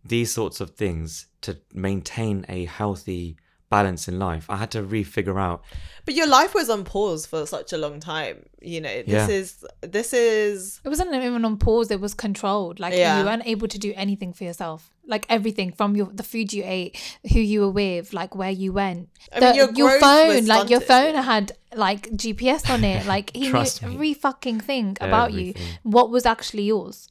these 0.04 0.32
sorts 0.32 0.60
of 0.60 0.70
things 0.70 1.26
to 1.42 1.58
maintain 1.72 2.44
a 2.48 2.64
healthy 2.64 3.36
balance 3.70 4.08
in 4.08 4.18
life. 4.18 4.46
I 4.48 4.56
had 4.56 4.70
to 4.72 4.82
re-figure 4.82 5.38
out 5.38 5.62
but 6.04 6.14
your 6.14 6.26
life 6.26 6.54
was 6.54 6.70
on 6.70 6.84
pause 6.84 7.26
for 7.26 7.44
such 7.44 7.70
a 7.74 7.76
long 7.76 8.00
time 8.00 8.46
you 8.62 8.80
know 8.80 9.02
this 9.02 9.28
Yeah. 9.28 9.28
is 9.28 9.64
this 9.82 10.12
is 10.14 10.80
It 10.84 10.88
wasn't 10.88 11.12
even 11.14 11.44
on 11.44 11.58
pause. 11.58 11.90
It 11.90 12.00
was 12.00 12.14
controlled. 12.14 12.80
Like 12.80 12.94
Yeah. 12.94 13.18
you 13.18 13.24
weren't 13.26 13.46
able 13.46 13.68
to 13.68 13.78
do 13.78 13.92
anything 13.94 14.32
for 14.32 14.44
yourself. 14.44 14.90
Like 15.06 15.26
everything 15.28 15.70
from 15.72 15.96
your 15.96 16.06
the 16.06 16.22
food 16.22 16.52
you 16.52 16.62
ate, 16.66 16.96
who 17.32 17.40
you 17.40 17.60
were 17.60 17.70
with, 17.70 18.12
like 18.14 18.34
where 18.34 18.50
you 18.50 18.72
went. 18.72 19.10
I 19.32 19.40
mean, 19.40 19.54
your 19.54 19.70
your 19.72 20.00
phone, 20.00 20.28
was 20.28 20.48
like 20.48 20.70
your 20.70 20.80
stunted. 20.80 21.14
phone 21.14 21.24
had 21.24 21.52
like 21.76 22.08
GPS 22.10 22.68
on 22.70 22.84
it. 22.84 23.04
Like 23.14 23.30
he 23.34 23.42
knew 23.42 23.50
Trust 23.50 23.82
me. 23.82 23.94
every 23.94 24.14
fucking 24.14 24.60
thing 24.60 24.96
about 25.00 25.32
you. 25.34 25.52
What 25.82 26.10
was 26.10 26.24
actually 26.26 26.64
yours? 26.64 27.08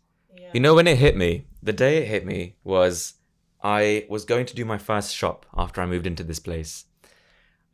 You 0.54 0.60
know, 0.60 0.74
when 0.76 0.88
it 0.88 0.98
hit 0.98 1.16
me, 1.16 1.46
the 1.62 1.74
day 1.74 1.98
it 2.02 2.08
hit 2.08 2.26
me 2.26 2.56
was 2.64 3.14
I 3.68 4.06
was 4.08 4.24
going 4.24 4.46
to 4.46 4.56
do 4.56 4.64
my 4.64 4.78
first 4.78 5.14
shop 5.14 5.46
after 5.54 5.82
I 5.82 5.86
moved 5.86 6.08
into 6.08 6.24
this 6.24 6.40
place. 6.40 6.86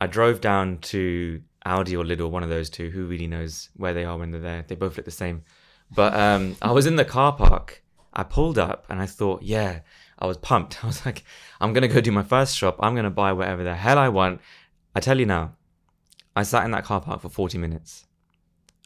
I 0.02 0.08
drove 0.08 0.42
down 0.42 0.80
to 0.94 1.44
Aldi 1.68 1.94
or 1.94 2.04
Lidl, 2.04 2.32
one 2.32 2.42
of 2.42 2.50
those 2.50 2.72
two. 2.72 2.90
Who 2.90 3.06
really 3.06 3.28
knows 3.28 3.70
where 3.76 3.94
they 3.94 4.04
are 4.04 4.18
when 4.18 4.32
they're 4.32 4.42
there? 4.42 4.66
They 4.68 4.74
both 4.74 4.98
look 4.98 5.06
the 5.06 5.12
same. 5.12 5.44
But 5.96 6.16
um, 6.16 6.56
I 6.64 6.72
was 6.72 6.88
in 6.88 6.96
the 6.96 7.06
car 7.06 7.34
park. 7.34 7.84
I 8.12 8.24
pulled 8.24 8.58
up 8.58 8.88
and 8.90 9.00
I 9.00 9.06
thought, 9.06 9.44
yeah, 9.44 9.82
I 10.18 10.26
was 10.26 10.38
pumped. 10.38 10.80
I 10.84 10.88
was 10.88 11.06
like, 11.06 11.24
I'm 11.62 11.74
going 11.74 11.88
to 11.88 11.94
go 11.94 12.02
do 12.02 12.12
my 12.12 12.24
first 12.24 12.58
shop. 12.58 12.78
I'm 12.80 12.96
going 12.96 13.04
to 13.04 13.12
buy 13.12 13.32
whatever 13.32 13.64
the 13.64 13.76
hell 13.76 14.00
I 14.00 14.10
want. 14.10 14.42
I 14.96 15.00
tell 15.00 15.20
you 15.20 15.28
now, 15.28 15.54
I 16.36 16.42
sat 16.42 16.66
in 16.66 16.72
that 16.72 16.86
car 16.86 17.02
park 17.02 17.22
for 17.22 17.30
40 17.30 17.60
minutes. 17.60 18.08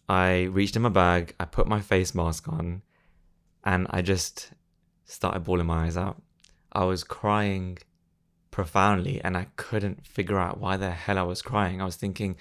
I 0.09 0.43
reached 0.43 0.75
in 0.75 0.81
my 0.81 0.89
bag, 0.89 1.35
I 1.39 1.45
put 1.45 1.67
my 1.67 1.79
face 1.79 2.13
mask 2.13 2.49
on, 2.49 2.81
and 3.63 3.87
I 3.91 4.01
just 4.01 4.51
started 5.05 5.45
bawling 5.45 5.67
my 5.67 5.85
eyes 5.85 5.95
out. 5.95 6.21
I 6.71 6.83
was 6.85 7.03
crying 7.03 7.77
profoundly 8.51 9.21
and 9.23 9.37
I 9.37 9.47
couldn't 9.55 10.05
figure 10.05 10.39
out 10.39 10.59
why 10.59 10.77
the 10.77 10.91
hell 10.91 11.17
I 11.17 11.23
was 11.23 11.41
crying. 11.41 11.81
I 11.81 11.85
was 11.85 11.95
thinking, 11.95 12.35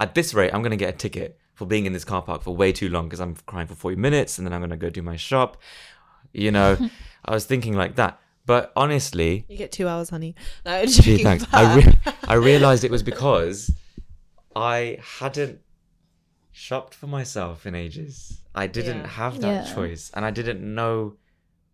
at 0.00 0.14
this 0.14 0.34
rate, 0.34 0.52
I'm 0.52 0.62
going 0.62 0.70
to 0.70 0.76
get 0.76 0.94
a 0.94 0.96
ticket 0.96 1.38
for 1.54 1.66
being 1.66 1.86
in 1.86 1.92
this 1.92 2.04
car 2.04 2.22
park 2.22 2.42
for 2.42 2.54
way 2.56 2.72
too 2.72 2.88
long 2.88 3.06
because 3.06 3.20
I'm 3.20 3.36
crying 3.46 3.66
for 3.66 3.74
40 3.74 3.96
minutes 3.96 4.38
and 4.38 4.46
then 4.46 4.52
I'm 4.52 4.60
going 4.60 4.70
to 4.70 4.76
go 4.76 4.90
do 4.90 5.02
my 5.02 5.16
shop. 5.16 5.56
You 6.32 6.50
know, 6.50 6.76
I 7.24 7.32
was 7.32 7.44
thinking 7.44 7.74
like 7.76 7.96
that. 7.96 8.18
But 8.44 8.72
honestly, 8.74 9.44
you 9.48 9.56
get 9.56 9.70
two 9.70 9.86
hours 9.86 10.10
honey 10.10 10.34
no, 10.66 10.84
gee, 10.84 11.18
joking, 11.18 11.24
thanks. 11.24 11.44
I, 11.52 11.76
re- 11.76 11.94
I 12.26 12.34
realized 12.34 12.82
it 12.82 12.90
was 12.90 13.04
because 13.04 13.70
I 14.56 14.98
hadn't 15.20 15.60
shopped 16.50 16.92
for 16.94 17.06
myself 17.06 17.66
in 17.66 17.74
ages. 17.76 18.40
I 18.54 18.66
didn't 18.66 19.02
Yeah. 19.02 19.06
have 19.08 19.40
that 19.42 19.66
Yeah. 19.66 19.74
choice. 19.74 20.10
And 20.12 20.24
I 20.24 20.30
didn't 20.32 20.60
know 20.74 21.14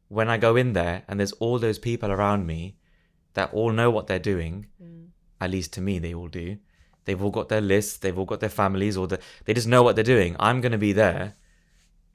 when 0.08 0.28
I 0.28 0.38
go 0.38 0.56
in 0.56 0.72
there 0.72 1.02
and 1.08 1.18
there's 1.18 1.32
all 1.32 1.58
those 1.58 1.78
people 1.78 2.10
around 2.10 2.46
me 2.46 2.76
that 3.34 3.52
all 3.52 3.70
know 3.72 3.90
what 3.90 4.06
they're 4.06 4.18
doing. 4.18 4.66
Mm. 4.82 5.08
At 5.40 5.50
least 5.50 5.72
to 5.74 5.80
me, 5.80 5.98
they 5.98 6.14
all 6.14 6.28
do. 6.28 6.58
They've 7.04 7.22
all 7.22 7.30
got 7.30 7.48
their 7.48 7.60
lists, 7.60 7.96
they've 7.96 8.18
all 8.18 8.26
got 8.26 8.40
their 8.40 8.50
families, 8.50 8.96
or 8.96 9.06
the, 9.06 9.18
they 9.46 9.54
just 9.54 9.66
know 9.66 9.82
what 9.82 9.94
they're 9.94 10.04
doing. 10.04 10.36
I'm 10.38 10.60
going 10.60 10.72
to 10.72 10.78
be 10.78 10.92
there 10.92 11.34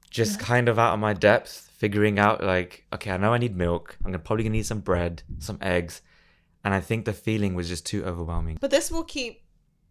just 0.08 0.38
kind 0.38 0.68
of 0.68 0.78
out 0.78 0.94
of 0.94 1.00
my 1.00 1.12
depth, 1.12 1.72
figuring 1.76 2.20
out 2.20 2.44
like, 2.44 2.86
okay, 2.92 3.10
I 3.10 3.16
know 3.16 3.34
I 3.34 3.38
need 3.38 3.56
milk. 3.56 3.96
I'm 4.04 4.12
gonna, 4.12 4.22
probably 4.22 4.44
going 4.44 4.52
to 4.52 4.58
need 4.58 4.66
some 4.66 4.78
bread, 4.78 5.24
some 5.40 5.58
eggs. 5.60 6.00
And 6.64 6.72
I 6.72 6.80
think 6.80 7.04
the 7.04 7.12
feeling 7.12 7.54
was 7.54 7.68
just 7.68 7.84
too 7.84 8.04
overwhelming. 8.04 8.58
But 8.60 8.70
this 8.70 8.90
will 8.90 9.02
keep. 9.02 9.42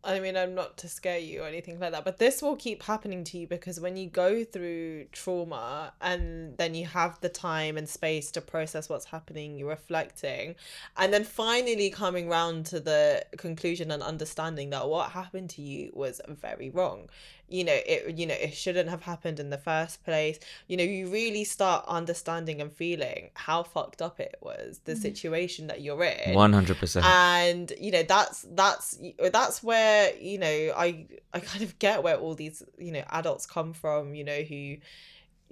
I 0.05 0.19
mean, 0.19 0.35
I'm 0.35 0.53
not 0.53 0.77
to 0.79 0.89
scare 0.89 1.17
you 1.17 1.43
or 1.43 1.47
anything 1.47 1.79
like 1.79 1.93
that, 1.93 2.03
but 2.03 2.17
this 2.17 2.41
will 2.41 2.57
keep 2.57 2.83
happening 2.83 3.23
to 3.23 3.37
you 3.37 3.47
because 3.47 3.79
when 3.79 3.95
you 3.95 4.09
go 4.09 4.43
through 4.43 5.05
trauma 5.13 5.93
and 6.01 6.57
then 6.57 6.75
you 6.75 6.85
have 6.87 7.21
the 7.21 7.29
time 7.29 7.77
and 7.77 7.87
space 7.87 8.29
to 8.31 8.41
process 8.41 8.89
what's 8.89 9.05
happening, 9.05 9.57
you're 9.57 9.69
reflecting, 9.69 10.55
and 10.97 11.13
then 11.13 11.23
finally 11.23 11.89
coming 11.89 12.27
round 12.27 12.65
to 12.65 12.81
the 12.81 13.25
conclusion 13.37 13.91
and 13.91 14.03
understanding 14.03 14.71
that 14.71 14.89
what 14.89 15.11
happened 15.11 15.49
to 15.51 15.61
you 15.61 15.89
was 15.93 16.19
very 16.27 16.69
wrong. 16.69 17.07
You 17.49 17.63
know 17.63 17.77
it 17.85 18.17
you 18.17 18.25
know 18.25 18.33
it 18.33 18.53
shouldn't 18.53 18.89
have 18.89 19.01
happened 19.03 19.39
in 19.39 19.49
the 19.49 19.57
first 19.57 20.03
place 20.03 20.39
you 20.67 20.77
know 20.77 20.83
you 20.83 21.07
really 21.09 21.43
start 21.43 21.83
understanding 21.87 22.61
and 22.61 22.71
feeling 22.71 23.29
how 23.35 23.61
fucked 23.63 24.01
up 24.01 24.19
it 24.19 24.35
was 24.41 24.79
the 24.85 24.93
Mhm. 24.93 25.01
situation 25.01 25.67
that 25.67 25.81
you're 25.81 26.03
in 26.03 26.33
100%. 26.35 27.03
and 27.05 27.73
you 27.79 27.91
know 27.91 28.03
that's 28.03 28.45
that's 28.51 28.97
that's 29.31 29.61
where 29.61 30.15
you 30.17 30.37
know 30.39 30.73
i 30.77 31.05
i 31.33 31.39
kind 31.39 31.63
of 31.63 31.77
get 31.79 32.01
where 32.01 32.15
all 32.17 32.33
these 32.33 32.63
you 32.77 32.91
know 32.91 33.03
adults 33.11 33.45
come 33.45 33.73
from 33.73 34.15
you 34.15 34.23
know 34.23 34.41
who 34.41 34.77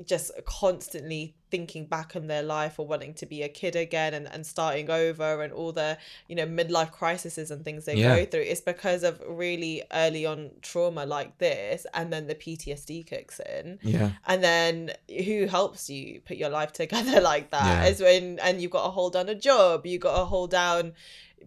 just 0.05 0.31
constantly 0.45 1.35
thinking 1.49 1.85
back 1.85 2.15
on 2.15 2.27
their 2.27 2.41
life 2.43 2.79
or 2.79 2.87
wanting 2.87 3.13
to 3.13 3.25
be 3.25 3.41
a 3.43 3.49
kid 3.49 3.75
again 3.75 4.13
and, 4.13 4.25
and 4.27 4.45
starting 4.45 4.89
over 4.89 5.41
and 5.43 5.51
all 5.51 5.71
the 5.73 5.97
you 6.29 6.35
know 6.35 6.45
midlife 6.45 6.91
crises 6.91 7.51
and 7.51 7.65
things 7.65 7.83
they 7.85 7.95
Yeah. 7.95 8.15
go 8.15 8.25
through 8.25 8.41
it's 8.41 8.61
because 8.61 9.03
of 9.03 9.21
really 9.27 9.83
early 9.91 10.25
on 10.25 10.51
trauma 10.61 11.05
like 11.05 11.37
this 11.39 11.85
and 11.93 12.11
then 12.13 12.27
the 12.27 12.35
ptsd 12.35 13.05
kicks 13.05 13.39
in 13.41 13.79
yeah. 13.81 14.11
and 14.27 14.41
then 14.41 14.91
who 15.25 15.45
helps 15.47 15.89
you 15.89 16.21
put 16.25 16.37
your 16.37 16.49
life 16.49 16.71
together 16.81 17.19
like 17.19 17.51
that 17.51 17.83
Yeah. 17.83 17.89
is 17.89 17.99
when 17.99 18.39
and 18.39 18.61
you've 18.61 18.71
got 18.71 18.85
to 18.85 18.91
hold 18.91 19.13
down 19.13 19.27
a 19.27 19.35
job 19.35 19.85
you've 19.85 20.01
got 20.01 20.17
to 20.17 20.25
hold 20.25 20.51
down 20.51 20.93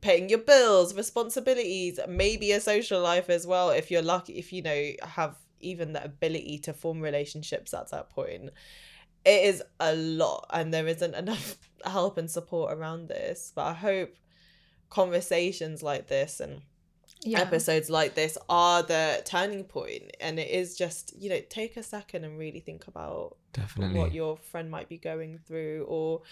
paying 0.02 0.28
your 0.28 0.40
bills 0.40 0.94
responsibilities 0.94 1.98
maybe 2.08 2.52
a 2.52 2.60
social 2.60 3.00
life 3.00 3.30
as 3.30 3.46
well 3.46 3.70
if 3.70 3.90
you're 3.90 4.02
lucky 4.02 4.34
if 4.34 4.52
you 4.52 4.60
know 4.60 4.90
have 5.02 5.34
even 5.64 5.92
the 5.92 6.04
ability 6.04 6.58
to 6.58 6.72
form 6.72 7.00
relationships 7.00 7.74
at 7.74 7.90
that 7.90 8.10
point 8.10 8.50
it 9.24 9.44
is 9.44 9.62
a 9.80 9.94
lot 9.94 10.46
and 10.52 10.72
there 10.72 10.86
isn't 10.86 11.14
enough 11.24 11.56
help 11.84 12.18
and 12.18 12.30
support 12.30 12.72
around 12.72 13.08
this 13.08 13.52
but 13.54 13.66
i 13.66 13.72
hope 13.72 14.14
conversations 14.90 15.82
like 15.82 16.06
this 16.06 16.40
and 16.40 16.62
yeah 17.22 17.40
episodes 17.40 17.88
like 17.90 18.14
this 18.14 18.36
are 18.48 18.82
the 18.82 19.22
turning 19.24 19.64
point 19.64 20.14
and 20.20 20.38
it 20.38 20.50
is 20.50 20.76
just 20.76 21.14
you 21.18 21.30
know 21.30 21.40
take 21.48 21.76
a 21.76 21.82
second 21.82 22.24
and 22.24 22.38
really 22.38 22.60
think 22.60 22.86
about 22.86 23.36
Definitely. 23.52 23.98
what 23.98 24.12
your 24.12 24.36
friend 24.36 24.70
might 24.70 24.88
be 24.88 24.98
going 24.98 25.38
through 25.38 25.84
or 25.88 26.22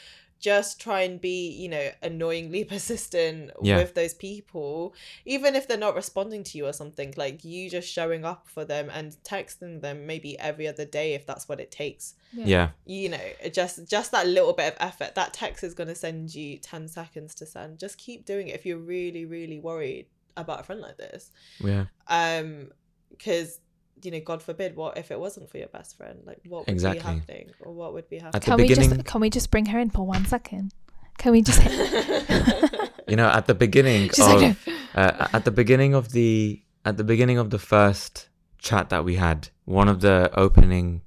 just 0.43 0.81
try 0.81 1.02
and 1.02 1.20
be 1.20 1.48
you 1.51 1.69
know 1.69 1.89
annoyingly 2.02 2.64
persistent 2.74 3.51
Yeah. 3.62 3.78
with 3.78 3.94
those 3.94 4.12
people 4.12 4.94
even 5.24 5.55
if 5.55 5.66
they're 5.69 5.78
not 5.78 5.94
responding 5.94 6.43
to 6.44 6.59
you 6.59 6.66
or 6.66 6.73
something 6.74 7.14
like 7.16 7.44
you 7.44 7.70
just 7.70 7.89
showing 7.89 8.24
up 8.24 8.47
for 8.48 8.64
them 8.64 8.90
and 8.93 9.16
texting 9.24 9.81
them 9.81 10.05
maybe 10.06 10.39
every 10.39 10.66
other 10.69 10.85
day 10.85 11.14
if 11.14 11.24
that's 11.24 11.48
what 11.48 11.60
it 11.60 11.70
takes 11.70 12.14
yeah. 12.35 12.70
you 12.85 13.09
know 13.09 13.27
just 13.52 13.89
just 13.89 14.10
that 14.10 14.27
little 14.27 14.52
bit 14.52 14.73
of 14.74 14.77
effort 14.81 15.14
that 15.14 15.32
text 15.32 15.62
is 15.64 15.74
going 15.74 15.89
to 15.89 15.94
send 15.94 16.35
you 16.35 16.59
10 16.59 16.89
seconds 16.89 17.35
to 17.36 17.47
send 17.47 17.78
just 17.78 17.97
keep 17.97 18.27
doing 18.27 18.48
it 18.48 18.55
if 18.56 18.66
you're 18.66 18.78
really 18.78 19.24
really 19.24 19.60
worried 19.60 20.06
about 20.36 20.60
a 20.60 20.62
friend 20.64 20.81
like 20.81 20.97
this 20.98 21.31
Yeah. 21.60 21.85
um 22.09 22.73
because 23.10 23.60
you 24.02 24.10
know 24.10 24.20
god 24.20 24.42
forbid 24.42 24.76
what 24.76 24.96
if 24.98 25.10
it 25.10 25.18
wasn't 25.20 25.48
for 25.50 25.58
your 25.58 25.68
best 25.68 25.96
friend? 25.96 26.20
Like 26.24 26.40
what 26.46 26.66
would 26.66 26.72
Exactly. 26.72 27.00
be 27.00 27.04
happening 27.06 27.50
or 27.60 27.72
what 27.72 27.92
would 27.94 28.08
be 28.08 28.16
At 28.18 28.22
happening? 28.22 28.40
The 28.40 28.44
can 28.46 28.56
we 28.56 28.68
beginning- 28.68 28.90
just 28.90 29.04
can 29.06 29.20
we 29.20 29.30
just 29.30 29.50
bring 29.50 29.66
her 29.66 29.78
in 29.78 29.90
for 29.90 30.06
one 30.06 30.24
second? 30.26 30.72
Can 31.18 31.32
we 31.32 31.42
just 31.42 31.60
You 33.08 33.16
know, 33.16 33.28
at 33.28 33.46
the 33.46 33.54
beginning 33.54 34.08
She's 34.08 34.20
like, 34.20 34.50
of 34.52 34.68
uh, 34.94 35.28
at 35.32 35.44
the 35.44 35.50
beginning 35.50 35.94
of 35.94 36.12
the 36.12 36.62
at 36.84 36.96
the 36.96 37.04
beginning 37.04 37.38
of 37.38 37.50
the 37.50 37.58
first 37.58 38.28
chat 38.58 38.88
that 38.90 39.04
we 39.04 39.16
had, 39.16 39.48
one 39.64 39.88
of 39.88 40.00
the 40.00 40.30
opening 40.34 41.02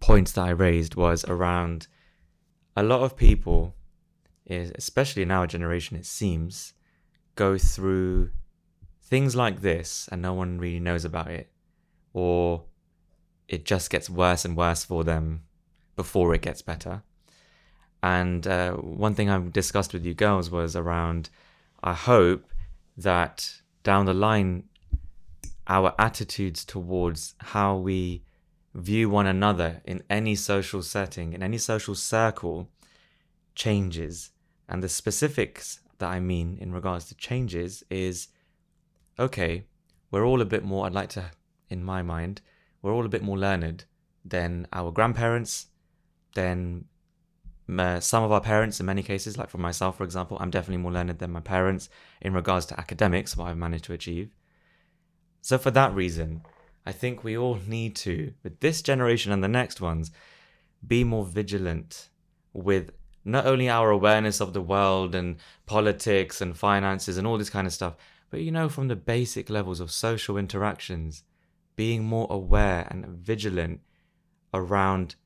points 0.00 0.32
that 0.32 0.42
I 0.42 0.50
raised 0.50 0.94
was 0.96 1.24
around 1.26 1.86
a 2.76 2.82
lot 2.82 3.02
of 3.02 3.16
people, 3.16 3.74
is 4.46 4.72
especially 4.74 5.22
in 5.22 5.30
our 5.30 5.46
generation, 5.46 5.96
it 5.96 6.06
seems, 6.06 6.72
go 7.36 7.56
through 7.56 8.30
things 9.02 9.36
like 9.36 9.60
this 9.60 10.08
and 10.10 10.20
no 10.22 10.32
one 10.34 10.58
really 10.58 10.80
knows 10.80 11.04
about 11.04 11.28
it, 11.30 11.48
or 12.14 12.64
it 13.46 13.66
just 13.66 13.90
gets 13.90 14.08
worse 14.08 14.46
and 14.46 14.56
worse 14.56 14.84
for 14.84 15.04
them 15.04 15.42
before 15.96 16.34
it 16.34 16.40
gets 16.40 16.62
better. 16.62 17.02
And 18.02 18.46
uh, 18.46 18.72
one 18.72 19.14
thing 19.14 19.28
I've 19.28 19.52
discussed 19.52 19.92
with 19.92 20.04
you 20.04 20.14
girls 20.14 20.50
was 20.50 20.74
around 20.74 21.28
I 21.82 21.92
hope 21.92 22.46
that 22.96 23.60
down 23.82 24.06
the 24.06 24.14
line, 24.14 24.64
our 25.66 25.94
attitudes 25.98 26.64
towards 26.64 27.34
how 27.38 27.76
we 27.76 28.22
view 28.74 29.08
one 29.10 29.26
another 29.26 29.82
in 29.84 30.02
any 30.08 30.34
social 30.34 30.82
setting, 30.82 31.32
in 31.32 31.42
any 31.42 31.58
social 31.58 31.94
circle, 31.94 32.70
changes. 33.54 34.30
And 34.68 34.82
the 34.82 34.88
specifics 34.88 35.80
that 35.98 36.10
I 36.10 36.20
mean 36.20 36.58
in 36.60 36.72
regards 36.72 37.06
to 37.06 37.14
changes 37.14 37.84
is 37.90 38.28
okay, 39.18 39.64
we're 40.10 40.26
all 40.26 40.40
a 40.40 40.46
bit 40.46 40.64
more, 40.64 40.86
I'd 40.86 40.92
like 40.92 41.10
to, 41.10 41.30
in 41.74 41.84
my 41.84 42.02
mind, 42.02 42.40
we're 42.80 42.94
all 42.94 43.06
a 43.06 43.14
bit 43.16 43.22
more 43.22 43.38
learned 43.38 43.84
than 44.24 44.66
our 44.72 44.90
grandparents, 44.90 45.66
than 46.34 46.86
uh, 47.78 48.00
some 48.00 48.22
of 48.22 48.32
our 48.32 48.40
parents 48.40 48.80
in 48.80 48.86
many 48.86 49.02
cases, 49.02 49.36
like 49.38 49.50
for 49.50 49.58
myself, 49.58 49.96
for 49.98 50.04
example, 50.04 50.36
I'm 50.40 50.50
definitely 50.50 50.82
more 50.82 50.92
learned 50.92 51.18
than 51.18 51.32
my 51.32 51.40
parents 51.40 51.88
in 52.20 52.32
regards 52.32 52.66
to 52.66 52.80
academics, 52.80 53.36
what 53.36 53.48
I've 53.48 53.64
managed 53.66 53.84
to 53.84 53.92
achieve. 53.92 54.34
So, 55.40 55.58
for 55.58 55.70
that 55.72 55.94
reason, 55.94 56.42
I 56.86 56.92
think 56.92 57.24
we 57.24 57.36
all 57.36 57.58
need 57.66 57.96
to, 57.96 58.32
with 58.42 58.60
this 58.60 58.82
generation 58.82 59.32
and 59.32 59.42
the 59.42 59.56
next 59.60 59.80
ones, 59.80 60.10
be 60.86 61.04
more 61.04 61.24
vigilant 61.24 62.08
with 62.52 62.90
not 63.24 63.46
only 63.46 63.68
our 63.68 63.90
awareness 63.90 64.40
of 64.40 64.52
the 64.52 64.66
world 64.74 65.14
and 65.14 65.36
politics 65.66 66.40
and 66.42 66.56
finances 66.56 67.16
and 67.16 67.26
all 67.26 67.38
this 67.38 67.50
kind 67.50 67.66
of 67.66 67.72
stuff, 67.72 67.94
but 68.30 68.40
you 68.40 68.50
know, 68.50 68.68
from 68.68 68.88
the 68.88 68.96
basic 68.96 69.48
levels 69.48 69.80
of 69.80 69.90
social 69.90 70.36
interactions, 70.36 71.24
being 71.76 72.04
more 72.04 72.26
aware 72.30 72.86
and 72.90 73.06
vigilant 73.06 73.80
around 74.52 75.16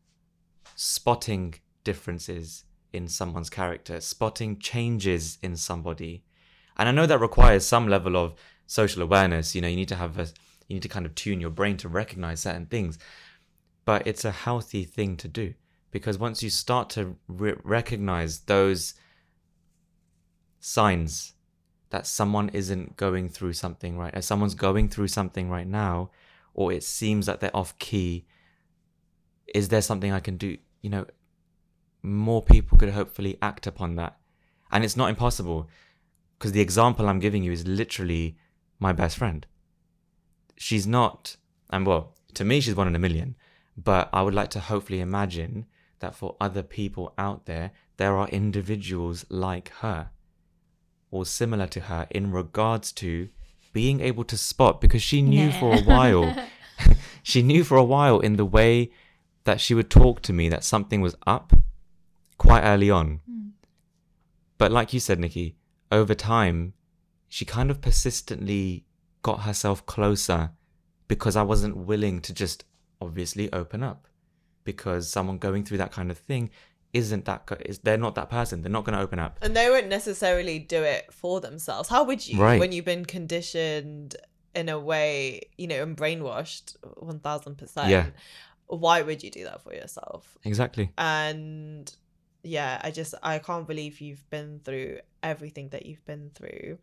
spotting 0.75 1.55
differences 1.85 2.65
in 2.93 3.09
someone's 3.09 3.51
character, 3.51 4.01
spotting 4.01 4.59
changes 4.59 5.39
in 5.43 5.57
somebody. 5.57 6.25
And 6.77 6.89
I 6.89 6.93
know 6.93 7.07
that 7.07 7.21
requires 7.21 7.67
some 7.67 7.89
level 7.89 8.17
of 8.17 8.35
social 8.67 9.03
awareness. 9.03 9.55
You 9.55 9.61
know, 9.61 9.69
you 9.69 9.77
need 9.77 9.89
to 9.89 9.97
have 9.97 10.19
a, 10.19 10.27
you 10.69 10.75
need 10.75 10.83
to 10.83 10.89
kind 10.89 11.07
of 11.07 11.15
tune 11.15 11.41
your 11.41 11.51
brain 11.51 11.77
to 11.79 11.89
recognize 11.89 12.41
certain 12.41 12.67
things. 12.67 12.99
But 13.85 14.07
it's 14.07 14.25
a 14.25 14.31
healthy 14.31 14.85
thing 14.85 15.17
to 15.19 15.29
do 15.29 15.55
because 15.91 16.19
once 16.19 16.43
you 16.43 16.51
start 16.51 16.91
to 16.91 17.17
re- 17.27 17.55
recognize 17.65 18.41
those 18.41 18.95
signs 20.61 21.35
that 21.91 22.07
someone 22.07 22.51
isn't 22.51 22.97
going 22.97 23.29
through 23.29 23.55
something 23.55 23.97
right, 23.97 24.17
or 24.17 24.21
someone's 24.21 24.55
going 24.55 24.89
through 24.89 25.09
something 25.09 25.49
right 25.49 25.67
now, 25.67 26.11
or 26.59 26.73
it 26.73 26.83
seems 26.83 27.27
that 27.27 27.39
they're 27.39 27.57
off 27.57 27.79
key, 27.79 28.27
is 29.55 29.69
there 29.69 29.81
something 29.81 30.11
I 30.11 30.19
can 30.19 30.37
do? 30.37 30.59
You 30.83 30.91
know, 30.91 31.07
more 32.03 32.43
people 32.43 32.77
could 32.77 32.91
hopefully 32.91 33.39
act 33.41 33.69
upon 33.69 33.95
that. 33.95 34.19
And 34.73 34.83
it's 34.83 34.97
not 34.97 35.09
impossible 35.09 35.69
because 36.37 36.51
the 36.51 36.61
example 36.61 37.09
I'm 37.09 37.21
giving 37.21 37.45
you 37.45 37.53
is 37.53 37.65
literally 37.65 38.37
my 38.81 38.93
best 38.93 39.17
friend. 39.17 39.47
She's 40.57 40.85
not, 40.85 41.37
and 41.71 41.87
well, 41.87 42.17
to 42.35 42.45
me, 42.45 42.59
she's 42.61 42.75
one 42.75 42.89
in 42.89 42.97
a 42.97 43.05
million, 43.07 43.37
but 43.77 44.09
I 44.13 44.23
would 44.23 44.35
like 44.35 44.51
to 44.51 44.61
hopefully 44.61 44.99
imagine 44.99 45.65
that 46.01 46.17
for 46.17 46.35
other 46.41 46.65
people 46.65 47.15
out 47.17 47.47
there, 47.47 47.71
there 47.99 48.17
are 48.17 48.27
individuals 48.31 49.25
like 49.29 49.69
her 49.75 50.11
or 51.13 51.25
similar 51.25 51.69
to 51.69 51.83
her 51.83 52.09
in 52.11 52.33
regards 52.33 52.91
to 52.95 53.29
being 53.79 54.01
able 54.01 54.25
to 54.25 54.37
spot 54.37 54.81
because 54.81 55.03
she 55.11 55.23
knew 55.23 55.53
for 55.53 55.71
a 55.73 55.83
while 55.83 56.25
she 57.23 57.43
knew 57.43 57.65
for 57.65 57.77
a 57.77 57.85
while 57.85 58.21
in 58.21 58.37
the 58.37 58.45
way 58.45 58.91
that 59.45 59.61
she 59.61 59.75
would 59.75 59.91
talk 59.91 60.21
to 60.23 60.33
me 60.33 60.49
that 60.49 60.65
something 60.65 61.01
was 61.01 61.17
up 61.27 61.53
quite 62.37 62.63
early 62.63 62.91
on. 62.91 63.21
Mm. 63.31 63.51
But 64.59 64.73
like 64.73 64.93
you 64.93 65.01
said, 65.01 65.19
Nikki, 65.19 65.57
over 65.91 66.15
time, 66.15 66.75
she 67.29 67.45
kind 67.45 67.71
of 67.71 67.81
persistently 67.81 68.85
got 69.23 69.43
herself 69.43 69.85
closer 69.87 70.51
because 71.07 71.37
I 71.37 71.43
wasn't 71.43 71.77
willing 71.77 72.21
to 72.23 72.35
just 72.35 72.65
obviously 73.01 73.53
open 73.53 73.83
up. 73.83 74.07
Because 74.65 75.09
someone 75.09 75.39
going 75.39 75.65
through 75.65 75.79
that 75.79 75.93
kind 75.93 76.11
of 76.11 76.19
thing 76.19 76.51
isn't 76.93 77.25
that, 77.27 77.47
co- 77.47 77.57
is 77.67 77.79
they're 77.81 77.99
not 77.99 78.15
that 78.15 78.31
person. 78.31 78.63
They're 78.63 78.71
not 78.73 78.85
going 78.85 78.97
to 78.97 79.03
open 79.03 79.19
up. 79.19 79.39
and 79.43 79.55
they 79.57 79.69
won't 79.71 79.89
necessarily 79.89 80.59
do 80.59 80.83
it 80.83 81.13
for 81.13 81.41
themselves 81.41 81.89
how 81.89 82.03
would 82.05 82.27
you 82.27 82.41
Right. 82.43 82.59
when 82.61 82.73
you've 82.73 82.85
been 82.87 83.05
conditioned 83.05 84.17
in 84.55 84.69
a 84.69 84.79
way 84.81 85.43
you 85.59 85.67
know 85.67 85.83
and 85.83 85.97
brainwashed 85.97 86.77
1000% 87.01 87.89
Yeah. 87.91 88.07
why 88.67 89.03
would 89.03 89.23
you 89.23 89.31
do 89.31 89.45
that 89.45 89.63
for 89.63 89.75
yourself 89.75 90.39
Exactly. 90.45 90.91
and 90.99 91.95
yeah 92.43 92.81
i 92.83 92.91
just 92.91 93.15
i 93.23 93.39
can't 93.39 93.67
believe 93.67 94.01
you've 94.01 94.29
been 94.31 94.61
through 94.65 94.99
everything 95.23 95.69
that 95.71 95.85
you've 95.87 96.05
been 96.07 96.31
through 96.35 96.79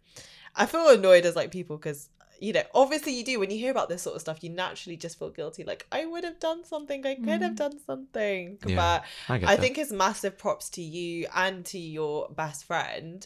i 0.56 0.66
feel 0.66 0.88
annoyed 0.90 1.26
as 1.26 1.36
like 1.36 1.50
people 1.52 1.78
because 1.78 2.10
you 2.40 2.54
know 2.54 2.64
obviously 2.74 3.14
you 3.14 3.24
do 3.24 3.40
when 3.40 3.50
you 3.52 3.58
hear 3.58 3.72
about 3.72 3.90
this 3.90 4.02
sort 4.02 4.16
of 4.16 4.22
stuff 4.22 4.44
you 4.44 4.50
naturally 4.50 4.98
just 4.98 5.18
feel 5.20 5.30
guilty 5.30 5.64
like 5.64 5.86
i 5.92 6.06
would 6.06 6.24
have 6.24 6.40
done 6.40 6.64
something 6.64 7.06
i 7.06 7.16
could 7.16 7.42
have 7.42 7.54
Mm. 7.54 7.58
done 7.58 7.80
something 7.86 8.58
Yeah, 8.66 8.76
but 8.76 9.06
I 9.30 9.54
I 9.54 9.56
think 9.56 9.78
it's 9.78 9.92
massive 9.92 10.38
props 10.38 10.70
to 10.72 10.82
you 10.82 11.28
and 11.36 11.66
to 11.68 11.80
your 11.80 12.30
best 12.30 12.66
friend 12.66 13.26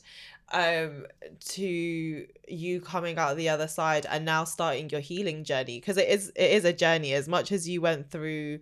um 0.52 1.06
to 1.40 2.26
you 2.48 2.82
coming 2.82 3.18
out 3.18 3.38
the 3.38 3.50
other 3.50 3.68
side 3.68 4.06
and 4.10 4.26
now 4.26 4.44
starting 4.44 4.90
your 4.90 5.02
healing 5.02 5.44
journey 5.44 5.80
because 5.80 5.98
it 5.98 6.08
is 6.08 6.32
it 6.36 6.52
is 6.52 6.66
a 6.66 6.74
journey 6.74 7.14
as 7.14 7.28
much 7.28 7.52
as 7.52 7.70
you 7.70 7.82
went 7.82 8.10
through 8.10 8.60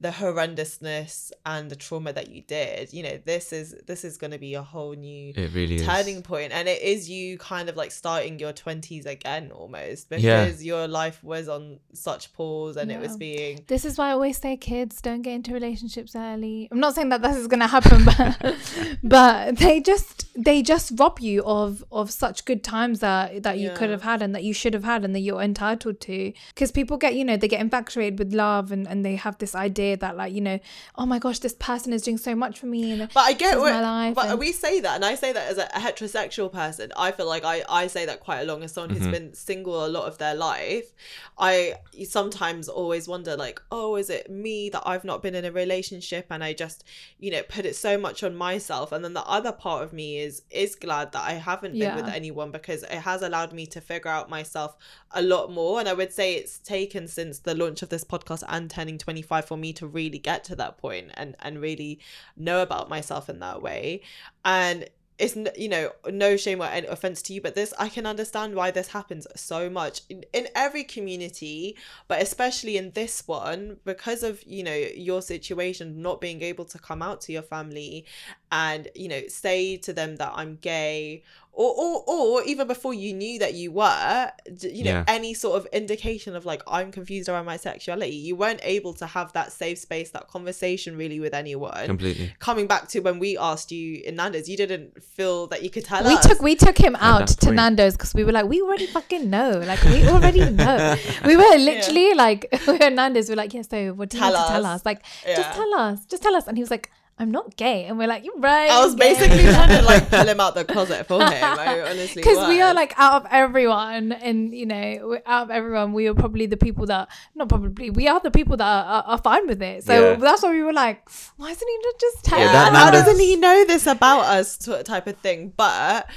the 0.00 0.10
horrendousness 0.10 1.32
and 1.44 1.70
the 1.70 1.76
trauma 1.76 2.12
that 2.12 2.28
you 2.28 2.42
did 2.42 2.92
you 2.92 3.02
know 3.02 3.18
this 3.24 3.52
is 3.52 3.74
this 3.86 4.04
is 4.04 4.16
going 4.18 4.30
to 4.30 4.38
be 4.38 4.54
a 4.54 4.62
whole 4.62 4.92
new 4.94 5.32
It 5.34 5.52
really 5.54 5.78
turning 5.78 6.16
is. 6.16 6.22
point 6.22 6.52
and 6.52 6.68
it 6.68 6.82
is 6.82 7.08
you 7.08 7.38
kind 7.38 7.68
of 7.68 7.76
like 7.76 7.90
starting 7.90 8.38
your 8.38 8.52
20s 8.52 9.06
again 9.06 9.50
almost 9.52 10.10
because 10.10 10.24
Yeah. 10.24 10.48
your 10.76 10.88
life 10.88 11.22
was 11.24 11.48
on 11.48 11.80
such 11.92 12.32
pause 12.34 12.76
and 12.76 12.90
it 12.92 13.00
was 13.00 13.16
being 13.16 13.64
This 13.68 13.84
is 13.84 13.96
why 13.98 14.08
I 14.08 14.12
always 14.12 14.38
say, 14.38 14.56
kids, 14.56 15.00
don't 15.00 15.22
get 15.22 15.32
into 15.34 15.52
relationships 15.52 16.14
early. 16.14 16.68
I'm 16.70 16.80
not 16.80 16.94
saying 16.94 17.08
that 17.10 17.22
this 17.22 17.36
is 17.36 17.46
gonna 17.46 17.66
happen, 17.66 18.04
but 18.04 18.56
but 19.02 19.56
they 19.58 19.80
just 19.80 20.26
they 20.36 20.62
just 20.62 20.92
rob 20.98 21.18
you 21.20 21.42
of 21.44 21.84
of 21.90 22.10
such 22.10 22.44
good 22.44 22.62
times 22.62 23.00
that 23.00 23.42
that 23.42 23.58
you 23.58 23.70
could 23.70 23.90
have 23.90 24.02
had 24.02 24.20
and 24.22 24.34
that 24.34 24.44
you 24.44 24.52
should 24.52 24.74
have 24.74 24.84
had 24.84 25.04
and 25.04 25.14
that 25.14 25.20
you're 25.20 25.40
entitled 25.40 26.00
to. 26.02 26.32
Because 26.54 26.70
people 26.72 26.96
get 26.96 27.14
you 27.14 27.24
know 27.24 27.36
they 27.36 27.48
get 27.48 27.60
infatuated 27.60 28.18
with 28.18 28.32
love 28.34 28.72
and 28.72 28.86
and 28.86 29.04
they 29.04 29.16
have 29.16 29.38
this 29.38 29.54
idea 29.54 29.85
that 29.94 30.16
like 30.16 30.32
you 30.32 30.40
know 30.40 30.58
oh 30.96 31.06
my 31.06 31.18
gosh 31.18 31.38
this 31.38 31.54
person 31.54 31.92
is 31.92 32.02
doing 32.02 32.18
so 32.18 32.34
much 32.34 32.58
for 32.58 32.66
me 32.66 32.90
and 32.92 33.08
But 33.14 33.20
I 33.20 33.32
get 33.32 33.58
what, 33.58 33.72
my 33.72 33.80
life 33.80 34.14
but 34.16 34.26
and- 34.30 34.38
we 34.38 34.52
say 34.52 34.80
that, 34.80 34.96
and 34.96 35.04
I 35.04 35.14
say 35.14 35.32
that 35.32 35.50
as 35.50 35.58
a, 35.58 35.66
a 35.66 35.78
heterosexual 35.78 36.52
person. 36.52 36.92
I 36.96 37.12
feel 37.12 37.26
like 37.26 37.44
I, 37.44 37.62
I 37.68 37.86
say 37.86 38.06
that 38.06 38.20
quite 38.20 38.40
a 38.40 38.44
long 38.44 38.62
as 38.64 38.72
someone 38.72 38.90
who's 38.96 39.06
Mhm. 39.06 39.10
been 39.12 39.34
single 39.34 39.84
a 39.84 39.88
lot 39.88 40.06
of 40.08 40.18
their 40.18 40.34
life. 40.34 40.92
I 41.38 41.74
sometimes 42.08 42.68
always 42.68 43.06
wonder, 43.08 43.36
like, 43.36 43.60
oh, 43.70 43.96
is 43.96 44.08
it 44.10 44.30
me 44.30 44.70
that 44.70 44.82
I've 44.86 45.04
not 45.04 45.22
been 45.22 45.34
in 45.34 45.44
a 45.44 45.52
relationship, 45.52 46.26
and 46.30 46.42
I 46.42 46.52
just, 46.52 46.84
you 47.18 47.30
know, 47.30 47.42
put 47.42 47.64
it 47.66 47.76
so 47.76 47.98
much 47.98 48.22
on 48.22 48.34
myself, 48.34 48.92
and 48.92 49.04
then 49.04 49.12
the 49.14 49.24
other 49.26 49.52
part 49.52 49.82
of 49.84 49.92
me 49.92 50.18
is 50.18 50.42
is 50.50 50.74
glad 50.74 51.12
that 51.12 51.22
I 51.22 51.32
haven't 51.34 51.78
been 51.78 51.94
with 51.96 52.08
anyone 52.08 52.50
because 52.50 52.82
it 52.84 52.90
has 52.92 53.22
allowed 53.22 53.52
me 53.52 53.66
to 53.66 53.80
figure 53.80 54.10
out 54.10 54.30
myself 54.30 54.76
a 55.12 55.22
lot 55.22 55.52
more. 55.52 55.78
And 55.80 55.88
I 55.88 55.92
would 55.92 56.12
say 56.12 56.34
it's 56.34 56.58
taken 56.58 57.06
since 57.08 57.40
the 57.40 57.54
launch 57.54 57.82
of 57.82 57.88
this 57.90 58.04
podcast 58.04 58.42
and 58.48 58.70
turning 58.70 58.96
twenty 58.98 59.22
five 59.22 59.44
for 59.44 59.56
me 59.56 59.72
to 59.76 59.86
really 59.86 60.18
get 60.18 60.44
to 60.44 60.56
that 60.56 60.78
point 60.78 61.10
and 61.14 61.36
and 61.40 61.60
really 61.60 62.00
know 62.36 62.62
about 62.62 62.88
myself 62.88 63.28
in 63.28 63.40
that 63.40 63.62
way. 63.62 64.02
And 64.44 64.88
it's 65.18 65.36
you 65.56 65.68
know 65.68 65.90
no 66.10 66.36
shame 66.36 66.60
or 66.60 66.66
any 66.66 66.86
offense 66.86 67.22
to 67.22 67.32
you 67.32 67.40
but 67.40 67.54
this 67.54 67.72
i 67.78 67.88
can 67.88 68.04
understand 68.04 68.54
why 68.54 68.70
this 68.70 68.88
happens 68.88 69.26
so 69.34 69.70
much 69.70 70.02
in, 70.08 70.24
in 70.32 70.46
every 70.54 70.84
community 70.84 71.76
but 72.06 72.20
especially 72.20 72.76
in 72.76 72.90
this 72.90 73.26
one 73.26 73.78
because 73.84 74.22
of 74.22 74.42
you 74.44 74.62
know 74.62 74.74
your 74.74 75.22
situation 75.22 76.02
not 76.02 76.20
being 76.20 76.42
able 76.42 76.64
to 76.64 76.78
come 76.78 77.00
out 77.00 77.20
to 77.20 77.32
your 77.32 77.42
family 77.42 78.04
and 78.52 78.88
you 78.94 79.08
know 79.08 79.22
say 79.28 79.76
to 79.76 79.92
them 79.92 80.16
that 80.16 80.32
i'm 80.34 80.56
gay 80.56 81.22
or 81.58 81.72
or, 81.74 82.04
or 82.06 82.42
even 82.44 82.66
before 82.68 82.92
you 82.92 83.12
knew 83.14 83.38
that 83.38 83.54
you 83.54 83.72
were 83.72 84.30
you 84.60 84.84
know 84.84 84.90
Yeah. 84.90 85.04
any 85.08 85.32
sort 85.32 85.56
of 85.58 85.66
indication 85.72 86.36
of 86.36 86.44
like 86.44 86.62
i'm 86.68 86.92
confused 86.92 87.28
around 87.30 87.46
my 87.46 87.56
sexuality 87.56 88.14
you 88.14 88.36
weren't 88.36 88.60
able 88.62 88.92
to 88.94 89.06
have 89.06 89.32
that 89.32 89.52
safe 89.52 89.78
space 89.78 90.10
that 90.10 90.28
conversation 90.28 90.96
really 90.98 91.18
with 91.18 91.32
anyone 91.32 91.86
Completely. 91.86 92.32
coming 92.40 92.66
back 92.66 92.88
to 92.88 93.00
when 93.00 93.18
we 93.18 93.38
asked 93.38 93.72
you 93.72 94.02
in 94.04 94.16
Nando's, 94.16 94.48
you 94.50 94.56
didn't 94.56 95.02
feel 95.02 95.46
that 95.48 95.62
you 95.62 95.70
could 95.70 95.84
tell 95.86 96.04
we 96.04 96.14
us. 96.14 96.26
took 96.26 96.40
we 96.42 96.54
took 96.54 96.76
him 96.76 96.94
out 96.96 97.26
to 97.28 97.46
point. 97.46 97.56
Nando's 97.56 97.94
because 97.94 98.12
we 98.12 98.22
were 98.24 98.32
like 98.32 98.46
we 98.46 98.60
already 98.60 98.86
fucking 98.86 99.30
know 99.30 99.50
like 99.66 99.82
we 99.84 100.06
already 100.08 100.44
know 100.62 100.94
we 101.24 101.36
were 101.36 101.56
literally 101.56 102.12
like 102.14 102.46
we 102.66 102.74
were 102.76 102.90
Nando's 102.90 103.28
we're 103.30 103.36
like 103.36 103.54
yeah 103.54 103.62
so 103.62 103.94
what 103.94 104.10
do 104.10 104.18
you 104.18 104.22
Tell 104.22 104.32
need 104.32 104.42
to 104.42 104.48
tell 104.48 104.66
us. 104.66 104.80
us 104.80 104.84
like 104.86 105.00
Yeah. 105.26 105.36
just 105.36 105.52
tell 105.56 105.74
us 105.74 106.04
just 106.04 106.22
tell 106.22 106.36
us 106.36 106.46
and 106.48 106.56
he 106.58 106.62
was 106.62 106.70
like 106.70 106.90
I'm 107.18 107.30
not 107.30 107.56
gay 107.56 107.84
and 107.84 107.96
we're 107.98 108.08
like 108.08 108.24
you're 108.24 108.38
right 108.38 108.70
I 108.70 108.84
was 108.84 108.94
gay." 108.94 109.14
basically 109.14 109.44
trying 109.54 109.70
to 109.70 109.82
like 109.82 110.10
pull 110.10 110.26
him 110.28 110.38
out 110.38 110.54
the 110.54 110.64
closet 110.64 111.06
for 111.06 111.20
him. 111.22 111.42
I 111.58 111.80
honestly 111.80 112.20
because 112.22 112.46
we 112.48 112.60
are 112.60 112.74
like 112.74 112.92
out 112.98 113.22
of 113.24 113.28
everyone 113.30 114.12
and 114.12 114.52
you 114.52 114.66
know 114.66 115.18
out 115.24 115.44
of 115.44 115.50
everyone 115.50 115.92
we 115.94 116.06
are 116.08 116.14
probably 116.14 116.44
the 116.46 116.58
people 116.58 116.84
that 116.86 117.08
not 117.34 117.48
probably 117.48 117.88
we 117.90 118.06
are 118.06 118.20
the 118.20 118.30
people 118.30 118.56
that 118.58 118.66
are, 118.66 118.84
are, 118.84 119.04
are 119.12 119.18
fine 119.18 119.46
with 119.46 119.62
it 119.62 119.84
so 119.84 120.10
Yeah. 120.10 120.16
that's 120.16 120.42
why 120.42 120.50
we 120.50 120.62
were 120.62 120.74
like 120.74 121.08
why 121.38 121.50
isn't 121.50 121.68
he 121.68 121.78
not 121.84 121.98
just 122.00 122.24
tell 122.24 122.38
yeah, 122.38 122.44
Yeah, 122.46 122.52
that 122.70 122.72
how 122.74 122.90
doesn't 122.90 123.18
he 123.18 123.36
know 123.36 123.64
this 123.66 123.86
about 123.86 124.20
us 124.26 124.58
t- 124.58 124.82
type 124.82 125.06
of 125.06 125.16
thing? 125.18 125.52
But 125.56 126.08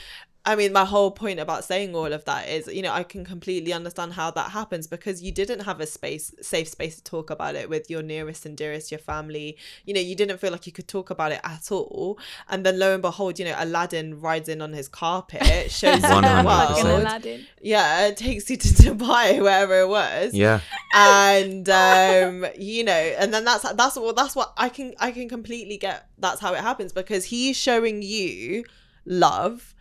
I 0.49 0.55
mean, 0.55 0.73
my 0.73 0.83
whole 0.83 1.11
point 1.11 1.39
about 1.39 1.63
saying 1.63 1.95
all 1.95 2.11
of 2.11 2.25
that 2.25 2.49
is, 2.49 2.65
you 2.67 2.81
know, 2.81 2.91
I 2.91 3.03
can 3.03 3.23
completely 3.23 3.71
understand 3.71 4.13
how 4.13 4.31
that 4.31 4.49
happens 4.49 4.87
because 4.87 5.21
you 5.21 5.31
didn't 5.31 5.59
have 5.59 5.79
a 5.79 5.85
space, 5.85 6.33
safe 6.41 6.69
space 6.69 6.95
to 6.95 7.03
talk 7.03 7.29
about 7.29 7.53
it 7.53 7.69
with 7.69 7.87
your 7.87 8.01
nearest 8.01 8.47
and 8.47 8.57
dearest, 8.57 8.89
your 8.91 8.97
family. 8.99 9.57
You 9.85 9.93
know, 9.93 10.01
you 10.01 10.15
didn't 10.15 10.39
feel 10.39 10.51
like 10.51 10.65
you 10.65 10.71
could 10.73 10.87
talk 10.87 11.11
about 11.11 11.31
it 11.33 11.39
at 11.43 11.71
all. 11.71 12.17
And 12.49 12.65
then 12.65 12.79
lo 12.79 12.95
and 12.95 13.01
behold, 13.03 13.37
you 13.37 13.45
know, 13.45 13.53
Aladdin 13.59 14.19
rides 14.19 14.49
in 14.49 14.59
on 14.63 14.73
his 14.73 14.87
carpet, 14.87 15.43
shows 15.71 15.97
you 15.97 16.01
the 16.01 16.07
100%. 16.07 16.43
Fucking. 16.43 16.85
Aladdin. 16.87 17.45
Yeah, 17.61 18.07
it 18.07 18.17
takes 18.17 18.49
you 18.49 18.57
to 18.57 18.67
Dubai, 18.83 19.39
wherever 19.39 19.79
it 19.81 19.87
was. 19.87 20.33
Yeah. 20.33 20.61
and 20.95 21.69
um 21.69 22.45
you 22.57 22.83
know 22.83 22.91
and 22.91 23.31
then 23.31 23.45
that's 23.45 23.71
that's 23.73 23.95
what 23.95 24.15
that's 24.15 24.35
what 24.35 24.53
i 24.57 24.67
can 24.67 24.95
i 24.99 25.11
can 25.11 25.29
completely 25.29 25.77
get 25.77 26.07
that's 26.17 26.41
how 26.41 26.53
it 26.53 26.61
happens 26.61 26.91
because 26.91 27.25
he's 27.25 27.55
showing 27.55 28.01
you 28.01 28.63
love 29.05 29.75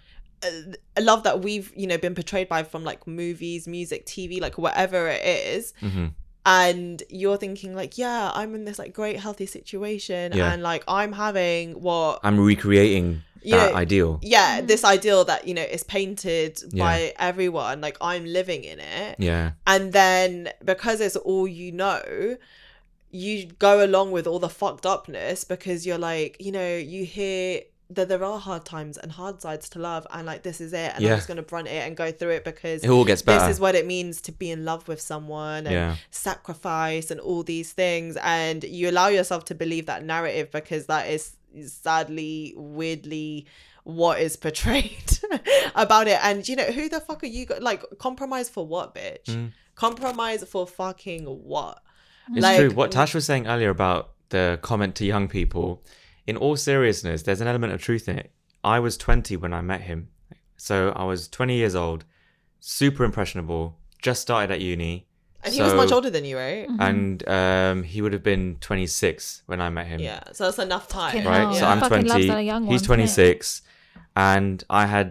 a 0.96 1.00
love 1.00 1.22
that 1.24 1.40
we've 1.40 1.72
you 1.76 1.86
know 1.86 1.98
been 1.98 2.14
portrayed 2.14 2.48
by 2.48 2.62
from 2.62 2.84
like 2.84 3.06
movies 3.06 3.66
music 3.66 4.06
tv 4.06 4.40
like 4.40 4.56
whatever 4.58 5.08
it 5.08 5.24
is 5.24 5.72
hmm 5.80 6.06
and 6.46 7.02
you're 7.10 7.36
thinking 7.36 7.74
like 7.74 7.98
yeah 7.98 8.30
i'm 8.34 8.54
in 8.54 8.64
this 8.64 8.78
like 8.78 8.92
great 8.94 9.18
healthy 9.20 9.44
situation 9.44 10.32
Yeah. 10.32 10.52
and 10.52 10.62
like 10.62 10.82
i'm 10.88 11.12
having 11.12 11.72
what 11.82 12.20
I'm 12.22 12.38
recreating 12.40 13.22
You 13.42 13.56
that 13.56 13.72
know, 13.72 13.76
ideal. 13.76 14.20
yeah 14.22 14.60
this 14.62 14.82
ideal 14.84 15.24
that 15.24 15.46
you 15.48 15.52
know 15.54 15.62
is 15.62 15.82
painted 15.82 16.58
Yeah. 16.72 16.84
by 16.84 17.14
everyone 17.18 17.80
like 17.82 17.98
i'm 18.00 18.24
living 18.24 18.64
in 18.64 18.78
it 18.78 19.16
Yeah. 19.18 19.52
and 19.66 19.92
then 19.92 20.48
because 20.64 21.00
it's 21.00 21.16
all 21.16 21.46
you 21.46 21.72
know 21.72 22.36
you 23.10 23.46
go 23.58 23.84
along 23.84 24.12
with 24.12 24.26
all 24.26 24.38
the 24.38 24.48
fucked 24.48 24.86
upness 24.86 25.44
because 25.44 25.86
you're 25.86 25.98
like 25.98 26.36
you 26.40 26.52
know 26.52 26.76
you 26.76 27.04
hear 27.04 27.62
that 27.90 28.08
there 28.08 28.22
are 28.22 28.38
hard 28.38 28.64
times 28.66 28.98
and 28.98 29.10
hard 29.12 29.40
sides 29.40 29.68
to 29.70 29.78
love 29.78 30.06
and 30.12 30.26
like 30.26 30.42
this 30.42 30.60
is 30.60 30.72
it 30.74 30.92
and 30.94 31.02
Yeah. 31.02 31.12
i'm 31.12 31.16
just 31.18 31.28
gonna 31.28 31.42
brunt 31.42 31.68
it 31.68 31.86
and 31.86 31.96
go 31.96 32.12
through 32.12 32.30
it 32.32 32.44
because 32.44 32.84
It 32.84 32.90
all 32.90 33.04
gets 33.04 33.22
better. 33.22 33.46
this 33.46 33.56
is 33.56 33.60
what 33.60 33.74
it 33.74 33.86
means 33.86 34.20
to 34.22 34.32
be 34.32 34.50
in 34.50 34.64
love 34.66 34.86
with 34.88 35.00
someone 35.00 35.66
and 35.66 35.72
yeah. 35.74 35.96
sacrifice 36.10 37.10
and 37.10 37.18
all 37.20 37.42
these 37.42 37.72
things 37.72 38.16
and 38.22 38.62
you 38.64 38.90
allow 38.90 39.08
yourself 39.08 39.44
to 39.46 39.54
believe 39.54 39.86
that 39.86 40.04
narrative 40.04 40.50
because 40.50 40.86
that 40.86 41.08
is 41.08 41.36
sadly 41.66 42.52
weirdly 42.56 43.46
what 43.84 44.20
is 44.20 44.36
portrayed 44.36 45.18
about 45.74 46.06
it 46.08 46.18
and 46.22 46.46
you 46.48 46.56
know 46.56 46.64
who 46.64 46.88
the 46.88 47.00
fuck 47.00 47.22
are 47.22 47.26
you 47.26 47.46
go- 47.46 47.58
like 47.60 47.82
compromise 47.98 48.48
for 48.48 48.66
what 48.66 48.94
bitch 48.94 49.24
Mm. 49.24 49.52
compromise 49.74 50.44
for 50.44 50.66
fucking 50.66 51.24
what 51.24 51.82
It's 52.30 52.42
Like- 52.42 52.58
true. 52.58 52.70
What 52.70 52.92
Tash 52.92 53.14
was 53.14 53.24
saying 53.24 53.46
earlier 53.46 53.70
about 53.70 54.10
the 54.28 54.58
comment 54.60 54.94
to 54.96 55.06
young 55.06 55.28
people, 55.28 55.82
in 56.28 56.36
all 56.36 56.56
seriousness, 56.56 57.22
there's 57.24 57.40
an 57.40 57.48
element 57.52 57.72
of 57.72 57.80
truth 57.80 58.08
in 58.08 58.16
it. 58.22 58.30
I 58.62 58.78
was 58.86 58.96
20 58.96 59.36
when 59.42 59.52
I 59.54 59.62
met 59.72 59.82
him. 59.90 60.08
So 60.56 60.74
I 61.02 61.04
was 61.04 61.28
20 61.28 61.54
years 61.54 61.74
old, 61.74 62.04
super 62.60 63.02
impressionable, 63.04 63.64
just 64.02 64.20
started 64.22 64.50
at 64.54 64.60
uni. 64.60 65.06
and 65.44 65.54
he 65.54 65.62
was 65.62 65.74
much 65.74 65.92
older 65.92 66.10
than 66.10 66.24
you 66.24 66.36
right 66.36 66.66
And 66.90 67.26
um, 67.28 67.82
he 67.92 68.02
would 68.02 68.12
have 68.12 68.22
been 68.32 68.56
26 68.60 69.42
when 69.46 69.60
I 69.60 69.68
met 69.70 69.86
him. 69.86 70.00
yeah 70.00 70.20
so 70.32 70.44
that's 70.44 70.58
enough 70.58 70.86
time 70.88 71.12
Fucking 71.12 71.26
Right. 71.28 71.40
hell. 71.48 71.54
So 71.54 71.66
I'm 71.66 71.80
20. 71.80 72.26
that 72.28 72.40
young 72.52 72.64
He's 72.66 72.82
26. 72.82 73.62
And 74.16 74.56
I 74.68 74.84
had, 74.86 75.10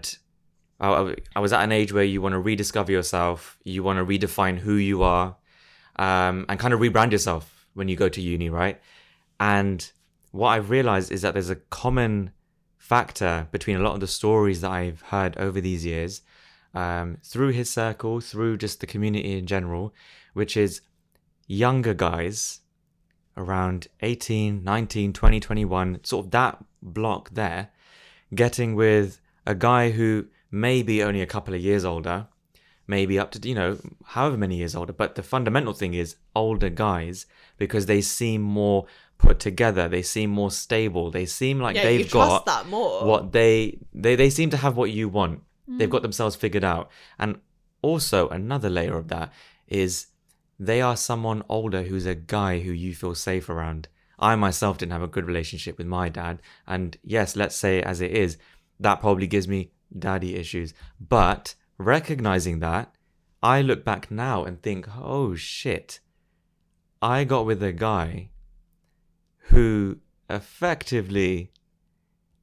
I, 0.80 0.88
I- 0.90 1.16
I 1.38 1.40
was 1.40 1.52
at 1.54 1.64
an 1.64 1.72
age 1.72 1.92
where 1.94 2.04
you 2.14 2.22
want 2.22 2.34
to 2.34 2.40
rediscover 2.52 2.92
yourself. 2.92 3.58
You 3.64 3.82
want 3.88 3.98
to 4.00 4.06
redefine 4.06 4.58
who 4.66 4.76
you 4.76 4.98
are 5.04 5.28
um, 5.98 6.46
and 6.50 6.60
kind 6.60 6.74
of 6.76 6.80
rebrand 6.82 7.12
yourself 7.12 7.44
when 7.74 7.88
you 7.88 7.96
go 7.96 8.10
to 8.10 8.22
uni, 8.22 8.50
right? 8.50 8.80
And 9.40 9.80
what 10.32 10.50
I've 10.50 10.70
realized 10.70 11.12
is 11.12 11.22
that 11.22 11.34
there's 11.34 11.50
a 11.50 11.56
common 11.56 12.32
factor 12.78 13.48
between 13.52 13.78
a 13.78 13.82
lot 13.82 13.94
of 13.94 14.00
the 14.00 14.08
stories 14.08 14.62
that 14.62 14.72
I've 14.72 15.02
heard 15.02 15.38
over 15.38 15.60
these 15.60 15.86
years 15.86 16.22
um, 16.74 17.18
through 17.24 17.50
his 17.50 17.70
circle, 17.70 18.22
through 18.22 18.58
just 18.58 18.80
the 18.80 18.88
community 18.88 19.38
in 19.38 19.48
general, 19.48 19.94
which 20.34 20.56
is 20.56 20.82
younger 21.48 21.94
guys 21.94 22.60
around 23.36 23.88
18, 24.02 24.64
19, 24.64 25.14
20, 25.14 25.40
21, 25.40 26.00
sort 26.04 26.26
of 26.26 26.32
that 26.32 26.64
block 26.82 27.30
there, 27.32 27.70
getting 28.34 28.76
with 28.76 29.20
a 29.46 29.56
guy 29.56 29.92
who 29.92 30.28
may 30.52 30.82
be 30.82 31.04
only 31.04 31.22
a 31.22 31.28
couple 31.28 31.54
of 31.54 31.62
years 31.62 31.86
older, 31.86 32.28
maybe 32.88 33.20
up 33.20 33.32
to, 33.32 33.48
you 33.48 33.56
know, 33.56 33.78
however 34.06 34.38
many 34.38 34.56
years 34.56 34.76
older. 34.76 34.94
But 34.94 35.16
the 35.16 35.24
fundamental 35.24 35.74
thing 35.74 35.94
is 35.94 36.16
older 36.36 36.70
guys 36.70 37.26
because 37.58 37.86
they 37.86 38.02
seem 38.02 38.42
more 38.42 38.86
put 39.18 39.40
together, 39.40 39.88
they 39.88 40.02
seem 40.02 40.30
more 40.30 40.52
stable, 40.52 41.12
they 41.12 41.26
seem 41.26 41.60
like 41.60 41.76
yeah 41.76 41.84
they've 41.84 42.12
got 42.12 42.46
that 42.46 42.68
more 42.68 43.06
what 43.06 43.32
they 43.32 43.80
they 43.94 44.16
they 44.16 44.30
seem 44.30 44.50
to 44.50 44.58
have 44.58 44.78
what 44.78 44.92
you 44.92 45.10
want. 45.10 45.42
They've 45.68 45.90
got 45.90 46.00
mm. 46.00 46.04
themselves 46.04 46.36
figured 46.36 46.64
out. 46.64 46.90
And 47.20 47.40
also 47.82 48.30
another 48.30 48.70
layer 48.70 48.98
of 48.98 49.10
that 49.10 49.34
is 49.68 50.08
they 50.60 50.82
are 50.82 50.96
someone 50.96 51.44
older 51.50 51.84
who's 51.84 52.06
a 52.06 52.16
guy 52.16 52.60
who 52.60 52.72
you 52.72 52.96
feel 52.96 53.16
safe 53.16 53.50
around. 53.50 53.88
I 54.20 54.36
myself 54.36 54.78
didn't 54.78 54.94
have 54.94 55.04
a 55.04 55.08
good 55.08 55.28
relationship 55.28 55.78
with 55.78 55.86
my 55.86 56.10
dad, 56.10 56.42
and 56.66 56.98
yes, 57.04 57.36
let's 57.36 57.56
say 57.56 57.84
as 57.84 58.02
it 58.02 58.12
is, 58.12 58.38
that 58.80 59.00
probably 59.00 59.28
gives 59.28 59.48
me 59.48 59.72
daddy 59.98 60.36
issues. 60.36 60.74
But 61.00 61.54
recognizing 61.78 62.60
that, 62.60 62.96
I 63.44 63.62
look 63.62 63.86
back 63.86 64.10
now 64.10 64.44
and 64.44 64.62
think, 64.62 64.88
oh 64.98 65.36
shit, 65.36 66.00
I 67.02 67.26
got 67.26 67.46
with 67.46 67.62
a 67.62 67.72
guy 67.72 68.30
who 69.50 69.98
effectively 70.30 71.52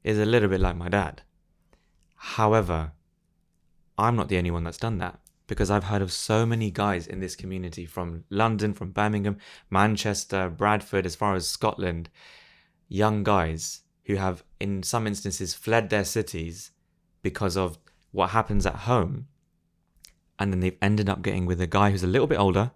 is 0.03 0.19
a 0.19 0.25
little 0.25 0.49
bit 0.49 0.61
like 0.61 0.77
my 0.77 0.89
dad. 0.89 1.23
However, 2.17 2.93
I'm 3.99 4.17
not 4.17 4.29
the 4.29 4.39
only 4.39 4.51
one 4.51 4.65
that's 4.65 4.79
done 4.79 4.99
that 4.99 5.19
because 5.47 5.71
I've 5.71 5.85
heard 5.85 6.03
of 6.03 6.13
so 6.13 6.47
many 6.47 6.71
guys 6.71 7.07
in 7.07 7.21
this 7.21 7.37
community 7.37 7.85
from 7.85 8.25
London, 8.31 8.73
from 8.73 8.93
Birmingham, 8.93 9.37
Manchester, 9.69 10.49
Bradford, 10.49 11.05
as 11.05 11.15
far 11.15 11.35
as 11.35 11.47
Scotland, 11.47 12.09
young 12.89 13.23
guys 13.23 13.83
who 14.05 14.17
have, 14.17 14.43
in 14.59 14.83
some 14.83 15.07
instances, 15.07 15.53
fled 15.53 15.91
their 15.91 16.05
cities 16.05 16.71
because 17.23 17.57
of 17.57 17.79
what 18.13 18.31
happens 18.31 18.65
at 18.65 18.75
home. 18.75 19.27
And 20.39 20.53
then 20.53 20.61
they've 20.61 20.79
ended 20.81 21.09
up 21.09 21.23
getting 21.23 21.45
with 21.45 21.61
a 21.61 21.67
guy 21.67 21.91
who's 21.91 22.03
a 22.03 22.09
little 22.09 22.27
bit 22.27 22.39
older 22.39 22.73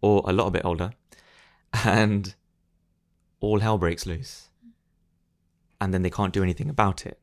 or 0.00 0.22
a 0.26 0.32
lot 0.32 0.50
bit 0.50 0.64
older, 0.64 0.92
and 1.84 2.34
all 3.40 3.60
hell 3.60 3.78
breaks 3.78 4.06
loose. 4.06 4.48
And 5.80 5.92
then 5.92 6.02
they 6.02 6.10
can't 6.10 6.32
do 6.32 6.42
anything 6.42 6.70
about 6.70 7.04
it. 7.06 7.18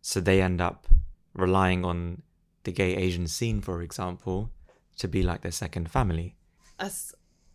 So 0.00 0.20
they 0.20 0.40
end 0.40 0.60
up 0.60 0.86
relying 1.34 1.84
on 1.84 2.22
the 2.64 2.72
gay 2.72 2.94
Asian 2.96 3.26
scene, 3.26 3.60
for 3.60 3.82
example, 3.82 4.50
to 4.98 5.08
be 5.08 5.22
like 5.22 5.42
their 5.42 5.52
second 5.52 5.90
family. 5.90 6.36
As 6.78 7.14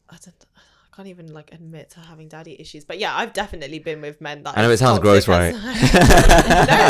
I 0.10 0.18
don't, 0.23 0.45
I 0.94 0.95
can't 0.95 1.07
even 1.07 1.34
like 1.34 1.52
admit 1.52 1.90
to 1.91 1.99
having 2.02 2.28
daddy 2.28 2.56
issues, 2.61 2.86
but 2.86 2.99
yeah, 2.99 3.15
I've 3.18 3.34
definitely 3.34 3.80
been 3.80 3.99
with 3.99 4.22
men 4.22 4.44
that 4.44 4.56
I 4.56 4.61
know 4.61 4.70
it 4.70 4.78
sounds 4.78 4.99
gross, 4.99 5.28
right? 5.28 5.52
no, 5.53 5.60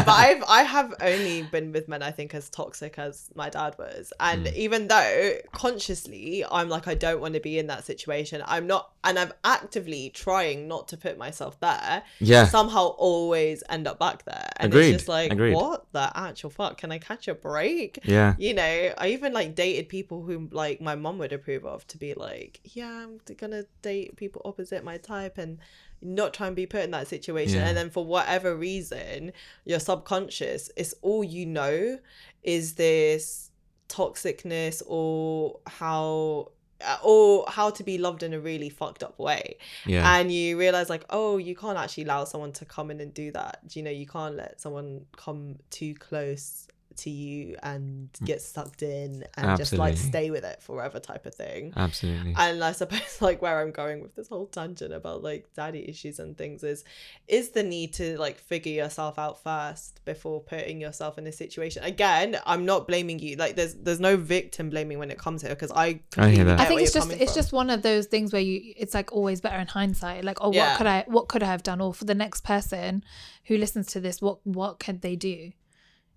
but 0.06 0.10
I've 0.10 0.44
I 0.46 0.64
have 0.64 0.94
only 1.00 1.44
been 1.44 1.72
with 1.72 1.88
men 1.88 2.04
I 2.04 2.12
think 2.12 2.34
as 2.36 2.50
toxic 2.50 3.00
as 3.00 3.30
my 3.34 3.50
dad 3.50 3.76
was, 3.80 4.12
and 4.20 4.46
Mm. 4.48 4.56
even 4.56 4.88
though 4.90 5.36
consciously 5.54 6.44
I'm 6.52 6.68
like 6.68 6.86
I 6.88 6.96
don't 6.96 7.22
want 7.22 7.36
to 7.36 7.40
be 7.40 7.58
in 7.58 7.68
that 7.68 7.86
situation, 7.86 8.44
I'm 8.46 8.68
not, 8.68 8.92
and 9.06 9.18
I'm 9.18 9.32
actively 9.46 10.10
trying 10.14 10.68
not 10.68 10.90
to 10.90 10.98
put 10.98 11.18
myself 11.18 11.58
there. 11.62 12.04
Yeah. 12.20 12.46
Somehow 12.48 12.88
always 12.98 13.64
end 13.70 13.88
up 13.88 14.00
back 14.00 14.26
there, 14.26 14.50
and 14.58 14.74
Agreed, 14.74 14.90
it's 14.90 14.98
just 15.04 15.08
like 15.08 15.32
agreed. 15.32 15.54
what 15.56 15.86
the 15.94 16.12
actual 16.14 16.50
fuck? 16.50 16.78
Can 16.78 16.92
I 16.92 16.98
catch 17.00 17.30
a 17.30 17.36
break? 17.36 18.00
Yeah. 18.04 18.36
you 18.38 18.54
know, 18.54 18.94
I 18.98 19.10
even 19.10 19.32
like 19.32 19.56
dated 19.56 19.88
people 19.88 20.24
who 20.24 20.50
like 20.52 20.82
my 20.82 20.96
mom 20.96 21.20
would 21.20 21.32
approve 21.32 21.66
of 21.66 21.88
to 21.88 21.98
be 21.98 22.14
like, 22.16 22.60
yeah, 22.66 22.92
I'm 23.04 23.22
gonna 23.38 23.64
date 23.82 23.93
people 24.16 24.42
opposite 24.46 24.84
my 24.84 24.98
type 24.98 25.38
and 25.38 25.58
not 26.02 26.34
try 26.34 26.48
and 26.48 26.56
be 26.56 26.66
put 26.66 26.82
in 26.84 26.92
that 26.92 27.08
situation. 27.08 27.60
Yeah. 27.60 27.68
And 27.68 27.78
then 27.78 27.90
for 27.90 28.06
whatever 28.06 28.56
reason, 28.56 29.32
your 29.66 29.80
subconscious, 29.80 30.70
it's 30.76 30.94
all 31.02 31.24
you 31.24 31.46
know 31.46 32.00
is 32.44 32.74
this 32.76 33.52
toxicness 33.90 34.82
or 34.88 35.60
how 35.68 36.52
uh, 36.86 36.98
or 37.04 37.46
how 37.48 37.70
to 37.70 37.84
be 37.84 37.98
loved 37.98 38.24
in 38.24 38.34
a 38.34 38.40
really 38.40 38.70
fucked 38.70 39.04
up 39.04 39.18
way 39.20 39.58
Yeah. 39.86 40.18
and 40.18 40.32
you 40.32 40.58
realize 40.60 40.90
like 40.90 41.06
oh 41.10 41.38
you 41.38 41.56
can't 41.56 41.78
actually 41.78 42.04
allow 42.04 42.24
someone 42.26 42.52
to 42.54 42.66
come 42.66 42.92
in 42.92 43.00
and 43.00 43.14
do 43.14 43.32
that 43.32 43.60
you 43.72 43.84
know 43.84 43.92
you 43.92 44.08
can't 44.08 44.36
let 44.36 44.60
someone 44.60 45.06
come 45.16 45.58
too 45.70 45.94
close 45.94 46.68
to 46.98 47.10
you 47.10 47.56
and 47.64 48.10
get 48.24 48.42
sucked 48.42 48.84
in 48.84 49.26
and 49.38 49.58
just 49.58 49.74
like 49.74 49.96
Mm. 49.96 49.98
Stay 49.98 50.32
with 50.32 50.44
it 50.44 50.62
forever 50.62 51.00
type 51.00 51.26
of 51.26 51.36
thing 51.36 51.74
Absolutely. 51.76 52.34
and 52.38 52.64
i 52.64 52.72
suppose 52.72 53.18
like 53.22 53.42
where 53.42 53.60
i'm 53.60 53.72
going 53.72 54.02
with 54.02 54.16
this 54.16 54.28
whole 54.28 54.48
tangent 54.48 54.94
about 54.94 55.22
like 55.24 55.48
daddy 55.56 55.88
issues 55.88 56.20
and 56.20 56.38
things 56.38 56.64
is 56.64 56.84
is 57.28 57.50
the 57.50 57.64
need 57.64 57.94
to 57.94 58.18
like 58.18 58.38
figure 58.40 58.74
yourself 58.74 59.20
out 59.20 59.42
first 59.44 60.00
before 60.06 60.42
putting 60.42 60.82
yourself 60.82 61.18
in 61.18 61.28
a 61.28 61.32
situation 61.32 61.84
again 61.84 62.38
i'm 62.46 62.66
not 62.66 62.88
blaming 62.88 63.20
you 63.20 63.36
like 63.36 63.56
there's 63.56 63.76
there's 63.76 64.00
no 64.00 64.18
victim 64.18 64.70
blaming 64.70 64.98
when 65.00 65.12
it 65.12 65.18
comes 65.18 65.42
here 65.42 65.52
because 65.52 65.72
i 65.72 66.00
completely 66.12 66.44
that. 66.44 66.60
I 66.60 66.66
think 66.66 66.82
it's 66.82 66.94
just 66.94 67.12
it's 67.12 67.34
from. 67.34 67.40
just 67.42 67.54
one 67.54 67.70
of 67.70 67.82
those 67.82 68.08
things 68.08 68.34
where 68.34 68.42
you 68.42 68.74
it's 68.78 68.94
like 68.94 69.12
always 69.12 69.42
better 69.42 69.58
in 69.60 69.68
hindsight. 69.68 70.24
Like, 70.24 70.38
oh, 70.42 70.52
Yeah. 70.54 70.70
what 70.70 70.78
could 70.78 70.88
I 70.88 71.04
what 71.08 71.28
could 71.28 71.44
I 71.44 71.48
have 71.48 71.64
done? 71.64 71.82
Or 71.82 71.94
for 71.94 72.06
the 72.06 72.16
next 72.16 72.44
person 72.44 73.04
who 73.46 73.58
listens 73.58 73.88
to 73.94 74.00
this, 74.00 74.22
what 74.22 74.46
what 74.46 74.80
could 74.80 75.02
they 75.02 75.16
do? 75.16 75.52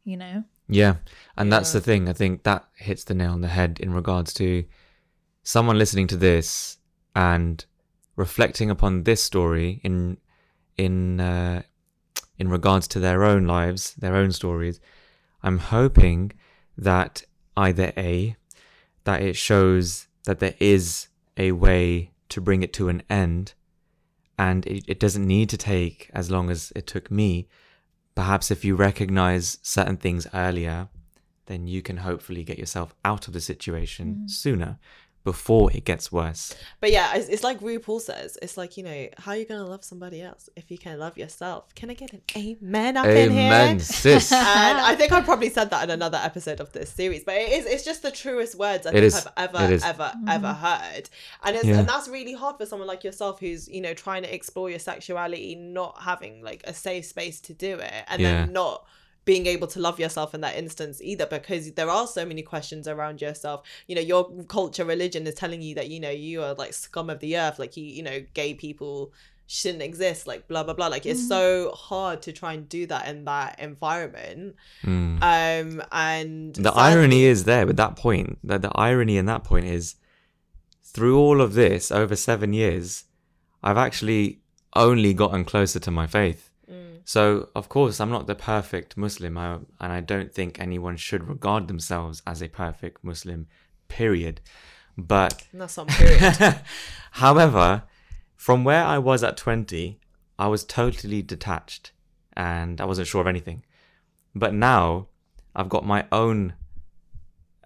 You 0.04 0.16
know? 0.16 0.44
Yeah, 0.68 0.96
and 1.36 1.52
that's 1.52 1.72
the 1.72 1.80
thing. 1.80 2.08
I 2.08 2.12
think 2.12 2.42
that 2.42 2.64
hits 2.76 3.04
the 3.04 3.14
nail 3.14 3.32
on 3.32 3.40
the 3.40 3.48
head 3.48 3.78
in 3.80 3.92
regards 3.94 4.34
to 4.34 4.64
someone 5.42 5.78
listening 5.78 6.08
to 6.08 6.16
this 6.16 6.78
and 7.14 7.64
reflecting 8.16 8.70
upon 8.70 9.04
this 9.04 9.22
story 9.22 9.80
in 9.84 10.18
in 10.76 11.20
uh, 11.20 11.62
in 12.38 12.48
regards 12.48 12.88
to 12.88 13.00
their 13.00 13.24
own 13.24 13.46
lives, 13.46 13.94
their 13.94 14.16
own 14.16 14.32
stories. 14.32 14.80
I'm 15.42 15.58
hoping 15.58 16.32
that 16.76 17.22
either 17.56 17.92
a 17.96 18.36
that 19.04 19.22
it 19.22 19.36
shows 19.36 20.08
that 20.24 20.40
there 20.40 20.54
is 20.58 21.08
a 21.36 21.52
way 21.52 22.10
to 22.28 22.40
bring 22.40 22.62
it 22.62 22.72
to 22.72 22.88
an 22.88 23.02
end, 23.08 23.54
and 24.36 24.66
it, 24.66 24.84
it 24.88 24.98
doesn't 24.98 25.26
need 25.26 25.48
to 25.50 25.56
take 25.56 26.10
as 26.12 26.30
long 26.30 26.50
as 26.50 26.72
it 26.74 26.88
took 26.88 27.08
me 27.10 27.48
perhaps 28.16 28.50
if 28.50 28.64
you 28.64 28.74
recognize 28.74 29.58
certain 29.62 29.96
things 29.96 30.26
earlier, 30.34 30.88
then 31.46 31.68
you 31.68 31.80
can 31.82 31.98
hopefully 31.98 32.42
get 32.42 32.58
yourself 32.58 32.92
out 33.04 33.28
of 33.28 33.32
the 33.32 33.40
situation 33.40 34.22
mm. 34.24 34.30
sooner 34.30 34.78
before 35.26 35.72
it 35.72 35.84
gets 35.84 36.12
worse. 36.12 36.54
But 36.80 36.92
yeah, 36.92 37.16
it's, 37.16 37.28
it's 37.28 37.42
like 37.42 37.58
RuPaul 37.58 38.00
says. 38.00 38.38
It's 38.40 38.56
like, 38.56 38.76
you 38.76 38.84
know, 38.84 39.08
how 39.18 39.32
are 39.32 39.36
you 39.36 39.44
going 39.44 39.58
to 39.60 39.66
love 39.66 39.82
somebody 39.82 40.22
else 40.22 40.48
if 40.54 40.70
you 40.70 40.78
can't 40.78 41.00
love 41.00 41.18
yourself? 41.18 41.74
Can 41.74 41.90
I 41.90 41.94
get 41.94 42.12
an 42.12 42.22
amen 42.36 42.96
up 42.96 43.06
in 43.06 43.32
here? 43.32 43.52
Amen, 43.52 43.80
sis. 44.02 44.30
And 44.30 44.78
I 44.78 44.94
think 44.94 45.10
I 45.10 45.20
probably 45.22 45.50
said 45.50 45.70
that 45.70 45.82
in 45.82 45.90
another 45.90 46.20
episode 46.22 46.60
of 46.60 46.70
this 46.70 46.90
series, 46.90 47.24
but 47.24 47.34
it 47.34 47.50
is, 47.50 47.66
it's 47.66 47.84
just 47.84 48.02
the 48.02 48.12
truest 48.12 48.54
words 48.56 48.86
I 48.86 48.90
It 48.90 48.92
think 48.92 49.04
is. 49.06 49.26
I've 49.26 49.32
ever, 49.36 49.64
It 49.64 49.70
is. 49.72 49.82
ever, 49.82 50.12
mm. 50.16 50.30
ever 50.32 50.52
heard. 50.52 51.10
And, 51.42 51.56
it's, 51.56 51.64
Yeah. 51.64 51.80
and 51.80 51.88
that's 51.88 52.06
really 52.06 52.34
hard 52.34 52.56
for 52.56 52.64
someone 52.64 52.86
like 52.86 53.02
yourself 53.02 53.40
who's, 53.40 53.66
you 53.68 53.80
know, 53.80 53.94
trying 53.94 54.22
to 54.22 54.32
explore 54.32 54.70
your 54.70 54.78
sexuality, 54.78 55.56
not 55.56 56.00
having 56.02 56.40
like 56.44 56.62
a 56.68 56.72
safe 56.72 57.04
space 57.06 57.40
to 57.40 57.52
do 57.52 57.80
it, 57.80 57.92
and 58.06 58.22
Yeah. 58.22 58.44
then 58.44 58.52
not 58.52 58.86
being 59.26 59.44
able 59.46 59.66
to 59.66 59.78
love 59.80 60.00
yourself 60.00 60.34
in 60.34 60.40
that 60.40 60.56
instance 60.56 61.00
either 61.02 61.26
because 61.26 61.70
there 61.72 61.90
are 61.90 62.06
so 62.06 62.24
many 62.24 62.40
questions 62.42 62.88
around 62.88 63.20
yourself 63.20 63.62
you 63.88 63.94
know 63.94 64.00
your 64.00 64.22
culture 64.48 64.84
religion 64.84 65.26
is 65.26 65.34
telling 65.34 65.60
you 65.60 65.74
that 65.74 65.88
you 65.90 66.00
know 66.00 66.10
you 66.10 66.42
are 66.42 66.54
like 66.54 66.72
scum 66.72 67.10
of 67.10 67.18
the 67.20 67.36
earth 67.36 67.58
like 67.58 67.76
you 67.76 67.84
you 67.84 68.02
know 68.02 68.18
gay 68.32 68.54
people 68.54 69.12
shouldn't 69.48 69.82
exist 69.82 70.26
like 70.26 70.48
blah 70.48 70.62
blah 70.64 70.74
blah 70.74 70.88
like 70.88 71.06
it's 71.06 71.28
so 71.28 71.70
hard 71.72 72.20
to 72.22 72.32
try 72.32 72.52
and 72.54 72.68
do 72.68 72.84
that 72.86 73.06
in 73.08 73.24
that 73.24 73.58
environment 73.60 74.56
Mm. 74.82 75.22
um 75.22 75.82
and 75.92 76.54
The 76.56 76.72
sadly- 76.72 76.80
irony 76.82 77.22
is 77.24 77.44
there 77.44 77.66
with 77.66 77.76
that 77.76 77.94
point. 77.96 78.38
That 78.42 78.62
the 78.62 78.70
irony 78.74 79.16
in 79.16 79.26
that 79.26 79.44
point 79.44 79.66
is 79.66 79.96
through 80.82 81.18
all 81.18 81.40
of 81.40 81.54
this 81.54 81.92
over 81.92 82.16
seven 82.16 82.52
years, 82.52 83.04
I've 83.62 83.76
actually 83.76 84.40
only 84.74 85.14
gotten 85.14 85.44
closer 85.44 85.78
to 85.80 85.90
my 85.90 86.06
faith. 86.06 86.50
So, 87.08 87.50
of 87.54 87.68
course, 87.68 88.00
I'm 88.00 88.10
not 88.10 88.26
the 88.26 88.34
perfect 88.34 88.96
Muslim, 88.96 89.38
I, 89.38 89.58
and 89.80 89.92
I 89.92 90.00
don't 90.00 90.34
think 90.34 90.58
anyone 90.58 90.96
should 90.96 91.28
regard 91.28 91.68
themselves 91.68 92.20
as 92.26 92.42
a 92.42 92.48
perfect 92.48 93.04
Muslim, 93.04 93.46
period. 93.86 94.40
But 94.98 95.46
that's 95.54 95.76
not 95.76 95.86
period 95.86 96.60
However, 97.12 97.84
from 98.34 98.64
where 98.64 98.82
I 98.82 98.98
was 98.98 99.22
at 99.22 99.36
20, 99.36 100.00
I 100.36 100.48
was 100.48 100.64
totally 100.64 101.22
detached 101.22 101.92
and 102.36 102.80
I 102.80 102.84
wasn't 102.84 103.06
sure 103.06 103.20
of 103.20 103.28
anything. 103.28 103.64
But 104.34 104.52
now 104.52 105.06
I've 105.54 105.68
got 105.68 105.86
my 105.86 106.06
own 106.10 106.54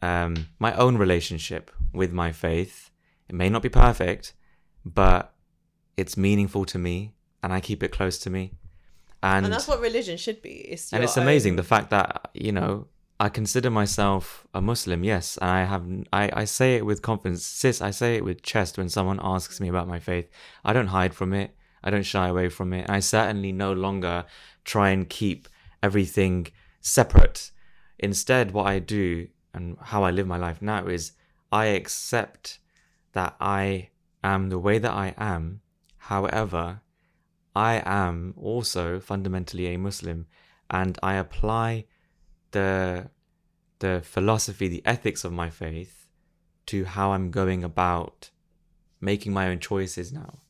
um 0.03 0.49
my 0.59 0.75
own 0.75 0.99
relationship 0.99 1.71
with 1.95 2.13
my 2.13 2.31
faith. 2.31 2.91
It 3.29 3.35
may 3.35 3.49
not 3.49 3.63
be 3.63 3.71
perfect, 3.71 4.35
but 4.85 5.33
it's 5.97 6.17
meaningful 6.19 6.67
to 6.67 6.79
me 6.79 7.15
and 7.43 7.55
I 7.55 7.61
keep 7.61 7.83
it 7.83 7.91
close 7.91 8.19
to 8.19 8.31
me. 8.31 8.53
And 9.23 9.45
and 9.45 9.53
that's 9.53 9.69
what 9.69 9.81
religion 9.81 10.17
should 10.17 10.41
be 10.41 10.53
it's 10.73 10.93
and 10.93 11.05
it's 11.05 11.17
amazing 11.17 11.53
own- 11.53 11.57
the 11.57 11.63
fact 11.63 11.91
that 11.91 12.31
you 12.33 12.53
know 12.53 12.87
I 13.21 13.29
consider 13.29 13.69
myself 13.69 14.47
a 14.55 14.63
Muslim, 14.63 15.05
yes, 15.05 15.37
and 15.43 15.51
I 15.51 15.65
have 15.65 15.85
I, 16.11 16.31
I 16.33 16.45
say 16.47 16.77
it 16.77 16.87
with 16.87 17.03
confidence, 17.03 17.45
sis. 17.45 17.83
I 17.83 17.91
say 17.91 18.17
it 18.17 18.25
with 18.25 18.43
chest 18.43 18.79
when 18.79 18.89
someone 18.89 19.21
asks 19.23 19.61
me 19.61 19.69
about 19.69 19.87
my 19.87 19.99
faith. 19.99 20.31
I 20.65 20.73
don't 20.73 20.87
hide 20.87 21.15
from 21.15 21.35
it. 21.35 21.55
I 21.85 21.91
don't 21.91 22.03
shy 22.03 22.29
away 22.29 22.49
from 22.49 22.73
it. 22.73 22.89
I 22.89 23.01
certainly 23.01 23.53
no 23.53 23.75
longer 23.75 24.25
try 24.65 24.89
and 24.89 25.07
keep 25.07 25.49
everything 25.83 26.47
separate. 26.81 27.51
Instead, 27.99 28.53
what 28.53 28.67
I 28.67 28.79
do 28.79 29.29
and 29.53 29.77
how 29.83 30.03
I 30.03 30.11
live 30.11 30.27
my 30.27 30.39
life 30.39 30.63
now 30.63 30.87
is 30.87 31.13
I 31.53 31.67
accept 31.67 32.59
that 33.13 33.37
I 33.39 33.91
am 34.25 34.49
the 34.49 34.59
way 34.59 34.79
that 34.79 34.93
I 34.93 35.15
am. 35.19 35.61
However, 35.99 36.81
I 37.55 37.83
am 37.85 38.35
also 38.37 39.01
fundamentally 39.01 39.67
a 39.67 39.79
Muslim 39.79 40.27
and 40.69 40.99
I 41.03 41.15
apply 41.15 41.87
the 42.53 43.11
the 43.81 44.03
philosophy, 44.05 44.69
the 44.69 44.83
ethics 44.85 45.25
of 45.25 45.33
my 45.33 45.49
faith 45.49 46.07
to 46.67 46.85
how 46.85 47.13
I'm 47.13 47.31
going 47.31 47.65
about 47.65 48.31
making 49.01 49.33
my 49.33 49.49
own 49.49 49.59
choices 49.59 50.13
now. 50.13 50.41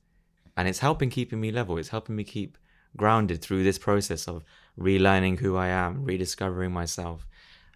And 0.57 0.69
it's 0.69 0.81
helping 0.81 1.11
keeping 1.11 1.41
me 1.41 1.53
level. 1.53 1.79
It's 1.79 1.89
helping 1.91 2.17
me 2.17 2.25
keep 2.25 2.59
grounded 2.97 3.41
through 3.41 3.63
this 3.63 3.79
process 3.79 4.27
of 4.27 4.45
relearning 4.79 5.39
who 5.39 5.57
I 5.57 5.69
am, 5.69 6.05
rediscovering 6.05 6.73
myself. 6.73 7.27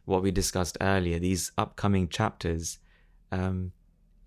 What 0.05 0.23
we 0.23 0.31
discussed 0.33 0.77
earlier, 0.81 1.19
these 1.19 1.53
upcoming 1.57 2.09
chapters, 2.09 2.79
um, 3.31 3.73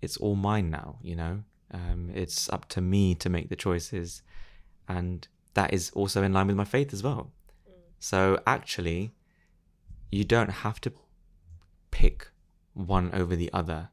it's 0.00 0.16
all 0.16 0.34
mine 0.34 0.70
now, 0.70 0.98
you 1.02 1.14
know? 1.14 1.44
Um, 1.72 2.10
it's 2.14 2.48
up 2.48 2.68
to 2.70 2.80
me 2.80 3.14
to 3.16 3.28
make 3.28 3.50
the 3.50 3.56
choices. 3.56 4.22
And 4.88 5.28
that 5.54 5.72
is 5.72 5.90
also 5.94 6.22
in 6.22 6.32
line 6.32 6.46
with 6.46 6.56
my 6.56 6.64
faith 6.64 6.92
as 6.92 7.02
well. 7.02 7.30
Mm. 7.68 7.72
So 7.98 8.40
actually, 8.46 9.12
you 10.10 10.24
don't 10.24 10.50
have 10.50 10.80
to 10.82 10.92
pick 11.90 12.28
one 12.74 13.10
over 13.12 13.36
the 13.36 13.50
other. 13.52 13.90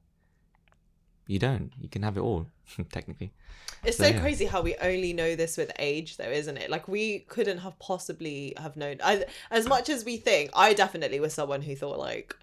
You 1.27 1.39
don't. 1.39 1.72
You 1.80 1.89
can 1.89 2.03
have 2.03 2.17
it 2.17 2.22
all, 2.22 2.47
technically. 2.91 3.34
It's 3.84 3.97
So, 3.97 4.03
so 4.03 4.09
yeah. 4.11 4.19
crazy 4.19 4.45
how 4.45 4.61
we 4.61 4.76
only 4.76 5.11
know 5.13 5.35
this 5.35 5.57
with 5.57 5.72
age, 5.80 6.17
though, 6.17 6.30
isn't 6.30 6.57
it? 6.57 6.69
Like 6.69 6.88
we 6.88 7.19
couldn't 7.19 7.59
have 7.59 7.77
possibly 7.80 8.53
have 8.57 8.77
known. 8.77 8.97
I, 9.03 9.26
as 9.51 9.67
much 9.67 9.89
as 9.89 10.05
we 10.05 10.17
think, 10.17 10.51
I 10.53 10.73
definitely 10.73 11.19
was 11.19 11.34
someone 11.34 11.61
who 11.61 11.76
thought 11.76 11.99
like, 11.99 12.35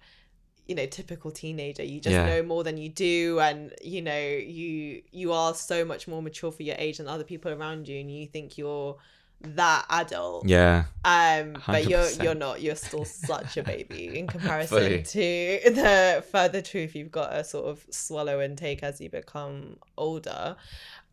you 0.67 0.75
know, 0.75 0.85
typical 0.85 1.31
teenager. 1.31 1.83
You 1.83 1.99
just 1.99 2.13
Yeah. 2.13 2.25
know 2.25 2.43
more 2.43 2.63
than 2.63 2.77
you 2.77 2.89
do, 2.89 3.39
and 3.39 3.73
you 3.81 4.01
know, 4.01 4.19
you 4.19 5.01
you 5.11 5.33
are 5.33 5.53
so 5.53 5.83
much 5.83 6.07
more 6.07 6.21
mature 6.21 6.51
for 6.51 6.63
your 6.63 6.75
age 6.77 6.97
than 6.97 7.07
other 7.07 7.23
people 7.23 7.51
around 7.51 7.87
you, 7.87 7.99
and 7.99 8.09
you 8.11 8.27
think 8.27 8.57
you're 8.57 8.97
that 9.41 9.85
adult. 9.89 10.47
Yeah. 10.47 10.85
Um, 11.03 11.61
but 11.67 11.87
you're 11.89 12.09
you're 12.11 12.35
not. 12.35 12.61
You're 12.61 12.75
still 12.75 13.03
such 13.03 13.57
a 13.57 13.63
baby 13.63 14.17
in 14.17 14.27
comparison 14.35 15.03
to 15.03 15.59
the 15.65 16.23
further 16.31 16.61
truth 16.61 16.95
you've 16.95 17.11
got 17.11 17.31
to 17.31 17.43
sort 17.43 17.65
of 17.65 17.85
swallow 17.89 18.39
and 18.39 18.57
take 18.57 18.83
as 18.83 19.01
you 19.01 19.09
become 19.09 19.77
older. 19.97 20.55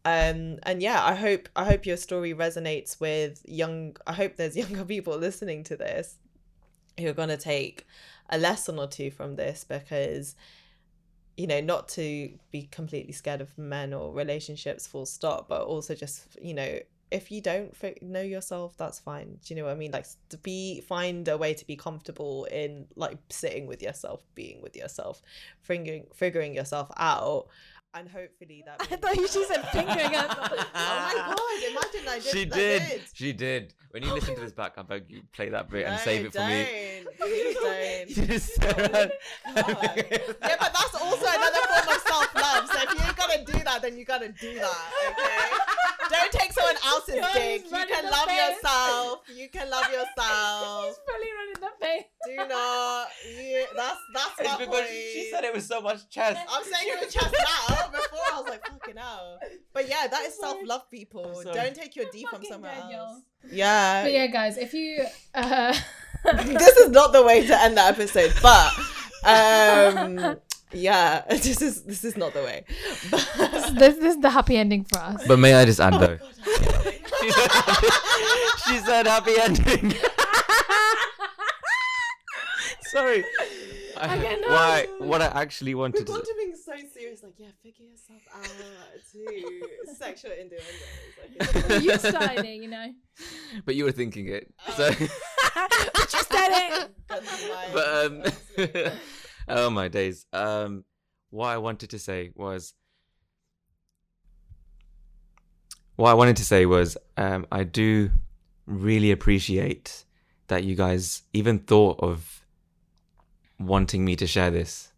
Um, 0.05 0.59
and 0.62 0.81
yeah, 0.81 1.05
I 1.05 1.14
hope 1.14 1.48
I 1.56 1.64
hope 1.64 1.85
your 1.85 1.97
story 1.97 2.32
resonates 2.32 3.01
with 3.01 3.43
young. 3.44 3.97
I 4.06 4.12
hope 4.12 4.36
there's 4.36 4.56
younger 4.64 4.85
people 4.85 5.16
listening 5.18 5.64
to 5.64 5.77
this 5.77 6.16
who 6.98 7.09
are 7.09 7.12
gonna 7.14 7.36
take 7.36 7.86
a 8.31 8.39
lesson 8.39 8.78
or 8.78 8.86
two 8.86 9.11
from 9.11 9.36
this 9.36 9.65
because 9.65 10.35
you 11.36 11.47
know 11.47 11.61
not 11.61 11.89
to 11.89 12.31
be 12.51 12.69
completely 12.70 13.12
scared 13.12 13.40
of 13.40 13.57
men 13.59 13.93
or 13.93 14.12
relationships 14.12 14.86
full 14.86 15.07
stop 15.07 15.48
but 15.48 15.62
also 15.62 15.94
just 15.94 16.39
you 16.40 16.55
know 16.55 16.78
if 17.11 17.31
you 17.31 17.40
don't 17.40 17.74
know 18.02 18.20
yourself 18.20 18.77
that's 18.77 19.01
fine. 19.01 19.39
Do 19.44 19.55
you 19.55 19.61
know 19.61 19.66
what 19.66 19.73
i 19.73 19.77
mean? 19.77 19.90
Like 19.90 20.07
to 20.28 20.36
be 20.39 20.81
find 20.82 21.27
a 21.28 21.36
way 21.36 21.55
to 21.55 21.66
be 21.66 21.77
comfortable 21.77 22.44
in 22.44 22.86
like 22.97 23.19
sitting 23.31 23.66
with 23.66 23.82
yourself 23.82 24.23
being 24.35 24.62
with 24.62 24.77
yourself 24.77 25.20
figuring 25.62 26.07
figuring 26.15 26.55
yourself 26.55 26.90
out 26.97 27.48
and 27.94 28.08
hopefully 28.08 28.62
that 28.66 28.80
I 28.92 28.96
thought 28.96 29.16
you 29.16 29.28
she 29.28 29.44
said 29.44 29.62
fingering 29.68 30.14
us. 30.14 30.26
oh 30.38 30.64
my 30.74 31.14
god 31.14 31.70
imagine 31.70 32.08
i 32.08 32.18
did 32.18 32.24
She 32.24 32.42
I 32.42 32.44
did. 32.44 33.02
She 33.12 33.32
did. 33.32 33.74
When 33.90 34.04
you 34.04 34.14
listen 34.14 34.36
to 34.36 34.40
this 34.40 34.52
back, 34.52 34.74
I 34.76 34.82
beg 34.82 35.04
you 35.08 35.22
play 35.32 35.48
that 35.48 35.68
bit 35.68 35.84
and 35.86 35.98
save 35.98 36.26
it 36.26 36.32
for 36.32 36.46
me. 36.46 37.02
don't. 37.18 37.28
Please 37.28 37.56
don't. 37.56 37.70
You 38.10 38.26
just 38.26 38.54
said 38.54 39.12
yeah, 39.46 40.56
but 40.58 40.72
that's 40.72 40.94
also 40.94 41.26
another 41.26 41.60
form 41.68 41.96
of 41.96 42.02
self 42.02 42.34
love. 42.34 42.68
So 42.68 42.78
if 42.82 43.04
you're 43.04 43.14
gonna 43.14 43.44
do 43.44 43.64
that, 43.64 43.82
then 43.82 43.98
you 43.98 44.04
gotta 44.04 44.28
do 44.28 44.54
that. 44.54 44.92
Okay. 45.10 45.80
Don't 46.11 46.32
take 46.32 46.53
someone 46.53 46.74
else's 46.87 47.15
Guys, 47.20 47.32
dick. 47.35 47.65
You 47.66 47.70
run 47.73 47.82
in 47.89 47.95
can 47.95 48.05
love 48.11 48.28
face. 48.28 48.39
yourself. 48.39 49.20
You 49.35 49.49
can 49.49 49.70
love 49.70 49.85
yourself. 49.93 50.87
He's 50.87 50.97
fully 51.07 51.31
running 51.39 51.61
the 51.61 51.70
face. 51.81 52.05
Do 52.27 52.37
not. 52.49 53.07
You, 53.39 53.65
that's 53.77 53.97
that's 54.15 54.41
It's 54.41 54.49
my 54.49 54.59
because 54.59 54.74
point. 54.81 54.89
she 54.91 55.28
said 55.31 55.45
it 55.45 55.55
was 55.55 55.66
so 55.66 55.81
much 55.81 56.09
chest. 56.11 56.41
I'm 56.51 56.65
saying 56.65 56.95
it 56.95 57.05
was 57.05 57.12
chest 57.15 57.35
out. 57.70 57.93
Before 57.93 58.19
I 58.32 58.41
was 58.41 58.49
like, 58.51 58.66
fucking 58.66 58.97
hell. 58.97 59.39
But 59.73 59.89
yeah, 59.89 60.07
that 60.11 60.23
is 60.27 60.39
self 60.39 60.59
love, 60.65 60.91
people. 60.91 61.43
Don't 61.45 61.74
take 61.74 61.95
your 61.97 62.07
D 62.12 62.27
from 62.28 62.45
somewhere 62.45 62.73
dead, 62.74 62.82
else. 62.82 62.93
y'all. 62.93 63.51
Yeah. 63.53 64.03
But 64.05 64.12
yeah, 64.12 64.27
guys, 64.27 64.59
if 64.59 64.74
you 64.74 65.05
uh, 65.35 65.74
this 66.45 66.77
is 66.78 66.91
not 66.91 67.12
the 67.12 67.23
way 67.23 67.47
to 67.47 67.62
end 67.62 67.77
the 67.77 67.82
episode, 67.82 68.32
but 68.43 68.70
um 69.24 70.37
yeah, 70.72 71.22
this 71.30 71.60
is 71.62 71.82
this 71.82 72.05
is 72.05 72.16
not 72.16 72.32
the 72.34 72.42
way. 72.42 72.64
But 73.10 73.28
this, 73.36 73.70
this 73.74 73.97
is 73.98 74.18
the 74.20 74.30
happy 74.30 74.56
ending 74.56 74.84
for 74.84 74.98
us. 74.98 75.22
But 75.26 75.38
may 75.38 75.55
I 75.55 75.64
just 75.64 75.80
add 75.80 75.94
Oh 75.94 75.98
though? 75.98 76.16
God, 76.16 76.34
she, 78.66 78.78
said, 78.78 79.06
happy 79.06 79.32
ending. 79.40 79.94
Sorry. 82.92 83.24
I- 83.24 83.47
Okay, 84.02 84.38
no, 84.40 84.48
why? 84.48 84.86
sorry. 84.86 85.09
What 85.09 85.20
I 85.20 85.26
actually 85.26 85.74
We've 85.74 85.80
wanted 85.80 86.06
gone 86.06 86.20
to. 86.20 86.24
to 86.24 86.34
being 86.38 86.55
so 86.56 86.72
serious, 86.94 87.22
like 87.22 87.34
yeah, 87.36 87.48
figure 87.62 87.84
yourself 87.84 88.22
out 88.34 88.48
to 89.12 89.94
sexual 89.94 90.30
innuendos. 90.32 91.68
Like, 91.68 91.82
you 91.82 91.98
started 91.98 92.47
it, 92.47 92.62
you 92.62 92.68
know. 92.68 92.94
But 93.66 93.74
you 93.74 93.84
were 93.84 93.92
thinking 93.92 94.28
it. 94.28 94.51
So. 94.74 94.88
but 94.88 95.01
you 96.14 96.20
started 96.20 96.56
it. 96.56 96.90
Guns 97.09 97.28
but 97.74 97.88
um 98.06 98.22
Absolutely. 98.24 98.92
Oh 99.48 99.70
my 99.70 99.88
days. 99.88 100.26
Um 100.32 100.84
what 101.30 101.46
i 101.46 101.56
wanted 101.56 101.90
to 101.90 101.98
say 101.98 102.30
was 102.34 102.74
what 105.96 106.10
i 106.10 106.14
wanted 106.14 106.36
to 106.36 106.44
say 106.44 106.66
was 106.66 106.96
um 107.16 107.46
i 107.50 107.62
do 107.64 108.10
really 108.66 109.10
appreciate 109.10 110.04
that 110.48 110.64
you 110.64 110.74
guys 110.74 111.22
even 111.32 111.58
thought 111.58 111.98
of 112.00 112.44
wanting 113.58 114.04
me 114.04 114.16
to 114.16 114.26
share 114.26 114.50
this 114.50 114.92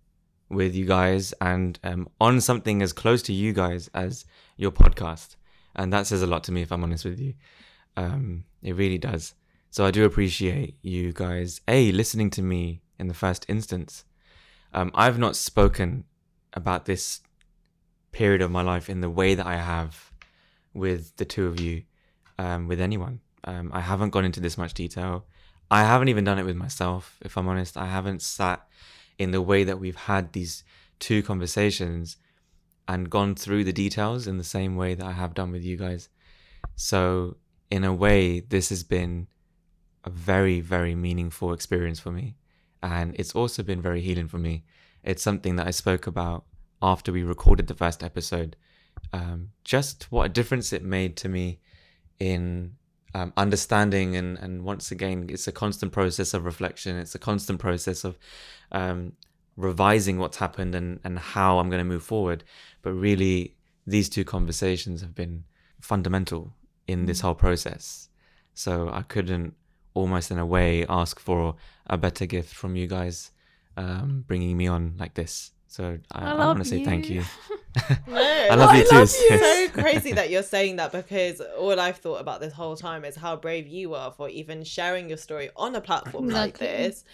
with 0.49 0.75
you 0.75 0.85
guys 0.85 1.33
and 1.41 1.79
um, 1.85 2.09
on 2.21 2.41
something 2.41 2.83
as 2.83 2.93
close 2.93 3.23
to 3.23 3.33
you 3.33 3.53
guys 3.55 3.89
as 3.95 4.27
your 4.57 4.71
podcast. 4.71 5.37
And 5.75 5.91
that 5.93 6.07
says 6.07 6.21
a 6.23 6.27
lot 6.27 6.45
to 6.45 6.53
me 6.53 6.61
if 6.63 6.71
i'm 6.71 6.83
honest 6.83 7.05
with 7.05 7.19
you. 7.19 7.35
Um 7.97 8.45
it 8.63 8.77
really 8.77 8.99
does. 8.99 9.35
So 9.71 9.87
I 9.87 9.91
do 9.91 10.05
appreciate 10.05 10.77
you 10.83 11.13
guys, 11.13 11.63
A, 11.67 11.91
listening 11.93 12.29
to 12.31 12.43
me 12.43 12.83
in 12.99 13.09
the 13.09 13.15
first 13.15 13.47
instance. 13.49 14.05
Um, 14.75 14.91
I've 14.95 15.19
not 15.19 15.37
spoken 15.37 16.05
about 16.53 16.87
this 16.87 17.21
period 18.11 18.43
of 18.43 18.51
my 18.51 18.63
life 18.63 18.89
in 18.89 19.01
the 19.01 19.11
way 19.11 19.35
that 19.35 19.47
I 19.47 19.57
have 19.57 20.13
with 20.75 21.17
the 21.17 21.25
two 21.25 21.47
of 21.47 21.61
you, 21.61 21.83
um, 22.39 22.69
with 22.69 22.81
anyone. 22.81 23.21
Um, 23.45 23.71
I 23.73 23.81
haven't 23.81 24.11
gone 24.11 24.25
into 24.25 24.41
this 24.41 24.57
much 24.57 24.75
detail. 24.75 25.27
I 25.71 25.85
haven't 25.85 26.09
even 26.09 26.25
done 26.25 26.39
it 26.39 26.45
with 26.45 26.57
myself, 26.57 27.19
if 27.23 27.37
I'm 27.37 27.49
honest. 27.49 27.77
I 27.77 27.87
haven't 27.87 28.23
sat 28.23 28.67
in 29.19 29.31
the 29.31 29.43
way 29.43 29.65
that 29.65 29.81
we've 29.81 29.97
had 29.97 30.33
these 30.33 30.65
two 30.99 31.23
conversations 31.23 32.17
and 32.89 33.11
gone 33.11 33.35
through 33.35 33.65
the 33.65 33.73
details 33.73 34.27
in 34.27 34.39
the 34.39 34.45
same 34.45 34.77
way 34.77 34.95
that 34.95 35.07
I 35.07 35.13
have 35.13 35.35
done 35.35 35.53
with 35.53 35.65
you 35.65 35.77
guys. 35.77 36.09
So, 36.77 37.37
in 37.71 37.85
a 37.85 37.95
way, 37.95 38.41
this 38.41 38.69
has 38.69 38.83
been 38.83 39.29
a 40.05 40.11
very, 40.11 40.61
very 40.61 40.95
meaningful 40.95 41.53
experience 41.53 42.01
for 42.01 42.11
me. 42.11 42.37
And 42.83 43.15
it's 43.19 43.35
also 43.35 43.63
been 43.63 43.81
very 43.81 44.01
healing 44.01 44.29
for 44.29 44.39
me. 44.39 44.65
It's 45.05 45.23
something 45.23 45.57
that 45.57 45.67
I 45.67 45.71
spoke 45.71 46.07
about 46.07 46.45
after 46.81 47.13
we 47.13 47.23
recorded 47.23 47.67
the 47.67 47.75
first 47.75 48.03
episode. 48.03 48.57
Um, 49.13 49.51
just 49.65 50.11
what 50.11 50.27
a 50.27 50.29
difference 50.29 50.73
it 50.73 50.83
made 50.83 51.17
to 51.19 51.29
me 51.29 51.61
in 52.19 52.77
um, 53.15 53.33
understanding. 53.37 54.17
And, 54.17 54.39
and 54.39 54.65
once 54.65 54.91
again, 54.91 55.27
it's 55.29 55.47
a 55.47 55.53
constant 55.53 55.93
process 55.93 56.35
of 56.35 56.45
reflection, 56.45 56.97
it's 56.97 57.15
a 57.15 57.19
constant 57.19 57.59
process 57.59 58.05
of 58.05 58.19
um, 58.73 59.13
revising 59.57 60.19
what's 60.19 60.39
happened 60.39 60.75
and, 60.75 60.99
and 61.05 61.19
how 61.19 61.59
I'm 61.59 61.69
going 61.69 61.81
to 61.81 61.85
move 61.85 62.03
forward. 62.03 62.45
But 62.83 62.93
really, 62.93 63.57
these 63.87 64.09
two 64.09 64.25
conversations 64.25 65.01
have 65.01 65.15
been 65.15 65.45
fundamental 65.81 66.55
in 66.87 67.07
this 67.07 67.21
whole 67.21 67.35
process. 67.35 68.09
So 68.55 68.91
I 68.93 69.03
couldn't 69.03 69.55
almost 69.95 70.31
in 70.31 70.39
a 70.39 70.47
way 70.47 70.87
ask 70.89 71.21
for 71.21 71.57
a 71.87 71.97
better 71.97 72.27
gift 72.27 72.55
from 72.55 72.77
you 72.77 72.87
guys 72.87 73.31
um, 73.77 74.25
bringing 74.27 74.57
me 74.57 74.67
on 74.67 74.95
like 74.99 75.15
this. 75.15 75.53
So 75.69 75.99
I, 76.11 76.25
I 76.27 76.33
I, 76.33 76.47
want 76.47 76.59
to 76.59 76.65
say 76.67 76.85
thank 76.85 77.09
you. 77.09 77.21
you. 77.21 77.25
No, 78.07 78.19
I 78.19 78.55
love 78.55 78.77
you 78.77 78.87
too. 78.89 78.99
It's 78.99 79.13
sis. 79.29 79.41
so 79.41 79.81
crazy 79.81 80.13
that 80.13 80.29
you're 80.29 80.43
saying 80.43 80.77
that 80.77 80.93
because 80.93 81.41
all 81.41 81.81
I've 81.81 81.97
thought 81.97 82.21
about 82.21 82.41
this 82.41 82.53
whole 82.53 82.77
time 82.77 83.05
is 83.07 83.17
how 83.17 83.37
brave 83.37 83.67
you 83.67 83.95
are 83.95 84.13
for 84.13 84.29
even 84.29 84.65
sharing 84.65 85.09
your 85.09 85.17
story 85.17 85.49
on 85.57 85.75
a 85.75 85.81
platform 85.81 86.29
like 86.29 86.59
this. 86.59 87.05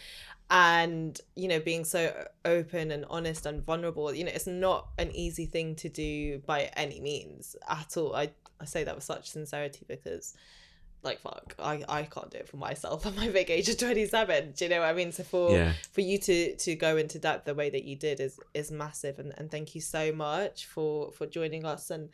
And, 0.50 1.20
you 1.36 1.46
know, 1.46 1.60
being 1.60 1.84
so 1.84 2.26
open 2.44 2.90
and 2.90 3.04
honest 3.10 3.46
and 3.46 3.62
vulnerable, 3.62 4.12
you 4.14 4.24
know, 4.24 4.32
it's 4.34 4.46
not 4.46 4.88
an 4.98 5.12
easy 5.12 5.46
thing 5.46 5.76
to 5.76 5.88
do 5.88 6.38
by 6.46 6.70
any 6.74 7.00
means 7.00 7.54
at 7.68 7.96
all. 7.96 8.16
I, 8.16 8.30
I 8.60 8.64
say 8.64 8.82
that 8.82 8.94
with 8.94 9.04
such 9.04 9.28
sincerity 9.30 9.84
because, 9.86 10.34
like, 11.02 11.20
fuck, 11.20 11.54
I, 11.60 11.84
I 11.88 12.02
can't 12.02 12.30
do 12.30 12.38
it 12.38 12.48
for 12.48 12.56
myself 12.56 13.06
at 13.06 13.14
my 13.16 13.28
big 13.28 13.50
age 13.50 13.68
of 13.68 13.78
27. 13.78 14.52
Do 14.56 14.64
you 14.64 14.70
know 14.70 14.80
what 14.80 14.88
I 14.88 14.92
mean? 14.92 15.12
So 15.12 15.22
for 15.22 15.54
Yeah. 15.56 15.72
for 15.92 16.00
you 16.00 16.18
to 16.18 16.56
to 16.56 16.74
go 16.74 16.96
into 16.96 17.18
depth 17.18 17.44
the 17.44 17.54
way 17.54 17.70
that 17.70 17.84
you 17.84 17.96
did 17.96 18.18
is 18.20 18.38
is 18.54 18.70
massive 18.70 19.18
and, 19.18 19.32
and 19.38 19.50
thank 19.50 19.74
you 19.74 19.80
so 19.80 20.12
much 20.12 20.66
for 20.66 21.12
for 21.12 21.26
joining 21.26 21.64
us 21.64 21.90
and 21.90 22.08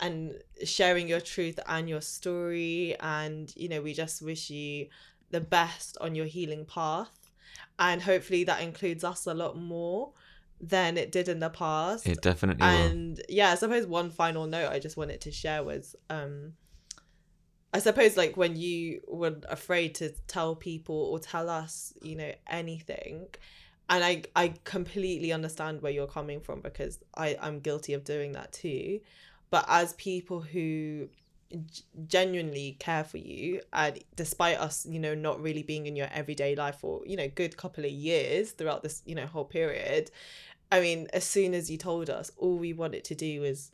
and 0.00 0.40
sharing 0.64 1.08
your 1.08 1.20
truth 1.20 1.58
and 1.66 1.88
your 1.88 2.00
story 2.00 2.94
and 3.00 3.52
you 3.56 3.68
know 3.68 3.80
we 3.82 3.92
just 3.92 4.22
wish 4.22 4.50
you 4.50 4.86
the 5.30 5.40
best 5.40 5.98
on 6.00 6.14
your 6.14 6.26
healing 6.26 6.64
path 6.64 7.30
and 7.78 8.02
hopefully 8.02 8.44
that 8.44 8.60
includes 8.62 9.02
us 9.04 9.26
a 9.26 9.34
lot 9.34 9.56
more 9.58 10.12
than 10.60 10.96
it 10.96 11.12
did 11.12 11.28
in 11.28 11.38
the 11.40 11.50
past 11.50 12.06
It 12.06 12.20
definitely 12.22 12.66
will. 12.66 12.72
and 12.74 13.22
yeah 13.28 13.50
i 13.52 13.54
suppose 13.56 13.86
one 13.86 14.10
final 14.10 14.46
note 14.46 14.70
i 14.72 14.78
just 14.78 14.96
wanted 14.96 15.20
to 15.22 15.30
share 15.32 15.62
was 15.62 15.94
um 16.10 16.54
I 17.72 17.80
suppose 17.80 18.16
like 18.16 18.36
when 18.36 18.56
you 18.56 19.02
were 19.06 19.36
afraid 19.48 19.94
to 19.96 20.10
tell 20.26 20.54
people 20.56 20.94
or 20.94 21.18
tell 21.18 21.50
us, 21.50 21.92
you 22.02 22.16
know, 22.16 22.32
anything, 22.46 23.28
and 23.90 24.04
I 24.04 24.22
I 24.34 24.54
completely 24.64 25.32
understand 25.32 25.82
where 25.82 25.92
you're 25.92 26.06
coming 26.06 26.40
from 26.40 26.60
because 26.60 26.98
I 27.14 27.36
I'm 27.40 27.60
guilty 27.60 27.94
of 27.94 28.04
doing 28.04 28.32
that 28.32 28.52
too, 28.52 29.00
but 29.50 29.64
as 29.68 29.92
people 29.94 30.40
who 30.40 31.08
genuinely 32.08 32.76
care 32.78 33.04
for 33.04 33.16
you 33.16 33.60
and 33.72 33.98
despite 34.16 34.58
us 34.58 34.84
you 34.84 34.98
know 34.98 35.14
not 35.14 35.40
really 35.40 35.62
being 35.62 35.86
in 35.86 35.96
your 35.96 36.08
everyday 36.12 36.54
life 36.54 36.76
for 36.80 37.00
you 37.06 37.16
know 37.16 37.26
good 37.34 37.56
couple 37.56 37.84
of 37.84 37.90
years 37.90 38.50
throughout 38.50 38.82
this 38.82 39.02
you 39.06 39.14
know 39.14 39.24
whole 39.24 39.46
period 39.46 40.10
i 40.70 40.78
mean 40.78 41.08
as 41.14 41.24
soon 41.24 41.54
as 41.54 41.70
you 41.70 41.78
told 41.78 42.10
us 42.10 42.30
all 42.36 42.58
we 42.58 42.74
wanted 42.74 43.02
to 43.02 43.14
do 43.14 43.40
was 43.40 43.70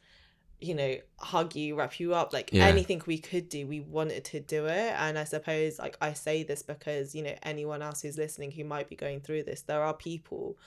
you 0.64 0.74
know 0.74 0.96
hug 1.18 1.54
you 1.54 1.74
wrap 1.76 1.98
you 2.00 2.14
up 2.14 2.32
like 2.32 2.50
Yeah. 2.52 2.64
anything 2.66 3.02
we 3.06 3.18
could 3.18 3.48
do 3.48 3.66
we 3.66 3.80
wanted 3.80 4.24
to 4.32 4.40
do 4.40 4.66
it. 4.66 4.92
And 5.04 5.18
i 5.18 5.24
suppose 5.24 5.78
like 5.78 5.96
i 6.00 6.12
say 6.14 6.42
this 6.42 6.62
because 6.62 7.14
you 7.14 7.22
know 7.22 7.36
anyone 7.42 7.82
else 7.82 8.02
who's 8.02 8.18
listening 8.18 8.50
who 8.52 8.64
might 8.64 8.88
be 8.88 8.96
going 8.96 9.20
through 9.20 9.42
this 9.44 9.62
there 9.62 9.82
are 9.82 9.94
people 9.94 10.58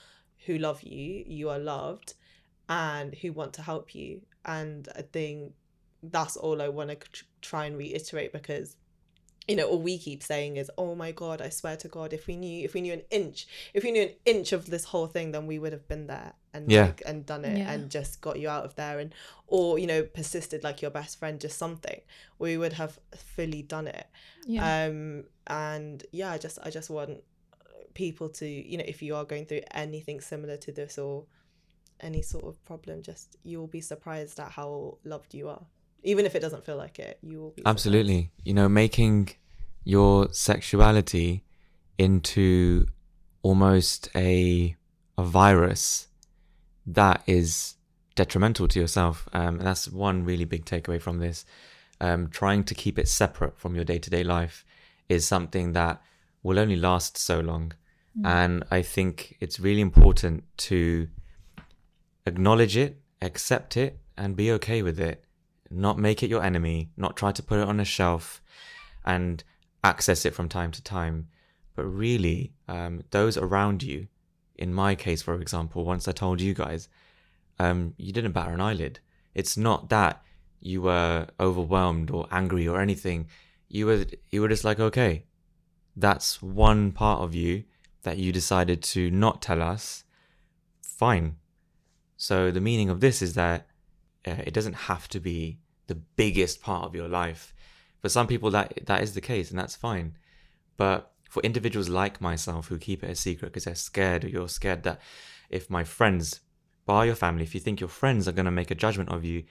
who 0.46 0.56
love 0.58 0.82
you 0.82 1.24
you 1.26 1.48
are 1.50 1.58
loved 1.58 2.14
and 2.68 3.14
who 3.14 3.32
want 3.32 3.52
to 3.54 3.62
help 3.62 3.94
you. 3.94 4.20
And 4.44 4.88
i 4.96 5.02
think 5.02 5.52
that's 6.02 6.36
all 6.36 6.62
i 6.62 6.68
want 6.68 6.90
to 6.90 6.98
try 7.42 7.64
and 7.66 7.76
reiterate 7.76 8.32
because 8.32 8.76
you 9.48 9.56
know 9.56 9.66
all 9.66 9.82
we 9.82 9.98
keep 9.98 10.22
saying 10.22 10.56
is 10.56 10.70
oh 10.78 10.94
my 10.94 11.10
god 11.10 11.40
i 11.42 11.48
swear 11.48 11.76
to 11.76 11.88
god 11.88 12.12
if 12.12 12.26
we 12.28 12.36
knew 12.36 12.64
if 12.64 12.72
we 12.74 12.80
knew 12.82 12.92
an 12.92 13.02
inch 13.10 13.46
if 13.74 13.82
we 13.82 13.90
knew 13.90 14.02
an 14.02 14.14
inch 14.24 14.52
of 14.52 14.66
this 14.66 14.84
whole 14.84 15.08
thing 15.08 15.32
then 15.32 15.46
we 15.46 15.58
would 15.58 15.72
have 15.72 15.88
been 15.88 16.06
there 16.06 16.34
and 16.54 16.70
Yeah. 16.70 16.86
like, 16.86 17.02
and 17.06 17.24
done 17.26 17.44
it 17.44 17.58
Yeah. 17.58 17.72
and 17.72 17.90
just 17.90 18.20
got 18.20 18.38
you 18.38 18.48
out 18.48 18.64
of 18.64 18.74
there 18.76 18.98
and 18.98 19.14
or 19.46 19.78
you 19.78 19.86
know 19.86 20.02
persisted 20.02 20.64
like 20.64 20.80
your 20.82 20.90
best 20.90 21.18
friend 21.18 21.40
just 21.40 21.58
something 21.58 22.00
we 22.38 22.56
would 22.56 22.72
have 22.74 22.98
fully 23.16 23.62
done 23.62 23.86
it 23.86 24.06
Yeah. 24.46 24.86
um 24.86 25.24
and 25.46 26.04
yeah 26.12 26.30
i 26.32 26.38
just 26.38 26.58
i 26.62 26.70
just 26.70 26.90
want 26.90 27.22
people 27.94 28.28
to 28.28 28.46
you 28.46 28.76
know 28.78 28.84
if 28.86 29.02
you 29.02 29.14
are 29.16 29.24
going 29.24 29.44
through 29.46 29.62
anything 29.72 30.20
similar 30.20 30.56
to 30.56 30.72
this 30.72 30.98
or 30.98 31.24
any 32.00 32.22
sort 32.22 32.44
of 32.44 32.64
problem 32.64 33.02
just 33.02 33.36
you 33.42 33.58
will 33.58 33.66
be 33.66 33.80
surprised 33.80 34.38
at 34.40 34.50
how 34.52 34.98
loved 35.04 35.34
you 35.34 35.48
are 35.48 35.64
even 36.02 36.24
if 36.24 36.34
it 36.34 36.40
doesn't 36.40 36.64
feel 36.64 36.76
like 36.76 36.98
it 36.98 37.18
you 37.22 37.40
will 37.40 37.50
be 37.50 37.60
surprised. 37.62 37.74
Absolutely. 37.76 38.30
You 38.44 38.54
know, 38.54 38.68
making 38.68 39.30
your 39.82 40.28
sexuality 40.32 41.44
into 41.98 42.86
almost 43.42 44.08
a 44.14 44.76
a 45.16 45.24
virus 45.24 46.07
that 46.88 47.22
is 47.26 47.74
detrimental 48.14 48.66
to 48.68 48.80
yourself. 48.80 49.28
Um, 49.32 49.58
and 49.58 49.66
that's 49.66 49.88
one 49.88 50.24
really 50.24 50.44
big 50.44 50.64
takeaway 50.64 51.00
from 51.00 51.18
this. 51.18 51.44
Um, 52.00 52.28
trying 52.28 52.64
to 52.64 52.74
keep 52.74 52.98
it 52.98 53.08
separate 53.08 53.58
from 53.58 53.74
your 53.74 53.84
day 53.84 53.98
to 53.98 54.10
day 54.10 54.24
life 54.24 54.64
is 55.08 55.26
something 55.26 55.72
that 55.72 56.00
will 56.42 56.58
only 56.58 56.76
last 56.76 57.16
so 57.16 57.40
long. 57.40 57.72
And 58.24 58.64
I 58.70 58.82
think 58.82 59.36
it's 59.38 59.60
really 59.60 59.80
important 59.80 60.42
to 60.68 61.08
acknowledge 62.26 62.76
it, 62.76 63.00
accept 63.22 63.76
it, 63.76 64.00
and 64.16 64.34
be 64.34 64.50
okay 64.52 64.82
with 64.82 64.98
it. 64.98 65.24
Not 65.70 65.98
make 65.98 66.22
it 66.22 66.30
your 66.30 66.42
enemy, 66.42 66.90
not 66.96 67.16
try 67.16 67.30
to 67.30 67.42
put 67.42 67.60
it 67.60 67.68
on 67.68 67.78
a 67.78 67.84
shelf 67.84 68.42
and 69.04 69.44
access 69.84 70.24
it 70.24 70.34
from 70.34 70.48
time 70.48 70.72
to 70.72 70.82
time. 70.82 71.28
But 71.76 71.84
really, 71.84 72.54
um, 72.66 73.02
those 73.10 73.36
around 73.36 73.84
you, 73.84 74.08
in 74.58 74.74
my 74.74 74.94
case, 74.94 75.22
for 75.22 75.40
example, 75.40 75.84
once 75.84 76.08
I 76.08 76.12
told 76.12 76.40
you 76.40 76.54
guys, 76.54 76.88
um, 77.58 77.94
you 77.96 78.12
didn't 78.12 78.32
batter 78.32 78.52
an 78.52 78.60
eyelid. 78.60 79.00
It's 79.34 79.56
not 79.56 79.88
that 79.90 80.22
you 80.60 80.82
were 80.82 81.28
overwhelmed 81.38 82.10
or 82.10 82.26
angry 82.30 82.66
or 82.66 82.80
anything. 82.80 83.28
You 83.68 83.86
were 83.86 84.04
you 84.30 84.40
were 84.40 84.48
just 84.48 84.64
like, 84.64 84.80
okay, 84.80 85.24
that's 85.96 86.42
one 86.42 86.92
part 86.92 87.20
of 87.20 87.34
you 87.34 87.64
that 88.02 88.18
you 88.18 88.32
decided 88.32 88.82
to 88.82 89.10
not 89.10 89.42
tell 89.42 89.62
us. 89.62 90.04
Fine. 90.82 91.36
So 92.16 92.50
the 92.50 92.60
meaning 92.60 92.90
of 92.90 93.00
this 93.00 93.22
is 93.22 93.34
that 93.34 93.68
uh, 94.26 94.42
it 94.44 94.54
doesn't 94.54 94.74
have 94.74 95.08
to 95.08 95.20
be 95.20 95.58
the 95.86 95.94
biggest 95.94 96.60
part 96.60 96.84
of 96.84 96.94
your 96.94 97.08
life. 97.08 97.54
For 98.00 98.08
some 98.08 98.26
people, 98.26 98.50
that 98.50 98.86
that 98.86 99.02
is 99.02 99.14
the 99.14 99.20
case, 99.20 99.50
and 99.50 99.58
that's 99.58 99.76
fine. 99.76 100.16
But 100.76 101.12
for 101.28 101.42
individuals 101.42 101.88
like 101.88 102.20
myself 102.20 102.68
who 102.68 102.78
keep 102.78 103.04
it 103.04 103.10
a 103.10 103.14
secret 103.14 103.48
because 103.48 103.64
they're 103.64 103.74
scared, 103.74 104.24
or 104.24 104.28
you're 104.28 104.48
scared 104.48 104.82
that 104.82 105.00
if 105.50 105.70
my 105.70 105.84
friends, 105.84 106.40
bar 106.86 107.06
your 107.06 107.14
family, 107.14 107.42
if 107.42 107.54
you 107.54 107.60
think 107.60 107.80
your 107.80 107.88
friends 107.88 108.26
are 108.26 108.32
going 108.32 108.46
to 108.46 108.50
make 108.50 108.70
a 108.70 108.74
judgment 108.74 109.10
of 109.10 109.24
you, 109.24 109.44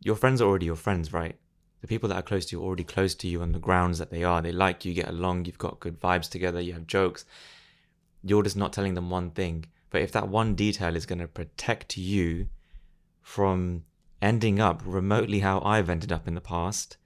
your 0.00 0.16
friends 0.16 0.40
are 0.40 0.48
already 0.48 0.66
your 0.66 0.76
friends, 0.76 1.12
right? 1.12 1.36
The 1.82 1.86
people 1.86 2.08
that 2.08 2.16
are 2.16 2.22
close 2.22 2.46
to 2.46 2.56
you 2.56 2.62
are 2.62 2.66
already 2.66 2.84
close 2.84 3.14
to 3.16 3.28
you 3.28 3.42
on 3.42 3.52
the 3.52 3.58
grounds 3.58 3.98
that 3.98 4.10
they 4.10 4.24
are. 4.24 4.40
They 4.40 4.52
like 4.52 4.86
you, 4.86 4.94
get 4.94 5.08
along, 5.08 5.44
you've 5.44 5.58
got 5.58 5.80
good 5.80 6.00
vibes 6.00 6.30
together, 6.30 6.60
you 6.60 6.72
have 6.72 6.86
jokes. 6.86 7.26
You're 8.22 8.42
just 8.42 8.56
not 8.56 8.72
telling 8.72 8.94
them 8.94 9.10
one 9.10 9.30
thing. 9.30 9.66
But 9.90 10.00
if 10.00 10.10
that 10.12 10.28
one 10.28 10.54
detail 10.54 10.96
is 10.96 11.04
going 11.04 11.18
to 11.18 11.28
protect 11.28 11.98
you 11.98 12.48
from 13.20 13.84
ending 14.22 14.58
up 14.58 14.82
remotely 14.84 15.40
how 15.40 15.60
I've 15.60 15.90
ended 15.90 16.10
up 16.10 16.26
in 16.26 16.34
the 16.34 16.40
past, 16.40 16.96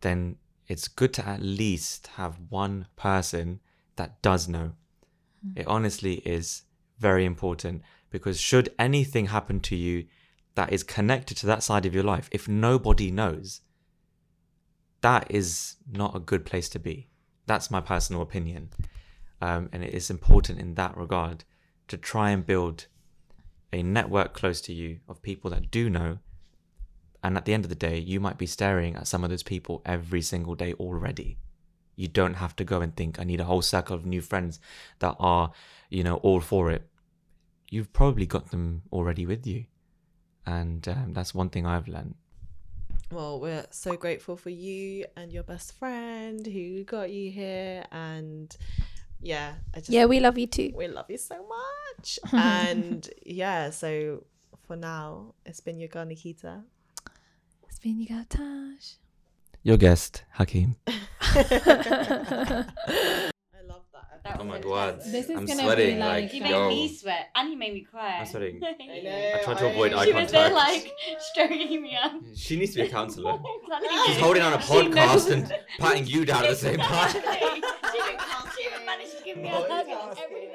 then 0.00 0.36
it's 0.68 0.88
good 0.88 1.12
to 1.14 1.26
at 1.26 1.42
least 1.42 2.06
have 2.18 2.38
one 2.48 2.86
person 2.96 3.60
that 3.96 4.20
does 4.22 4.48
know. 4.48 4.72
It 5.56 5.66
honestly 5.66 6.14
is 6.24 6.62
very 6.98 7.24
important 7.24 7.82
because 8.10 8.40
should 8.40 8.72
anything 8.78 9.26
happen 9.26 9.60
to 9.60 9.76
you 9.76 10.06
that 10.54 10.72
is 10.72 10.82
connected 10.82 11.36
to 11.38 11.46
that 11.46 11.62
side 11.62 11.86
of 11.86 11.94
your 11.94 12.04
life, 12.04 12.28
if 12.30 12.46
nobody 12.46 13.10
knows, 13.10 13.60
that 15.00 15.26
is 15.30 15.76
not 15.90 16.14
a 16.14 16.20
good 16.20 16.44
place 16.44 16.68
to 16.70 16.78
be. 16.78 17.08
That's 17.46 17.70
my 17.70 17.80
personal 17.80 18.22
opinion. 18.22 18.70
Um, 19.40 19.68
and 19.72 19.82
it 19.82 19.92
is 19.92 20.10
important 20.10 20.60
in 20.60 20.74
that 20.74 20.96
regard 20.96 21.44
to 21.88 21.96
try 21.96 22.30
and 22.30 22.46
build 22.46 22.86
a 23.72 23.82
network 23.82 24.34
close 24.34 24.60
to 24.62 24.72
you 24.72 25.00
of 25.08 25.22
people 25.22 25.50
that 25.50 25.70
do 25.70 25.90
know. 25.90 26.18
And 27.22 27.36
at 27.36 27.44
the 27.44 27.54
end 27.54 27.64
of 27.64 27.68
the 27.68 27.76
day, 27.76 27.98
you 27.98 28.20
might 28.20 28.38
be 28.38 28.46
staring 28.46 28.96
at 28.96 29.06
some 29.06 29.22
of 29.22 29.30
those 29.30 29.42
people 29.42 29.82
every 29.86 30.22
single 30.22 30.54
day 30.54 30.72
already. 30.74 31.38
You 31.94 32.08
don't 32.08 32.34
have 32.34 32.56
to 32.56 32.64
go 32.64 32.80
and 32.80 32.96
think, 32.96 33.20
I 33.20 33.24
need 33.24 33.40
a 33.40 33.44
whole 33.44 33.62
circle 33.62 33.94
of 33.94 34.04
new 34.04 34.20
friends 34.20 34.58
that 34.98 35.14
are, 35.20 35.52
you 35.88 36.02
know, 36.02 36.16
all 36.16 36.40
for 36.40 36.70
it. 36.70 36.88
You've 37.70 37.92
probably 37.92 38.26
got 38.26 38.50
them 38.50 38.82
already 38.90 39.24
with 39.24 39.46
you. 39.46 39.66
And 40.44 40.86
um, 40.88 41.12
that's 41.12 41.34
one 41.34 41.50
thing 41.50 41.64
I've 41.66 41.86
learned. 41.86 42.16
Well, 43.12 43.40
we're 43.40 43.66
so 43.70 43.94
grateful 43.96 44.36
for 44.36 44.48
you 44.48 45.04
and 45.16 45.30
your 45.30 45.42
best 45.42 45.78
friend 45.78 46.46
who 46.46 46.82
got 46.84 47.10
you 47.10 47.30
here, 47.30 47.84
and 47.92 48.56
yeah, 49.20 49.52
I 49.74 49.80
just 49.80 49.90
yeah, 49.90 50.06
we 50.06 50.18
love 50.18 50.38
you 50.38 50.46
too. 50.46 50.72
we 50.74 50.88
love 50.88 51.10
you 51.10 51.18
so 51.18 51.46
much. 51.46 52.18
and 52.32 53.06
yeah, 53.26 53.68
so 53.68 54.24
for 54.66 54.76
now, 54.76 55.34
it's 55.44 55.60
been 55.60 55.78
your 55.78 55.88
girl 55.88 56.06
Nikita. 56.06 56.62
It's 57.72 57.78
been 57.78 57.98
you 57.98 58.06
got 58.06 58.28
Taj. 58.28 58.96
Your 59.62 59.78
guest, 59.78 60.24
Hakeem. 60.32 60.76
I 60.86 60.92
love 63.66 63.84
that. 63.94 64.20
That 64.24 64.36
Oh 64.38 64.44
my. 64.44 64.58
God. 64.58 65.00
This 65.00 65.30
is 65.30 65.30
I'm 65.30 65.46
gonna 65.46 65.62
sweating, 65.62 65.94
be 65.94 66.00
like, 66.00 66.24
like, 66.24 66.34
You 66.34 66.44
yo. 66.44 66.68
made 66.68 66.74
me 66.74 66.94
sweat 66.94 67.30
and 67.34 67.50
you 67.50 67.56
made 67.56 67.72
me 67.72 67.80
cry. 67.80 68.18
I'm 68.18 68.26
sweating. 68.26 68.60
I. 68.62 69.38
I 69.38 69.42
tried 69.42 69.56
to 69.56 69.70
avoid 69.70 69.94
eye 69.94 70.04
She 70.04 70.12
was 70.12 70.30
there 70.30 70.50
like 70.52 70.92
stroking 71.32 71.80
me 71.82 71.96
up. 71.96 72.12
She 72.36 72.58
needs 72.58 72.72
to 72.74 72.82
be 72.82 72.88
a 72.88 72.90
counselor. 72.90 73.38
She's 73.80 74.04
She's 74.04 74.18
holding 74.18 74.42
on 74.42 74.52
a 74.52 74.58
podcast 74.58 75.30
and 75.30 75.50
patting 75.78 76.06
you 76.06 76.26
down 76.26 76.44
at 76.44 76.50
the 76.50 76.56
same 76.56 76.76
time. 76.78 77.10
she, 77.10 77.20
could, 77.20 77.30
she 78.54 78.68
could 78.68 78.84
manage 78.84 79.16
to 79.16 79.24
give 79.24 79.38
me 79.38 79.48
a 79.48 79.52
hug 79.52 79.86
every 80.22 80.48